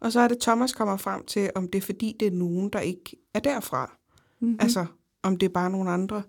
Og 0.00 0.12
så 0.12 0.20
er 0.20 0.28
det, 0.28 0.38
Thomas 0.40 0.72
kommer 0.72 0.96
frem 0.96 1.24
til, 1.24 1.50
om 1.54 1.68
det 1.68 1.78
er 1.78 1.82
fordi, 1.82 2.16
det 2.20 2.28
er 2.28 2.32
nogen, 2.32 2.70
der 2.70 2.80
ikke 2.80 3.16
er 3.34 3.40
derfra. 3.40 3.98
Mm-hmm. 4.40 4.56
Altså, 4.60 4.86
om 5.22 5.36
det 5.36 5.46
er 5.46 5.52
bare 5.52 5.70
nogle 5.70 5.90
andre. 5.90 6.22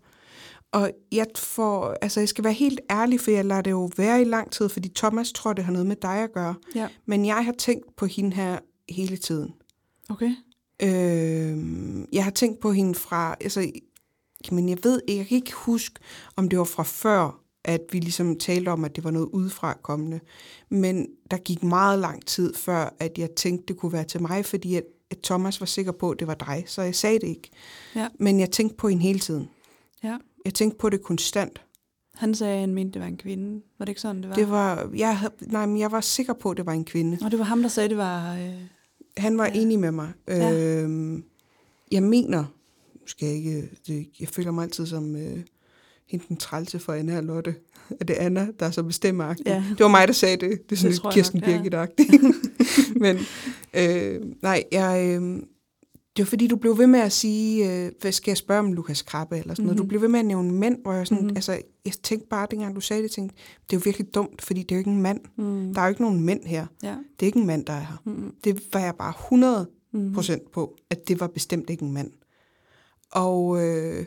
Og 0.71 0.91
jeg 1.11 1.28
får, 1.38 1.97
altså 2.01 2.19
jeg 2.19 2.30
skal 2.30 2.43
være 2.43 2.53
helt 2.53 2.80
ærlig, 2.91 3.19
for 3.19 3.32
jeg 3.32 3.45
lader 3.45 3.61
det 3.61 3.71
jo 3.71 3.89
være 3.97 4.21
i 4.21 4.26
lang 4.26 4.51
tid, 4.51 4.69
fordi 4.69 4.89
Thomas 4.89 5.32
tror, 5.32 5.53
det 5.53 5.65
har 5.65 5.71
noget 5.71 5.88
med 5.88 5.95
dig 5.95 6.17
at 6.17 6.34
gøre. 6.34 6.55
Ja. 6.76 6.88
Men 7.05 7.26
jeg 7.26 7.45
har 7.45 7.51
tænkt 7.51 7.95
på 7.95 8.05
hende 8.05 8.36
her 8.36 8.59
hele 8.89 9.17
tiden. 9.17 9.53
Okay. 10.09 10.36
Øh, 10.84 11.57
jeg 12.13 12.24
har 12.24 12.32
tænkt 12.32 12.59
på 12.59 12.71
hende 12.71 12.95
fra, 12.95 13.36
altså, 13.41 13.71
men 14.51 14.69
jeg 14.69 14.78
ved 14.84 15.01
jeg 15.07 15.28
kan 15.28 15.36
ikke 15.36 15.53
huske, 15.53 15.99
om 16.36 16.49
det 16.49 16.59
var 16.59 16.65
fra 16.65 16.84
før, 16.84 17.43
at 17.64 17.82
vi 17.91 17.99
ligesom 17.99 18.36
talte 18.39 18.70
om, 18.70 18.86
at 18.86 18.95
det 18.95 19.03
var 19.03 19.11
noget 19.11 19.28
udefra 19.34 19.78
kommende. 19.82 20.20
Men 20.70 21.07
der 21.32 21.38
gik 21.38 21.64
meget 21.64 21.99
lang 21.99 22.26
tid 22.26 22.53
før, 22.53 22.95
at 22.99 23.18
jeg 23.18 23.32
tænkte, 23.32 23.66
det 23.68 23.78
kunne 23.78 23.93
være 23.93 24.03
til 24.03 24.22
mig, 24.22 24.45
fordi 24.45 24.76
at, 24.76 24.84
at 25.11 25.18
Thomas 25.24 25.59
var 25.59 25.66
sikker 25.66 25.91
på, 25.91 26.11
at 26.11 26.20
det 26.20 26.28
var 26.28 26.34
dig, 26.34 26.64
så 26.68 26.82
jeg 26.82 26.95
sagde 26.95 27.20
det 27.20 27.28
ikke. 27.28 27.49
Ja. 27.95 28.07
Men 28.20 28.39
jeg 28.39 28.51
tænkte 28.51 28.76
på 28.78 28.88
hende 28.88 29.03
hele 29.03 29.20
tiden. 29.20 29.49
Ja. 30.03 30.18
Jeg 30.45 30.53
tænkte 30.53 30.78
på 30.78 30.89
det 30.89 31.01
konstant. 31.03 31.61
Han 32.14 32.36
sagde, 32.36 32.53
at 32.53 32.59
han 32.59 32.74
mente, 32.74 32.93
det 32.93 33.01
var 33.01 33.07
en 33.07 33.18
kvinde. 33.18 33.61
Var 33.80 33.86
det 33.86 33.89
ikke 33.89 34.01
sådan, 34.01 34.22
det 34.22 34.30
var? 34.30 34.36
Det 34.36 34.49
var, 34.49 34.89
jeg, 34.95 35.18
havde- 35.18 35.34
nej, 35.41 35.66
men 35.66 35.78
jeg 35.80 35.91
var 35.91 36.01
sikker 36.01 36.34
på, 36.34 36.51
at 36.51 36.57
det 36.57 36.66
var 36.66 36.74
en 36.74 36.86
kvinde. 36.86 37.18
Og 37.26 37.32
det 37.32 37.39
var 37.39 37.45
ham, 37.45 37.61
der 37.61 37.70
sagde, 37.70 37.89
det 37.89 37.97
var... 37.97 38.34
Øh... 38.36 38.53
Han 39.18 39.38
var 39.38 39.45
ja. 39.45 39.51
Enig 39.53 39.80
med 39.80 39.91
mig. 39.91 40.11
Ja. 40.28 40.53
Øhm, 40.82 41.24
jeg 41.91 42.03
mener, 42.03 42.45
skal 43.05 43.26
jeg 43.28 43.36
ikke, 43.36 43.70
det, 43.88 44.09
jeg 44.20 44.28
føler 44.28 44.51
mig 44.51 44.64
altid 44.64 44.86
som 44.86 45.16
øh, 45.16 45.39
hende 46.08 46.26
den 46.30 46.38
trælse 46.38 46.80
for 46.80 46.93
Anna 46.93 47.18
og 47.18 47.24
Lotte. 47.24 47.56
Er 47.99 48.06
det 48.06 48.14
Anna, 48.14 48.47
der 48.60 48.66
er 48.66 48.72
så 48.72 48.84
bestemmer 48.84 49.36
Ja. 49.45 49.64
Det 49.70 49.80
var 49.80 49.88
mig, 49.88 50.08
der 50.08 50.14
sagde 50.14 50.38
det. 50.38 50.70
Det 50.70 50.76
er 50.76 50.80
sådan 50.80 50.91
Det 50.91 51.04
lidt 51.04 51.14
Kirsten 51.14 51.39
nok, 51.39 51.49
ja. 51.49 51.58
birgit 51.58 52.95
Men 53.04 53.18
øh, 53.74 54.22
nej, 54.41 54.64
jeg, 54.72 55.06
øh, 55.22 55.22
det 56.18 56.24
var 56.24 56.26
fordi, 56.26 56.47
du 56.47 56.56
blev 56.56 56.78
ved 56.78 56.88
med 56.88 56.99
at 56.99 57.12
sige, 57.12 57.72
øh, 57.86 57.91
hvad 58.01 58.12
skal 58.12 58.32
jeg 58.32 58.38
spørge 58.38 58.60
om 58.60 58.74
Lukas 58.74 59.01
Krabbe 59.01 59.38
eller 59.38 59.54
sådan 59.54 59.64
mm-hmm. 59.64 59.66
noget. 59.68 59.78
Du 59.78 59.84
Mhm. 59.84 59.88
blev 59.88 60.01
ved 60.01 60.08
med 60.08 60.20
at 60.20 60.26
nævne 60.26 60.51
mænd, 60.51 60.78
hvor 60.82 60.93
jeg 60.93 61.08
sådan, 61.08 61.16
mm-hmm. 61.18 61.28
Mhm. 61.32 61.38
altså, 61.38 61.51
jeg 61.86 61.93
tænkte 62.04 62.28
bare, 62.30 62.47
dengang 62.51 62.76
du 62.76 62.82
sagde 62.82 63.04
det, 63.04 63.12
tænkte, 63.12 63.36
det 63.70 63.76
er 63.76 63.80
jo 63.80 63.82
virkelig 63.86 64.16
dumt, 64.16 64.41
fordi 64.41 64.62
det 64.64 64.72
er 64.72 64.76
jo 64.76 64.80
ikke 64.80 64.91
en 64.91 65.01
mand. 65.01 65.20
Mm. 65.38 65.74
Der 65.74 65.82
er 65.82 65.86
jo 65.86 65.89
ikke 65.89 66.01
nogen 66.01 66.20
mænd 66.22 66.43
her. 66.45 66.66
Ja. 66.84 66.95
Det 67.20 67.22
er 67.22 67.26
ikke 67.26 67.39
en 67.39 67.47
mand, 67.47 67.66
der 67.66 67.74
er 67.74 67.80
her. 67.80 68.01
Mm. 68.06 68.34
Det 68.43 68.62
var 68.74 68.80
jeg 68.80 68.95
bare 68.95 69.14
100 69.26 69.68
Mm. 69.95 70.14
procent 70.14 70.51
på, 70.51 70.76
at 70.89 71.08
det 71.08 71.20
var 71.20 71.28
bestemt 71.28 71.70
ikke 71.70 71.84
en 71.86 71.91
mand. 71.93 72.12
Og, 73.12 73.64
øh, 73.68 74.06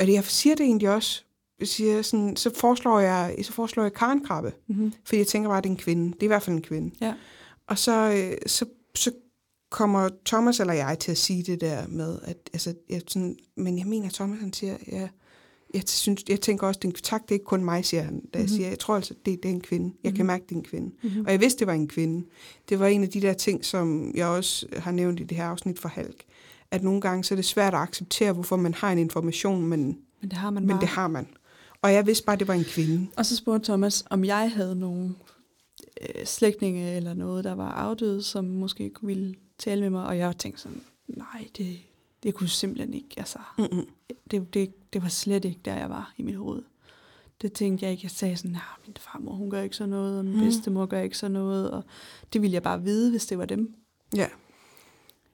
og 0.00 0.12
jeg 0.12 0.24
siger 0.24 0.54
det 0.56 0.64
egentlig 0.66 0.90
også, 0.94 1.22
jeg 1.60 1.68
siger 1.68 2.02
sådan, 2.02 2.36
så 2.36 2.50
foreslår 2.54 3.00
jeg, 3.00 3.36
så 3.42 3.52
foreslår 3.52 3.82
jeg 3.82 3.92
Karen 3.92 4.24
Krabbe, 4.24 4.52
Mm. 4.66 4.92
fordi 5.04 5.18
jeg 5.18 5.26
tænker 5.26 5.48
bare, 5.48 5.58
at 5.58 5.64
det 5.64 5.70
er 5.70 5.74
en 5.74 5.78
kvinde. 5.80 6.06
Det 6.12 6.20
er 6.20 6.24
i 6.24 6.26
hvert 6.26 6.42
fald 6.42 6.56
en 6.56 6.62
kvinde. 6.62 6.94
Ja. 7.00 7.14
Og 7.68 7.78
så, 7.78 8.10
øh, 8.10 8.36
så, 8.46 8.64
så 8.94 9.10
kommer 9.70 10.08
Thomas 10.26 10.60
eller 10.60 10.72
jeg 10.72 10.98
til 10.98 11.10
at 11.10 11.18
sige 11.18 11.42
det 11.42 11.60
der 11.60 11.86
med, 11.88 12.18
at 12.24 12.36
altså, 12.52 12.74
jeg, 12.90 13.02
sådan, 13.08 13.36
men 13.56 13.78
jeg 13.78 13.86
mener, 13.86 14.08
Thomas 14.10 14.40
han 14.40 14.52
siger, 14.52 14.76
ja, 14.92 15.08
jeg, 15.74 15.82
synes, 15.86 16.24
jeg 16.28 16.40
tænker 16.40 16.66
også, 16.66 16.78
det 16.82 16.88
er 16.88 16.92
en, 16.92 16.94
tak, 17.02 17.22
det 17.22 17.30
er 17.30 17.34
ikke 17.34 17.44
kun 17.44 17.64
mig, 17.64 17.84
siger 17.84 18.02
han, 18.02 18.20
da 18.34 18.38
jeg 18.38 18.46
Mhm. 18.46 18.56
siger, 18.56 18.68
jeg 18.68 18.78
tror 18.78 18.96
altså, 18.96 19.14
det, 19.26 19.42
det 19.42 19.48
er 19.48 19.52
en 19.54 19.60
kvinde. 19.60 19.94
Jeg 20.04 20.12
kan 20.14 20.20
Mhm. 20.22 20.26
mærke, 20.26 20.44
det 20.48 20.52
er 20.52 20.56
en 20.56 20.64
kvinde. 20.64 20.90
Mm. 21.02 21.24
Og 21.26 21.32
jeg 21.32 21.40
vidste, 21.40 21.58
det 21.58 21.66
var 21.66 21.72
en 21.72 21.88
kvinde. 21.88 22.26
Det 22.68 22.78
var 22.80 22.86
en 22.86 23.02
af 23.02 23.08
de 23.08 23.20
der 23.20 23.32
ting, 23.32 23.64
som 23.64 24.12
jeg 24.14 24.26
også 24.26 24.66
har 24.76 24.90
nævnt 24.90 25.20
i 25.20 25.22
det 25.24 25.36
her 25.36 25.44
afsnit 25.44 25.78
for 25.78 25.88
Halk. 25.88 26.24
At 26.74 26.82
nogle 26.82 27.00
gange 27.00 27.24
så 27.24 27.34
er 27.34 27.36
det 27.36 27.44
svært 27.44 27.74
at 27.74 27.80
acceptere, 27.80 28.32
hvorfor 28.32 28.56
man 28.56 28.74
har 28.74 28.92
en 28.92 28.98
information, 28.98 29.66
men, 29.66 29.98
Men 30.20 30.30
det 30.30 30.32
har 30.32 30.50
man 30.50 30.62
men 30.62 30.70
bare. 30.70 30.80
det 30.80 30.88
har 30.88 31.08
man. 31.08 31.26
Og 31.82 31.92
jeg 31.92 32.06
vidste 32.06 32.24
bare, 32.24 32.34
at 32.34 32.40
det 32.40 32.48
var 32.48 32.54
en 32.54 32.64
kvinde. 32.64 33.06
Og 33.16 33.26
så 33.26 33.36
spurgte 33.36 33.64
Thomas, 33.66 34.04
om 34.10 34.24
jeg 34.24 34.50
havde 34.54 34.76
nogle 34.76 35.14
øh, 36.00 36.26
slægtninge 36.26 36.96
eller 36.96 37.14
noget, 37.14 37.44
der 37.44 37.52
var 37.54 37.70
afdøde, 37.72 38.22
som 38.22 38.44
måske 38.44 38.90
kunne 38.90 39.06
ville 39.06 39.34
tale 39.58 39.80
med 39.80 39.90
mig. 39.90 40.06
Og 40.06 40.18
jeg 40.18 40.38
tænkte 40.38 40.62
sådan, 40.62 40.80
nej, 41.08 41.48
det, 41.56 41.78
det 42.22 42.34
kunne 42.34 42.48
simpelthen 42.48 42.94
ikke. 42.94 43.14
Altså, 43.16 43.38
Mm-mm. 43.58 43.86
det, 44.30 44.54
det, 44.54 44.92
det 44.92 45.02
var 45.02 45.08
slet 45.08 45.44
ikke 45.44 45.60
der, 45.64 45.74
jeg 45.74 45.90
var 45.90 46.14
i 46.18 46.22
mit 46.22 46.36
hoved. 46.36 46.62
Det 47.42 47.52
tænkte 47.52 47.84
jeg 47.84 47.92
ikke. 47.92 48.04
Jeg 48.04 48.10
sagde 48.10 48.36
sådan, 48.36 48.50
nej, 48.50 48.62
min 48.86 48.96
farmor, 49.00 49.32
hun 49.34 49.50
gør 49.50 49.62
ikke 49.62 49.76
sådan 49.76 49.90
noget, 49.90 50.18
og 50.18 50.24
min 50.24 50.34
mm. 50.34 50.40
bedstemor 50.40 50.86
gør 50.86 51.00
ikke 51.00 51.18
sådan 51.18 51.32
noget, 51.32 51.70
og 51.70 51.84
det 52.32 52.42
ville 52.42 52.54
jeg 52.54 52.62
bare 52.62 52.82
vide, 52.82 53.10
hvis 53.10 53.26
det 53.26 53.38
var 53.38 53.44
dem. 53.44 53.74
Ja. 54.16 54.26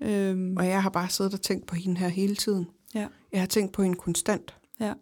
Øhm, 0.00 0.56
Og 0.56 0.66
jeg 0.66 0.82
har 0.82 0.90
bare 0.90 1.08
siddet 1.08 1.34
og 1.34 1.40
tænkt 1.42 1.66
på 1.66 1.74
hende 1.76 1.96
her 2.00 2.08
hele 2.08 2.36
tiden. 2.36 2.66
Ja. 2.94 3.06
Jeg 3.32 3.40
har 3.40 3.46
tænkt 3.46 3.72
på 3.72 3.82
hende 3.82 3.96
konstant. 3.96 4.54
Ja. 4.80 4.92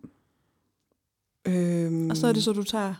Øhm, 1.46 2.10
og 2.10 2.16
så 2.16 2.26
er 2.26 2.32
det 2.32 2.42
så, 2.42 2.52
du 2.52 2.62
tager 2.62 2.94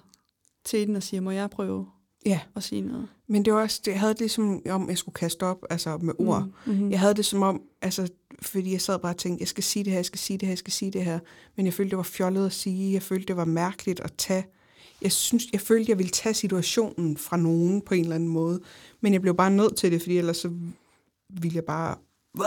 til 0.64 0.86
den 0.88 0.96
og 0.96 1.02
siger, 1.02 1.20
må 1.20 1.30
jeg 1.30 1.50
prøve 1.50 1.86
Ja, 2.26 2.40
at 2.56 2.62
sige 2.62 2.82
noget? 2.82 3.08
men 3.26 3.44
det 3.44 3.52
var 3.52 3.60
også, 3.62 3.80
det, 3.84 3.90
jeg 3.90 4.00
havde 4.00 4.12
det 4.12 4.20
ligesom 4.20 4.62
om, 4.70 4.88
jeg 4.88 4.98
skulle 4.98 5.14
kaste 5.14 5.42
op, 5.42 5.64
altså 5.70 5.98
med 5.98 6.14
ord. 6.18 6.42
Mm. 6.66 6.72
Mm-hmm. 6.72 6.90
Jeg 6.90 7.00
havde 7.00 7.14
det 7.14 7.24
som 7.24 7.42
om, 7.42 7.62
altså, 7.82 8.08
fordi 8.42 8.72
jeg 8.72 8.80
sad 8.80 8.98
bare 8.98 9.12
og 9.12 9.16
tænkte, 9.16 9.42
jeg 9.42 9.48
skal 9.48 9.64
sige 9.64 9.84
det 9.84 9.92
her, 9.92 9.98
jeg 9.98 10.04
skal 10.06 10.18
sige 10.18 10.38
det 10.38 10.46
her, 10.46 10.50
jeg 10.50 10.58
skal 10.58 10.72
sige 10.72 10.90
det 10.90 11.04
her. 11.04 11.18
Men 11.56 11.66
jeg 11.66 11.74
følte, 11.74 11.90
det 11.90 11.96
var 11.96 12.02
fjollet 12.02 12.46
at 12.46 12.52
sige. 12.52 12.92
Jeg 12.92 13.02
følte, 13.02 13.26
det 13.26 13.36
var 13.36 13.44
mærkeligt 13.44 14.00
at 14.00 14.12
tage. 14.18 14.46
Jeg, 15.02 15.12
synes, 15.12 15.44
jeg 15.52 15.60
følte, 15.60 15.90
jeg 15.90 15.98
ville 15.98 16.10
tage 16.10 16.34
situationen 16.34 17.16
fra 17.16 17.36
nogen 17.36 17.80
på 17.82 17.94
en 17.94 18.02
eller 18.02 18.14
anden 18.14 18.28
måde. 18.28 18.60
Men 19.00 19.12
jeg 19.12 19.22
blev 19.22 19.34
bare 19.34 19.50
nødt 19.50 19.76
til 19.76 19.92
det, 19.92 20.02
fordi 20.02 20.18
ellers 20.18 20.36
så 20.36 20.50
ville 21.28 21.54
jeg 21.56 21.64
bare 21.64 21.96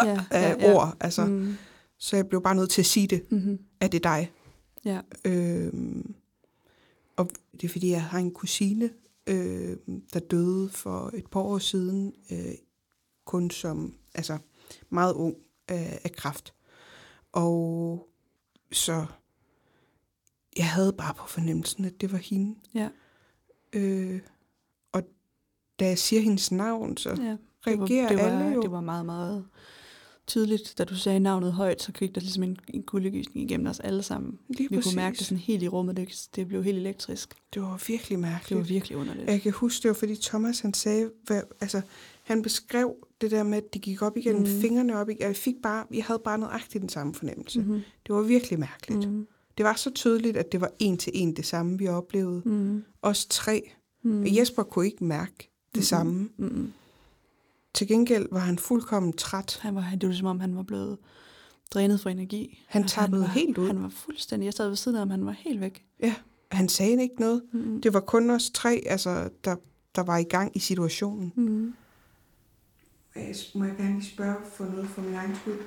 Ja, 0.06 0.26
af 0.32 0.56
ja, 0.60 0.68
ja. 0.68 0.74
ord. 0.76 0.98
Altså. 1.00 1.26
Mm. 1.26 1.54
Så 1.98 2.16
jeg 2.16 2.28
blev 2.30 2.42
bare 2.44 2.56
nødt 2.56 2.70
til 2.70 2.82
at 2.82 2.86
sige 2.86 3.08
det, 3.08 3.32
Mm-hmm. 3.32 3.60
at 3.80 3.92
det 3.92 4.06
er 4.06 4.10
dig. 4.10 4.32
Ja. 4.86 5.02
Øhm, 5.26 6.16
og 7.16 7.30
det 7.52 7.64
er 7.64 7.70
fordi, 7.70 7.90
jeg 7.90 8.04
har 8.04 8.20
en 8.20 8.32
kusine, 8.32 8.90
øh, 9.28 9.78
der 10.14 10.20
døde 10.20 10.70
for 10.70 11.12
et 11.14 11.28
par 11.32 11.40
år 11.40 11.58
siden, 11.58 12.14
øh, 12.32 12.54
kun 13.26 13.52
som 13.52 13.94
altså 14.16 14.38
meget 14.90 15.14
ung 15.14 15.36
af, 15.68 16.00
af 16.04 16.12
kræft. 16.12 16.54
Og 17.32 18.08
så 18.72 19.06
jeg 20.58 20.70
havde 20.70 20.94
bare 20.94 21.14
på 21.14 21.28
fornemmelsen, 21.28 21.86
at 21.86 22.02
det 22.02 22.12
var 22.12 22.18
hende. 22.18 22.56
Ja. 22.74 22.90
Øh, 23.74 24.22
og 24.92 25.04
da 25.80 25.86
jeg 25.88 25.98
siger 25.98 26.22
hendes 26.22 26.52
navn, 26.52 26.98
så 26.98 27.10
ja. 27.10 27.38
Det 27.66 27.80
var, 27.80 27.86
reagerer 27.86 28.08
det 28.08 28.18
var, 28.18 28.24
alle 28.24 28.46
jo. 28.56 28.62
Det 28.62 28.72
var 28.72 28.82
meget, 28.82 29.06
meget 29.06 29.46
tydeligt, 30.28 30.74
da 30.78 30.84
du 30.84 30.96
sagde 30.96 31.20
navnet 31.20 31.54
højt, 31.54 31.82
så 31.82 31.92
gik 31.92 32.16
der 32.16 32.22
ligesom 32.22 32.44
en, 32.44 32.58
en 32.68 32.84
kuldegysning 32.84 33.46
igennem 33.52 33.68
os 33.68 33.80
alle 33.80 34.04
sammen. 34.04 34.40
Lige 34.50 34.70
Vi 34.70 34.76
præcis. 34.76 34.92
kunne 34.94 34.96
mærke 34.96 35.18
det 35.18 35.26
sådan 35.26 35.38
helt 35.38 35.64
i 35.64 35.68
rummet, 35.68 35.98
det, 35.98 36.28
det 36.36 36.48
blev 36.48 36.64
helt 36.64 36.78
elektrisk. 36.78 37.34
Det 37.54 37.62
var 37.62 37.84
virkelig 37.88 38.20
mærkeligt. 38.20 38.50
Det 38.50 38.58
var 38.58 38.64
virkelig 38.64 38.98
underligt. 38.98 39.28
Jeg 39.30 39.42
kan 39.42 39.52
huske, 39.52 39.84
det 39.84 39.90
var 39.90 39.96
fordi 39.96 40.16
Thomas 40.16 40.60
han 40.60 40.74
sagde, 40.74 41.10
hvad, 41.26 41.42
altså 41.62 41.82
han 42.24 42.42
beskrev 42.42 42.96
det 43.22 43.32
der 43.32 43.44
med, 43.44 43.58
at 43.58 43.74
de 43.74 43.80
gik 43.80 44.02
op 44.02 44.18
igennem 44.18 44.42
mm. 44.42 44.62
Fingrene 44.62 44.98
op. 44.98 45.08
Jeg, 45.20 45.36
fik 45.36 45.56
bare, 45.64 45.86
jeg 45.94 46.04
havde 46.06 46.22
bare 46.24 46.38
nøjagtigt 46.38 46.82
den 46.82 46.90
samme 46.90 47.14
fornemmelse. 47.14 47.60
Mm. 47.60 47.82
Det 48.08 48.16
var 48.16 48.22
virkelig 48.22 48.60
mærkeligt. 48.60 49.10
Mm. 49.10 49.28
Det 49.58 49.66
var 49.66 49.74
så 49.74 49.90
tydeligt, 49.90 50.38
at 50.38 50.52
det 50.52 50.62
var 50.62 50.72
en 50.80 50.98
til 50.98 51.12
en 51.16 51.36
det 51.36 51.46
samme, 51.46 51.78
vi 51.78 51.88
oplevede. 51.88 52.42
Mm. 52.46 52.84
Os 53.02 53.26
tre. 53.26 53.72
Mm. 54.04 54.24
Jesper 54.26 54.64
kunne 54.64 54.86
ikke 54.86 55.04
mærke 55.04 55.34
det 55.38 55.50
Mhm. 55.76 55.82
samme. 55.84 56.30
Mm-hmm. 56.38 56.74
Til 57.74 57.88
gengæld 57.88 58.28
var 58.32 58.40
han 58.40 58.58
fuldkommen 58.58 59.14
træt. 59.14 59.60
Han 59.62 59.76
var, 59.76 59.88
det 60.02 60.10
var 60.10 60.16
som 60.16 60.28
om, 60.28 60.40
han 60.40 60.56
var 60.56 60.64
blevet 60.64 60.98
drænet 61.72 62.00
for 62.00 62.10
energi. 62.10 62.64
Han 62.68 62.82
Altså, 62.82 62.96
tappede 62.96 63.22
var, 63.22 63.28
helt 63.28 63.58
ud. 63.58 63.68
Han 63.68 63.84
var 63.84 63.90
fuldstændig, 63.90 64.46
jeg 64.46 64.54
sad 64.54 64.68
ved 64.68 64.76
siden 64.76 64.96
af 64.96 65.02
ham, 65.02 65.10
han 65.10 65.26
var 65.26 65.32
helt 65.32 65.62
væk. 65.62 65.86
Ja, 66.00 66.16
han 66.52 66.70
sagde 66.70 67.02
ikke 67.02 67.20
noget. 67.20 67.42
Mm-hmm. 67.54 67.82
Det 67.82 67.94
var 67.94 68.00
kun 68.00 68.30
os 68.30 68.50
tre, 68.54 68.84
altså, 68.86 69.30
der, 69.46 69.56
der 69.96 70.04
var 70.04 70.18
i 70.18 70.24
gang 70.24 70.58
i 70.58 70.60
situationen. 70.60 71.34
Mm-hmm. 71.36 71.74
Må 73.56 73.66
jeg 73.66 73.76
gerne 73.78 74.04
spørge 74.04 74.36
for 74.54 74.66
noget 74.66 74.88
for 74.88 75.02
min 75.02 75.14
egen 75.14 75.36
skyld? 75.36 75.60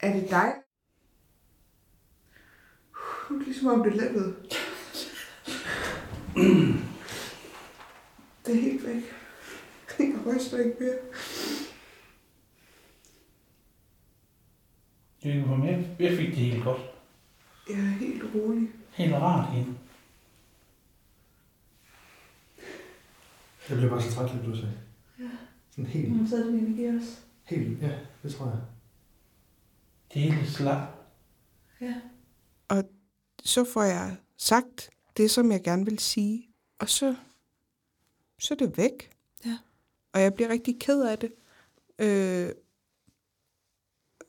Er 0.00 0.12
det 0.20 0.30
dig? 0.30 0.52
Det 3.28 3.40
er 3.40 3.44
ligesom 3.44 3.66
om 3.68 3.82
det 3.82 3.96
lettede. 3.96 4.34
Det 8.48 8.56
er 8.56 8.60
helt 8.60 8.86
væk. 8.86 9.02
Jeg 9.98 10.26
ryster 10.26 10.58
ikke 10.58 10.76
mere. 10.80 10.98
Jeg, 15.24 15.34
jeg, 15.64 15.96
jeg 15.98 16.16
fik 16.18 16.26
det 16.28 16.36
helt 16.36 16.64
godt. 16.64 16.80
Jeg 17.68 17.78
er 17.78 17.80
helt 17.82 18.22
rolig. 18.34 18.68
Helt 18.90 19.14
rart 19.14 19.56
ind. 19.56 19.76
Jeg 23.68 23.76
bliver 23.76 23.90
bare 23.90 24.02
så 24.02 24.10
træt 24.14 24.30
lige 24.32 24.42
pludselig. 24.44 24.72
Ja. 25.18 25.28
Sådan 25.70 25.86
helt, 25.86 26.28
Så 26.30 26.36
er 26.36 26.40
det 26.40 26.54
energi 26.54 26.84
også. 26.86 27.16
helt, 27.44 27.82
ja, 27.82 27.98
det 28.22 28.34
tror 28.34 28.46
jeg. 28.46 28.58
Det 30.14 30.22
hele 30.22 30.46
slap. 30.50 30.88
Ja. 31.80 31.94
Så 33.44 33.64
får 33.72 33.82
jeg 33.82 34.16
sagt 34.36 34.90
det, 35.16 35.30
som 35.30 35.52
jeg 35.52 35.62
gerne 35.64 35.84
vil 35.84 35.98
sige. 35.98 36.48
Og 36.78 36.88
så, 36.88 37.16
så 38.38 38.54
er 38.54 38.58
det 38.58 38.76
væk. 38.78 39.10
Ja. 39.46 39.58
Og 40.12 40.20
jeg 40.20 40.34
bliver 40.34 40.48
rigtig 40.50 40.78
ked 40.80 41.02
af 41.02 41.18
det. 41.18 41.32
Øh, 41.98 42.48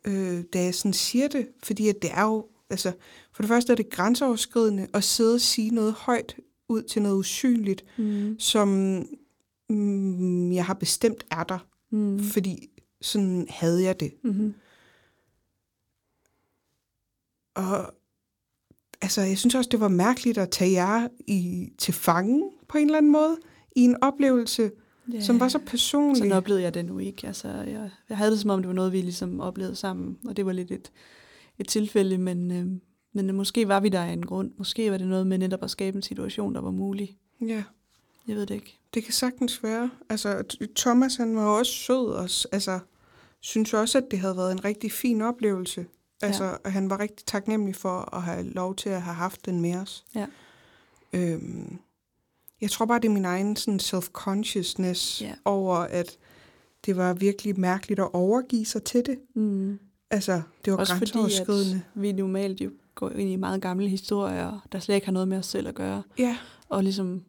øh, 0.07 0.43
da 0.53 0.64
jeg 0.64 0.76
sådan 0.76 0.93
siger 0.93 1.28
det, 1.28 1.47
fordi 1.64 1.89
at 1.89 2.01
det 2.01 2.12
er 2.12 2.24
jo, 2.24 2.47
altså, 2.70 2.93
for 3.32 3.43
det 3.43 3.47
første 3.47 3.72
er 3.72 3.76
det 3.76 3.89
grænseoverskridende 3.89 4.88
at 4.93 5.03
sidde 5.03 5.34
og 5.34 5.41
sige 5.41 5.70
noget 5.70 5.93
højt 5.93 6.36
ud 6.70 6.84
til 6.84 7.01
noget 7.01 7.16
usynligt, 7.16 7.86
Mm. 7.97 8.36
som 8.39 8.68
mm, 9.70 10.51
jeg 10.51 10.66
har 10.66 10.74
bestemt 10.74 11.26
er 11.32 11.43
der, 11.43 11.60
Mm. 11.91 12.20
fordi 12.20 12.70
sådan 13.01 13.47
havde 13.49 13.84
jeg 13.84 13.99
det. 13.99 14.14
Mm-hmm. 14.24 14.53
Og 17.55 17.93
altså, 19.01 19.22
jeg 19.22 19.38
synes 19.38 19.55
også, 19.55 19.70
det 19.70 19.80
var 19.80 19.88
mærkeligt 19.88 20.38
at 20.38 20.51
tage 20.51 20.72
jer 20.72 21.07
i, 21.28 21.70
til 21.78 21.93
fange 21.93 22.51
på 22.68 22.78
en 22.78 22.86
eller 22.86 22.97
anden 22.97 23.12
måde, 23.12 23.38
i 23.76 23.82
en 23.82 24.03
oplevelse, 24.03 24.72
Ja. 25.13 25.22
som 25.22 25.39
var 25.39 25.47
så 25.47 25.59
personlig. 25.59 26.17
Sådan 26.17 26.32
oplevede 26.32 26.63
jeg 26.63 26.74
det 26.74 26.86
nu 26.86 26.99
ikke. 26.99 27.28
Altså, 27.28 27.47
jeg, 27.47 27.89
jeg 28.09 28.17
havde 28.17 28.32
det 28.32 28.39
som 28.39 28.49
om, 28.49 28.59
det 28.61 28.67
var 28.67 28.74
noget, 28.74 28.91
vi 28.93 29.01
ligesom 29.01 29.39
oplevede 29.39 29.76
sammen, 29.76 30.17
og 30.26 30.38
det 30.38 30.45
var 30.45 30.51
lidt 30.51 30.72
et, 30.72 30.91
et 31.59 31.67
tilfælde, 31.67 32.17
men, 32.17 32.51
øh, 32.51 32.67
men 33.13 33.36
måske 33.36 33.67
var 33.67 33.80
vi 33.80 33.89
der 33.89 34.01
af 34.03 34.11
en 34.13 34.26
grund. 34.26 34.51
Måske 34.57 34.91
var 34.91 34.97
det 34.97 35.07
noget 35.07 35.28
med 35.28 35.38
netop 35.38 35.63
at 35.63 35.72
skabe 35.72 35.95
en 35.95 36.01
situation, 36.01 36.55
der 36.55 36.61
var 36.61 36.72
mulig. 36.72 37.17
Ja, 37.41 37.63
Jeg 38.28 38.36
ved 38.36 38.45
det 38.45 38.55
ikke. 38.55 38.78
det 38.93 39.03
kan 39.03 39.13
sagtens 39.13 39.63
være. 39.63 39.89
Altså, 40.09 40.43
Thomas, 40.76 41.15
han 41.15 41.36
var 41.36 41.45
også 41.45 41.72
sød, 41.72 42.05
og 42.11 42.24
altså, 42.51 42.80
synes 43.39 43.74
også, 43.74 43.97
at 43.97 44.05
det 44.11 44.20
havde 44.20 44.38
været 44.38 44.51
en 44.51 44.65
rigtig 44.65 44.91
fin 44.91 45.22
oplevelse. 45.22 45.86
Altså, 46.22 46.57
ja. 46.65 46.70
han 46.70 46.89
var 46.89 46.99
rigtig 46.99 47.26
taknemmelig 47.26 47.76
for 47.76 48.15
at 48.15 48.22
have 48.22 48.43
lov 48.43 48.76
til 48.76 48.89
at 48.89 49.01
have 49.01 49.15
haft 49.15 49.45
den 49.45 49.61
med 49.61 49.76
os. 49.76 50.05
Ja. 50.15 50.26
Øhm, 51.13 51.78
jeg 52.62 52.72
tror 52.72 52.86
bare, 52.86 52.99
det 52.99 53.07
er 53.07 53.12
min 53.14 53.26
egen 53.26 53.55
sådan 53.55 53.80
self-consciousness 53.80 55.22
Ja. 55.22 55.34
over, 55.45 55.76
at 55.76 56.18
det 56.86 56.97
var 56.97 57.14
virkelig 57.14 57.60
mærkeligt 57.60 57.99
at 57.99 58.10
overgive 58.14 58.66
sig 58.66 58.84
til 58.84 59.05
det. 59.05 59.20
Mm. 59.36 59.80
Altså, 60.12 60.41
det 60.66 60.74
var 60.74 60.80
Også 60.80 60.93
grænseoverskridende. 60.93 61.82
vi 61.95 62.12
normalt 62.12 62.62
jo 62.62 62.72
går 62.95 63.10
ind 63.10 63.30
i 63.30 63.36
meget 63.36 63.62
gamle 63.62 63.88
historier, 63.89 64.68
der 64.72 64.80
slet 64.80 64.95
ikke 64.95 65.07
har 65.07 65.12
noget 65.14 65.28
med 65.28 65.38
os 65.38 65.45
selv 65.45 65.68
at 65.68 65.76
gøre, 65.76 66.03
Ja, 66.18 66.38
og 66.70 66.84
ligesom 66.84 67.24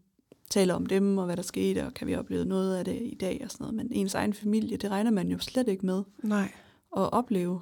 taler 0.50 0.74
om 0.74 0.86
dem, 0.86 1.18
og 1.18 1.24
hvad 1.24 1.36
der 1.36 1.42
skete, 1.42 1.86
og 1.86 1.94
kan 1.94 2.06
vi 2.06 2.16
opleve 2.16 2.44
noget 2.44 2.76
af 2.76 2.84
det 2.84 2.98
i 3.02 3.14
dag 3.20 3.40
og 3.44 3.50
sådan 3.50 3.64
noget. 3.64 3.74
Men 3.74 3.88
ens 3.92 4.14
egen 4.14 4.34
familie, 4.34 4.76
det 4.76 4.90
regner 4.90 5.10
man 5.10 5.28
jo 5.28 5.38
slet 5.38 5.68
ikke 5.68 5.86
med 5.86 6.02
nej, 6.22 6.52
at 6.96 7.12
opleve. 7.12 7.60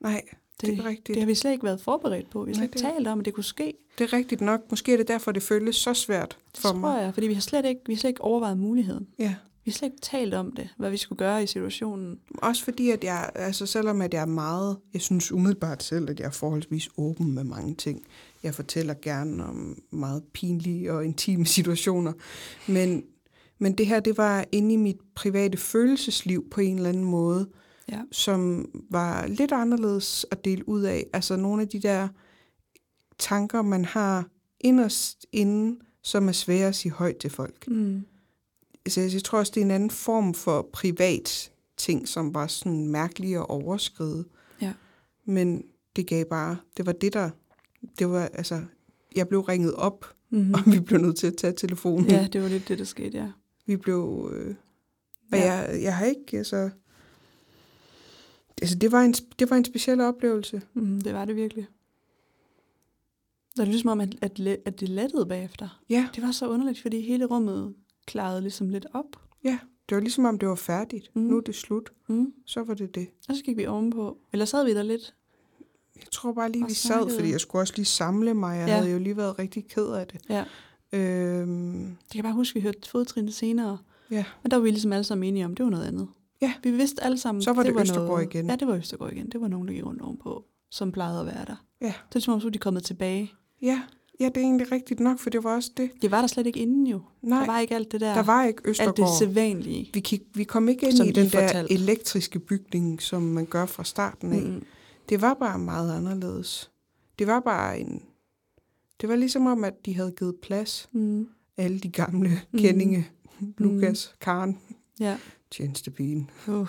nej, 0.00 0.22
det, 0.60 0.76
det 0.76 0.78
er 0.78 0.88
rigtigt. 0.88 1.08
Det 1.08 1.16
har 1.18 1.26
vi 1.26 1.34
slet 1.34 1.52
ikke 1.52 1.64
været 1.64 1.80
forberedt 1.80 2.30
på. 2.30 2.44
Vi 2.44 2.50
har 2.50 2.54
slet 2.54 2.64
ikke 2.64 2.72
det- 2.72 2.82
talt 2.82 3.08
om, 3.08 3.18
at 3.18 3.24
det 3.24 3.34
kunne 3.34 3.44
ske. 3.44 3.72
Det 3.98 4.04
er 4.04 4.12
rigtigt 4.12 4.40
nok. 4.40 4.60
Måske 4.70 4.92
er 4.92 4.96
det 4.96 5.08
derfor, 5.08 5.32
det 5.32 5.42
føles 5.42 5.76
så 5.76 5.94
svært 5.94 6.38
Det 6.54 6.60
for 6.60 6.68
tror 6.68 6.78
mig. 6.78 7.02
jeg, 7.02 7.14
fordi 7.14 7.26
vi 7.26 7.34
har 7.34 7.40
slet 7.40 7.64
ikke, 7.66 7.80
vi 7.86 7.94
har 7.94 7.98
slet 7.98 8.10
ikke 8.10 8.20
overvejet 8.22 8.58
muligheden. 8.58 9.06
Ja. 9.18 9.34
Vi 9.64 9.70
har 9.70 9.72
slet 9.76 9.88
ikke 9.88 10.00
talt 10.02 10.34
om 10.34 10.52
det, 10.52 10.68
hvad 10.78 10.90
vi 10.90 10.96
skulle 10.96 11.16
gøre 11.18 11.42
i 11.42 11.46
situationen. 11.46 12.18
Også 12.34 12.64
fordi, 12.64 12.90
at 12.90 13.04
jeg, 13.04 13.30
altså 13.34 13.66
selvom 13.66 14.02
at 14.02 14.14
jeg 14.14 14.22
er 14.22 14.26
meget, 14.26 14.76
jeg 14.92 15.00
synes 15.02 15.32
umiddelbart 15.32 15.82
selv, 15.82 16.10
at 16.10 16.20
jeg 16.20 16.26
er 16.26 16.30
forholdsvis 16.30 16.88
åben 16.96 17.32
med 17.34 17.44
mange 17.44 17.74
ting. 17.74 18.02
Jeg 18.42 18.54
fortæller 18.54 18.94
gerne 19.02 19.44
om 19.44 19.78
meget 19.90 20.22
pinlige 20.34 20.92
og 20.92 21.04
intime 21.04 21.46
situationer. 21.56 22.12
Men, 22.68 23.02
men 23.58 23.72
det 23.78 23.86
her, 23.86 24.00
det 24.00 24.16
var 24.16 24.44
inde 24.52 24.72
i 24.74 24.76
mit 24.76 24.96
private 25.14 25.58
følelsesliv 25.58 26.50
på 26.50 26.60
en 26.60 26.76
eller 26.76 26.88
anden 26.88 27.04
måde, 27.04 27.48
Ja. 27.90 28.00
som 28.12 28.68
var 28.90 29.26
lidt 29.26 29.52
anderledes 29.52 30.26
at 30.30 30.44
dele 30.44 30.68
ud 30.68 30.82
af. 30.82 31.06
Altså 31.12 31.36
nogle 31.36 31.62
af 31.62 31.68
de 31.68 31.80
der 31.80 32.08
tanker, 33.18 33.62
man 33.62 33.84
har 33.84 34.28
inderst 34.60 35.26
inde, 35.32 35.78
som 36.02 36.28
er 36.28 36.32
svære 36.32 36.68
at 36.68 36.74
sige 36.74 36.92
højt 36.92 37.16
til 37.16 37.30
folk. 37.30 37.68
Mm. 37.68 38.02
Så 38.88 39.00
jeg, 39.00 39.12
jeg 39.14 39.24
tror 39.24 39.38
også, 39.38 39.52
det 39.54 39.60
er 39.60 39.64
en 39.64 39.70
anden 39.70 39.90
form 39.90 40.34
for 40.34 40.68
privat 40.72 41.52
ting, 41.76 42.08
som 42.08 42.34
var 42.34 42.46
sådan 42.46 42.86
mærkelige 42.86 43.38
at 43.38 43.46
overskride. 43.48 44.24
Ja. 44.62 44.72
Men 45.24 45.62
det 45.96 46.06
gav 46.06 46.24
bare, 46.24 46.56
det 46.76 46.86
var 46.86 46.92
det 46.92 47.12
der, 47.12 47.30
det 47.98 48.10
var 48.10 48.26
altså, 48.26 48.60
jeg 49.16 49.28
blev 49.28 49.40
ringet 49.40 49.74
op, 49.74 50.04
Mm-hmm. 50.32 50.54
og 50.54 50.60
vi 50.74 50.80
blev 50.80 51.00
nødt 51.00 51.16
til 51.16 51.26
at 51.26 51.36
tage 51.36 51.52
telefonen. 51.52 52.10
Ja, 52.10 52.28
det 52.32 52.42
var 52.42 52.48
lidt 52.48 52.68
det, 52.68 52.78
der 52.78 52.84
skete, 52.84 53.18
ja. 53.18 53.28
Vi 53.66 53.76
blev, 53.76 54.30
øh, 54.34 54.54
og 55.32 55.38
Ja. 55.38 55.52
jeg, 55.54 55.82
jeg 55.82 55.96
har 55.96 56.04
ikke, 56.06 56.38
altså, 56.38 56.70
altså 58.60 58.74
det 58.78 58.92
var 58.92 59.00
en, 59.02 59.12
det 59.12 59.50
var 59.50 59.56
en 59.56 59.64
speciel 59.64 60.00
oplevelse. 60.00 60.62
Mm, 60.74 61.00
det 61.00 61.14
var 61.14 61.24
det 61.24 61.36
virkelig. 61.36 61.66
Det 63.56 63.60
er 63.62 63.64
ligesom 63.66 63.90
om, 63.90 64.00
at, 64.00 64.14
at, 64.22 64.40
at 64.64 64.80
det 64.80 64.88
lettede 64.88 65.26
bagefter. 65.26 65.80
Ja, 65.88 66.08
Det 66.14 66.22
var 66.22 66.30
så 66.32 66.48
underligt, 66.48 66.82
fordi 66.82 67.00
hele 67.00 67.24
rummet 67.24 67.74
klarede 68.06 68.40
ligesom 68.40 68.68
lidt 68.68 68.86
op. 68.92 69.16
ja. 69.44 69.58
Det 69.88 69.94
var 69.96 70.00
ligesom 70.02 70.24
om, 70.24 70.38
det 70.38 70.48
var 70.48 70.54
færdigt. 70.54 71.10
Mm. 71.16 71.22
Nu 71.22 71.36
er 71.36 71.40
det 71.40 71.54
slut. 71.54 71.92
Mm. 72.08 72.32
Så 72.46 72.62
var 72.62 72.74
det 72.74 72.94
det. 72.94 73.08
Og 73.28 73.36
så 73.36 73.42
gik 73.42 73.56
vi 73.56 73.66
ovenpå. 73.66 74.18
Eller 74.32 74.44
sad 74.44 74.64
vi 74.64 74.74
der 74.74 74.82
lidt. 74.82 75.14
Jeg 75.96 76.04
tror 76.12 76.32
bare 76.32 76.52
lige, 76.52 76.64
Og 76.64 76.68
vi 76.68 76.74
sad, 76.74 77.10
fordi 77.18 77.30
jeg 77.30 77.40
skulle 77.40 77.62
også 77.62 77.72
lige 77.76 77.86
samle 77.86 78.34
mig. 78.34 78.58
Jeg 78.58 78.68
Ja. 78.68 78.74
havde 78.76 78.90
jo 78.90 78.98
lige 78.98 79.16
været 79.16 79.38
rigtig 79.38 79.66
ked 79.68 79.86
af 79.88 80.06
det. 80.06 80.20
Ja. 80.28 80.44
Øhm, 80.92 81.82
Jeg 81.86 81.94
kan 82.12 82.22
bare 82.22 82.32
huske, 82.32 82.50
at 82.52 82.54
vi 82.54 82.60
hørte 82.60 82.88
fodtrin 82.90 83.32
senere. 83.32 83.78
ja. 84.10 84.24
Men 84.42 84.50
der 84.50 84.56
var 84.56 84.62
vi 84.64 84.70
ligesom 84.70 84.92
alle 84.92 85.04
sammen 85.04 85.28
enige 85.28 85.44
om, 85.44 85.54
det 85.54 85.64
var 85.64 85.70
noget 85.70 85.84
andet. 85.84 86.08
Ja. 86.42 86.52
Vi 86.62 86.70
vidste 86.70 87.04
alle 87.04 87.18
sammen, 87.18 87.42
Så 87.42 87.52
var 87.52 87.62
det 87.62 87.74
var 87.74 87.80
Østergaard 87.80 88.08
noget, 88.08 88.34
igen. 88.34 88.46
Ja, 88.46 88.56
det 88.56 88.68
var 88.68 88.74
Østergaard 88.76 89.12
igen. 89.12 89.28
Det 89.30 89.40
var 89.40 89.48
nogen, 89.48 89.68
der 89.68 89.74
gik 89.74 89.84
rundt 89.86 90.02
ovenpå, 90.02 90.44
som 90.70 90.92
plejede 90.92 91.20
at 91.20 91.26
være 91.26 91.44
der. 91.46 91.64
Ja. 91.80 91.94
Det 92.08 92.16
er 92.16 92.20
som 92.20 92.34
om, 92.34 92.40
så 92.40 92.50
de 92.50 92.58
kommet 92.58 92.84
tilbage. 92.84 93.32
Ja. 93.62 93.82
ja, 94.20 94.24
det 94.24 94.36
er 94.36 94.40
egentlig 94.40 94.72
rigtigt 94.72 95.00
nok, 95.00 95.18
for 95.18 95.30
det 95.30 95.44
var 95.44 95.54
også 95.54 95.70
det. 95.76 95.90
Det 96.02 96.10
var 96.10 96.20
der 96.20 96.26
slet 96.26 96.46
ikke 96.46 96.60
inden 96.60 96.86
jo. 96.86 97.00
Nej, 97.22 97.38
Der 97.38 97.46
var 97.46 97.58
ikke 97.60 97.74
alt 97.74 97.92
det 97.92 98.00
der, 98.00 98.14
der 98.14 98.22
var 98.22 98.44
ikke 98.44 98.58
alt 98.58 98.64
det 98.64 98.70
Østergaard. 98.70 99.18
sædvanlige. 99.18 99.90
Vi, 99.94 100.00
kig, 100.00 100.20
vi 100.34 100.44
kom 100.44 100.68
ikke 100.68 100.86
ind 100.88 100.98
i 100.98 101.12
den 101.12 101.24
der 101.24 101.30
fortalte. 101.46 101.72
elektriske 101.74 102.38
bygning, 102.38 103.02
som 103.02 103.22
man 103.22 103.46
gør 103.46 103.66
fra 103.66 103.84
starten 103.84 104.32
af. 104.32 104.42
Mm. 104.42 104.48
Mm. 104.54 104.64
Det 105.08 105.20
var 105.20 105.34
bare 105.34 105.58
meget 105.58 105.96
anderledes. 105.96 106.70
Det 107.18 107.26
var 107.26 107.40
bare 107.40 107.80
en... 107.80 108.02
Det 109.00 109.08
var 109.08 109.16
ligesom 109.16 109.46
om, 109.46 109.64
at 109.64 109.86
de 109.86 109.94
havde 109.94 110.12
givet 110.18 110.34
plads. 110.42 110.88
Mm. 110.92 111.28
Alle 111.56 111.78
de 111.80 111.88
gamle 111.88 112.28
Mm. 112.28 112.36
mm. 112.52 112.58
kendinge. 112.58 113.08
Lukas, 113.58 114.14
Karen, 114.20 114.58
Ja. 115.00 115.16
Tjenestepigen. 115.50 116.30
Uh. 116.48 116.68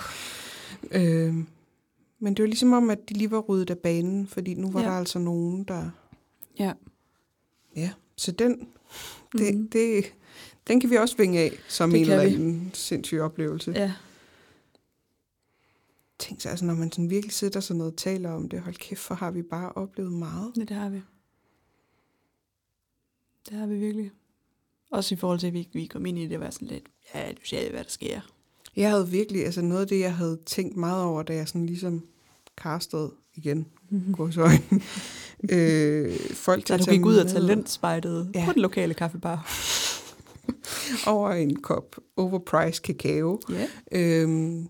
Øh, 0.91 1.35
men 2.19 2.33
det 2.33 2.43
var 2.43 2.47
ligesom 2.47 2.73
om, 2.73 2.89
at 2.89 3.09
de 3.09 3.13
lige 3.13 3.31
var 3.31 3.39
ryddet 3.39 3.69
af 3.69 3.77
banen, 3.77 4.27
fordi 4.27 4.53
nu 4.53 4.71
var 4.71 4.81
Ja. 4.81 4.85
der 4.87 4.93
altså 4.93 5.19
nogen, 5.19 5.63
der... 5.63 5.89
Ja. 6.59 6.73
Ja, 7.75 7.91
så 8.15 8.31
den, 8.31 8.67
det, 9.31 9.55
mm. 9.55 9.69
det, 9.69 10.13
den 10.67 10.79
kan 10.79 10.89
vi 10.89 10.95
også 10.95 11.17
vinge 11.17 11.39
af 11.39 11.51
som 11.67 11.89
Det 11.89 11.97
en 12.01 12.09
eller 12.11 12.21
anden 12.21 12.71
sindssyg 12.73 13.19
oplevelse. 13.19 13.71
Ja. 13.71 13.81
Ja. 13.81 13.93
Tænk 16.19 16.41
så, 16.41 16.49
altså, 16.49 16.65
når 16.65 16.73
man 16.73 16.91
sådan 16.91 17.09
virkelig 17.09 17.33
sidder 17.33 17.59
sådan 17.59 17.77
noget 17.77 17.91
og 17.93 17.97
taler 17.97 18.31
om 18.31 18.49
det, 18.49 18.61
hold 18.61 18.75
kæft, 18.75 19.01
for 19.01 19.15
har 19.15 19.31
vi 19.31 19.41
bare 19.41 19.71
oplevet 19.71 20.11
meget. 20.11 20.51
ja, 20.57 20.61
det 20.61 20.75
har 20.75 20.89
vi. 20.89 21.01
Det 23.49 23.57
har 23.57 23.67
vi 23.67 23.75
virkelig. 23.75 24.11
Også 24.91 25.15
i 25.15 25.17
forhold 25.17 25.39
til, 25.39 25.47
at 25.47 25.53
vi, 25.53 25.69
vi 25.73 25.85
kom 25.85 26.05
ind 26.05 26.19
i 26.19 26.27
det, 26.27 26.39
var 26.39 26.49
sådan 26.49 26.67
lidt, 26.67 26.89
ja, 27.15 27.31
du 27.31 27.41
ser, 27.43 27.69
hvad 27.69 27.83
der 27.83 27.89
sker. 27.89 28.21
Jeg 28.75 28.89
havde 28.89 29.09
virkelig, 29.09 29.45
altså 29.45 29.61
noget 29.61 29.81
af 29.81 29.87
det, 29.87 29.99
jeg 29.99 30.15
havde 30.15 30.39
tænkt 30.45 30.77
meget 30.77 31.03
over, 31.03 31.23
da 31.23 31.35
jeg 31.35 31.47
sådan 31.47 31.65
ligesom 31.65 32.03
castede 32.57 33.11
igen, 33.35 33.67
Mm-hmm. 33.89 34.13
godsøjne, 34.13 34.61
øh, 35.51 36.19
folk 36.33 36.65
til 36.65 36.73
at 36.73 36.81
tage 36.81 36.97
gik 36.97 37.05
ud 37.05 37.15
og 37.15 37.25
med 37.25 37.33
talentspejdede 37.33 38.31
ja. 38.35 38.45
På 38.45 38.53
den 38.53 38.61
lokale 38.61 38.93
kaffebar. 38.93 39.47
over 41.13 41.29
en 41.31 41.55
kop 41.55 41.95
overpriced 42.17 42.81
kakao. 42.81 43.39
Ja. 43.49 43.67
Øhm, 43.91 44.67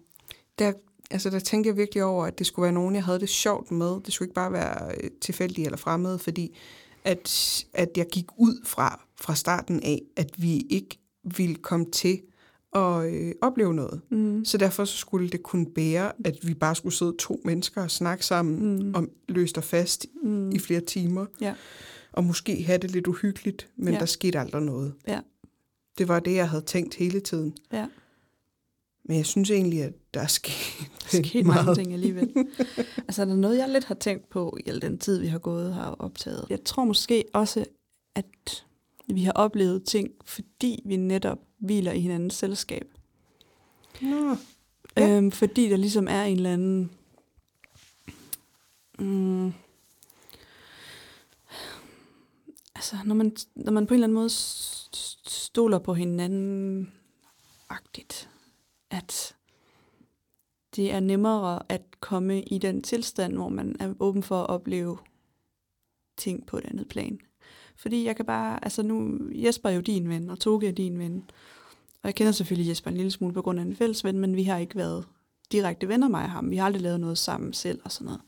der, 0.60 0.74
altså, 1.12 1.30
der 1.30 1.40
tænkte 1.40 1.68
jeg 1.68 1.78
virkelig 1.78 2.04
over, 2.04 2.26
at 2.26 2.40
det 2.40 2.48
skulle 2.48 2.64
være 2.64 2.74
nogen, 2.74 2.96
jeg 2.96 3.04
havde 3.04 3.20
det 3.20 3.30
sjovt 3.30 3.72
med. 3.72 4.02
Det 4.06 4.14
skulle 4.14 4.28
ikke 4.28 4.36
bare 4.36 4.52
være 4.52 4.96
øh, 5.04 5.10
tilfældige 5.22 5.66
eller 5.66 5.78
fremmede, 5.78 6.20
fordi 6.20 6.58
at, 7.04 7.66
at 7.74 7.90
jeg 7.98 8.06
gik 8.12 8.26
ud 8.38 8.66
fra, 8.66 9.02
fra 9.22 9.36
starten 9.36 9.84
af, 9.84 10.02
at 10.18 10.30
vi 10.38 10.58
ikke 10.70 11.00
ville 11.36 11.56
komme 11.56 11.86
til 11.92 12.22
at 12.76 13.14
øh, 13.14 13.32
opleve 13.42 13.74
noget. 13.74 14.02
Mm. 14.10 14.46
Så 14.46 14.58
derfor 14.58 14.86
så 14.86 14.98
skulle 14.98 15.30
det 15.30 15.44
kunne 15.44 15.66
bære, 15.66 16.12
at 16.26 16.38
vi 16.44 16.54
bare 16.54 16.76
skulle 16.76 16.94
sidde 16.96 17.16
to 17.20 17.42
mennesker 17.46 17.84
og 17.84 17.92
snakke 17.92 18.26
sammen 18.26 18.80
Mm. 18.80 18.96
om 18.96 19.10
løst 19.30 19.58
og 19.58 19.64
fast 19.64 20.06
Mm. 20.24 20.52
i 20.52 20.60
flere 20.60 20.82
timer. 20.82 21.26
Ja. 21.42 21.56
Og 22.12 22.24
måske 22.24 22.64
have 22.64 22.78
det 22.78 22.92
lidt 22.92 23.08
uhyggeligt, 23.08 23.70
men 23.76 23.94
Ja. 23.94 24.00
der 24.00 24.06
skete 24.06 24.40
aldrig 24.40 24.62
noget. 24.62 24.94
Ja. 25.08 25.20
Det 25.98 26.08
var 26.08 26.20
det, 26.20 26.36
jeg 26.36 26.50
havde 26.50 26.64
tænkt 26.64 26.96
hele 26.96 27.20
tiden. 27.20 27.54
Ja. 27.74 27.88
Men 29.06 29.18
jeg 29.18 29.26
synes 29.26 29.52
egentlig, 29.52 29.84
at 29.84 29.94
der 30.14 30.22
er 30.22 30.28
sket, 30.28 30.54
Der 31.12 31.20
er 31.20 31.24
sket 31.24 31.46
mange 31.46 31.76
ting 31.76 31.94
alligevel. 31.94 32.34
altså, 33.08 33.22
er 33.22 33.26
der 33.26 33.36
noget, 33.36 33.58
jeg 33.58 33.70
lidt 33.70 33.84
har 33.86 33.96
tænkt 33.96 34.30
på 34.30 34.58
i 34.66 34.70
al 34.70 34.82
den 34.82 34.98
tid, 34.98 35.20
vi 35.20 35.28
har 35.28 35.40
gået 35.40 35.74
her 35.74 35.82
og 35.84 36.02
optaget? 36.02 36.46
Jeg 36.50 36.64
tror 36.64 36.86
måske 36.86 37.24
også, 37.34 37.66
at 38.16 38.66
vi 39.14 39.24
har 39.24 39.32
oplevet 39.32 39.84
ting, 39.84 40.10
fordi 40.26 40.82
vi 40.86 40.96
netop 40.96 41.38
hviler 41.62 41.92
i 41.92 42.00
hinandens 42.00 42.34
selskab. 42.34 42.88
Nå, 44.02 44.36
Ja. 44.98 45.18
Øhm, 45.18 45.32
fordi 45.32 45.70
der 45.70 45.78
ligesom 45.78 46.08
er 46.08 46.24
en 46.24 46.36
eller 46.38 46.54
anden... 46.54 46.92
Mm, 49.00 49.54
altså, 52.76 52.96
når 53.06 53.16
man, 53.16 53.36
når 53.56 53.72
man 53.72 53.88
på 53.88 53.94
en 53.94 53.96
eller 53.96 54.08
anden 54.08 54.16
måde 54.16 54.30
stoler 55.30 55.80
på 55.80 55.94
hinanden 55.94 56.92
agtigt, 57.70 58.30
at 58.90 59.36
det 60.76 60.92
er 60.92 61.00
nemmere 61.00 61.64
at 61.70 61.82
komme 62.00 62.44
i 62.44 62.58
den 62.58 62.84
tilstand, 62.84 63.34
hvor 63.34 63.50
man 63.50 63.76
er 63.80 63.94
åben 64.00 64.24
for 64.24 64.42
at 64.42 64.50
opleve 64.50 64.98
ting 66.18 66.46
på 66.46 66.58
et 66.58 66.66
andet 66.66 66.88
plan. 66.88 67.20
Fordi 67.82 68.06
jeg 68.06 68.16
kan 68.16 68.26
bare, 68.26 68.64
altså 68.64 68.84
nu, 68.84 69.20
Jesper 69.32 69.70
er 69.70 69.74
jo 69.74 69.82
din 69.82 70.10
ven, 70.10 70.30
og 70.30 70.40
Toge 70.40 70.68
er 70.68 70.72
din 70.72 71.00
ven. 71.00 71.24
Og 72.02 72.08
jeg 72.08 72.16
kender 72.16 72.32
selvfølgelig 72.32 72.70
Jesper 72.70 72.92
en 72.92 72.98
lille 72.98 73.12
smule 73.12 73.34
på 73.34 73.42
grund 73.42 73.60
af 73.60 73.64
en 73.64 73.76
fælles 73.76 74.04
ven, 74.04 74.20
men 74.20 74.36
vi 74.36 74.44
har 74.44 74.58
ikke 74.58 74.76
været 74.76 75.08
direkte 75.52 75.88
venner, 75.88 76.08
mig 76.08 76.24
og 76.24 76.32
ham. 76.32 76.50
Vi 76.50 76.58
har 76.58 76.66
aldrig 76.66 76.82
lavet 76.82 77.00
noget 77.00 77.18
sammen 77.18 77.54
selv 77.54 77.82
og 77.84 77.92
sådan 77.92 78.06
noget. 78.06 78.22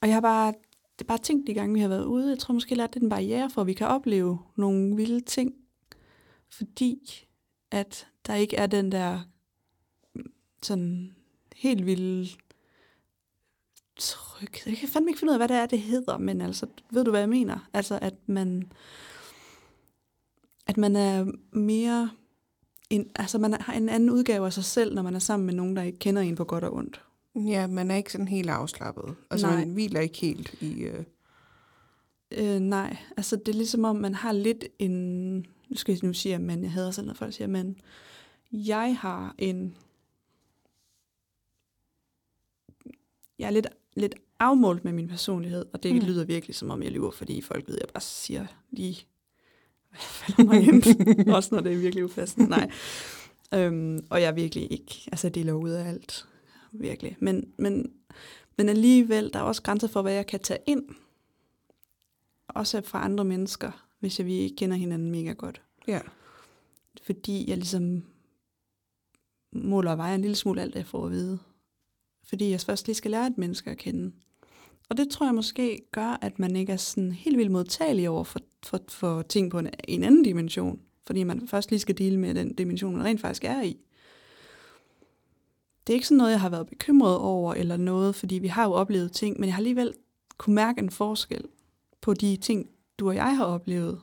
Og 0.00 0.08
jeg 0.08 0.16
har 0.16 0.20
bare, 0.20 0.52
det 0.98 1.04
er 1.04 1.08
bare 1.08 1.18
tænkt 1.18 1.46
de 1.46 1.54
gange, 1.54 1.74
vi 1.74 1.80
har 1.80 1.88
været 1.88 2.04
ude. 2.04 2.28
Jeg 2.28 2.38
tror 2.38 2.54
måske, 2.54 2.82
at 2.82 2.94
det 2.94 3.00
er 3.00 3.04
en 3.04 3.10
barriere 3.10 3.50
for, 3.50 3.60
at 3.60 3.66
vi 3.66 3.72
kan 3.72 3.86
opleve 3.86 4.38
nogle 4.56 4.96
vilde 4.96 5.20
ting. 5.20 5.54
Fordi 6.48 7.26
at 7.70 8.06
der 8.26 8.34
ikke 8.34 8.56
er 8.56 8.66
den 8.66 8.92
der 8.92 9.20
sådan 10.62 11.14
helt 11.56 11.86
vilde 11.86 12.28
tryghed. 13.98 14.70
Jeg 14.72 14.76
kan 14.76 14.88
fandme 14.88 15.10
ikke 15.10 15.18
finde 15.18 15.30
ud 15.30 15.34
af, 15.34 15.38
hvad 15.38 15.48
det 15.48 15.56
er, 15.56 15.66
det 15.66 15.80
hedder, 15.80 16.18
men 16.18 16.40
altså, 16.40 16.66
ved 16.90 17.04
du, 17.04 17.10
hvad 17.10 17.20
jeg 17.20 17.28
mener? 17.28 17.68
Altså, 17.72 17.98
at 18.02 18.14
man, 18.26 18.72
at 20.66 20.76
man 20.76 20.96
er 20.96 21.26
mere, 21.52 22.10
en, 22.90 23.10
altså 23.16 23.38
man 23.38 23.52
har 23.52 23.72
en 23.72 23.88
anden 23.88 24.10
udgave 24.10 24.46
af 24.46 24.52
sig 24.52 24.64
selv, 24.64 24.94
når 24.94 25.02
man 25.02 25.14
er 25.14 25.18
sammen 25.18 25.46
med 25.46 25.54
nogen, 25.54 25.76
der 25.76 25.82
ikke 25.82 25.98
kender 25.98 26.22
en 26.22 26.36
på 26.36 26.44
godt 26.44 26.64
og 26.64 26.74
ondt. 26.74 27.02
ja, 27.36 27.66
man 27.66 27.90
er 27.90 27.96
ikke 27.96 28.12
sådan 28.12 28.28
helt 28.28 28.50
afslappet. 28.50 29.14
Altså, 29.30 29.46
Nej. 29.46 29.56
man 29.56 29.70
hviler 29.70 30.00
ikke 30.00 30.18
helt 30.18 30.54
i... 30.60 30.80
Øh, 30.82 31.04
Øh, 32.30 32.60
nej, 32.60 32.96
altså 33.16 33.36
det 33.36 33.48
er 33.48 33.56
ligesom 33.56 33.84
om, 33.84 33.96
man 33.96 34.14
har 34.14 34.32
lidt 34.32 34.64
en... 34.78 35.36
Nu 35.68 35.76
skal 35.76 35.92
jeg 35.92 36.00
nu 36.02 36.12
sige, 36.12 36.34
at 36.34 36.40
man, 36.40 36.62
jeg 36.62 36.72
hader 36.72 36.90
selv, 36.90 37.06
når 37.06 37.14
folk 37.14 37.34
siger, 37.34 37.48
men 37.48 37.80
jeg 38.52 38.96
har 38.98 39.34
en... 39.38 39.76
Jeg 43.38 43.46
er 43.46 43.50
lidt, 43.50 43.66
lidt 43.98 44.14
afmålt 44.38 44.84
med 44.84 44.92
min 44.92 45.08
personlighed, 45.08 45.64
og 45.72 45.82
det 45.82 45.94
Mm. 45.94 46.00
lyder 46.00 46.24
virkelig 46.24 46.56
som 46.56 46.70
om, 46.70 46.82
jeg 46.82 46.92
lyver, 46.92 47.10
fordi 47.10 47.40
folk 47.40 47.68
ved, 47.68 47.74
at 47.74 47.80
jeg 47.80 47.88
bare 47.94 48.00
siger 48.00 48.46
lige, 48.70 49.06
hvad 49.90 50.00
falder 50.00 50.44
mig 50.52 50.62
ind, 50.68 51.28
også 51.36 51.54
når 51.54 51.62
det 51.62 51.72
er 51.72 51.76
virkelig 51.78 52.04
upassende. 52.04 52.48
Nej. 52.48 52.70
Øhm, 53.54 54.06
og 54.10 54.20
jeg 54.20 54.28
er 54.28 54.32
virkelig 54.32 54.72
ikke, 54.72 54.94
altså 55.12 55.28
det 55.28 55.48
er 55.48 55.52
ud 55.52 55.70
af 55.70 55.88
alt, 55.88 56.26
virkelig. 56.72 57.16
Men, 57.20 57.52
men, 57.58 57.92
men 58.58 58.68
alligevel, 58.68 59.30
der 59.32 59.38
er 59.38 59.42
også 59.42 59.62
grænser 59.62 59.88
for, 59.88 60.02
hvad 60.02 60.12
jeg 60.12 60.26
kan 60.26 60.40
tage 60.40 60.60
ind, 60.66 60.82
også 62.48 62.80
fra 62.80 63.04
andre 63.04 63.24
mennesker, 63.24 63.86
hvis 64.00 64.18
jeg, 64.18 64.26
vi 64.26 64.34
ikke 64.34 64.56
kender 64.56 64.76
hinanden 64.76 65.10
mega 65.10 65.32
godt. 65.32 65.62
ja. 65.88 66.00
Fordi 67.02 67.50
jeg 67.50 67.56
ligesom 67.56 68.02
måler 69.52 69.90
og 69.90 69.98
vejer 69.98 70.14
en 70.14 70.20
lille 70.20 70.36
smule 70.36 70.62
alt, 70.62 70.72
det 70.74 70.78
jeg 70.78 70.86
får 70.86 71.04
at 71.06 71.10
vide. 71.12 71.38
Fordi 72.28 72.50
jeg 72.50 72.60
først 72.60 72.86
lige 72.86 72.94
skal 72.94 73.10
lære 73.10 73.26
et 73.26 73.38
menneske 73.38 73.70
at 73.70 73.78
kende. 73.78 74.12
Og 74.88 74.96
det 74.96 75.08
tror 75.08 75.26
jeg 75.26 75.34
måske 75.34 75.80
gør, 75.92 76.18
at 76.22 76.38
man 76.38 76.56
ikke 76.56 76.72
er 76.72 76.76
sådan 76.76 77.12
helt 77.12 77.38
vildt 77.38 77.50
modtagelig 77.50 78.08
over 78.08 78.24
for, 78.24 78.40
for, 78.62 78.80
for 78.88 79.22
ting 79.22 79.50
på 79.50 79.58
en, 79.58 79.70
en 79.88 80.04
anden 80.04 80.22
dimension. 80.22 80.80
Fordi 81.06 81.24
man 81.24 81.48
først 81.48 81.70
lige 81.70 81.80
skal 81.80 81.98
dele 81.98 82.16
med 82.16 82.34
den 82.34 82.54
dimension, 82.54 82.96
man 82.96 83.04
rent 83.04 83.20
faktisk 83.20 83.44
er 83.44 83.62
i. 83.62 83.76
Det 85.86 85.92
er 85.92 85.94
ikke 85.94 86.06
sådan 86.06 86.18
noget, 86.18 86.30
jeg 86.30 86.40
har 86.40 86.48
været 86.48 86.66
bekymret 86.66 87.16
over 87.16 87.54
eller 87.54 87.76
noget, 87.76 88.14
fordi 88.14 88.34
vi 88.34 88.48
har 88.48 88.64
jo 88.64 88.72
oplevet 88.72 89.12
ting, 89.12 89.40
men 89.40 89.46
jeg 89.46 89.54
har 89.54 89.60
alligevel 89.60 89.94
kunne 90.38 90.54
mærke 90.54 90.78
en 90.80 90.90
forskel 90.90 91.44
på 92.00 92.14
de 92.14 92.36
ting, 92.36 92.70
du 92.98 93.08
og 93.08 93.14
jeg 93.14 93.36
har 93.36 93.44
oplevet, 93.44 94.00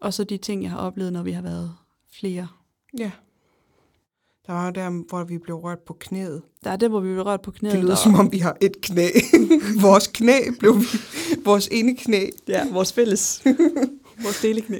og 0.00 0.14
så 0.14 0.24
de 0.24 0.36
ting, 0.36 0.62
jeg 0.62 0.70
har 0.70 0.78
oplevet, 0.78 1.12
når 1.12 1.22
vi 1.22 1.32
har 1.32 1.42
været 1.42 1.76
flere. 2.10 2.48
Ja. 2.98 3.10
Der 4.46 4.52
var 4.52 4.70
der, 4.70 4.90
hvor 5.08 5.24
vi 5.24 5.38
blev 5.38 5.56
rørt 5.56 5.78
på 5.86 5.96
knæet. 6.00 6.42
Der 6.64 6.70
er 6.70 6.76
det, 6.76 6.88
hvor 6.90 7.00
vi 7.00 7.08
bliver 7.08 7.24
rørt 7.26 7.40
på 7.42 7.50
knæet. 7.50 7.72
Det 7.74 7.82
lyder 7.82 7.92
og- 7.92 7.98
som 7.98 8.14
om, 8.14 8.32
vi 8.32 8.38
har 8.38 8.56
et 8.60 8.80
knæ. 8.80 9.08
vores 9.82 10.06
knæ 10.06 10.38
blev 10.58 10.78
vi, 10.80 10.84
vores 11.44 11.68
ene 11.72 11.96
knæ. 11.96 12.26
Ja, 12.48 12.68
vores 12.72 12.92
fælles. 12.92 13.42
vores 14.22 14.40
deleknæ. 14.42 14.78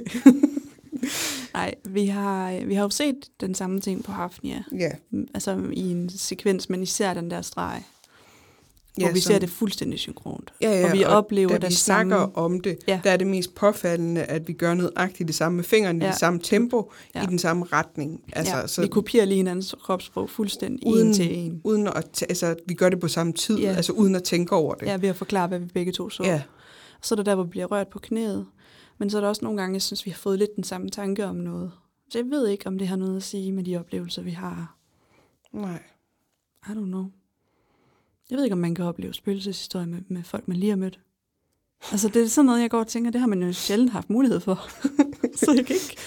Nej, 1.53 1.75
vi 1.95 2.05
har, 2.05 2.65
vi 2.65 2.73
har 2.73 2.83
jo 2.83 2.89
set 2.89 3.15
den 3.41 3.55
samme 3.55 3.81
ting 3.81 4.03
på 4.03 4.11
Hafnia. 4.11 4.63
Ja, 4.77 4.89
Altså 5.33 5.61
i 5.73 5.91
en 5.91 6.09
sekvens, 6.09 6.69
men 6.69 6.83
især 6.83 7.13
den 7.13 7.31
der 7.31 7.41
streg. 7.41 7.81
Hvor 9.03 9.11
vi 9.13 9.19
som- 9.19 9.31
ser 9.31 9.39
det 9.39 9.49
fuldstændig 9.49 9.99
synkront. 9.99 10.53
Ja, 10.61 10.79
ja, 10.79 10.87
og 10.87 10.93
vi 10.97 11.03
oplever 11.03 11.57
da 11.57 11.67
vi 11.67 11.73
snakker 11.73 12.17
samme. 12.19 12.37
om 12.37 12.59
det, 12.61 12.77
Ja. 12.87 12.93
ja. 12.93 13.01
der 13.03 13.11
er 13.11 13.17
det 13.17 13.27
mest 13.27 13.55
påfaldende, 13.55 14.23
at 14.23 14.47
vi 14.47 14.53
gør 14.53 14.73
nøjagtigt 14.73 15.27
det 15.27 15.35
samme 15.35 15.55
med 15.55 15.63
fingrene, 15.63 15.99
ja. 15.99 16.03
i 16.03 16.07
Ja. 16.07 16.11
det 16.11 16.19
samme 16.19 16.39
tempo, 16.43 16.91
Ja. 17.15 17.19
ja. 17.19 17.25
i 17.25 17.29
den 17.29 17.39
samme 17.39 17.65
retning. 17.65 18.21
Altså, 18.33 18.55
ja, 18.57 18.67
så 18.67 18.81
vi 18.81 18.87
kopierer 18.87 19.25
lige 19.25 19.35
hinandens 19.37 19.75
kropssprog 19.83 20.29
fuldstændig 20.29 20.87
uden, 20.87 21.07
en 21.07 21.13
til 21.13 21.37
en. 21.37 21.61
uden 21.63 21.87
at, 21.87 22.23
altså, 22.29 22.55
vi 22.67 22.73
gør 22.73 22.89
det 22.89 22.99
på 22.99 23.07
samme 23.07 23.33
tid, 23.33 23.57
Ja. 23.57 23.69
ja. 23.69 23.75
altså 23.75 23.93
uden 23.93 24.15
at 24.15 24.23
tænke 24.23 24.53
over 24.55 24.73
det. 24.75 24.85
Ja, 24.85 24.97
ved 24.97 25.09
at 25.09 25.15
forklare, 25.15 25.47
hvad 25.47 25.59
vi 25.59 25.65
begge 25.73 25.91
to 25.91 26.09
så. 26.09 26.23
ja. 26.23 26.41
Så 27.01 27.13
er 27.13 27.15
der 27.15 27.23
der, 27.23 27.35
hvor 27.35 27.43
vi 27.43 27.49
bliver 27.49 27.65
rørt 27.65 27.87
på 27.87 27.99
knæet. 27.99 28.45
Men 28.99 29.09
så 29.09 29.17
er 29.17 29.21
der 29.21 29.27
også 29.27 29.45
nogle 29.45 29.61
gange, 29.61 29.73
jeg 29.73 29.81
synes, 29.81 30.05
vi 30.05 30.11
har 30.11 30.17
fået 30.17 30.39
lidt 30.39 30.55
den 30.55 30.63
samme 30.63 30.89
tanke 30.89 31.25
om 31.25 31.35
noget. 31.35 31.71
Så 32.09 32.17
jeg 32.17 32.25
ved 32.29 32.47
ikke, 32.47 32.67
om 32.67 32.77
det 32.77 32.87
har 32.87 32.95
noget 32.95 33.15
at 33.17 33.23
sige 33.23 33.51
med 33.51 33.63
de 33.63 33.77
oplevelser, 33.77 34.21
vi 34.21 34.31
har. 34.31 34.77
Nej. 35.53 35.83
I 36.67 36.71
don't 36.71 36.73
know. 36.85 37.05
Jeg 38.29 38.37
ved 38.37 38.43
ikke, 38.43 38.53
om 38.53 38.59
man 38.59 38.75
kan 38.75 38.85
opleve 38.85 39.13
spøgelseshistorier 39.13 39.87
med, 39.87 39.99
med 40.07 40.23
folk, 40.23 40.47
man 40.47 40.57
lige 40.57 40.69
har 40.69 40.77
mødt. 40.77 40.99
Altså, 41.91 42.07
det 42.09 42.21
er 42.23 42.27
sådan 42.27 42.45
noget, 42.45 42.61
jeg 42.61 42.69
går 42.69 42.79
og 42.79 42.87
tænker, 42.87 43.11
det 43.11 43.21
har 43.21 43.27
man 43.27 43.43
jo 43.43 43.53
sjældent 43.53 43.91
haft 43.91 44.09
mulighed 44.09 44.39
for. 44.39 44.67
så 45.45 45.53
jeg 45.55 45.65
kan 45.65 45.75
ikke... 45.75 45.97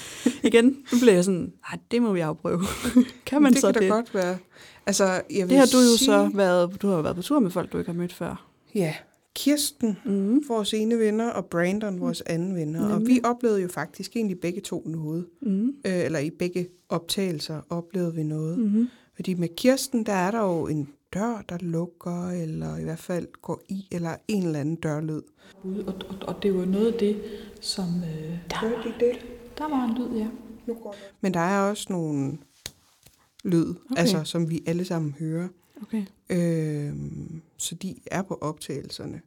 Igen, 0.43 0.64
nu 0.93 0.99
bliver 1.01 1.14
jeg 1.14 1.25
sådan, 1.25 1.53
nej, 1.71 1.79
det 1.91 2.03
må 2.03 2.12
vi 2.12 2.21
afprøve. 2.21 2.62
kan 3.27 3.43
man 3.43 3.53
det 3.53 3.61
så 3.61 3.66
kan 3.66 3.75
da 3.75 3.81
det? 3.81 3.91
godt 3.91 4.14
være. 4.14 4.39
Altså, 4.87 5.05
jeg 5.05 5.23
vil 5.31 5.49
Det 5.49 5.57
har 5.59 5.66
du 5.66 5.79
jo 5.79 5.97
sige, 5.97 6.07
så 6.07 6.31
været, 6.35 6.83
du 6.83 6.89
har 6.89 7.03
været 7.03 7.16
på 7.16 7.23
tur 7.23 7.39
med 7.41 7.51
folk, 7.51 7.73
du 7.73 7.79
ikke 7.79 7.91
har 7.91 7.99
mødt 7.99 8.12
før. 8.12 8.49
Ja, 8.75 8.95
Kirsten, 9.35 9.97
Mm. 10.05 10.43
vores 10.49 10.75
ene 10.75 10.99
venner, 10.99 11.31
og 11.31 11.47
Brandon, 11.47 12.01
vores 12.01 12.21
anden 12.21 12.55
venner. 12.55 12.83
Og 12.85 12.99
Nemlig. 12.99 13.14
vi 13.14 13.21
oplevede 13.25 13.61
jo 13.62 13.69
faktisk 13.69 14.16
egentlig 14.16 14.41
begge 14.41 14.61
to 14.61 14.83
noget. 14.87 15.27
Mm. 15.43 15.66
Øh, 15.69 15.73
eller 16.05 16.19
i 16.19 16.31
begge 16.31 16.69
optagelser 16.89 17.61
oplevede 17.71 18.14
vi 18.14 18.23
noget. 18.23 18.59
Mm-hmm. 18.59 18.89
Fordi 19.16 19.35
med 19.35 19.49
Kirsten, 19.57 20.07
der 20.07 20.12
er 20.12 20.31
der 20.31 20.41
jo 20.41 20.66
en 20.66 20.89
dør, 21.15 21.43
der 21.49 21.59
lukker, 21.61 22.29
eller 22.29 22.77
i 22.77 22.85
hvert 22.85 22.99
fald 22.99 23.29
går 23.43 23.61
i, 23.69 23.87
eller 23.91 24.17
en 24.29 24.43
eller 24.43 24.61
anden 24.61 24.77
dørlyd. 24.77 25.23
Og, 25.65 25.95
og, 26.09 26.17
og 26.29 26.43
det 26.43 26.55
var 26.55 26.65
noget 26.65 26.93
af 26.93 26.99
det, 26.99 27.23
som... 27.61 27.85
Øh, 27.85 28.39
der, 28.51 28.83
de 28.83 28.95
det? 29.01 29.19
der 29.59 29.69
var 29.69 29.85
en 29.85 29.95
lyd, 29.95 30.19
ja. 30.19 30.29
Men 31.21 31.35
der 31.35 31.41
er 31.41 31.61
også 31.61 31.87
nogle 31.91 32.39
lyd, 33.45 33.75
okay. 33.91 34.01
altså, 34.01 34.25
som 34.25 34.51
vi 34.51 34.63
alle 34.67 34.85
sammen 34.85 35.15
hører. 35.19 35.49
Okay. 35.83 36.05
Øh, 36.31 36.95
så 37.57 37.75
de 37.75 37.97
er 38.07 38.23
på 38.23 38.39
optagelserne. 38.41 39.21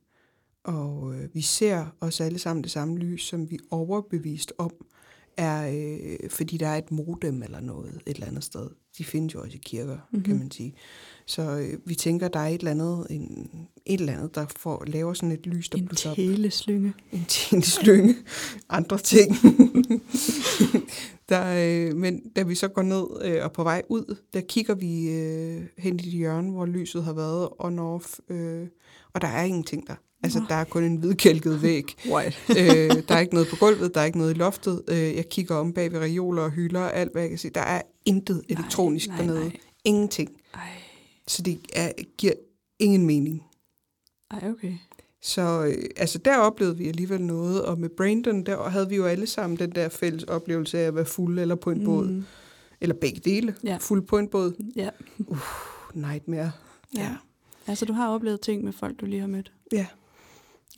Og 0.64 1.16
øh, 1.16 1.36
vi 1.36 1.42
ser 1.42 1.86
os 2.02 2.22
alle 2.22 2.40
sammen 2.40 2.64
det 2.64 2.72
samme 2.72 2.98
lys, 2.98 3.24
som 3.24 3.50
vi 3.50 3.56
er 3.56 3.66
overbevist 3.72 4.54
om, 4.58 4.72
er, 5.38 5.72
øh, 5.74 6.30
fordi 6.30 6.58
der 6.58 6.68
er 6.68 6.78
et 6.78 6.92
modem 6.92 7.44
eller 7.44 7.60
noget 7.60 8.02
et 8.08 8.14
eller 8.16 8.28
andet 8.28 8.44
sted. 8.44 8.70
De 8.98 9.04
findes 9.04 9.34
jo 9.34 9.42
også 9.42 9.56
i 9.58 9.62
kirker, 9.66 9.94
Mhm. 9.94 10.00
mm-hmm. 10.12 10.24
kan 10.24 10.38
man 10.40 10.52
sige. 10.52 10.74
Så 11.26 11.42
øh, 11.58 11.80
vi 11.86 11.96
tænker, 11.96 12.28
der 12.28 12.40
er 12.40 12.48
et 12.48 12.58
eller 12.60 12.72
andet, 12.72 13.08
en, 13.10 13.50
et 13.86 14.00
eller 14.00 14.14
andet 14.14 14.36
der 14.36 14.46
får, 14.58 14.84
laver 14.88 15.14
sådan 15.14 15.32
et 15.32 15.46
lys, 15.48 15.70
der 15.70 15.78
En 15.78 15.86
blusser 15.86 16.10
op. 16.10 16.16
teleslynge. 16.16 16.94
En 17.12 17.26
tjeneslynge. 17.28 18.16
Andre 18.70 18.98
ting. 18.98 19.36
der, 21.30 21.44
øh, 21.90 21.96
men 21.98 22.22
da 22.36 22.44
vi 22.44 22.56
så 22.56 22.68
går 22.68 22.82
ned 22.82 23.06
øh, 23.22 23.44
og 23.44 23.52
på 23.52 23.64
vej 23.64 23.82
ud, 23.90 24.16
der 24.34 24.42
kigger 24.42 24.76
vi 24.76 25.10
øh, 25.10 25.62
hen 25.78 25.94
i 26.00 26.04
det 26.04 26.12
hjørne, 26.12 26.52
hvor 26.52 26.66
lyset 26.66 27.04
har 27.04 27.14
været 27.14 27.50
on-off, 27.60 28.34
øh, 28.34 28.68
og 29.14 29.22
der 29.22 29.28
er 29.28 29.44
ingenting 29.44 29.88
der. 29.88 29.96
Altså, 30.24 30.40
Nå. 30.40 30.46
der 30.50 30.56
er 30.56 30.64
kun 30.64 30.84
en 30.84 30.96
hvidkælket 30.96 31.62
væg. 31.62 31.96
White. 32.12 32.38
øh, 32.50 33.04
der 33.08 33.16
er 33.16 33.20
ikke 33.20 33.34
noget 33.34 33.50
på 33.50 33.56
gulvet, 33.56 33.96
der 33.96 34.02
er 34.02 34.06
ikke 34.06 34.18
noget 34.18 34.32
i 34.32 34.38
loftet. 34.38 34.82
Øh, 34.88 34.98
jeg 34.98 35.30
kigger 35.30 35.56
om 35.56 35.74
bag 35.74 35.92
ved 35.92 36.00
reoler 36.00 36.44
og 36.44 36.52
hylder 36.52 36.80
og 36.82 36.96
alt, 36.96 37.12
hvad 37.12 37.22
jeg 37.22 37.30
kan 37.30 37.40
se. 37.40 37.50
Der 37.50 37.62
er 37.62 37.82
intet 38.06 38.42
elektronisk 38.50 39.08
nej, 39.08 39.18
dernede. 39.18 39.40
nej. 39.40 39.58
Ingenting. 39.84 40.30
Ej. 40.54 40.62
Så 41.28 41.42
det 41.42 41.60
er, 41.74 41.92
giver 42.18 42.34
ingen 42.80 43.06
mening. 43.06 43.44
Ej, 44.32 44.50
okay. 44.50 44.74
Så 45.22 45.66
øh, 45.66 45.84
altså, 45.98 46.18
der 46.18 46.38
oplevede 46.38 46.78
vi 46.78 46.88
alligevel 46.88 47.22
noget, 47.22 47.66
og 47.66 47.80
med 47.80 47.90
Brandon, 47.90 48.44
der 48.44 48.70
havde 48.70 48.90
vi 48.90 48.96
jo 48.96 49.06
alle 49.06 49.28
sammen 49.28 49.60
den 49.60 49.72
der 49.72 49.90
fælles 49.90 50.24
oplevelse 50.24 50.80
af 50.80 50.84
at 50.84 50.96
være 50.96 51.06
fuld 51.06 51.40
eller 51.40 51.56
på 51.56 51.72
en 51.72 51.80
mm. 51.80 51.86
båd. 51.86 52.24
Eller 52.82 52.96
begge 52.96 53.20
dele. 53.26 53.56
Ja. 53.64 53.78
Fuld 53.82 54.02
på 54.02 54.18
en 54.18 54.28
båd. 54.28 54.54
Ja. 54.76 54.90
Nightmare. 55.94 56.52
ja. 56.98 57.16
Altså, 57.68 57.86
du 57.86 57.94
har 57.94 58.10
oplevet 58.10 58.42
ting 58.42 58.64
med 58.64 58.74
folk, 58.74 59.00
du 59.02 59.06
lige 59.06 59.20
har 59.20 59.28
mødt. 59.28 59.52
Ja. 59.72 59.86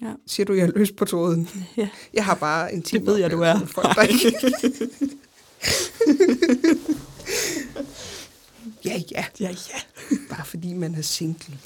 Ja. 0.01 0.13
Siger 0.27 0.45
du, 0.45 0.53
jeg 0.53 0.63
er 0.67 0.71
løs 0.75 0.91
på 0.91 1.05
tråden? 1.05 1.49
Ja. 1.77 1.89
Jeg 2.13 2.25
har 2.25 2.35
bare 2.35 2.73
en 2.73 2.81
time. 2.81 3.05
ved 3.05 3.17
jeg, 3.17 3.31
du 3.31 3.41
er. 3.41 3.59
Folk, 3.65 3.95
der 3.95 4.01
ikke... 4.01 4.35
ja, 8.89 9.01
ja. 9.11 9.25
Ja, 9.39 9.49
ja. 9.49 9.79
Bare 10.29 10.45
fordi 10.45 10.73
man 10.73 10.95
er 10.95 11.01
single. 11.01 11.57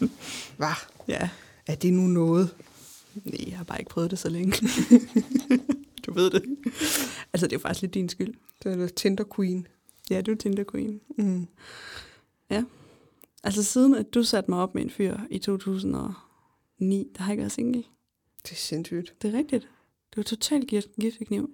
Hvad? 0.58 0.68
Ja. 1.08 1.28
Er 1.66 1.74
det 1.74 1.92
nu 1.92 2.02
noget? 2.02 2.54
Nej, 3.24 3.44
jeg 3.48 3.56
har 3.56 3.64
bare 3.64 3.78
ikke 3.78 3.90
prøvet 3.90 4.10
det 4.10 4.18
så 4.18 4.28
længe. 4.28 4.52
du 6.06 6.12
ved 6.12 6.30
det. 6.30 6.42
Altså, 7.32 7.46
det 7.46 7.52
er 7.52 7.56
jo 7.56 7.58
faktisk 7.58 7.82
lidt 7.82 7.94
din 7.94 8.08
skyld. 8.08 8.34
Det 8.62 8.82
er 8.82 8.88
Tinder 8.88 9.24
Queen. 9.36 9.66
Ja, 10.10 10.20
du 10.20 10.30
er 10.32 10.36
Tinder 10.36 10.64
Queen. 10.72 11.00
Mm. 11.18 11.46
Altså, 13.46 13.62
siden 13.62 13.94
at 13.94 14.14
du 14.14 14.22
satte 14.22 14.50
mig 14.50 14.60
op 14.60 14.74
med 14.74 14.82
en 14.82 14.90
fyr 14.90 15.16
i 15.30 15.38
2009, 16.78 17.12
der 17.16 17.22
har 17.22 17.32
ikke 17.32 17.40
været 17.40 17.52
single. 17.52 17.84
Det 18.42 18.52
er 18.52 18.56
sindssygt. 18.56 19.14
Det 19.22 19.34
er 19.34 19.38
rigtigt. 19.38 19.62
Det 20.10 20.16
var 20.16 20.22
totalt 20.22 20.68
gift, 20.68 20.88
giftekniv. 21.00 21.50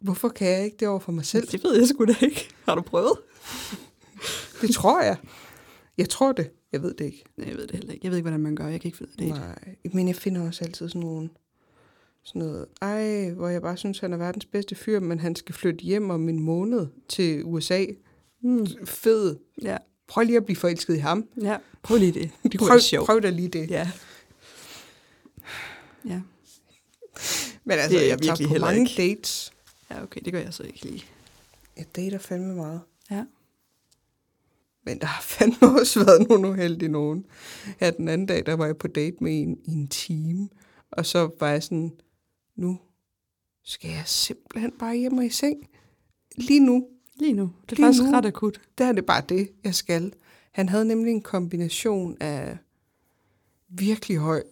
Hvorfor 0.00 0.28
kan 0.28 0.48
jeg 0.48 0.64
ikke 0.64 0.76
det 0.76 0.88
over 0.88 0.98
for 0.98 1.12
mig 1.12 1.24
selv? 1.24 1.46
Det 1.46 1.64
ved 1.64 1.78
jeg 1.78 1.88
sgu 1.88 2.04
da 2.04 2.14
ikke. 2.20 2.48
Har 2.64 2.74
du 2.74 2.82
prøvet? 2.82 3.18
Det 4.60 4.70
tror 4.70 5.02
jeg. 5.02 5.16
Jeg 5.98 6.08
tror 6.08 6.32
det. 6.32 6.50
Jeg 6.72 6.82
ved 6.82 6.94
det 6.94 7.04
ikke. 7.04 7.24
Nej, 7.36 7.48
jeg 7.48 7.56
ved 7.56 7.66
det 7.66 7.76
heller 7.76 7.92
ikke. 7.92 8.06
Jeg 8.06 8.10
ved 8.10 8.18
ikke, 8.18 8.24
hvordan 8.24 8.40
man 8.40 8.56
gør. 8.56 8.66
Jeg 8.66 8.80
kan 8.80 8.88
ikke 8.88 8.98
finde 8.98 9.10
ud 9.10 9.30
af 9.30 9.34
det. 9.34 9.42
Nej, 9.42 9.76
men 9.92 10.08
jeg 10.08 10.16
finder 10.16 10.46
også 10.46 10.64
altid 10.64 10.88
sådan 10.88 11.00
nogle 11.00 11.30
sådan 12.24 12.42
noget, 12.42 12.66
ej, 12.82 13.30
hvor 13.30 13.48
jeg 13.48 13.62
bare 13.62 13.76
synes, 13.76 13.98
han 13.98 14.12
er 14.12 14.16
verdens 14.16 14.46
bedste 14.46 14.74
fyr, 14.74 15.00
men 15.00 15.20
han 15.20 15.36
skal 15.36 15.54
flytte 15.54 15.84
hjem 15.84 16.10
om 16.10 16.28
en 16.28 16.40
måned 16.40 16.86
til 17.08 17.44
USA. 17.44 17.86
Mm. 18.42 18.66
Fed. 18.84 19.36
Ja. 19.62 19.76
Prøv 20.08 20.24
lige 20.24 20.36
at 20.36 20.44
blive 20.44 20.56
forelsket 20.56 20.94
i 20.96 20.98
ham. 20.98 21.28
ja, 21.42 21.58
prøv 21.82 21.98
lige 21.98 22.12
det. 22.12 22.30
Det 22.42 22.50
kunne 22.58 22.58
prøv, 22.58 22.68
være 22.74 22.80
sjovt. 22.80 23.06
prøv 23.06 23.20
da 23.22 23.30
lige 23.30 23.48
det. 23.48 23.70
Ja. 23.70 23.90
Ja. 26.04 26.20
Men 27.64 27.78
altså, 27.78 27.98
Det 27.98 28.04
er 28.04 28.08
jeg 28.08 28.18
tager 28.22 28.36
virkelig 28.36 28.48
på 28.60 28.64
mange 28.66 28.80
ikke. 28.90 29.02
dates. 29.14 29.52
ja, 29.90 30.02
okay, 30.02 30.20
det 30.24 30.32
gør 30.32 30.40
jeg 30.40 30.54
så 30.54 30.62
ikke 30.62 30.84
lige. 30.84 31.04
Jeg 31.76 31.86
dater 31.96 32.18
fandme 32.18 32.54
meget. 32.54 32.80
Ja. 33.10 33.24
Men 34.84 34.98
der 35.00 35.06
har 35.06 35.22
fandme 35.22 35.80
også 35.80 36.04
været 36.04 36.28
nogle 36.28 36.48
uheldige 36.48 36.88
nogen. 36.88 37.24
Her 37.80 37.90
den 37.90 38.08
anden 38.08 38.26
dag, 38.26 38.46
der 38.46 38.54
var 38.54 38.66
jeg 38.66 38.76
på 38.76 38.88
date 38.88 39.16
med 39.20 39.40
en 39.40 39.58
i 39.64 39.70
en 39.70 39.88
time. 39.88 40.48
Og 40.90 41.06
så 41.06 41.30
var 41.40 41.48
jeg 41.48 41.62
sådan, 41.62 41.92
nu 42.56 42.78
skal 43.64 43.90
jeg 43.90 44.02
simpelthen 44.06 44.72
bare 44.78 44.96
hjem 44.96 45.18
og 45.18 45.24
i 45.24 45.30
seng. 45.30 45.68
Lige 46.36 46.60
nu, 46.60 46.86
Lige 47.22 47.32
nu. 47.32 47.42
Det 47.70 47.72
er 47.72 47.76
Lige 47.76 47.86
faktisk 47.86 48.02
nu. 48.04 48.10
ret 48.16 48.26
akut. 48.26 48.60
der 48.78 48.84
er 48.84 48.92
det 48.92 49.06
bare 49.06 49.22
det, 49.28 49.50
jeg 49.64 49.74
skal. 49.74 50.12
Han 50.52 50.68
havde 50.68 50.84
nemlig 50.84 51.12
en 51.12 51.20
kombination 51.22 52.16
af 52.20 52.58
virkelig 53.68 54.16
høj 54.18 54.42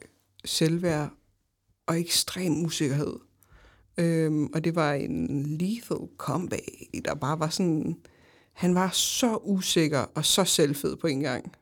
selvværd 0.44 1.10
og 1.86 2.01
ekstrem 2.01 2.64
usikkerhed. 2.64 3.14
Øhm, 3.98 4.47
og 4.47 4.64
det 4.64 4.74
var 4.74 4.92
en 4.92 5.47
lethal 5.56 5.98
combat, 6.16 6.60
der 7.05 7.14
bare 7.14 7.38
var 7.38 7.48
sådan... 7.48 7.97
Han 8.52 8.74
var 8.74 8.90
så 8.90 9.36
usikker 9.36 9.98
og 10.14 10.24
så 10.24 10.44
selvfed 10.44 10.97
på 10.97 11.06
en 11.06 11.20
gang. 11.20 11.52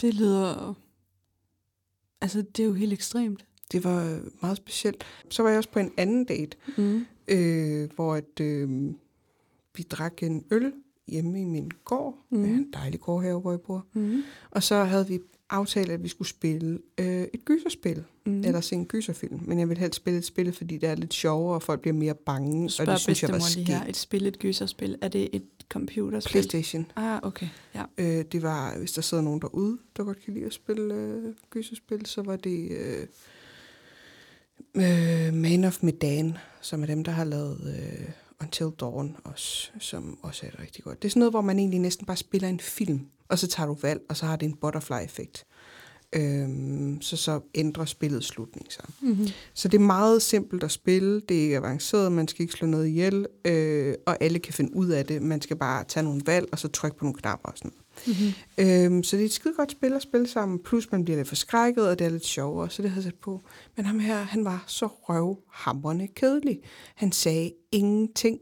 Det 0.00 0.14
lyder... 0.14 0.74
Altså, 2.20 2.42
det 2.56 2.62
er 2.62 2.66
jo 2.66 2.72
helt 2.72 2.92
ekstremt. 2.92 3.44
Det 3.72 3.84
var 3.84 4.20
meget 4.42 4.56
specielt. 4.56 5.04
Så 5.30 5.42
var 5.42 5.50
jeg 5.50 5.58
også 5.58 5.70
på 5.70 5.78
en 5.78 5.92
anden 5.96 6.24
date, 6.24 6.56
Mm. 6.78 7.06
øh, 7.28 7.90
hvor 7.94 8.14
at, 8.14 8.40
øh, 8.40 8.90
vi 9.76 9.82
drak 9.82 10.22
en 10.22 10.44
øl 10.50 10.72
hjemme 11.08 11.40
i 11.40 11.44
min 11.44 11.70
gård. 11.84 12.14
Mm. 12.30 12.44
En 12.44 12.66
dejlig 12.72 13.00
gårdhave, 13.00 13.40
hvor 13.40 13.50
jeg 13.52 13.60
bor. 13.60 13.86
Mm. 13.92 14.22
Og 14.50 14.62
så 14.62 14.84
havde 14.84 15.08
vi 15.08 15.18
aftalt, 15.50 15.90
at 15.90 16.02
vi 16.02 16.08
skulle 16.08 16.28
spille 16.28 16.78
øh, 16.98 17.22
et 17.34 17.44
gyserspil, 17.44 18.04
Mm. 18.26 18.40
eller 18.44 18.60
se 18.60 18.74
en 18.76 18.86
gyserfilm. 18.86 19.40
Men 19.44 19.58
jeg 19.58 19.68
vil 19.68 19.78
helst 19.78 19.96
spille 19.96 20.18
et 20.18 20.24
spil, 20.24 20.52
fordi 20.52 20.78
det 20.78 20.88
er 20.88 20.94
lidt 20.94 21.14
sjovere, 21.14 21.54
og 21.54 21.62
folk 21.62 21.80
bliver 21.80 21.94
mere 21.94 22.14
bange. 22.14 22.64
og 22.64 22.70
Spørg 22.70 22.86
det 22.86 23.00
synes 23.00 23.22
jeg 23.22 23.30
var 23.30 23.54
lige 23.56 23.66
her. 23.66 23.86
Et 23.86 23.96
spil, 23.96 24.26
et 24.26 24.38
gyserspil. 24.38 24.98
Er 25.00 25.08
det 25.08 25.28
et 25.32 25.42
computerspil? 25.68 26.30
Playstation. 26.32 26.86
Ah, 26.96 27.20
okay. 27.22 27.46
Ja. 27.74 27.82
Øh, 27.98 28.24
det 28.32 28.42
var, 28.42 28.78
hvis 28.78 28.92
der 28.92 29.02
sidder 29.02 29.22
nogen 29.22 29.40
derude, 29.40 29.78
der 29.96 30.04
godt 30.04 30.24
kan 30.24 30.34
lide 30.34 30.44
at 30.46 30.52
spille 30.52 30.94
øh, 30.94 31.34
gyserspil, 31.50 32.06
så 32.06 32.22
var 32.22 32.36
det 32.36 32.70
øh, 32.70 33.06
øh, 34.74 35.34
Man 35.34 35.64
of 35.64 35.82
Medan, 35.82 36.36
som 36.60 36.82
er 36.82 36.86
dem, 36.86 37.04
der 37.04 37.12
har 37.12 37.24
lavet 37.24 37.76
øh, 37.78 38.08
Until 38.42 38.66
Dawn 38.80 39.16
også, 39.24 39.70
som 39.78 40.18
også 40.22 40.46
er 40.46 40.50
et 40.50 40.58
rigtig 40.60 40.84
godt. 40.84 41.02
Det 41.02 41.08
er 41.08 41.10
sådan 41.10 41.20
noget, 41.20 41.32
hvor 41.32 41.40
man 41.40 41.58
egentlig 41.58 41.80
næsten 41.80 42.06
bare 42.06 42.16
spiller 42.16 42.48
en 42.48 42.60
film, 42.60 43.00
og 43.28 43.38
så 43.38 43.46
tager 43.46 43.66
du 43.66 43.74
valg, 43.82 44.00
og 44.08 44.16
så 44.16 44.26
har 44.26 44.36
det 44.36 44.46
en 44.46 44.56
butterfly-effekt. 44.56 45.46
Øhm, 46.12 47.02
så 47.02 47.16
så 47.16 47.40
ændrer 47.54 47.84
spillets 47.84 48.26
slutning 48.26 48.72
sig. 48.72 48.84
Mm-hmm. 49.00 49.26
Så 49.54 49.68
det 49.68 49.78
er 49.78 49.84
meget 49.84 50.22
simpelt 50.22 50.64
at 50.64 50.70
spille, 50.70 51.20
det 51.20 51.38
er 51.38 51.42
ikke 51.42 51.56
avanceret, 51.56 52.12
man 52.12 52.28
skal 52.28 52.42
ikke 52.42 52.54
slå 52.54 52.66
noget 52.66 52.86
ihjel, 52.86 53.26
øh, 53.44 53.94
og 54.06 54.16
alle 54.20 54.38
kan 54.38 54.54
finde 54.54 54.76
ud 54.76 54.88
af 54.88 55.06
det. 55.06 55.22
Man 55.22 55.40
skal 55.40 55.56
bare 55.56 55.84
tage 55.84 56.04
nogle 56.04 56.22
valg, 56.26 56.48
og 56.52 56.58
så 56.58 56.68
trykke 56.68 56.96
på 56.96 57.04
nogle 57.04 57.18
knapper 57.18 57.48
og 57.48 57.58
sådan 57.58 57.70
noget. 57.70 57.85
Mm-hmm. 58.06 58.32
Øhm, 58.58 59.02
så 59.02 59.16
det 59.16 59.22
er 59.22 59.26
et 59.26 59.32
skide 59.32 59.54
godt 59.54 59.70
spil 59.70 59.92
at 59.92 60.02
spille 60.02 60.28
sammen, 60.28 60.58
plus 60.58 60.92
man 60.92 61.04
bliver 61.04 61.16
lidt 61.16 61.28
forskrækket, 61.28 61.88
og 61.88 61.98
det 61.98 62.04
er 62.04 62.08
lidt 62.08 62.26
sjovere, 62.26 62.70
så 62.70 62.82
det 62.82 62.90
har 62.90 62.96
jeg 62.96 63.04
sat 63.04 63.14
på. 63.14 63.40
Men 63.76 63.86
ham 63.86 63.98
her, 63.98 64.16
han 64.16 64.44
var 64.44 64.64
så 64.66 64.86
røvhamrende 64.86 66.08
kedelig. 66.08 66.60
Han 66.94 67.12
sagde 67.12 67.52
ingenting. 67.72 68.38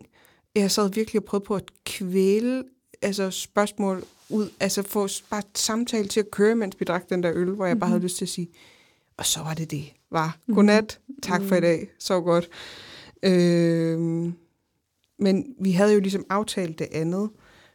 Jeg 0.55 0.71
sad 0.71 0.91
virkelig 0.95 1.21
og 1.21 1.25
prøvede 1.25 1.45
på 1.45 1.55
at 1.55 1.65
kvæle 1.85 2.65
altså 3.03 3.31
spørgsmål 3.31 4.05
ud, 4.29 4.49
altså 4.61 4.83
få 4.83 5.09
bare 5.31 5.43
samtale 5.55 6.09
til 6.09 6.21
at 6.21 6.31
køre, 6.31 6.55
mens 6.55 6.81
vi 6.81 6.85
drak 6.85 7.09
den 7.11 7.23
der 7.23 7.33
øl, 7.35 7.51
hvor 7.51 7.67
jeg 7.67 7.79
bare 7.79 7.91
havde 7.91 8.03
lyst 8.03 8.17
til 8.17 8.25
at 8.25 8.29
sige, 8.29 8.49
og 9.17 9.27
så 9.27 9.41
var 9.41 9.55
det 9.55 9.71
det. 9.71 9.93
Var. 10.11 10.39
Godnat. 10.55 11.01
Tak 11.23 11.43
for 11.43 11.57
i 11.57 11.61
dag. 11.61 11.89
Så 11.99 12.21
godt. 12.21 12.49
Øhm, 13.23 14.35
men 15.19 15.55
vi 15.61 15.73
havde 15.73 15.93
jo 15.93 16.01
ligesom 16.01 16.25
aftalt 16.31 16.79
det 16.79 16.89
andet. 16.93 17.31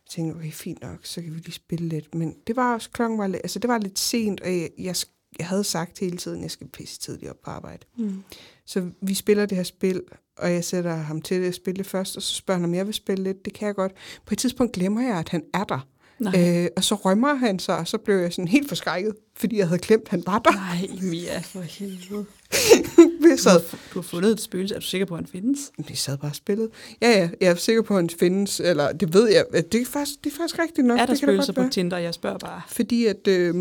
Jeg 0.09 0.15
tænkte, 0.15 0.37
okay, 0.37 0.51
fint 0.51 0.81
nok, 0.81 0.99
så 1.03 1.21
kan 1.21 1.33
vi 1.33 1.37
lige 1.37 1.51
spille 1.51 1.89
lidt. 1.89 2.15
Men 2.15 2.35
det 2.47 2.55
var 2.55 2.73
også, 2.73 2.89
klokken 2.89 3.17
var, 3.19 3.25
altså 3.25 3.59
det 3.59 3.67
var 3.67 3.77
lidt 3.77 3.99
sent, 3.99 4.41
og 4.41 4.51
jeg, 4.51 4.69
jeg 4.77 4.95
havde 5.39 5.63
sagt 5.63 5.99
hele 5.99 6.17
tiden, 6.17 6.37
at 6.37 6.43
jeg 6.43 6.51
skal 6.51 6.67
pisse 6.67 6.99
tidligt 6.99 7.29
op 7.29 7.41
på 7.43 7.51
arbejde. 7.51 7.85
Mm. 7.97 8.23
Så 8.65 8.89
vi 9.01 9.13
spiller 9.13 9.45
det 9.45 9.55
her 9.55 9.63
spil, 9.63 10.01
og 10.37 10.51
jeg 10.51 10.63
sætter 10.63 10.95
ham 10.95 11.21
til 11.21 11.35
at 11.35 11.55
spille 11.55 11.77
det 11.77 11.85
først, 11.85 12.17
og 12.17 12.23
så 12.23 12.35
spørger 12.35 12.59
han, 12.59 12.65
om 12.65 12.73
jeg 12.73 12.85
vil 12.85 12.93
spille 12.93 13.23
lidt. 13.23 13.45
Det 13.45 13.53
kan 13.53 13.67
jeg 13.67 13.75
godt. 13.75 13.91
På 14.25 14.33
et 14.33 14.37
tidspunkt 14.37 14.73
glemmer 14.73 15.01
jeg, 15.01 15.19
at 15.19 15.29
han 15.29 15.43
er 15.53 15.63
der. 15.63 15.87
Nej. 16.19 16.63
Øh, 16.63 16.69
og 16.77 16.83
så 16.83 16.95
rømmer 16.95 17.33
han 17.33 17.59
sig, 17.59 17.77
og 17.77 17.87
så 17.87 17.97
blev 17.97 18.15
jeg 18.15 18.33
sådan 18.33 18.47
helt 18.47 18.67
forskrækket, 18.67 19.15
fordi 19.37 19.57
jeg 19.57 19.67
havde 19.67 19.79
glemt, 19.79 20.03
at 20.03 20.09
han 20.09 20.23
var 20.25 20.39
der. 20.39 20.51
Nej, 20.51 21.09
Mia, 21.11 21.39
for 21.39 21.61
helvede. 21.61 22.25
Du 23.39 23.43
sad, 23.43 23.51
har, 23.69 23.77
du 23.93 23.99
har 23.99 24.01
fundet 24.01 24.31
et 24.31 24.41
spøgelse. 24.41 24.75
Er 24.75 24.79
du 24.79 24.85
sikker 24.85 25.05
på, 25.05 25.13
at 25.13 25.19
han 25.19 25.27
findes? 25.27 25.59
vi 25.87 25.95
sad 25.95 26.17
bare 26.17 26.31
og 26.31 26.35
spillede. 26.35 26.69
Ja, 27.01 27.09
ja, 27.09 27.29
jeg 27.41 27.51
er 27.51 27.55
sikker 27.55 27.81
på, 27.81 27.93
at 27.93 28.01
han 28.01 28.09
findes, 28.09 28.59
eller 28.59 28.91
det 28.91 29.13
ved 29.13 29.29
jeg. 29.29 29.45
Det 29.71 29.81
er 29.81 29.85
faktisk, 29.85 30.23
det 30.23 30.31
er 30.33 30.37
faktisk 30.37 30.59
rigtigt 30.59 30.87
nok. 30.87 30.99
er 30.99 31.05
der 31.05 31.13
det 31.13 31.17
spøgelser 31.17 31.53
på. 31.53 31.63
Tinder? 31.71 31.97
Jeg 31.97 32.13
spørger 32.13 32.37
bare. 32.37 32.61
Fordi 32.67 33.05
at, 33.05 33.27
øh, 33.27 33.55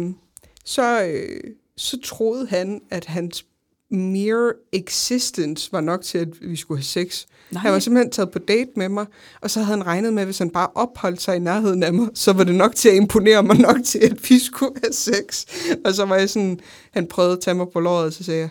så, 0.65 1.05
øh, 1.05 1.41
så 1.77 1.99
troede 2.05 2.47
han, 2.47 2.81
at 2.91 3.05
hans 3.05 3.45
mere 3.91 4.53
existence 4.73 5.73
var 5.73 5.81
nok 5.81 6.03
til, 6.03 6.19
at 6.19 6.29
vi 6.41 6.57
skulle 6.57 6.79
have 6.79 6.85
sex. 6.85 7.25
Nej. 7.51 7.63
Han 7.63 7.73
var 7.73 7.79
simpelthen 7.79 8.11
taget 8.11 8.31
på 8.31 8.39
date 8.39 8.71
med 8.77 8.89
mig, 8.89 9.07
og 9.41 9.51
så 9.51 9.61
havde 9.61 9.79
han 9.79 9.87
regnet 9.87 10.13
med, 10.13 10.23
at 10.23 10.27
hvis 10.27 10.39
han 10.39 10.51
bare 10.51 10.69
opholdt 10.75 11.23
sig 11.23 11.37
i 11.37 11.39
nærheden 11.39 11.83
af 11.83 11.93
mig, 11.93 12.09
så 12.15 12.33
var 12.33 12.45
det 12.45 12.55
nok 12.55 12.75
til 12.75 12.89
at 12.89 12.95
imponere 12.95 13.43
mig 13.43 13.59
nok 13.59 13.77
til, 13.85 13.99
at 13.99 14.31
vi 14.31 14.39
skulle 14.39 14.73
have 14.83 14.93
sex. 14.93 15.45
Og 15.85 15.95
så 15.95 16.05
var 16.05 16.17
jeg 16.17 16.31
sådan, 16.31 16.61
han 16.91 17.07
prøvede 17.07 17.33
at 17.33 17.41
tage 17.41 17.55
mig 17.55 17.67
på 17.73 17.81
låret, 17.81 18.07
og 18.07 18.13
så 18.13 18.25
sagde 18.25 18.41
jeg, 18.41 18.51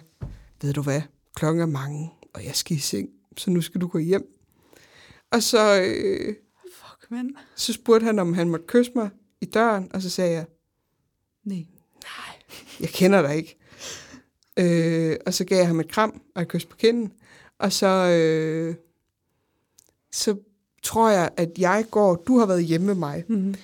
ved 0.62 0.74
du 0.74 0.82
hvad, 0.82 1.02
klokken 1.38 1.62
er 1.62 1.66
mange, 1.66 2.12
og 2.34 2.46
jeg 2.46 2.56
skal 2.56 2.78
i 2.78 2.80
seng, 2.80 3.10
så 3.38 3.50
nu 3.50 3.62
skal 3.62 3.82
du 3.82 3.88
gå 3.88 3.98
hjem. 3.98 4.28
Og 5.32 5.44
så, 5.44 5.82
øh, 5.82 6.36
Fuck, 6.74 7.12
mand. 7.12 7.30
så 7.56 7.74
spurgte 7.74 8.06
han, 8.06 8.20
om 8.20 8.34
han 8.34 8.50
måtte 8.50 8.66
kysse 8.68 8.92
mig 8.96 9.10
i 9.42 9.46
døren, 9.46 9.90
og 9.94 10.02
så 10.02 10.10
sagde 10.10 10.32
jeg, 10.34 10.46
Nej. 12.04 12.58
jeg 12.80 12.90
kender 12.90 13.22
dig 13.22 13.36
ikke. 13.36 13.58
Øh, 14.60 15.18
og 15.26 15.34
så 15.34 15.46
gav 15.46 15.58
jeg 15.58 15.68
ham 15.68 15.80
et 15.80 15.92
kram 15.92 16.22
og 16.36 16.42
et 16.42 16.48
kys 16.48 16.66
på 16.66 16.78
kinden. 16.78 17.12
Og 17.60 17.72
så, 17.74 17.88
øh, 17.88 18.76
så 20.12 20.38
tror 20.84 21.10
jeg, 21.10 21.30
at 21.38 21.50
jeg 21.58 21.86
går, 21.92 22.16
du 22.16 22.38
har 22.40 22.46
været 22.46 22.64
hjemme 22.64 22.88
med 22.88 22.96
mig. 22.96 23.24
Mm-hmm. 23.28 23.56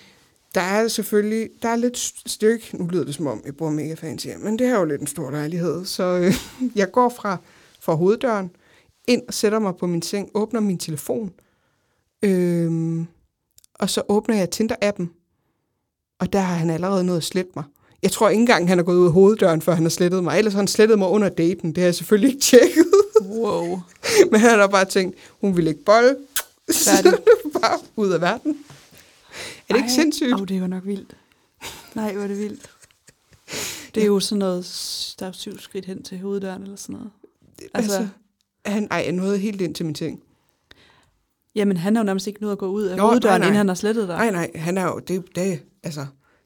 Der 0.55 0.61
er 0.61 0.87
selvfølgelig, 0.87 1.49
der 1.61 1.69
er 1.69 1.75
lidt 1.75 1.97
stykke, 2.25 2.77
nu 2.77 2.87
lyder 2.87 3.03
det 3.03 3.15
som 3.15 3.27
om, 3.27 3.41
jeg 3.45 3.57
bor 3.57 3.69
mega 3.69 3.93
fancy, 3.93 4.27
men 4.39 4.59
det 4.59 4.67
er 4.67 4.79
jo 4.79 4.85
lidt 4.85 5.01
en 5.01 5.07
stor 5.07 5.31
lejlighed. 5.31 5.85
Så 5.85 6.03
øh, 6.03 6.33
jeg 6.75 6.91
går 6.91 7.09
fra, 7.09 7.37
fra 7.83 7.93
hoveddøren, 7.93 8.51
ind 9.07 9.21
og 9.27 9.33
sætter 9.33 9.59
mig 9.59 9.75
på 9.75 9.87
min 9.87 10.01
seng, 10.01 10.29
åbner 10.33 10.59
min 10.59 10.77
telefon, 10.77 11.33
øh, 12.21 13.01
og 13.73 13.89
så 13.89 14.01
åbner 14.09 14.35
jeg 14.35 14.47
Tinder-appen, 14.55 15.05
og 16.19 16.33
der 16.33 16.39
har 16.39 16.55
han 16.55 16.69
allerede 16.69 17.03
nået 17.03 17.17
at 17.17 17.23
slette 17.23 17.51
mig. 17.55 17.63
Jeg 18.03 18.11
tror 18.11 18.29
ikke 18.29 18.39
engang, 18.39 18.67
han 18.67 18.79
er 18.79 18.83
gået 18.83 18.97
ud 18.97 19.05
af 19.05 19.11
hoveddøren, 19.11 19.61
før 19.61 19.73
han 19.73 19.83
har 19.83 19.89
slettet 19.89 20.23
mig. 20.23 20.37
Ellers 20.37 20.53
har 20.53 20.59
han 20.59 20.67
slettet 20.67 20.99
mig 20.99 21.07
under 21.07 21.29
daten. 21.29 21.69
Det 21.69 21.77
har 21.77 21.83
jeg 21.83 21.95
selvfølgelig 21.95 22.29
ikke 22.29 22.41
tjekket. 22.41 22.85
Wow. 23.21 23.79
Men 24.31 24.39
han 24.39 24.59
har 24.59 24.67
bare 24.67 24.85
tænkt, 24.85 25.17
hun 25.41 25.57
vil 25.57 25.67
ikke 25.67 25.83
bolle. 25.83 26.15
Færdig. 26.73 27.13
bare 27.61 27.79
ud 27.95 28.09
af 28.09 28.21
verden. 28.21 28.57
Er 29.69 29.73
det 29.73 29.77
ikke 29.77 29.91
sindssygt? 29.91 30.33
Åh, 30.33 30.41
oh, 30.41 30.47
det 30.47 30.61
var 30.61 30.67
nok 30.67 30.85
vildt. 30.85 31.17
Nej, 31.93 32.13
er 32.13 32.27
det 32.27 32.39
vildt. 32.39 32.69
Det 33.95 34.03
er 34.03 34.07
jo 34.07 34.19
sådan 34.19 34.39
noget, 34.39 34.65
der 35.19 35.25
er 35.25 35.31
syv 35.31 35.59
skridt 35.59 35.85
hen 35.85 36.03
til 36.03 36.19
hoveddøren 36.19 36.63
eller 36.63 36.75
sådan 36.75 36.93
noget. 36.93 37.11
Altså, 37.73 37.97
Altså, 37.97 38.07
han, 38.65 38.87
ej, 38.91 38.97
jeg 39.05 39.11
nåede 39.11 39.37
helt 39.37 39.61
ind 39.61 39.75
til 39.75 39.85
min 39.85 39.95
ting. 39.95 40.23
jamen 41.55 41.77
han 41.77 41.95
har 41.95 42.03
jo 42.03 42.05
nærmest 42.05 42.27
ikke 42.27 42.41
nået 42.41 42.51
at 42.51 42.57
gå 42.57 42.67
ud 42.67 42.83
af 42.83 42.97
Nå, 42.97 43.03
hoveddøren, 43.03 43.31
nej, 43.31 43.37
nej. 43.37 43.47
inden 43.47 43.57
han 43.57 43.67
har 43.67 43.75
slettet 43.75 44.07
dig. 44.07 44.17
Nej, 44.17 44.31
nej, 44.31 44.51
han 44.55 44.77
er 44.77 44.83
jo, 44.83 44.99
det, 44.99 45.23
det, 45.35 45.63
altså, 45.83 46.05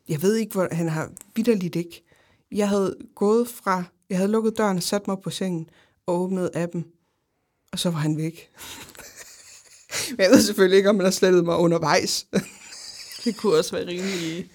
jeg 0.09 0.21
ved 0.21 0.35
ikke, 0.35 0.53
hvor, 0.53 0.67
han 0.71 0.89
har 0.89 1.09
vidderligt 1.35 1.75
ikke. 1.75 2.03
Jeg 2.51 2.69
havde 2.69 2.95
gået 3.15 3.47
fra, 3.47 3.83
jeg 4.09 4.17
havde 4.17 4.31
lukket 4.31 4.57
døren 4.57 4.81
sat 4.81 5.07
mig 5.07 5.17
på 5.23 5.29
sengen 5.29 5.69
og 6.05 6.21
åbnet 6.21 6.49
appen, 6.53 6.85
og 7.71 7.79
så 7.79 7.89
var 7.89 7.97
han 7.97 8.17
væk. 8.17 8.49
Men 10.09 10.19
jeg 10.19 10.29
ved 10.31 10.41
selvfølgelig 10.41 10.77
ikke, 10.77 10.89
om 10.89 10.95
han 10.95 11.05
har 11.05 11.11
slettet 11.11 11.45
mig 11.45 11.57
undervejs. 11.57 12.27
Det 13.23 13.37
kunne 13.37 13.57
også 13.57 13.71
være 13.75 13.87
rimelig... 13.87 14.51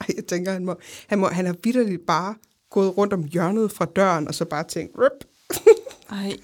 Ej, 0.00 0.06
jeg 0.16 0.24
tænker, 0.26 0.52
han, 0.52 0.64
må, 0.64 0.74
han, 1.06 1.18
må, 1.18 1.28
han 1.28 1.46
har 1.46 1.56
vidderligt 1.64 2.06
bare 2.06 2.34
gået 2.70 2.96
rundt 2.98 3.12
om 3.12 3.24
hjørnet 3.24 3.72
fra 3.72 3.84
døren, 3.84 4.28
og 4.28 4.34
så 4.34 4.44
bare 4.44 4.64
tænkt, 4.64 4.96
Rip. 4.98 5.24
Ej, 6.10 6.36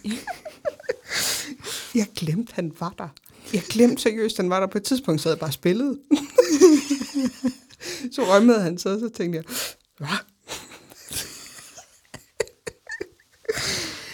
jeg 1.94 2.06
glemte, 2.16 2.54
han 2.54 2.72
var 2.80 2.94
der. 2.98 3.08
Jeg 3.52 3.62
glemte 3.62 4.02
seriøst, 4.02 4.36
han 4.36 4.50
var 4.50 4.60
der 4.60 4.66
på 4.66 4.78
et 4.78 4.84
tidspunkt, 4.84 5.20
så 5.20 5.28
havde 5.28 5.36
jeg 5.36 5.40
bare 5.40 5.52
spillet. 5.52 5.98
så 8.12 8.22
rømmede 8.22 8.60
han 8.60 8.78
så, 8.78 8.88
og 8.88 9.00
så 9.00 9.08
tænkte 9.08 9.36
jeg, 9.36 9.44
hvad? 9.98 10.08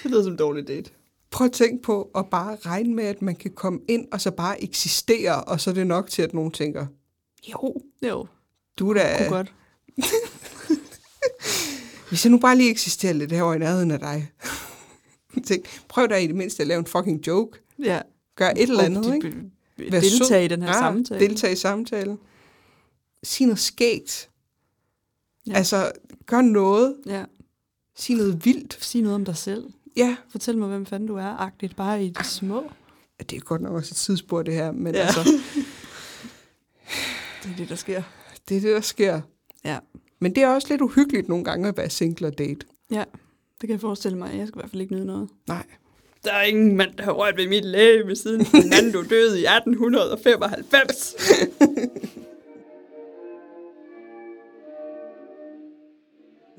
det 0.02 0.10
lyder 0.10 0.22
som 0.22 0.32
en 0.32 0.38
dårlig 0.38 0.68
date. 0.68 0.90
Prøv 1.30 1.44
at 1.44 1.52
tænke 1.52 1.82
på 1.82 2.10
at 2.14 2.26
bare 2.30 2.56
regne 2.56 2.94
med, 2.94 3.04
at 3.04 3.22
man 3.22 3.36
kan 3.36 3.50
komme 3.50 3.80
ind 3.88 4.08
og 4.12 4.20
så 4.20 4.30
bare 4.30 4.62
eksistere, 4.62 5.44
og 5.44 5.60
så 5.60 5.70
er 5.70 5.74
det 5.74 5.86
nok 5.86 6.10
til, 6.10 6.22
at 6.22 6.34
nogen 6.34 6.50
tænker, 6.50 6.86
jo, 7.52 7.74
Jo, 8.02 8.26
du 8.78 8.90
er 8.90 8.94
da... 8.94 9.16
kunne 9.18 9.36
godt. 9.36 9.52
Hvis 12.12 12.24
jeg 12.24 12.30
nu 12.30 12.38
bare 12.38 12.56
lige 12.56 12.70
eksisterer 12.70 13.12
lidt 13.12 13.32
herovre 13.32 13.56
i 13.56 13.58
nærheden 13.58 13.90
af 13.90 13.98
dig. 13.98 14.30
Tænk, 15.46 15.64
prøv 15.88 16.08
da 16.08 16.16
i 16.16 16.26
det 16.26 16.34
mindste 16.34 16.60
at 16.62 16.66
lave 16.66 16.78
en 16.78 16.86
fucking 16.86 17.26
joke. 17.26 17.58
Ja. 17.78 18.00
Gør 18.36 18.50
et 18.50 18.58
eller 18.62 18.82
andet, 18.82 19.06
Og 19.06 19.14
ikke? 19.14 19.34
Vær 19.90 20.00
Deltage 20.00 20.44
i 20.44 20.48
den 20.48 20.62
her 20.62 20.68
Ja, 20.68 20.72
samtale. 20.78 21.20
Deltage 21.20 21.52
i 21.52 21.56
samtalen. 21.56 22.18
Sig 23.22 23.46
noget 23.46 23.58
skægt. 23.58 24.30
Ja. 25.46 25.52
Ja. 25.52 25.56
Altså, 25.58 25.92
gør 26.26 26.40
noget. 26.40 26.96
Ja. 27.06 27.24
Sig 27.96 28.16
noget 28.16 28.44
vildt. 28.44 28.78
Sig 28.84 29.02
noget 29.02 29.14
om 29.14 29.24
dig 29.24 29.36
selv. 29.36 29.64
Ja. 29.96 30.16
Fortæl 30.30 30.58
mig, 30.58 30.68
hvem 30.68 30.86
fanden 30.86 31.06
du 31.08 31.16
er, 31.16 31.36
agtigt, 31.40 31.76
bare 31.76 32.04
i 32.04 32.08
det 32.10 32.26
små. 32.26 32.70
Det 33.30 33.32
er 33.36 33.40
godt 33.40 33.62
nok 33.62 33.72
også 33.72 33.92
et 33.92 33.96
tidsspur, 33.96 34.42
det 34.42 34.54
her, 34.54 34.72
men 34.72 34.94
Ja. 34.94 35.00
ja. 35.00 35.06
altså, 35.06 35.20
Det 37.42 37.50
er 37.52 37.56
det, 37.56 37.68
der 37.68 37.74
sker. 37.76 38.02
det 38.48 38.56
er 38.56 38.60
det, 38.60 38.74
der 38.74 38.80
sker. 38.80 39.20
Ja. 39.64 39.78
Men 40.22 40.34
det 40.34 40.42
er 40.42 40.48
også 40.48 40.68
lidt 40.70 40.80
uhyggeligt 40.80 41.28
nogle 41.28 41.44
gange 41.44 41.68
at 41.68 41.76
være 41.76 41.90
single 41.90 42.26
og 42.26 42.38
date. 42.38 42.66
Ja, 42.90 43.04
det 43.60 43.60
kan 43.60 43.70
jeg 43.70 43.80
forestille 43.80 44.18
mig. 44.18 44.34
Jeg 44.36 44.46
skal 44.48 44.58
i 44.58 44.60
hvert 44.60 44.70
fald 44.70 44.82
ikke 44.82 44.94
nyde 44.94 45.06
noget. 45.06 45.28
Nej. 45.48 45.66
Der 46.24 46.32
er 46.32 46.42
ingen 46.42 46.76
mand, 46.76 46.96
der 46.96 47.04
har 47.04 47.12
rørt 47.12 47.36
ved 47.36 47.48
mit 47.48 47.64
læge 47.64 48.06
ved 48.06 48.16
siden 48.16 48.44
Fernando 48.44 49.02
døde 49.02 49.40
i 49.40 49.44
1895. 49.44 51.14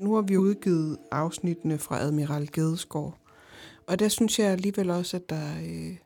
Nu 0.00 0.14
har 0.14 0.22
vi 0.22 0.36
udgivet 0.36 0.98
afsnittene 1.10 1.78
fra 1.78 2.00
Admiral 2.00 2.48
Gedesgaard. 2.52 3.18
Og 3.86 3.98
der 3.98 4.08
synes 4.08 4.38
jeg 4.38 4.46
alligevel 4.46 4.90
også, 4.90 5.16
at 5.16 5.28
der, 5.28 5.48
øh, 5.66 5.96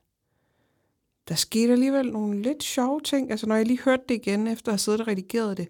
der 1.29 1.35
skete 1.35 1.73
alligevel 1.73 2.13
nogle 2.13 2.43
lidt 2.43 2.63
sjove 2.63 3.01
ting. 3.01 3.31
Altså 3.31 3.47
når 3.47 3.57
jeg 3.57 3.67
lige 3.67 3.81
hørte 3.81 4.03
det 4.09 4.15
igen, 4.15 4.47
efter 4.47 4.69
at 4.69 4.73
have 4.73 4.79
siddet 4.79 5.01
og 5.01 5.09
redigeret 5.09 5.57
det, 5.57 5.69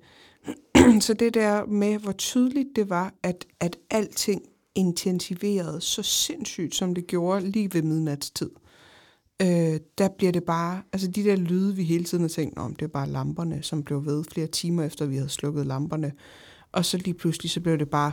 så 1.07 1.15
det 1.15 1.35
der 1.35 1.67
med, 1.67 1.99
hvor 1.99 2.13
tydeligt 2.13 2.69
det 2.77 2.91
var, 2.91 3.15
at, 3.23 3.47
at 3.61 3.77
alting 3.91 4.43
intensiverede 4.75 5.81
så 5.81 6.03
sindssygt, 6.03 6.75
som 6.75 6.95
det 6.95 7.07
gjorde 7.07 7.51
lige 7.51 7.75
ved 7.75 7.83
midnatstid. 7.83 8.51
Øh, 9.43 9.81
der 9.99 10.09
bliver 10.09 10.33
det 10.33 10.45
bare, 10.45 10.83
altså 10.93 11.09
de 11.09 11.25
der 11.25 11.37
lyde, 11.37 11.77
vi 11.77 11.85
hele 11.85 12.05
tiden 12.05 12.25
har 12.25 12.29
tænkt, 12.29 12.59
om 12.59 12.75
det 12.75 12.85
er 12.85 12.89
bare 12.89 13.09
lamperne, 13.09 13.63
som 13.63 13.83
blev 13.83 14.07
ved 14.07 14.25
flere 14.25 14.47
timer 14.47 14.85
efter, 14.85 15.07
vi 15.07 15.17
havde 15.17 15.29
slukket 15.29 15.67
lamperne. 15.67 16.13
Og 16.73 16.85
så 16.85 16.97
lige 16.97 17.15
pludselig, 17.15 17.51
så 17.51 17.61
blev 17.61 17.79
det 17.79 17.91
bare 17.91 18.13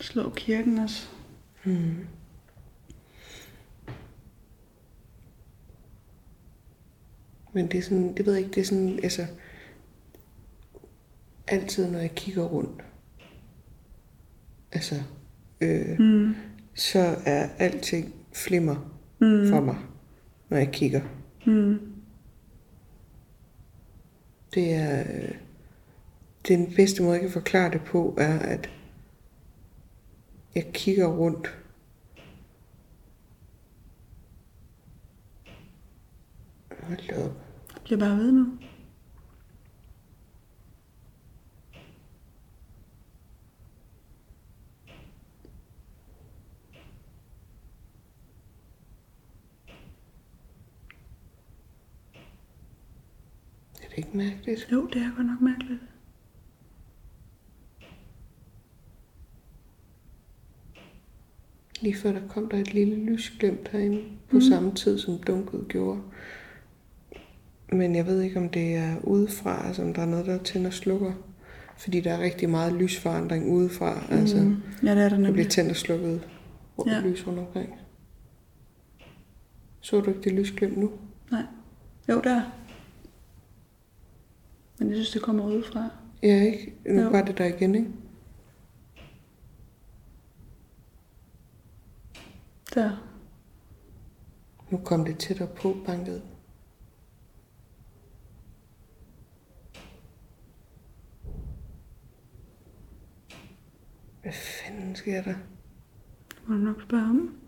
Slå 0.00 0.30
kirken 0.30 0.78
også. 0.78 1.08
Hmm. 1.64 2.06
Men 7.52 7.66
det 7.66 7.78
er 7.78 7.82
sådan, 7.82 8.14
det 8.16 8.26
ved 8.26 8.32
jeg 8.32 8.42
ikke, 8.42 8.54
det 8.54 8.60
er 8.60 8.64
sådan, 8.64 9.00
altså, 9.02 9.26
altid, 11.48 11.90
når 11.90 11.98
jeg 11.98 12.14
kigger 12.14 12.44
rundt, 12.44 12.82
altså, 14.72 14.94
øh, 15.60 15.98
Mm. 15.98 16.34
så 16.74 17.16
er 17.26 17.48
alting 17.58 18.14
flimmer 18.32 18.94
Mm. 19.20 19.48
for 19.50 19.60
mig, 19.60 19.76
når 20.48 20.56
jeg 20.56 20.68
kigger. 20.72 21.00
Mm. 21.46 21.78
Det 24.54 24.74
er 24.74 25.00
øh, 25.00 25.34
den 26.48 26.72
bedste 26.76 27.02
måde, 27.02 27.12
jeg 27.12 27.20
kan 27.20 27.30
forklare 27.30 27.70
det 27.70 27.80
på, 27.84 28.14
er, 28.18 28.38
at 28.38 28.70
jeg 30.54 30.66
kigger 30.72 31.06
rundt. 31.06 31.58
Hold 36.82 37.24
op. 37.24 37.32
Bliver 37.84 37.98
bare 38.00 38.16
ved 38.16 38.32
nu. 38.32 38.46
Ikke 53.98 54.16
mærkeligt? 54.16 54.68
Jo, 54.72 54.86
det 54.86 55.02
er 55.02 55.16
godt 55.16 55.26
nok 55.26 55.40
mærkeligt. 55.40 55.80
Lige 61.80 61.96
før 61.96 62.12
der 62.12 62.20
kom 62.28 62.48
der 62.48 62.56
et 62.58 62.74
lille 62.74 62.96
lysglimt 62.96 63.68
herinde 63.68 64.02
på 64.30 64.34
mm. 64.36 64.40
samme 64.40 64.74
tid, 64.74 64.98
som 64.98 65.18
dunket 65.26 65.64
gjorde. 65.68 66.00
Men 67.72 67.94
jeg 67.96 68.06
ved 68.06 68.20
ikke, 68.22 68.38
om 68.40 68.48
det 68.48 68.74
er 68.74 68.96
udefra, 69.04 69.66
altså 69.66 69.82
om 69.82 69.94
der 69.94 70.02
er 70.02 70.06
noget, 70.06 70.26
der 70.26 70.38
tænder 70.38 70.66
og 70.68 70.74
slukker. 70.74 71.12
Fordi 71.76 72.00
der 72.00 72.12
er 72.12 72.20
rigtig 72.20 72.50
meget 72.50 72.72
lysforandring 72.72 73.50
udefra. 73.50 73.94
Mm. 73.94 74.16
Altså. 74.18 74.36
Ja, 74.36 74.42
det 74.42 74.88
er 74.90 74.94
der 74.94 75.08
der 75.08 75.16
nemlig. 75.16 75.32
bliver 75.32 75.48
tændt 75.48 75.70
og 75.70 75.76
slukket 75.76 76.28
rundt 76.78 76.92
Ja. 76.92 77.00
lys 77.00 77.26
rundt 77.26 77.38
omkring. 77.38 77.74
Så 79.80 80.00
du 80.00 80.10
ikke 80.10 80.22
det 80.22 80.32
lysglimt 80.32 80.76
nu? 80.76 80.90
Jo, 82.08 82.20
der. 82.24 82.42
Men 84.78 84.88
jeg 84.88 84.96
synes, 84.96 85.10
det 85.10 85.22
kommer 85.22 85.44
udefra. 85.44 85.88
Ja, 86.22 86.42
ikke? 86.42 86.74
Nu 86.86 87.02
Jo. 87.02 87.08
var 87.08 87.22
det 87.24 87.38
der 87.38 87.44
igen, 87.44 87.74
ikke? 87.74 87.90
Der. 92.74 92.96
Nu 94.70 94.78
kom 94.78 95.04
det 95.04 95.18
tættere 95.18 95.48
på 95.56 95.76
banket. 95.86 96.22
Hvad 104.22 104.32
fanden 104.32 104.96
sker 104.96 105.22
der? 105.22 105.34
Må 106.46 106.54
du 106.54 106.60
nok 106.60 106.82
spørge 106.82 107.04
om. 107.04 107.38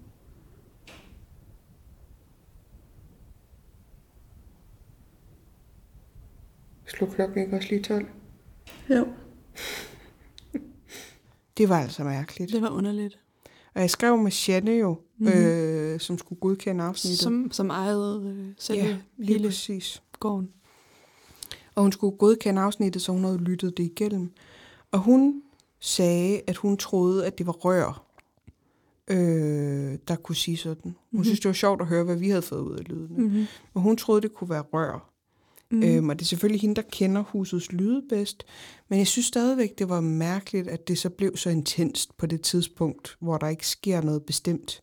Slå 6.91 7.07
klokken 7.07 7.43
ikke 7.43 7.57
også 7.57 7.69
lige 7.71 7.83
12? 7.83 8.07
Jo, 8.91 9.07
Det 11.59 11.69
var 11.69 11.81
altså 11.81 12.05
mærkeligt. 12.05 12.53
det 12.53 12.63
var 12.63 12.71
underligt. 12.71 13.19
Og 13.75 13.81
jeg 13.81 13.91
skrev 13.91 14.19
med 14.19 14.33
Janne 14.49 14.71
jo, 14.71 14.99
Mhm. 15.19 15.29
mm-hmm. 15.29 15.45
øh, 15.47 16.01
som 16.01 16.19
skulle 16.19 16.41
godkende 16.41 16.85
afsnittet. 16.85 17.19
Som, 17.19 17.49
som 17.53 17.71
ejede 17.71 18.23
øh, 18.27 18.55
selve 18.59 18.83
ja, 18.83 18.97
lige 19.17 19.33
hele 19.33 19.49
præcis. 19.49 20.03
gården. 20.21 20.51
Og 21.75 21.83
hun 21.83 21.93
skulle 21.93 22.17
godkende 22.17 22.61
afsnittet, 22.63 23.03
så 23.03 23.13
hun 23.13 23.25
havde 23.25 23.39
lyttet 23.39 23.77
det 23.77 23.83
igennem. 23.85 24.33
Og 24.91 24.99
hun 24.99 25.43
sagde, 25.81 26.41
at 26.47 26.57
hun 26.57 26.77
troede, 26.77 27.27
at 27.27 27.39
det 27.39 27.47
var 27.47 27.53
rør, 27.53 28.07
øh, 29.11 29.99
der 30.09 30.17
kunne 30.17 30.37
sige 30.37 30.57
sådan. 30.57 30.83
Hun 30.85 30.93
Mhm. 30.93 30.97
mm-hmm. 31.11 31.25
synes, 31.25 31.41
det 31.41 31.49
var 31.49 31.53
sjovt 31.53 31.81
at 31.81 31.87
høre, 31.87 32.05
hvad 32.05 32.17
vi 32.17 32.29
havde 32.29 32.43
fået 32.43 32.61
ud 32.61 32.77
af 32.77 32.89
lydene. 32.89 33.09
Mm. 33.17 33.23
Mm-hmm. 33.25 33.47
Og 33.75 33.81
hun 33.81 33.97
troede, 33.97 34.21
det 34.23 34.35
kunne 34.35 34.51
være 34.51 34.63
rør. 34.63 35.10
Mm. 35.71 35.77
Mm. 35.79 35.83
Øhm, 35.83 36.09
og 36.09 36.19
det 36.19 36.25
er 36.25 36.27
selvfølgelig 36.27 36.61
hende, 36.61 36.75
der 36.75 36.83
kender 36.93 37.23
husets 37.23 37.73
lyde 37.73 38.03
bedst. 38.09 38.45
Men 38.89 38.99
jeg 38.99 39.07
synes 39.07 39.27
stadigvæk, 39.27 39.79
det 39.79 39.89
var 39.89 40.01
mærkeligt, 40.01 40.69
at 40.69 40.89
det 40.89 40.99
så 40.99 41.11
blev 41.11 41.37
så 41.37 41.51
intenst 41.51 42.17
på 42.17 42.27
det 42.27 42.41
tidspunkt, 42.43 43.17
hvor 43.21 43.39
der 43.39 43.49
ikke 43.49 43.67
sker 43.67 44.01
noget 44.03 44.23
bestemt. 44.23 44.83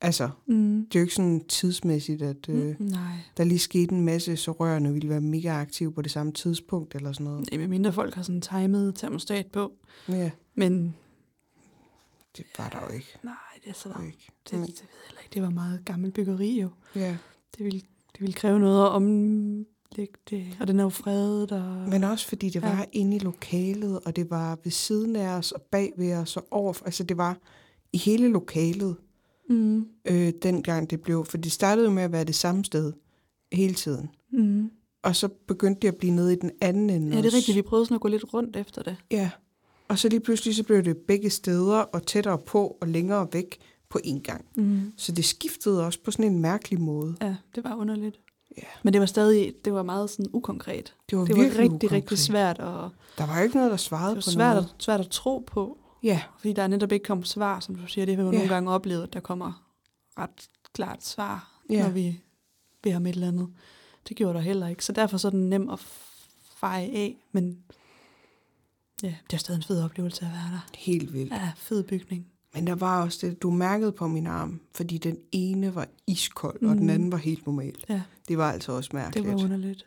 Altså, 0.00 0.30
mm. 0.46 0.86
det 0.86 0.96
er 0.98 1.00
jo 1.00 1.04
ikke 1.04 1.14
sådan 1.14 1.44
tidsmæssigt, 1.48 2.22
at 2.22 2.48
øh, 2.48 2.56
Mm. 2.80 2.86
Nej. 2.86 3.12
der 3.36 3.44
lige 3.44 3.58
skete 3.58 3.92
en 3.94 4.00
masse, 4.04 4.36
så 4.36 4.52
rørene 4.52 4.92
ville 4.92 5.08
være 5.08 5.20
mega 5.20 5.48
aktive 5.60 5.92
på 5.92 6.02
det 6.02 6.10
samme 6.12 6.32
tidspunkt, 6.32 6.94
eller 6.94 7.12
sådan 7.12 7.24
noget. 7.24 7.50
Det 7.50 7.60
med 7.60 7.68
mindre 7.68 7.92
folk 7.92 8.14
har 8.14 8.22
sådan 8.22 8.40
timet 8.40 8.94
termostat 8.94 9.46
på. 9.46 9.72
Ja, 10.08 10.30
Men 10.54 10.94
det 12.36 12.44
var 12.58 12.68
der 12.68 12.78
jo 12.88 12.94
ikke. 12.94 13.08
nej, 13.22 13.34
det 13.64 13.70
er 13.70 13.74
så... 13.74 13.88
Det 13.88 13.94
var 13.96 14.00
Det, 14.02 14.06
ikke. 14.08 14.32
det, 14.50 14.52
ved 14.52 14.68
jeg 14.70 14.86
heller 15.08 15.20
ikke. 15.22 15.34
Det 15.34 15.42
var 15.42 15.50
meget 15.50 15.84
gammelt 15.84 16.14
byggeri 16.14 16.60
jo. 16.60 16.68
Ja. 16.94 17.16
Det 17.56 17.64
ville, 17.64 17.80
det 18.12 18.20
ville 18.20 18.32
kræve 18.32 18.58
noget 18.60 18.86
at 18.96 19.02
omlægge 19.92 20.14
det. 20.30 20.56
Og 20.60 20.66
den 20.68 20.78
er 20.80 20.82
jo 20.84 20.88
fredet. 20.88 21.52
Og... 21.52 21.88
Men 21.88 22.04
også 22.04 22.28
fordi 22.28 22.48
det 22.48 22.62
var 22.62 22.68
Ja. 22.70 22.76
ja. 22.78 22.84
inde 22.92 23.16
i 23.16 23.18
lokalet, 23.18 24.00
og 24.04 24.16
det 24.16 24.30
var 24.30 24.58
ved 24.64 24.72
siden 24.72 25.16
af 25.16 25.28
os, 25.28 25.52
og 25.52 25.62
bag 25.62 25.92
ved 25.96 26.14
os, 26.14 26.36
og 26.36 26.46
over. 26.50 26.72
Altså 26.84 27.04
det 27.04 27.16
var 27.16 27.38
i 27.92 27.98
hele 27.98 28.28
lokalet, 28.28 28.96
Mm. 29.48 29.86
øh, 30.04 30.32
dengang 30.42 30.90
det 30.90 31.00
blev. 31.00 31.24
For 31.24 31.36
det 31.38 31.52
startede 31.52 31.86
jo 31.86 31.92
med 31.92 32.02
at 32.02 32.12
være 32.12 32.24
det 32.24 32.34
samme 32.34 32.64
sted 32.64 32.92
hele 33.52 33.74
tiden. 33.74 34.10
Mm. 34.32 34.70
Og 35.02 35.16
så 35.16 35.28
begyndte 35.28 35.80
det 35.82 35.88
at 35.88 35.96
blive 35.96 36.12
nede 36.14 36.32
i 36.32 36.36
den 36.36 36.50
anden 36.60 36.90
ende 36.90 37.06
Ja, 37.08 37.16
det 37.16 37.22
er 37.22 37.26
også. 37.28 37.36
rigtigt. 37.36 37.56
Vi 37.56 37.62
prøvede 37.62 37.86
sådan 37.86 37.94
at 37.94 38.00
gå 38.00 38.08
lidt 38.08 38.34
rundt 38.34 38.56
efter 38.56 38.82
det. 38.82 38.96
Ja. 39.10 39.30
Og 39.88 39.98
så 39.98 40.08
lige 40.08 40.20
pludselig 40.20 40.54
så 40.54 40.62
blev 40.62 40.82
det 40.84 40.96
begge 40.96 41.30
steder, 41.30 41.76
og 41.78 42.06
tættere 42.06 42.38
på, 42.38 42.76
og 42.80 42.88
længere 42.88 43.28
væk 43.32 43.58
på 43.88 43.98
én 44.06 44.20
gang. 44.20 44.44
Mm. 44.56 44.92
Så 44.96 45.12
det 45.12 45.24
skiftede 45.24 45.86
også 45.86 45.98
på 46.04 46.10
sådan 46.10 46.32
en 46.32 46.38
mærkelig 46.38 46.80
måde. 46.80 47.14
Ja, 47.22 47.36
det 47.54 47.64
var 47.64 47.74
underligt. 47.74 48.20
Ja. 48.56 48.62
Men 48.82 48.92
det 48.92 49.00
var 49.00 49.06
stadig, 49.06 49.54
det 49.64 49.72
var 49.72 49.82
meget 49.82 50.10
sådan 50.10 50.26
ukonkret. 50.32 50.94
Det 51.10 51.18
var, 51.18 51.24
Det 51.24 51.36
var 51.36 51.42
rigtig, 51.42 51.64
ukonkret. 51.64 51.92
rigtig 51.92 52.18
svært, 52.18 52.58
og 52.58 52.90
Der 53.18 53.26
var 53.26 53.40
ikke 53.40 53.56
noget, 53.56 53.70
der 53.70 53.76
svarede 53.76 54.08
det 54.08 54.16
var 54.16 54.20
på 54.20 54.30
svært 54.30 54.54
noget. 54.56 54.68
at, 54.78 54.82
svært 54.82 55.00
at 55.00 55.08
tro 55.10 55.44
på. 55.46 55.78
Ja, 56.02 56.22
Fordi 56.38 56.52
der 56.52 56.62
er 56.62 56.66
netop 56.66 56.92
ikke 56.92 57.04
kommet 57.04 57.28
svar, 57.28 57.60
som 57.60 57.74
du 57.74 57.86
siger. 57.86 58.06
Det 58.06 58.16
har 58.16 58.22
vi 58.22 58.28
Ja. 58.30 58.34
nogle 58.36 58.54
gange 58.54 58.70
oplevet, 58.70 59.02
at 59.02 59.12
der 59.12 59.20
kommer 59.20 59.66
ret 60.18 60.48
klart 60.74 61.04
svar, 61.04 61.60
Ja. 61.70 61.82
når 61.82 61.90
vi 61.90 62.20
beder 62.82 62.96
om 62.96 63.06
et 63.06 63.14
eller 63.14 63.28
andet. 63.28 63.48
Det 64.08 64.16
gjorde 64.16 64.34
der 64.34 64.40
heller 64.40 64.66
ikke. 64.68 64.84
Så 64.84 64.92
derfor 64.92 65.16
så 65.16 65.28
er 65.28 65.30
den 65.32 65.48
nem 65.50 65.70
at 65.70 65.78
feje 66.56 66.84
af, 66.86 67.16
men 67.32 67.58
ja, 69.02 69.14
det 69.30 69.32
er 69.32 69.38
stadig 69.38 69.58
en 69.58 69.62
fed 69.62 69.82
oplevelse 69.84 70.24
at 70.24 70.30
være 70.32 70.50
der. 70.52 70.60
helt 70.78 71.12
vildt. 71.12 71.32
Ja, 71.32 71.52
fed 71.56 71.82
bygning. 71.82 72.26
Men 72.54 72.66
der 72.66 72.74
var 72.74 73.02
også 73.04 73.26
det, 73.26 73.42
du 73.42 73.50
mærkede 73.50 73.92
på 73.92 74.06
min 74.08 74.26
arm, 74.26 74.60
fordi 74.72 74.98
den 74.98 75.18
ene 75.32 75.74
var 75.74 75.88
iskold, 76.06 76.62
og 76.62 76.74
den 76.74 76.80
Mhm. 76.80 76.88
anden 76.90 77.12
var 77.12 77.18
helt 77.18 77.46
normal. 77.46 77.84
Ja, 77.88 78.02
Det 78.28 78.38
var 78.38 78.52
altså 78.52 78.72
også 78.72 78.88
det 78.88 78.94
mærkeligt. 78.94 79.28
var 79.28 79.34
underligt. 79.44 79.86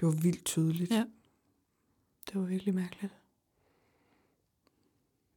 det 0.00 0.06
var 0.06 0.12
vildt 0.12 0.44
tydeligt. 0.44 0.90
Ja. 0.90 1.04
Det 2.26 2.34
var 2.40 2.46
virkelig 2.46 2.74
mærkeligt. 2.74 3.12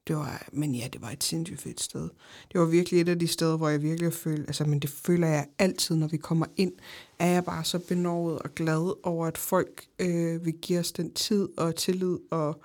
Det 0.07 0.15
var, 0.15 0.47
men 0.51 0.75
ja, 0.75 0.87
det 0.93 1.01
var 1.01 1.09
et 1.09 1.23
sindssygt 1.23 1.61
fedt 1.61 1.81
sted. 1.81 2.09
Det 2.51 2.59
var 2.59 2.65
virkelig 2.65 3.01
et 3.01 3.09
af 3.09 3.19
de 3.19 3.27
steder, 3.27 3.57
hvor 3.57 3.69
jeg 3.69 3.81
virkelig 3.81 4.13
følte, 4.13 4.47
altså, 4.47 4.65
men 4.65 4.79
det 4.79 4.89
føler 4.89 5.27
jeg 5.27 5.47
altid, 5.59 5.95
når 5.95 6.07
vi 6.07 6.17
kommer 6.17 6.45
ind, 6.57 6.73
er 7.19 7.27
jeg 7.27 7.45
bare 7.45 7.63
så 7.63 7.79
benovet 7.79 8.39
og 8.39 8.55
glad 8.55 8.93
over, 9.03 9.27
at 9.27 9.37
folk 9.37 9.85
øh, 9.99 10.45
vil 10.45 10.53
give 10.53 10.79
os 10.79 10.91
den 10.91 11.13
tid 11.13 11.49
og 11.57 11.75
tillid, 11.75 12.17
og 12.31 12.61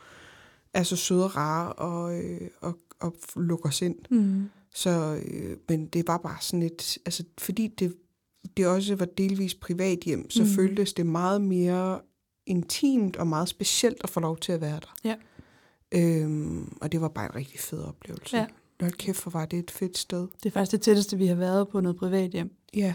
er 0.72 0.82
så 0.82 0.96
søde 0.96 1.24
og 1.24 1.36
rare, 1.36 1.72
og, 1.72 2.18
øh, 2.24 2.48
og, 2.60 2.78
og 3.00 3.16
lukker 3.36 3.68
os 3.68 3.82
ind. 3.82 3.96
Mm. 4.10 4.48
Så, 4.74 5.20
øh, 5.26 5.56
men 5.68 5.86
det 5.86 6.06
var 6.06 6.18
bare 6.18 6.36
sådan 6.40 6.62
et, 6.62 6.98
altså 7.06 7.24
fordi 7.38 7.66
det, 7.66 7.94
det 8.56 8.66
også 8.66 8.96
var 8.96 9.04
delvis 9.04 9.54
privat 9.54 9.98
hjem, 9.98 10.30
så 10.30 10.42
mm. 10.42 10.48
føltes 10.48 10.92
det 10.92 11.06
meget 11.06 11.40
mere 11.40 12.00
intimt 12.46 13.16
og 13.16 13.26
meget 13.26 13.48
specielt 13.48 13.96
at 14.04 14.10
få 14.10 14.20
lov 14.20 14.36
til 14.36 14.52
at 14.52 14.60
være 14.60 14.80
der. 14.80 14.94
Ja. 15.04 15.14
Øhm, 15.92 16.76
og 16.80 16.92
det 16.92 17.00
var 17.00 17.08
bare 17.08 17.24
en 17.24 17.34
rigtig 17.34 17.60
fed 17.60 17.82
oplevelse. 17.82 18.36
Ja. 18.36 18.46
Hold 18.80 18.92
kæft, 18.92 19.22
hvor 19.22 19.30
var 19.30 19.46
det 19.46 19.58
et 19.58 19.70
fedt 19.70 19.98
sted. 19.98 20.26
Det 20.42 20.46
er 20.46 20.50
faktisk 20.50 20.72
det 20.72 20.80
tætteste, 20.80 21.18
vi 21.18 21.26
har 21.26 21.34
været 21.34 21.68
på 21.68 21.80
noget 21.80 21.96
privat 21.96 22.30
hjem. 22.30 22.56
Ja. 22.74 22.94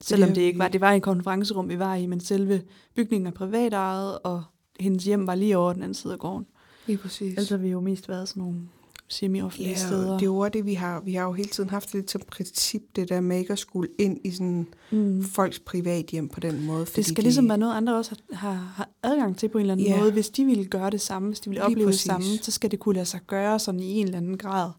Selvom 0.00 0.28
har 0.28 0.34
det 0.34 0.42
ikke 0.42 0.58
var, 0.58 0.68
det 0.68 0.80
var 0.80 0.92
i 0.92 0.96
et 0.96 1.02
konferencerum, 1.02 1.68
vi 1.68 1.78
var 1.78 1.94
i, 1.94 2.06
men 2.06 2.20
selve 2.20 2.62
bygningen 2.94 3.26
er 3.26 3.30
privat 3.30 3.72
ejet, 3.72 4.18
og 4.18 4.42
hendes 4.80 5.04
hjem 5.04 5.26
var 5.26 5.34
lige 5.34 5.58
over 5.58 5.72
den 5.72 5.82
anden 5.82 5.94
side 5.94 6.12
af 6.12 6.18
gården. 6.18 6.46
Lige 6.86 6.98
præcis. 6.98 7.28
Ellers 7.28 7.48
har 7.48 7.56
vi 7.56 7.68
jo 7.68 7.80
mest 7.80 8.08
været 8.08 8.28
sådan 8.28 8.42
nogle 8.42 8.60
semi-offentlige 9.08 9.70
Ja, 9.70 9.76
steder. 9.86 10.12
det 10.12 10.22
er 10.22 10.26
jo 10.26 10.48
det, 10.48 10.66
vi 10.66 10.74
har. 10.74 11.00
Vi 11.00 11.14
har 11.14 11.24
jo 11.24 11.32
hele 11.32 11.48
tiden 11.48 11.70
haft 11.70 11.94
lidt 11.94 12.10
som 12.10 12.20
princip, 12.30 12.82
det 12.96 13.08
der 13.08 13.20
med 13.20 13.38
ikke 13.38 13.52
at 13.52 13.58
skulle 13.58 13.90
ind 13.98 14.18
i 14.24 14.30
sådan 14.30 14.66
mm. 14.92 15.24
folks 15.24 15.58
privathjem 15.58 16.28
på 16.28 16.40
den 16.40 16.66
måde. 16.66 16.86
Det 16.96 17.06
skal 17.06 17.24
ligesom 17.24 17.48
være 17.48 17.58
noget, 17.58 17.74
andre 17.74 17.96
også 17.96 18.14
har, 18.32 18.50
har, 18.52 18.72
har 18.76 18.88
adgang 19.02 19.36
til 19.38 19.48
på 19.48 19.58
en 19.58 19.62
eller 19.62 19.72
anden 19.74 19.86
Ja. 19.86 19.98
måde. 20.00 20.12
Hvis 20.12 20.28
de 20.30 20.44
ville 20.44 20.64
gøre 20.64 20.90
det 20.90 21.00
samme, 21.00 21.28
hvis 21.28 21.40
de 21.40 21.50
ville 21.50 21.60
Lige 21.62 21.66
opleve 21.72 21.86
præcis. 21.88 22.02
det 22.02 22.06
samme, 22.10 22.26
så 22.42 22.50
skal 22.50 22.70
det 22.70 22.78
kunne 22.78 22.94
lade 22.94 23.06
sig 23.06 23.20
gøre 23.26 23.58
sådan 23.58 23.80
i 23.80 23.92
en 24.00 24.04
eller 24.06 24.18
anden 24.18 24.38
grad. 24.38 24.70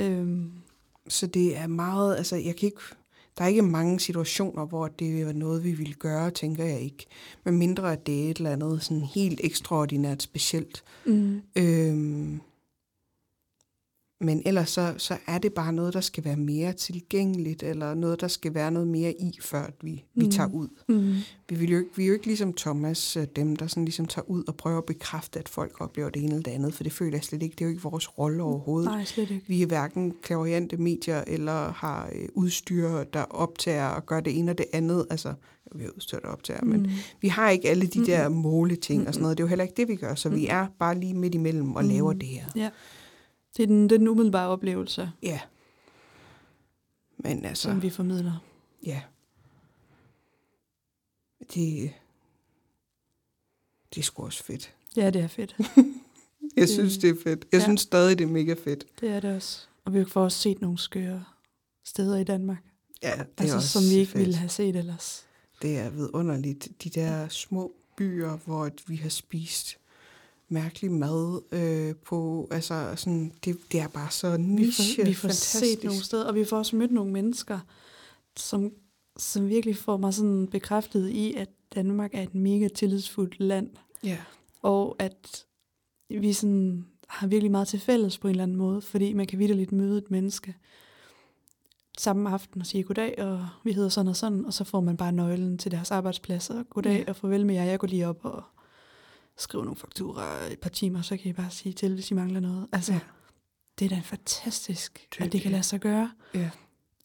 Øhm, 0.00 0.50
Så 1.08 1.26
det 1.26 1.56
er 1.56 1.66
meget, 1.66 2.16
altså 2.16 2.36
jeg 2.36 2.56
kan 2.56 2.66
ikke, 2.66 2.80
der 3.38 3.44
er 3.44 3.48
ikke 3.48 3.62
mange 3.62 4.00
situationer, 4.00 4.66
hvor 4.66 4.88
det 4.88 5.26
var 5.26 5.32
noget, 5.32 5.64
vi 5.64 5.72
ville 5.72 5.94
gøre, 5.94 6.30
tænker 6.30 6.64
jeg 6.64 6.80
ikke. 6.80 7.06
Men 7.44 7.58
mindre, 7.58 7.92
at 7.92 8.06
det 8.06 8.26
er 8.26 8.30
et 8.30 8.36
eller 8.36 8.50
andet 8.50 8.82
sådan 8.82 9.02
helt 9.02 9.40
ekstraordinært 9.44 10.22
specielt. 10.22 10.82
Mm. 11.06 11.40
Øhm, 11.56 12.40
men 14.22 14.42
ellers 14.46 14.70
så, 14.70 14.94
så 14.98 15.16
er 15.26 15.38
det 15.38 15.52
bare 15.52 15.72
noget, 15.72 15.94
der 15.94 16.00
skal 16.00 16.24
være 16.24 16.36
mere 16.36 16.72
tilgængeligt, 16.72 17.62
eller 17.62 17.94
noget, 17.94 18.20
der 18.20 18.28
skal 18.28 18.54
være 18.54 18.70
noget 18.70 18.88
mere 18.88 19.12
i, 19.12 19.38
før 19.42 19.66
vi, 19.82 20.04
vi 20.14 20.24
Mm. 20.24 20.30
tager 20.30 20.48
ud. 20.54 20.68
Mm. 20.88 21.14
Vi, 21.48 21.54
vil 21.56 21.70
jo, 21.70 21.78
ikke- 21.78 21.90
vi 21.96 22.02
er 22.02 22.06
jo 22.06 22.12
ikke 22.12 22.26
ligesom 22.26 22.52
Thomas, 22.52 23.16
øh, 23.16 23.26
dem 23.36 23.56
der 23.56 23.66
sådan 23.66 23.84
ligesom 23.84 24.06
tager 24.06 24.30
ud 24.30 24.44
og 24.48 24.54
prøver 24.56 24.78
at 24.78 24.84
bekræfte, 24.84 25.38
at 25.38 25.48
folk 25.48 25.80
oplever 25.80 26.10
det 26.10 26.22
ene 26.22 26.30
eller 26.32 26.42
det 26.42 26.50
andet, 26.50 26.74
for 26.74 26.82
det 26.82 26.92
føler 26.92 27.16
jeg 27.16 27.24
slet 27.24 27.42
ikke. 27.42 27.52
Det 27.54 27.60
er 27.60 27.64
jo 27.66 27.70
ikke 27.70 27.82
vores 27.82 28.18
rolle 28.18 28.42
overhovedet. 28.42 28.90
Nej, 28.90 29.04
slet 29.04 29.30
ikke. 29.30 29.44
Vi 29.48 29.62
er 29.62 29.66
hverken 29.66 30.14
klaverante 30.22 30.76
medier 30.76 31.24
eller 31.26 31.72
har 31.72 32.10
øh, 32.14 32.28
udstyr, 32.34 33.04
der 33.04 33.22
optager 33.22 33.86
og 33.86 34.06
gør 34.06 34.20
det 34.20 34.38
ene 34.38 34.50
og 34.52 34.58
det 34.58 34.66
andet. 34.72 35.06
Altså, 35.10 35.34
vi 35.74 35.82
har 35.82 35.90
udstyr, 35.96 36.18
der 36.18 36.28
optager, 36.28 36.64
men 36.64 36.80
Mm. 36.82 36.88
vi 37.20 37.28
har 37.28 37.50
ikke 37.50 37.68
alle 37.70 37.86
de 37.86 37.98
Mm-mm. 37.98 38.06
der 38.06 38.28
måleting 38.28 39.08
og 39.08 39.14
sådan 39.14 39.22
noget. 39.22 39.38
Det 39.38 39.42
er 39.42 39.46
jo 39.46 39.48
heller 39.48 39.62
ikke 39.64 39.74
det, 39.76 39.88
vi 39.88 39.96
gør, 39.96 40.14
så 40.14 40.28
vi 40.28 40.36
Mm-mm. 40.36 40.46
er 40.50 40.66
bare 40.78 40.98
lige 41.00 41.14
midt 41.14 41.34
imellem 41.34 41.72
og 41.76 41.82
Mm. 41.84 41.90
laver 41.90 42.12
det 42.12 42.28
her. 42.28 42.44
Ja. 42.56 42.68
Det 43.56 43.62
er 43.62 43.66
den, 43.66 43.90
den 43.90 44.08
umiddelbare 44.08 44.48
oplevelse, 44.48 45.12
Ja. 45.22 45.40
Men 47.18 47.44
altså, 47.44 47.62
som 47.62 47.82
vi 47.82 47.90
formidler. 47.90 48.44
ja. 48.86 49.02
Det, 51.54 51.92
det 53.94 54.00
er 54.00 54.02
sgu 54.04 54.24
også 54.24 54.44
fedt. 54.44 54.74
Ja, 54.96 55.10
det 55.10 55.22
er 55.22 55.26
fedt. 55.28 55.56
Jeg 56.56 56.62
Det- 56.62 56.68
synes, 56.68 56.98
det 56.98 57.10
er 57.10 57.14
fedt. 57.22 57.44
Jeg 57.52 57.58
ja. 57.58 57.64
synes 57.64 57.80
stadig, 57.80 58.18
det 58.18 58.24
er 58.24 58.28
mega 58.28 58.54
fedt. 58.64 59.00
Det 59.00 59.08
er 59.10 59.20
det 59.20 59.36
også. 59.36 59.66
Og 59.84 59.94
vi 59.94 60.04
får 60.04 60.24
også 60.24 60.38
set 60.38 60.60
nogle 60.60 60.78
skøre 60.78 61.24
steder 61.84 62.16
i 62.16 62.24
Danmark. 62.24 62.64
Ja, 63.02 63.10
det 63.12 63.18
er 63.20 63.24
altså, 63.42 63.56
også 63.56 63.68
som 63.68 63.82
vi 63.90 63.94
ikke 64.00 64.12
fedt. 64.12 64.20
ville 64.20 64.36
have 64.36 64.48
set 64.48 64.76
ellers. 64.76 65.26
Det 65.62 65.78
er 65.78 65.90
vidunderligt. 65.90 66.68
De 66.84 66.90
der 66.90 67.28
små 67.28 67.72
byer, 67.96 68.36
hvor 68.36 68.70
vi 68.86 68.96
har 68.96 69.08
spist 69.08 69.78
mærkelig 70.50 70.90
mad 70.92 71.40
øh, 71.52 71.94
på, 72.04 72.48
altså 72.50 72.92
sådan, 72.96 73.32
det, 73.44 73.56
det 73.72 73.80
er 73.80 73.88
bare 73.88 74.10
så 74.10 74.36
Vi 74.36 74.42
niche, 74.42 75.02
får, 75.02 75.08
vi 75.08 75.14
får 75.14 75.28
fantastisk. 75.28 75.64
set 75.64 75.84
nogle 75.84 76.04
steder, 76.04 76.24
og 76.24 76.34
vi 76.34 76.44
får 76.44 76.58
også 76.58 76.76
mødt 76.76 76.90
nogle 76.92 77.12
mennesker, 77.12 77.58
som, 78.36 78.72
som 79.16 79.48
virkelig 79.48 79.76
får 79.76 79.96
mig 79.96 80.14
sådan 80.14 80.46
bekræftet 80.46 81.08
i, 81.08 81.34
at 81.34 81.48
Danmark 81.74 82.10
er 82.14 82.22
et 82.22 82.34
mega 82.34 82.68
tillidsfuldt 82.68 83.40
land, 83.40 83.70
Ja, 84.04 84.18
og 84.62 84.96
at 84.98 85.44
vi 86.10 86.32
sådan 86.32 86.86
har 87.08 87.26
virkelig 87.26 87.50
meget 87.50 87.68
til 87.68 87.80
fælles 87.80 88.18
på 88.18 88.28
en 88.28 88.30
eller 88.30 88.42
anden 88.42 88.56
måde, 88.56 88.80
fordi 88.80 89.12
man 89.12 89.26
kan 89.26 89.38
vidderligt 89.38 89.72
møde 89.72 89.98
et 89.98 90.10
menneske 90.10 90.54
samme 91.98 92.30
aften 92.30 92.60
og 92.60 92.66
sige 92.66 92.82
goddag, 92.82 93.14
og 93.22 93.46
vi 93.64 93.72
hedder 93.72 93.88
sådan 93.88 94.08
og 94.08 94.16
sådan, 94.16 94.44
og 94.44 94.54
så 94.54 94.64
får 94.64 94.80
man 94.80 94.96
bare 94.96 95.12
nøglen 95.12 95.58
til 95.58 95.70
deres 95.70 95.90
arbejdspladser. 95.90 96.58
og 96.58 96.68
Goddag 96.70 96.98
Ja. 96.98 97.04
og 97.08 97.16
farvel 97.16 97.46
med 97.46 97.54
jer, 97.54 97.64
jeg 97.64 97.78
går 97.78 97.86
lige 97.86 98.08
op 98.08 98.18
og 98.24 98.42
skriver 99.40 99.64
nogle 99.64 99.76
fakturer 99.76 100.46
et 100.52 100.58
par 100.58 100.70
timer, 100.70 101.02
så 101.02 101.16
kan 101.16 101.30
I 101.30 101.32
bare 101.32 101.50
sige 101.50 101.72
til, 101.72 101.94
hvis 101.94 102.10
I 102.10 102.14
mangler 102.14 102.40
noget. 102.40 102.66
Altså, 102.72 102.92
Ja. 102.92 103.00
det 103.78 103.84
er 103.84 103.88
da 103.88 104.00
fantastisk, 104.04 105.06
Det 105.18 105.24
at 105.24 105.32
det 105.32 105.40
kan 105.42 105.50
lade 105.50 105.62
sig 105.62 105.80
gøre. 105.80 106.10
Ja. 106.34 106.50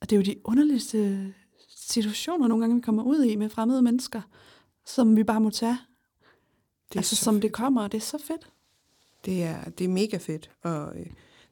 Og 0.02 0.10
det 0.10 0.16
er 0.16 0.18
jo 0.18 0.24
de 0.24 0.36
underligste 0.44 1.34
situationer, 1.76 2.48
nogle 2.48 2.62
gange 2.64 2.76
vi 2.76 2.82
kommer 2.82 3.04
ud 3.04 3.24
i 3.24 3.36
med 3.36 3.50
fremmede 3.50 3.82
mennesker, 3.82 4.22
som 4.86 5.16
vi 5.16 5.24
bare 5.24 5.42
må 5.42 5.50
tage, 5.50 5.78
det 6.94 7.00
altså 7.00 7.16
så 7.16 7.24
som 7.24 7.34
fedt. 7.36 7.44
det 7.44 7.52
kommer, 7.54 7.84
og 7.84 7.92
det 7.92 7.98
er 7.98 8.02
så 8.02 8.18
fedt. 8.28 8.50
Det 9.26 9.44
er, 9.44 9.64
det 9.70 9.86
er 9.86 9.90
mega 9.90 10.18
fedt, 10.18 10.52
og 10.64 11.00
øh, 11.00 11.06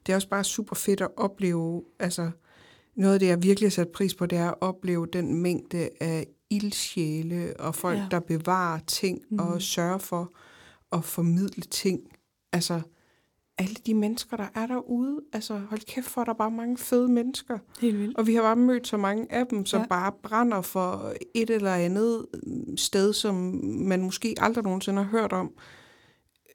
det 0.05 0.11
er 0.11 0.15
også 0.15 0.29
bare 0.29 0.43
super 0.43 0.75
fedt 0.75 1.01
at 1.01 1.07
opleve, 1.17 1.83
altså 1.99 2.31
noget 2.95 3.13
af 3.13 3.19
det, 3.19 3.27
jeg 3.27 3.43
virkelig 3.43 3.65
har 3.67 3.71
sat 3.71 3.89
pris 3.89 4.15
på, 4.15 4.25
det 4.25 4.37
er 4.37 4.47
at 4.49 4.55
opleve 4.61 5.07
den 5.13 5.35
mængde 5.41 5.89
af 6.01 6.27
ildsjæle 6.49 7.53
og 7.59 7.75
folk, 7.75 7.97
ja. 7.97 8.07
Der 8.11 8.19
bevarer 8.19 8.79
ting 8.79 9.21
mm. 9.29 9.39
og 9.39 9.61
sørger 9.61 9.97
for 9.97 10.33
at 10.93 11.03
formidle 11.03 11.63
ting. 11.63 12.01
Altså, 12.53 12.81
alle 13.57 13.75
de 13.85 13.93
mennesker, 13.93 14.37
der 14.37 14.47
er 14.55 14.67
derude, 14.67 15.21
altså 15.33 15.57
hold 15.57 15.85
kæft 15.85 16.07
for, 16.07 16.23
der 16.23 16.31
er 16.31 16.37
bare 16.37 16.51
mange 16.51 16.77
fede 16.77 17.07
mennesker. 17.11 17.57
Helt 17.81 17.99
vildt. 17.99 18.17
Og 18.17 18.27
vi 18.27 18.35
har 18.35 18.41
bare 18.41 18.55
mødt 18.55 18.87
så 18.87 18.97
mange 18.97 19.31
af 19.31 19.47
dem, 19.47 19.65
som 19.65 19.81
ja. 19.81 19.87
Bare 19.87 20.11
brænder 20.23 20.61
for 20.61 21.13
et 21.35 21.49
eller 21.49 21.73
andet 21.73 22.25
mm, 22.43 22.77
sted, 22.77 23.13
som 23.13 23.35
man 23.63 24.01
måske 24.01 24.35
aldrig 24.37 24.63
nogensinde 24.63 25.03
har 25.03 25.09
hørt 25.09 25.33
om. 25.33 25.51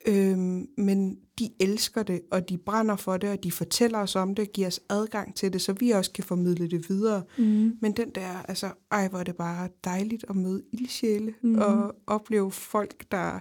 Øhm, 0.06 0.66
men 0.76 1.16
de 1.38 1.50
elsker 1.60 2.02
det, 2.02 2.20
og 2.30 2.48
de 2.48 2.58
brænder 2.58 2.96
for 2.96 3.16
det, 3.16 3.30
og 3.30 3.44
de 3.44 3.52
fortæller 3.52 3.98
os 3.98 4.16
om 4.16 4.34
det, 4.34 4.52
giver 4.52 4.66
os 4.66 4.80
adgang 4.88 5.34
til 5.34 5.52
det, 5.52 5.62
så 5.62 5.72
vi 5.72 5.90
også 5.90 6.12
kan 6.12 6.24
formidle 6.24 6.70
det 6.70 6.88
videre. 6.88 7.22
Mm. 7.38 7.72
Men 7.80 7.92
den 7.92 8.10
der, 8.10 8.42
altså, 8.48 8.70
ej, 8.90 9.08
hvor 9.08 9.18
er 9.18 9.24
det 9.24 9.36
bare 9.36 9.68
dejligt 9.84 10.24
at 10.28 10.36
møde 10.36 10.62
ildsjæle, 10.72 11.34
mm. 11.42 11.58
Og 11.58 11.94
opleve 12.06 12.50
folk, 12.50 13.04
der, 13.10 13.38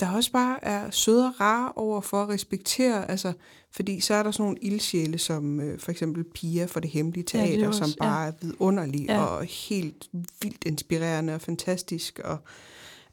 der 0.00 0.10
også 0.10 0.32
bare 0.32 0.64
er 0.64 0.90
søde 0.90 1.26
og 1.26 1.40
rare 1.40 1.72
over 1.76 2.00
for 2.00 2.22
at 2.22 2.28
respektere, 2.28 3.10
altså, 3.10 3.32
fordi 3.72 4.00
så 4.00 4.14
er 4.14 4.22
der 4.22 4.30
sådan 4.30 4.42
nogle 4.44 4.58
ildsjæle, 4.62 5.18
som 5.18 5.60
øh, 5.60 5.78
for 5.80 5.90
eksempel 5.90 6.24
Pia 6.24 6.64
for 6.64 6.80
det 6.80 6.90
hemmelige 6.90 7.24
Ja, 7.34 7.40
er 7.42 7.46
teater, 7.46 7.68
også- 7.68 7.78
som 7.84 7.92
bare 7.98 8.26
er 8.28 8.32
vidunderlig 8.40 9.06
Ja. 9.08 9.24
og 9.24 9.44
helt 9.44 10.08
vildt 10.42 10.64
inspirerende 10.66 11.34
og 11.34 11.40
fantastisk, 11.40 12.20
og 12.24 12.38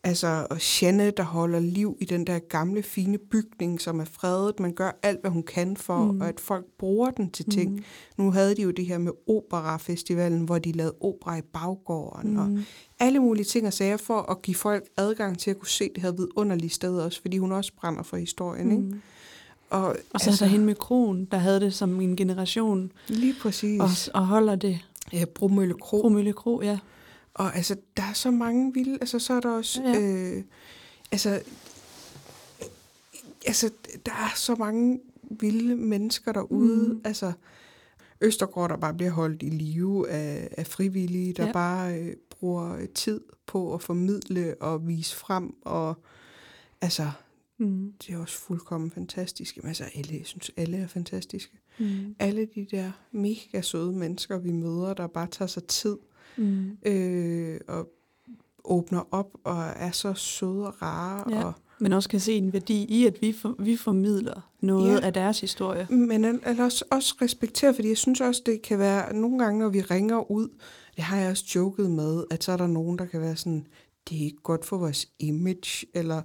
Altså, 0.03 0.47
og 0.49 0.81
Janne, 0.81 1.11
der 1.11 1.23
holder 1.23 1.59
liv 1.59 1.97
i 1.99 2.05
den 2.05 2.27
der 2.27 2.39
gamle, 2.39 2.83
fine 2.83 3.17
bygning, 3.17 3.81
som 3.81 3.99
er 3.99 4.05
fredet. 4.05 4.59
Man 4.59 4.73
gør 4.73 4.91
alt, 5.03 5.21
hvad 5.21 5.31
hun 5.31 5.43
kan 5.43 5.77
for, 5.77 6.11
mm. 6.11 6.21
Og 6.21 6.27
at 6.27 6.39
folk 6.39 6.65
bruger 6.79 7.11
den 7.11 7.31
til 7.31 7.45
ting. 7.49 7.71
Mm. 7.71 7.83
Nu 8.17 8.31
havde 8.31 8.55
de 8.55 8.61
jo 8.61 8.71
det 8.71 8.85
her 8.85 8.97
med 8.97 9.11
Opera-festivalen, 9.27 10.41
hvor 10.41 10.59
de 10.59 10.71
lavede 10.71 10.93
opera 11.01 11.37
i 11.37 11.41
baggården, 11.41 12.31
mm. 12.31 12.37
og 12.39 12.63
alle 12.99 13.19
mulige 13.19 13.45
ting 13.45 13.67
og 13.67 13.73
sager 13.73 13.97
for 13.97 14.31
at 14.31 14.41
give 14.41 14.55
folk 14.55 14.83
adgang 14.97 15.39
til 15.39 15.51
at 15.51 15.59
kunne 15.59 15.69
se 15.69 15.89
det 15.95 16.03
her 16.03 16.11
vidunderlige 16.11 16.69
sted 16.69 16.99
også, 16.99 17.21
fordi 17.21 17.37
hun 17.37 17.51
også 17.51 17.71
brænder 17.77 18.03
for 18.03 18.17
historien, 18.17 18.67
mm. 18.67 18.85
ikke? 18.85 19.01
Og, 19.69 19.87
Og 19.87 19.95
så 20.19 20.29
altså, 20.29 20.45
er 20.45 20.47
der 20.47 20.51
hende 20.51 20.65
med 20.65 20.75
kronen, 20.75 21.25
der 21.25 21.37
havde 21.37 21.59
det 21.59 21.73
som 21.73 22.01
en 22.01 22.15
generation, 22.15 22.91
Lige 23.07 23.35
præcis. 23.41 23.81
og, 23.81 24.21
og 24.21 24.27
holder 24.27 24.55
det. 24.55 24.79
Ja, 25.13 25.25
Bromølle 25.25 25.73
Kro. 25.73 26.01
Bromølle 26.01 26.33
Kro, 26.33 26.61
ja. 26.61 26.79
Og 27.33 27.55
altså, 27.55 27.75
der 27.97 28.03
er 28.03 28.13
så 28.13 28.31
mange 28.31 28.73
vilde, 28.73 28.97
altså 29.01 29.19
så 29.19 29.33
er 29.33 29.39
der 29.39 29.51
også, 29.51 29.81
ja. 29.81 29.99
Øh, 30.01 30.43
altså, 31.11 31.41
altså, 33.45 33.69
der 34.05 34.11
er 34.11 34.35
så 34.35 34.55
mange 34.55 34.99
vilde 35.39 35.75
mennesker 35.75 36.31
derude, 36.31 36.93
mm. 36.93 37.01
Altså, 37.03 37.31
Østergaard, 38.21 38.69
der 38.69 38.77
bare 38.77 38.93
bliver 38.93 39.11
holdt 39.11 39.43
i 39.43 39.49
live 39.49 40.09
af, 40.09 40.49
af 40.57 40.67
frivillige, 40.67 41.33
der 41.33 41.45
ja. 41.45 41.51
Bare 41.51 41.99
øh, 41.99 42.15
bruger 42.29 42.85
tid 42.95 43.21
på 43.45 43.73
at 43.73 43.81
formidle 43.81 44.55
og 44.59 44.87
vise 44.87 45.15
frem, 45.15 45.55
og 45.61 45.95
altså, 46.81 47.11
Mm. 47.57 47.93
det 48.01 48.13
er 48.13 48.17
også 48.17 48.37
fuldkommen 48.37 48.91
fantastisk. 48.91 49.57
Jamen, 49.57 49.67
altså, 49.67 49.83
alle, 49.95 50.17
jeg 50.17 50.25
synes, 50.25 50.51
alle 50.57 50.77
er 50.77 50.87
fantastiske. 50.87 51.59
Mm. 51.79 52.15
Alle 52.19 52.47
de 52.55 52.67
der 52.71 52.91
mega 53.11 53.61
søde 53.61 53.91
mennesker, 53.91 54.37
vi 54.37 54.51
møder, 54.51 54.93
der 54.93 55.07
bare 55.07 55.27
tager 55.27 55.47
sig 55.47 55.63
tid 55.63 55.97
Mm. 56.37 56.77
øh, 56.85 57.59
og 57.67 57.87
åbner 58.63 59.03
op 59.11 59.27
og 59.43 59.63
er 59.75 59.91
så 59.91 60.13
søde 60.13 60.67
og 60.67 60.81
rare. 60.81 61.35
Ja. 61.35 61.43
Og, 61.43 61.53
Men 61.79 61.93
også 61.93 62.09
kan 62.09 62.19
se 62.19 62.33
en 62.33 62.53
værdi 62.53 62.83
i, 62.89 63.05
at 63.05 63.21
vi, 63.21 63.33
for, 63.33 63.55
vi 63.59 63.77
formidler 63.77 64.51
noget 64.61 65.01
Ja. 65.01 65.05
af 65.05 65.13
deres 65.13 65.41
historie. 65.41 65.87
men 65.89 66.25
også, 66.59 66.85
også 66.91 67.15
respektere, 67.21 67.73
fordi 67.73 67.89
jeg 67.89 67.97
synes 67.97 68.21
også, 68.21 68.41
det 68.45 68.61
kan 68.61 68.79
være 68.79 69.13
nogle 69.15 69.39
gange, 69.43 69.59
når 69.59 69.69
vi 69.69 69.81
ringer 69.81 70.31
ud, 70.31 70.47
det 70.95 71.03
har 71.03 71.17
jeg 71.17 71.29
også 71.31 71.45
joket 71.55 71.91
med, 71.91 72.23
at 72.31 72.43
så 72.43 72.51
er 72.51 72.57
der 72.57 72.67
nogen, 72.67 72.97
der 72.99 73.05
kan 73.05 73.21
være 73.21 73.35
sådan, 73.35 73.67
det 74.09 74.21
er 74.21 74.25
ikke 74.25 74.41
godt 74.43 74.65
for 74.65 74.77
vores 74.77 75.07
image, 75.19 75.85
eller... 75.93 76.21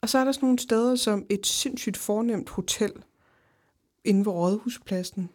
Og 0.00 0.08
så 0.08 0.18
er 0.18 0.24
der 0.24 0.32
sådan 0.32 0.46
nogle 0.46 0.58
steder 0.58 0.94
som 0.94 1.26
et 1.30 1.46
sindssygt 1.46 1.96
fornemt 1.96 2.48
hotel 2.48 2.92
inde 4.04 4.20
ved 4.24 4.32
Rådhuspladsen, 4.32 5.30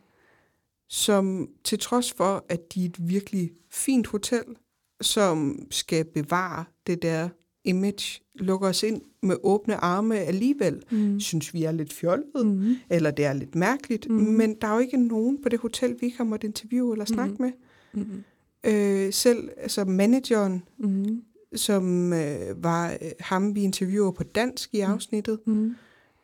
som 0.93 1.49
til 1.63 1.79
trods 1.79 2.11
for, 2.13 2.45
at 2.49 2.73
de 2.73 2.81
er 2.81 2.85
et 2.89 3.09
virkelig 3.09 3.51
fint 3.71 4.07
hotel, 4.07 4.43
som 5.01 5.65
skal 5.71 6.05
bevare 6.05 6.65
det 6.87 7.01
der 7.01 7.29
image, 7.63 8.21
lukker 8.35 8.67
os 8.67 8.83
ind 8.83 9.01
med 9.21 9.35
åbne 9.43 9.75
arme 9.75 10.15
alligevel, 10.19 10.83
Mm. 10.91 11.19
synes 11.19 11.53
vi 11.53 11.63
er 11.63 11.71
lidt 11.71 11.93
fjollet, 11.93 12.45
Mm. 12.45 12.75
eller 12.89 13.11
det 13.11 13.25
er 13.25 13.33
lidt 13.33 13.55
mærkeligt, 13.55 14.09
mm. 14.09 14.15
Men 14.15 14.55
der 14.61 14.67
er 14.67 14.73
jo 14.73 14.79
ikke 14.79 14.97
nogen 15.07 15.41
på 15.43 15.49
det 15.49 15.59
hotel, 15.59 15.89
vi 15.99 16.05
ikke 16.05 16.17
har 16.17 16.23
måttet 16.23 16.47
interviewe 16.47 16.93
eller 16.93 17.05
snakke 17.05 17.35
Mhm. 17.39 17.41
med. 17.41 17.51
Mm. 18.05 18.23
Øh, 18.71 19.13
selv 19.13 19.49
altså 19.57 19.85
manageren, 19.85 20.63
Mm. 20.77 21.21
som 21.55 22.13
øh, 22.13 22.63
var 22.63 22.91
øh, 22.91 22.97
ham, 23.19 23.55
vi 23.55 23.61
interviewer 23.63 24.11
på 24.11 24.23
dansk 24.23 24.73
i 24.73 24.79
afsnittet, 24.79 25.39
Mm. 25.45 25.75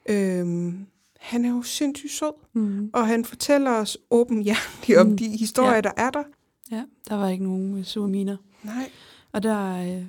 øh, 0.09 0.73
han 1.19 1.45
er 1.45 1.49
jo 1.49 1.61
sindssygt 1.61 2.11
sød, 2.11 2.31
Mm. 2.53 2.89
og 2.93 3.07
han 3.07 3.25
fortæller 3.25 3.71
os 3.71 3.97
åbenhjertigt 4.11 4.97
om 4.97 5.07
Mm. 5.07 5.17
de 5.17 5.37
historier, 5.37 5.75
Ja. 5.75 5.81
der 5.81 5.91
er 5.97 6.09
der. 6.09 6.23
Ja, 6.71 6.83
der 7.09 7.15
var 7.15 7.29
ikke 7.29 7.43
nogen 7.43 7.77
øh, 7.77 7.83
sure 7.85 8.07
miner. 8.09 8.37
Nej, 8.63 8.89
Og 9.31 9.43
der, 9.43 9.77
øh, 9.77 10.05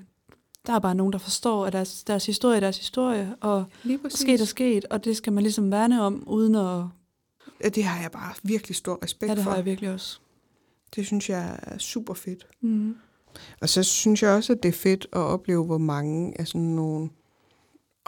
der 0.67 0.73
er 0.73 0.79
bare 0.79 0.95
nogen, 0.95 1.13
der 1.13 1.19
forstår, 1.19 1.67
at 1.67 1.73
deres, 1.73 2.05
deres 2.05 2.27
historie 2.27 2.57
er 2.57 2.61
deres 2.61 2.79
historie, 2.79 3.35
og 3.41 3.65
sket 4.09 4.41
er 4.41 4.45
sket, 4.45 4.85
og 4.85 5.05
det 5.05 5.17
skal 5.17 5.33
man 5.33 5.43
ligesom 5.43 5.71
værne 5.71 6.03
om, 6.03 6.25
uden 6.27 6.55
at... 6.55 6.85
Ja, 7.65 7.69
Det 7.69 7.85
har 7.85 8.03
jeg 8.03 8.11
bare 8.11 8.35
virkelig 8.43 8.77
stor 8.77 8.99
respekt 9.05 9.31
Ja, 9.31 9.35
det 9.35 9.43
for. 9.45 9.51
har 9.51 9.57
jeg 9.57 9.65
virkelig 9.65 9.91
også. 9.93 10.21
Det 10.97 11.07
synes 11.07 11.31
jeg 11.31 11.59
er 11.63 11.79
super 11.79 12.15
fedt. 12.15 12.47
Mm. 12.61 12.97
Og 13.61 13.69
så 13.69 13.83
synes 13.83 14.23
jeg 14.23 14.31
også, 14.31 14.53
at 14.53 14.63
det 14.63 14.69
er 14.69 14.73
fedt 14.73 15.07
at 15.13 15.19
opleve, 15.21 15.65
hvor 15.65 15.79
mange 15.79 16.41
af 16.41 16.47
sådan 16.49 16.61
nogle 16.61 17.11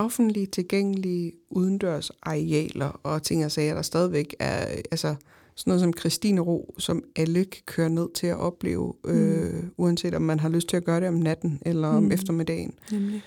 offentligt 0.05 0.53
tilgængelige 0.53 1.33
udendørs 1.51 2.11
arealer 2.23 3.01
og 3.03 3.23
ting 3.23 3.45
og 3.45 3.51
sager, 3.53 3.75
der 3.75 3.83
stadigvæk 3.83 4.35
er, 4.39 4.67
altså 4.91 5.15
sådan 5.55 5.71
noget 5.71 5.81
som 5.81 5.93
Christine 5.99 6.41
Ro, 6.41 6.75
som 6.79 7.03
alle 7.17 7.45
kan 7.45 7.63
køre 7.67 7.91
ned 7.91 8.09
til 8.15 8.27
at 8.27 8.37
opleve, 8.37 8.95
øh, 9.07 9.63
uanset 9.77 10.15
om 10.15 10.23
man 10.23 10.41
har 10.41 10.49
lyst 10.49 10.69
til 10.69 10.77
at 10.77 10.85
gøre 10.85 11.01
det 11.01 11.09
om 11.09 11.15
natten 11.15 11.59
eller 11.67 11.89
om 11.89 12.03
Mm. 12.03 12.13
eftermiddagen. 12.13 12.75
Nemlig. 12.93 13.23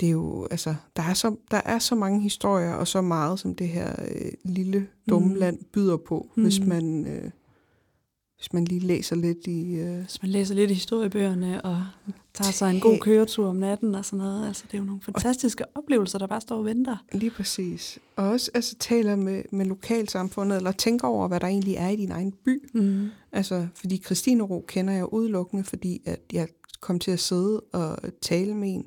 Det 0.00 0.06
er 0.06 0.10
jo, 0.10 0.46
altså, 0.50 0.74
der 0.96 1.02
er, 1.02 1.14
så, 1.14 1.36
der 1.50 1.60
er 1.64 1.78
så 1.78 1.94
mange 1.94 2.20
historier, 2.20 2.72
og 2.72 2.88
så 2.88 3.00
meget, 3.00 3.38
som 3.40 3.54
det 3.54 3.68
her 3.68 3.92
øh, 4.08 4.30
lille, 4.44 4.86
dumme 5.10 5.28
Mm. 5.28 5.34
land 5.34 5.58
byder 5.72 5.96
på, 5.96 6.26
hvis 6.34 6.60
Mm. 6.60 6.66
man... 6.68 7.06
Øh, 7.06 7.30
hvis 8.38 8.52
man 8.52 8.64
lige 8.64 8.80
læser 8.80 9.16
lidt 9.16 9.46
i... 9.46 9.74
Øh, 9.74 9.98
Hvis 10.00 10.22
man 10.22 10.30
læser 10.30 10.54
lidt 10.54 10.70
i 10.70 10.74
historiebøgerne 10.74 11.62
og 11.62 11.84
tager 12.34 12.50
sig 12.50 12.74
en 12.74 12.80
god 12.80 12.98
køretur 12.98 13.48
om 13.48 13.56
natten 13.56 13.94
og 13.94 14.04
sådan 14.04 14.18
noget. 14.18 14.46
Altså, 14.46 14.64
det 14.66 14.74
er 14.74 14.78
jo 14.78 14.84
nogle 14.84 15.00
fantastiske 15.02 15.64
oplevelser, 15.74 16.18
der 16.18 16.26
bare 16.26 16.40
står 16.40 16.56
og 16.56 16.64
venter. 16.64 16.96
Lige 17.12 17.30
præcis. 17.30 17.98
Og 18.16 18.28
også 18.28 18.50
altså, 18.54 18.76
taler 18.78 19.16
med, 19.16 19.42
med 19.52 19.66
lokalsamfundet, 19.66 20.56
eller 20.56 20.72
tænker 20.72 21.08
over, 21.08 21.28
hvad 21.28 21.40
der 21.40 21.46
egentlig 21.46 21.74
er 21.74 21.88
i 21.88 21.96
din 21.96 22.10
egen 22.10 22.32
by. 22.44 22.68
Mm. 22.74 23.08
Altså, 23.32 23.66
fordi 23.74 24.02
Christine 24.04 24.42
Ro 24.42 24.64
kender 24.68 24.94
jeg 24.94 25.12
udelukkende, 25.12 25.64
fordi 25.64 26.02
at 26.04 26.20
jeg 26.32 26.48
kom 26.80 26.98
til 26.98 27.10
at 27.10 27.20
sidde 27.20 27.60
og 27.60 27.98
tale 28.20 28.54
med 28.54 28.74
en 28.74 28.84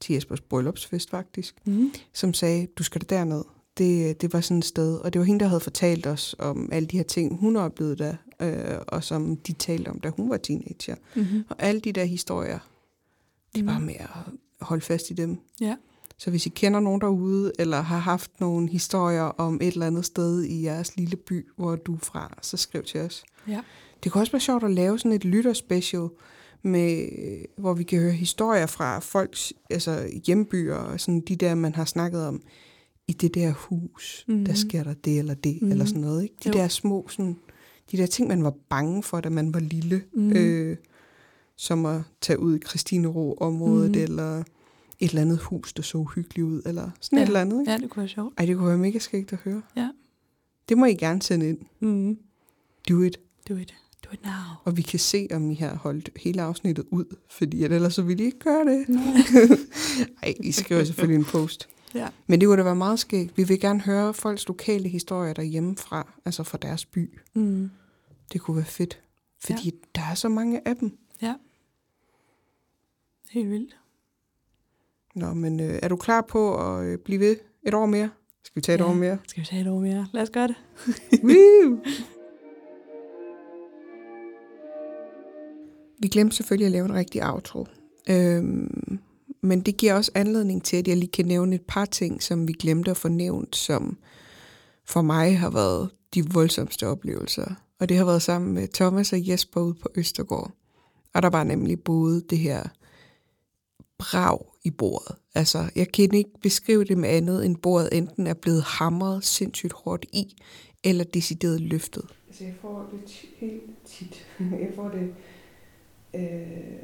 til 0.00 0.14
Jespers 0.14 0.40
bryllupsfest 0.40 1.10
faktisk, 1.10 1.54
Mm. 1.66 1.90
som 2.12 2.34
sagde, 2.34 2.66
du 2.78 2.82
skal 2.82 3.00
da 3.00 3.14
derned. 3.16 3.42
Det, 3.78 4.20
det 4.20 4.32
var 4.32 4.40
sådan 4.40 4.58
et 4.58 4.64
sted, 4.64 4.96
og 4.98 5.12
det 5.12 5.18
var 5.18 5.24
hende, 5.24 5.40
der 5.40 5.46
havde 5.48 5.60
fortalt 5.60 6.06
os 6.06 6.34
om 6.38 6.68
alle 6.72 6.86
de 6.86 6.96
her 6.96 7.04
ting, 7.04 7.36
hun 7.40 7.56
oplevede 7.56 7.96
der, 7.96 8.14
øh, 8.40 8.78
og 8.88 9.04
som 9.04 9.36
de 9.36 9.52
talte 9.52 9.88
om, 9.88 10.00
da 10.00 10.08
hun 10.08 10.30
var 10.30 10.36
teenager. 10.36 10.94
Mm-hmm. 11.16 11.44
Og 11.48 11.56
alle 11.58 11.80
de 11.80 11.92
der 11.92 12.04
historier, 12.04 12.58
det 13.54 13.58
er 13.58 13.62
Mm. 13.62 13.66
bare 13.66 13.80
med 13.80 13.94
at 13.98 14.08
holde 14.60 14.84
fast 14.84 15.10
i 15.10 15.14
dem. 15.14 15.38
Ja. 15.60 15.76
Så 16.18 16.30
hvis 16.30 16.46
I 16.46 16.48
kender 16.48 16.80
nogen 16.80 17.00
derude, 17.00 17.52
eller 17.58 17.80
har 17.80 17.98
haft 17.98 18.40
nogle 18.40 18.68
historier 18.68 19.22
om 19.22 19.54
et 19.62 19.66
eller 19.72 19.86
andet 19.86 20.04
sted 20.04 20.42
i 20.44 20.62
jeres 20.64 20.96
lille 20.96 21.16
by, 21.16 21.46
hvor 21.56 21.76
du 21.76 21.94
er 21.94 21.98
fra, 22.02 22.38
så 22.42 22.56
skriv 22.56 22.82
til 22.82 23.00
os. 23.00 23.24
Ja. 23.48 23.60
Det 24.04 24.12
kunne 24.12 24.22
også 24.22 24.32
være 24.32 24.40
sjovt 24.40 24.64
at 24.64 24.70
lave 24.70 24.98
sådan 24.98 25.12
et 25.12 25.24
lytterspecial, 25.24 26.08
med, 26.62 27.08
hvor 27.58 27.74
vi 27.74 27.82
kan 27.82 27.98
høre 28.00 28.12
historier 28.12 28.66
fra 28.66 28.98
folks 28.98 29.52
altså 29.70 30.08
hjembyer, 30.26 30.74
og 30.74 31.00
sådan 31.00 31.20
de 31.20 31.36
der, 31.36 31.54
man 31.54 31.74
har 31.74 31.84
snakket 31.84 32.26
om, 32.26 32.42
i 33.08 33.12
det 33.12 33.34
der 33.34 33.52
hus, 33.52 34.24
mm. 34.28 34.34
der 34.44 34.52
Mhm. 34.52 34.56
sker 34.56 34.84
der 34.84 34.94
det 34.94 35.18
eller 35.18 35.34
det, 35.34 35.54
mm. 35.60 35.64
Mhm. 35.64 35.72
eller 35.72 35.84
sådan 35.84 36.00
noget. 36.00 36.22
Ikke? 36.22 36.34
De 36.44 36.48
Jo. 36.48 36.52
der 36.52 36.68
små, 36.68 37.06
sådan, 37.08 37.36
de 37.92 37.96
der 37.96 38.06
ting, 38.06 38.28
man 38.28 38.44
var 38.44 38.54
bange 38.68 39.02
for, 39.02 39.20
da 39.20 39.28
man 39.28 39.54
var 39.54 39.60
lille, 39.60 40.02
Mhm. 40.12 40.32
øh, 40.36 40.76
som 41.56 41.86
at 41.86 42.00
tage 42.20 42.38
ud 42.38 42.56
i 42.56 42.60
Christine 42.68 43.08
Ro-området, 43.08 43.90
Mhm. 43.90 44.00
eller 44.00 44.38
et 45.00 45.08
eller 45.10 45.22
andet 45.22 45.38
hus, 45.38 45.72
der 45.72 45.82
så 45.82 45.98
uhyggeligt 45.98 46.46
ud, 46.46 46.62
eller 46.66 46.90
sådan 47.00 47.18
Ja. 47.18 47.22
et 47.22 47.26
eller 47.26 47.40
andet. 47.40 47.60
Ikke? 47.60 47.72
Ja, 47.72 47.78
det 47.78 47.90
kunne 47.90 48.00
være 48.00 48.08
sjovt. 48.08 48.34
Ej, 48.38 48.46
det 48.46 48.56
kunne 48.56 48.68
være 48.68 48.78
mega 48.78 48.98
skægt 48.98 49.32
at 49.32 49.38
høre. 49.38 49.62
Ja. 49.76 49.88
Det 50.68 50.78
må 50.78 50.84
I 50.86 50.94
gerne 50.94 51.22
sende 51.22 51.48
ind. 51.48 51.58
Mm. 51.80 52.18
Do 52.88 53.02
it. 53.02 53.18
Do 53.48 53.54
it. 53.56 53.74
Do 54.04 54.10
it 54.12 54.24
now. 54.24 54.32
Og 54.64 54.76
vi 54.76 54.82
kan 54.82 54.98
se, 54.98 55.28
om 55.30 55.50
I 55.50 55.54
har 55.54 55.74
holdt 55.74 56.10
hele 56.16 56.42
afsnittet 56.42 56.84
ud, 56.90 57.04
fordi 57.30 57.64
ellers 57.64 57.94
så 57.94 58.02
vil 58.02 58.20
I 58.20 58.24
ikke 58.24 58.38
gøre 58.38 58.64
det. 58.64 58.88
Nej. 58.88 59.02
Ej, 60.22 60.34
I 60.40 60.52
skriver 60.52 60.84
selvfølgelig 60.84 61.18
en 61.18 61.24
post. 61.24 61.68
Ja. 61.94 62.08
Men 62.26 62.40
det 62.40 62.46
kunne 62.46 62.56
da 62.58 62.62
være 62.62 62.76
meget 62.76 62.98
skægt. 62.98 63.36
Vi 63.36 63.42
vil 63.44 63.60
gerne 63.60 63.80
høre 63.80 64.14
folks 64.14 64.48
lokale 64.48 64.88
historier 64.88 65.32
derhjemme 65.32 65.76
fra, 65.76 66.12
altså 66.24 66.42
fra 66.42 66.58
deres 66.58 66.84
by. 66.84 67.18
Mm. 67.34 67.70
Det 68.32 68.40
kunne 68.40 68.56
være 68.56 68.64
fedt. 68.66 69.00
Fordi 69.44 69.64
ja. 69.64 70.00
der 70.00 70.06
er 70.10 70.14
så 70.14 70.28
mange 70.28 70.68
af 70.68 70.76
dem. 70.76 70.98
Helt 73.30 73.50
vildt. 73.50 73.76
Nå, 75.14 75.34
men 75.34 75.60
øh, 75.60 75.78
er 75.82 75.88
du 75.88 75.96
klar 75.96 76.20
på 76.20 76.56
at 76.56 76.84
øh, 76.84 76.98
blive 76.98 77.20
ved 77.20 77.36
et 77.62 77.74
år 77.74 77.86
mere? 77.86 78.10
Skal 78.44 78.56
vi 78.56 78.60
tage 78.60 78.74
et 78.74 78.80
Ja. 78.80 78.84
år 78.88 78.92
mere? 78.94 79.18
Skal 79.28 79.40
vi 79.40 79.46
tage 79.46 79.62
et 79.62 79.68
år 79.68 79.78
mere? 79.80 80.06
Lad 80.12 80.22
os 80.22 80.30
gøre 80.30 80.48
det. 80.48 80.56
Woo! 81.24 81.78
Vi 85.98 86.08
glemte 86.08 86.36
selvfølgelig 86.36 86.66
at 86.66 86.72
lave 86.72 86.84
en 86.84 86.94
rigtig 86.94 87.30
outro. 87.32 87.66
Øhm, 88.10 88.98
men 89.46 89.60
det 89.60 89.76
giver 89.76 89.94
også 89.94 90.10
anledning 90.14 90.64
til, 90.64 90.76
at 90.76 90.88
jeg 90.88 90.96
lige 90.96 91.10
kan 91.10 91.26
nævne 91.26 91.54
et 91.54 91.64
par 91.68 91.84
ting, 91.84 92.22
som 92.22 92.48
vi 92.48 92.52
glemte 92.52 92.90
at 92.90 92.96
få 92.96 93.08
nævnt, 93.08 93.56
som 93.56 93.98
for 94.84 95.02
mig 95.02 95.38
har 95.38 95.50
været 95.50 95.90
de 96.14 96.30
voldsomste 96.30 96.86
oplevelser. 96.86 97.54
Og 97.80 97.88
det 97.88 97.96
har 97.96 98.04
været 98.04 98.22
sammen 98.22 98.54
med 98.54 98.68
Thomas 98.68 99.12
og 99.12 99.28
Jesper 99.28 99.60
ude 99.60 99.74
på 99.74 99.88
Østergård. 99.94 100.52
Og 101.14 101.22
der 101.22 101.30
var 101.30 101.44
nemlig 101.44 101.80
både 101.80 102.22
det 102.30 102.38
her 102.38 102.62
brag 103.98 104.38
i 104.64 104.70
bordet. 104.70 105.16
Altså, 105.34 105.70
jeg 105.76 105.92
kan 105.92 106.14
ikke 106.14 106.40
beskrive 106.42 106.84
det 106.84 106.98
med 106.98 107.08
andet, 107.08 107.46
end 107.46 107.56
bordet 107.56 107.88
enten 107.92 108.26
er 108.26 108.34
blevet 108.34 108.62
hamret 108.62 109.24
sindssygt 109.24 109.72
hårdt 109.72 110.04
i, 110.12 110.36
eller 110.84 111.04
decideret 111.04 111.60
løftet. 111.60 112.04
Altså, 112.28 112.44
jeg 112.44 112.54
får 112.60 112.88
det 112.92 113.10
t- 113.10 113.26
helt 113.38 113.62
tit. 113.86 114.26
Jeg 114.64 114.72
får 114.74 114.88
det... 114.88 115.14
Øh, 116.14 116.76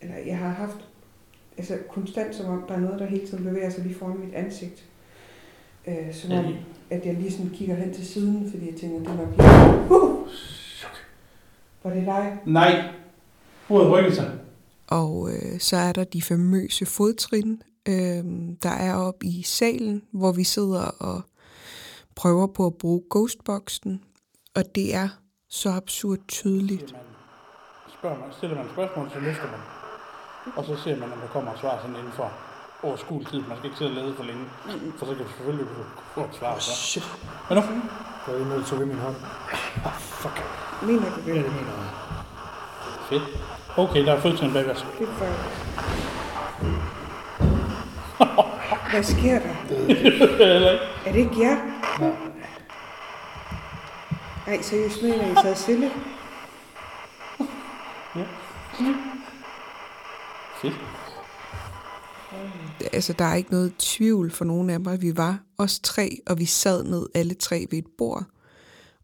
eller 0.00 0.16
jeg 0.16 0.38
har 0.38 0.48
haft 0.48 0.88
altså 1.58 1.78
konstant, 1.90 2.34
som 2.34 2.46
om 2.46 2.64
der 2.68 2.74
er 2.74 2.80
noget, 2.80 3.00
der 3.00 3.06
hele 3.06 3.26
tiden 3.26 3.44
bevæger 3.44 3.70
sig 3.70 3.84
lige 3.84 3.94
foran 3.94 4.18
mit 4.18 4.34
ansigt. 4.34 4.84
Øh, 5.86 6.14
som 6.14 6.32
om, 6.32 6.44
at 6.90 7.06
jeg 7.06 7.14
lige 7.14 7.32
sådan 7.32 7.50
kigger 7.50 7.74
hen 7.74 7.94
til 7.94 8.06
siden, 8.06 8.50
fordi 8.50 8.70
jeg 8.70 8.80
tænker, 8.80 8.98
det 8.98 9.08
er 9.08 9.16
nok 9.16 9.28
lige... 9.28 9.96
Uh! 9.96 10.28
Var 11.84 11.94
det 11.94 12.06
dig? 12.06 12.38
Nej. 12.46 12.92
Bordet 13.68 13.90
rykker 13.90 14.12
sig. 14.12 14.38
Og 14.86 15.30
øh, 15.32 15.60
så 15.60 15.76
er 15.76 15.92
der 15.92 16.04
de 16.04 16.22
famøse 16.22 16.86
fodtrin, 16.86 17.62
øh, 17.88 18.24
der 18.62 18.70
er 18.70 18.94
oppe 18.94 19.26
i 19.26 19.42
salen, 19.42 20.02
hvor 20.12 20.32
vi 20.32 20.44
sidder 20.44 20.82
og 20.84 21.22
prøver 22.14 22.46
på 22.46 22.66
at 22.66 22.74
bruge 22.74 23.02
ghostboxen. 23.10 24.00
Og 24.54 24.62
det 24.74 24.94
er 24.94 25.08
så 25.48 25.70
absurd 25.70 26.18
tydeligt. 26.28 26.94
Spørger 27.98 28.18
man, 28.18 28.28
stiller 28.32 28.56
man 28.56 28.66
spørgsmål, 28.72 29.10
så 29.10 29.20
løfter 29.20 29.50
man. 29.50 29.83
Og 30.56 30.64
så 30.64 30.76
ser 30.84 30.96
man, 30.96 31.12
om 31.12 31.18
der 31.18 31.26
kommer 31.32 31.52
et 31.52 31.58
svar 31.60 31.78
sådan 31.80 31.96
inden 31.96 32.12
for 32.12 32.30
overskuelig 32.82 33.28
tid. 33.28 33.38
Man 33.48 33.56
skal 33.58 33.64
ikke 33.64 33.78
sidde 33.78 33.90
og 33.90 33.96
lede 33.96 34.14
for 34.16 34.24
længe, 34.24 34.44
for 34.98 35.06
så 35.06 35.12
kan 35.14 35.24
du 35.24 35.28
selvfølgelig 35.30 35.66
få 36.14 36.20
et 36.20 36.34
svar. 36.38 36.58
Så. 36.58 36.70
Shit. 36.76 37.12
Hvad 37.46 37.56
nu? 37.56 37.62
Jeg 38.28 38.34
er 38.40 38.44
nødt 38.44 38.66
til 38.66 38.74
at 38.74 38.88
min 38.88 38.98
hånd. 38.98 39.16
Ah, 39.84 39.92
fuck. 39.98 40.42
Mener 40.82 41.00
du 41.10 41.20
Ja, 41.26 41.32
det? 41.34 41.44
det 41.44 41.52
mener 41.52 41.72
jeg. 41.78 41.90
Fedt. 43.08 43.22
Okay, 43.76 44.06
der 44.06 44.12
er 44.12 44.20
fødslen 44.20 44.52
bag 44.52 44.70
os. 44.70 44.86
Det 44.98 45.08
er 45.08 45.12
for... 45.12 45.24
Hvad 48.90 49.02
sker 49.02 49.38
der? 49.38 49.54
Er 51.06 51.12
det 51.12 51.16
ikke 51.20 51.40
jer? 51.40 51.56
Ej, 54.46 54.62
seriøst 54.62 55.02
mener 55.02 55.32
I 55.32 55.34
sad 55.42 55.54
stille? 55.54 55.90
Fedt. 60.64 60.74
Altså, 62.92 63.12
der 63.12 63.24
er 63.24 63.34
ikke 63.34 63.50
noget 63.50 63.74
tvivl 63.78 64.30
for 64.30 64.44
nogen 64.44 64.70
af 64.70 64.80
mig. 64.80 65.02
Vi 65.02 65.16
var 65.16 65.42
os 65.58 65.80
tre, 65.80 66.18
og 66.26 66.38
vi 66.38 66.44
sad 66.44 66.84
ned 66.84 67.06
alle 67.14 67.34
tre 67.34 67.66
ved 67.70 67.78
et 67.78 67.86
bord. 67.98 68.24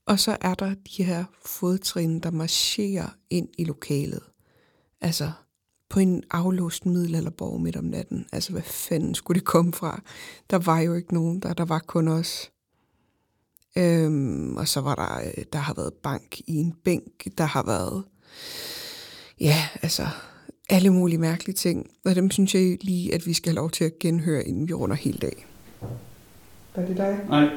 Og 0.06 0.20
så 0.20 0.36
er 0.40 0.54
der 0.54 0.74
de 0.96 1.04
her 1.04 1.24
fodtrin, 1.46 2.20
der 2.20 2.30
marcherer 2.30 3.08
ind 3.30 3.48
i 3.58 3.64
lokalet. 3.64 4.22
Altså, 5.00 5.32
på 5.88 6.00
en 6.00 6.22
aflåst 6.30 6.86
middelalderborg 6.86 7.60
midt 7.60 7.76
om 7.76 7.84
natten. 7.84 8.26
Altså, 8.32 8.52
hvad 8.52 8.62
fanden 8.62 9.14
skulle 9.14 9.40
det 9.40 9.46
komme 9.46 9.72
fra? 9.72 10.02
Der 10.50 10.58
var 10.58 10.80
jo 10.80 10.94
ikke 10.94 11.14
nogen 11.14 11.40
der, 11.40 11.52
der 11.52 11.64
var 11.64 11.78
kun 11.78 12.08
os. 12.08 12.50
Øhm, 13.76 14.56
og 14.56 14.68
så 14.68 14.80
var 14.80 14.94
der, 14.94 15.20
øh, 15.20 15.44
der 15.52 15.58
har 15.58 15.74
været 15.74 15.92
bank 15.94 16.40
i 16.40 16.56
en 16.56 16.74
bænk, 16.84 17.38
der 17.38 17.44
har 17.44 17.62
været, 17.62 18.04
ja, 19.40 19.68
altså, 19.82 20.06
alle 20.70 20.90
mulige 20.90 21.18
mærkelige 21.18 21.54
ting. 21.56 21.90
Og 22.04 22.14
dem 22.14 22.30
synes 22.30 22.54
jeg 22.54 22.78
lige, 22.80 23.14
at 23.14 23.26
vi 23.26 23.32
skal 23.32 23.50
have 23.50 23.56
lov 23.56 23.70
til 23.70 23.84
at 23.84 23.98
genhøre, 23.98 24.42
inden 24.44 24.68
vi 24.68 24.72
runder 24.74 24.96
helt 24.96 25.24
af. 25.24 25.46
Var 26.76 26.82
det 26.86 26.96
dig? 26.96 27.18
Nej. 27.28 27.48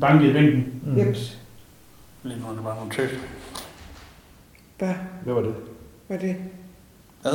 Banke 0.00 0.30
i 0.30 0.32
bænken. 0.32 0.80
Mm. 0.86 0.98
Jeps. 0.98 1.38
Lige 2.22 2.40
nu 2.40 2.46
er 2.46 2.52
det 2.54 2.62
bare 2.62 2.76
nogle 2.76 2.92
tøs. 2.92 3.10
Hvad 4.78 4.94
Hvad 5.24 5.34
var 5.34 5.40
det? 5.40 5.54
var 6.08 6.16
det? 6.16 6.36
Hvad? 7.22 7.32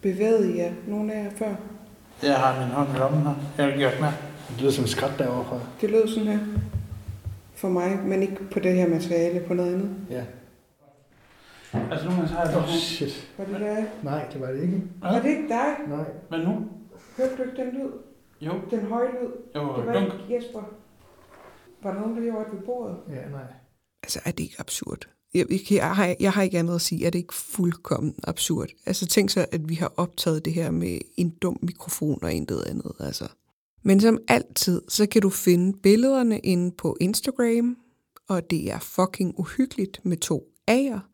Bevægede 0.00 0.54
I 0.54 0.58
jer? 0.58 0.72
Nogle 0.88 1.14
af 1.14 1.24
jer 1.24 1.30
før? 1.38 1.54
Jeg 2.22 2.36
har 2.36 2.60
min 2.60 2.74
hånd 2.74 2.88
i 2.94 2.98
lommen 2.98 3.22
her. 3.22 3.34
Jeg 3.58 3.66
har 3.72 3.78
gjort 3.78 4.00
med. 4.00 4.08
Det 4.50 4.60
lyder 4.60 4.72
som 4.72 4.84
et 4.84 4.90
skrat 4.90 5.18
derovre. 5.18 5.60
Det 5.80 5.90
lød 5.90 6.08
sådan 6.08 6.26
her. 6.28 6.38
For 7.54 7.68
mig, 7.68 7.98
men 8.04 8.22
ikke 8.22 8.36
på 8.52 8.60
det 8.60 8.74
her 8.74 8.88
materiale, 8.88 9.40
på 9.40 9.54
noget 9.54 9.74
andet. 9.74 9.90
Ja. 10.10 10.22
Altså 11.72 12.04
nu 12.08 12.10
har 12.10 12.46
jeg 12.46 12.56
Åh, 12.56 12.62
oh, 12.62 12.68
shit. 12.68 13.28
Var 13.38 13.44
det 13.44 13.60
dig? 13.60 13.90
Nej, 14.02 14.28
det 14.32 14.40
var 14.40 14.50
det 14.52 14.62
ikke. 14.62 14.82
Var 15.02 15.20
det 15.20 15.28
ikke 15.28 15.48
dig? 15.48 15.74
Nej. 15.88 16.04
Men 16.30 16.40
nu? 16.40 16.68
Hørte 17.16 17.36
du 17.36 17.42
ikke 17.42 17.56
den 17.56 17.74
lyd? 17.74 17.90
Jo. 18.40 18.52
Den 18.70 18.80
høje 18.86 19.08
lyd? 19.08 19.30
Jo, 19.54 19.76
Det 19.76 19.86
var 19.86 19.92
dunk. 19.92 20.12
ikke 20.12 20.34
Jesper. 20.34 20.62
Var 21.82 21.92
der 21.92 22.00
nogen, 22.00 22.16
der 22.16 22.22
gjorde 22.22 22.44
det 22.50 22.58
ved 22.58 22.66
bordet? 22.66 22.96
Ja, 23.08 23.28
nej. 23.30 23.46
altså 24.02 24.20
er 24.24 24.30
det 24.30 24.40
ikke 24.42 24.56
absurd? 24.58 24.98
Jeg, 25.34 25.46
jeg, 25.50 25.60
jeg, 25.70 25.96
har, 25.96 26.14
jeg 26.20 26.32
har 26.32 26.42
ikke 26.42 26.58
andet 26.58 26.74
at 26.74 26.80
sige, 26.80 27.06
er 27.06 27.10
det 27.10 27.18
ikke 27.18 27.34
fuldkommen 27.34 28.14
absurd? 28.24 28.68
Altså 28.86 29.06
tænk 29.06 29.30
så, 29.30 29.46
at 29.52 29.68
vi 29.68 29.74
har 29.74 29.92
optaget 29.96 30.44
det 30.44 30.52
her 30.52 30.70
med 30.70 30.98
en 31.16 31.30
dum 31.30 31.58
mikrofon 31.62 32.18
og 32.24 32.32
intet 32.32 32.64
andet. 32.68 32.92
Altså. 33.00 33.28
Men 33.82 34.00
som 34.00 34.18
altid, 34.28 34.82
så 34.88 35.06
kan 35.06 35.22
du 35.22 35.30
finde 35.30 35.78
billederne 35.78 36.38
inde 36.38 36.70
på 36.78 36.96
Instagram, 37.00 37.76
og 38.28 38.50
det 38.50 38.72
er 38.72 38.78
fucking 38.78 39.34
uhyggeligt 39.38 40.00
med 40.04 40.16
to 40.16 40.48
A'er. 40.70 41.11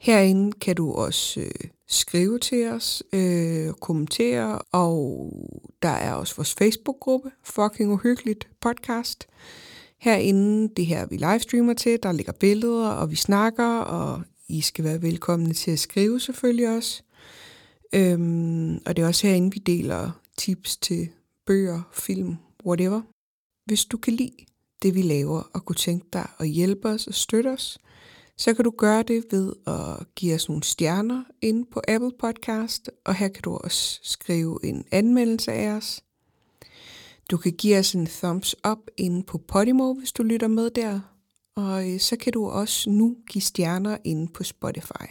Herinde 0.00 0.52
kan 0.52 0.76
du 0.76 0.92
også 0.92 1.40
øh, 1.40 1.70
skrive 1.88 2.38
til 2.38 2.68
os, 2.68 3.02
øh, 3.12 3.72
kommentere, 3.72 4.58
og 4.72 5.32
der 5.82 5.88
er 5.88 6.12
også 6.12 6.36
vores 6.36 6.54
Facebook-gruppe, 6.54 7.30
Fucking 7.44 7.92
Uhyggeligt 7.92 8.48
Podcast. 8.60 9.26
Herinde, 9.98 10.74
det 10.76 10.86
her 10.86 11.06
vi 11.06 11.16
livestreamer 11.16 11.74
til, 11.74 12.02
der 12.02 12.12
ligger 12.12 12.32
billeder, 12.32 12.88
og 12.88 13.10
vi 13.10 13.16
snakker, 13.16 13.78
og 13.78 14.22
I 14.48 14.60
skal 14.60 14.84
være 14.84 15.02
velkomne 15.02 15.54
til 15.54 15.70
at 15.70 15.78
skrive 15.78 16.20
selvfølgelig 16.20 16.76
også. 16.76 17.02
Øhm, 17.92 18.74
og 18.86 18.96
det 18.96 19.02
er 19.02 19.06
også 19.06 19.26
herinde, 19.26 19.52
vi 19.52 19.58
deler 19.58 20.10
tips 20.36 20.76
til 20.76 21.08
bøger, 21.46 21.82
film, 21.92 22.36
whatever. 22.66 23.00
Hvis 23.66 23.84
du 23.84 23.96
kan 23.96 24.12
lide 24.12 24.44
det, 24.82 24.94
vi 24.94 25.02
laver, 25.02 25.42
og 25.54 25.64
kunne 25.64 25.76
tænke 25.76 26.06
dig 26.12 26.28
at 26.38 26.48
hjælpe 26.48 26.88
os 26.88 27.06
og 27.06 27.14
støtte 27.14 27.48
os, 27.52 27.78
så 28.38 28.54
kan 28.54 28.64
du 28.64 28.70
gøre 28.78 29.02
det 29.02 29.24
ved 29.30 29.52
at 29.66 30.14
give 30.14 30.34
os 30.34 30.48
nogle 30.48 30.62
stjerner 30.62 31.24
inde 31.42 31.64
på 31.72 31.80
Apple 31.88 32.12
Podcast, 32.18 32.90
og 33.04 33.14
her 33.14 33.28
kan 33.28 33.42
du 33.42 33.56
også 33.56 34.00
skrive 34.02 34.58
en 34.64 34.84
anmeldelse 34.92 35.52
af 35.52 35.70
os. 35.70 36.04
Du 37.30 37.36
kan 37.36 37.52
give 37.52 37.78
os 37.78 37.94
en 37.94 38.06
thumbs 38.06 38.56
up 38.70 38.78
inde 38.96 39.22
på 39.22 39.38
Podimo, 39.38 39.94
hvis 39.94 40.12
du 40.12 40.22
lytter 40.22 40.48
med 40.48 40.70
der, 40.70 41.00
og 41.56 41.90
øh, 41.90 42.00
så 42.00 42.16
kan 42.16 42.32
du 42.32 42.48
også 42.48 42.90
nu 42.90 43.16
give 43.30 43.42
stjerner 43.42 43.96
inde 44.04 44.32
på 44.32 44.44
Spotify. 44.44 45.06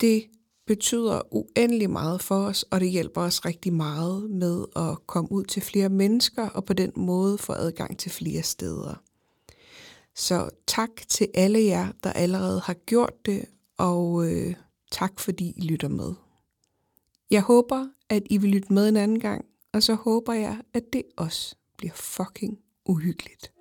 Det 0.00 0.24
betyder 0.66 1.34
uendelig 1.34 1.90
meget 1.90 2.22
for 2.22 2.46
os, 2.46 2.62
og 2.62 2.80
det 2.80 2.90
hjælper 2.90 3.20
os 3.20 3.44
rigtig 3.44 3.72
meget 3.72 4.30
med 4.30 4.64
at 4.76 5.06
komme 5.06 5.32
ud 5.32 5.44
til 5.44 5.62
flere 5.62 5.88
mennesker, 5.88 6.48
og 6.48 6.64
på 6.64 6.72
den 6.72 6.92
måde 6.96 7.38
få 7.38 7.52
adgang 7.52 7.98
til 7.98 8.10
flere 8.10 8.42
steder. 8.42 9.09
Så 10.20 10.50
tak 10.66 10.90
til 11.08 11.28
alle 11.34 11.64
jer, 11.64 11.92
der 12.04 12.12
allerede 12.12 12.60
har 12.60 12.74
gjort 12.74 13.26
det, 13.26 13.44
og 13.78 14.26
øh, 14.26 14.54
tak 14.92 15.20
fordi 15.20 15.52
I 15.56 15.60
lytter 15.60 15.88
med. 15.88 16.14
Jeg 17.30 17.42
håber, 17.42 17.88
at 18.08 18.22
I 18.30 18.36
vil 18.36 18.50
lytte 18.50 18.72
med 18.72 18.88
en 18.88 18.96
anden 18.96 19.20
gang, 19.20 19.44
og 19.72 19.82
så 19.82 19.94
håber 19.94 20.32
jeg, 20.32 20.60
at 20.74 20.82
det 20.92 21.02
også 21.16 21.56
bliver 21.78 21.92
fucking 21.94 22.58
uhyggeligt. 22.86 23.52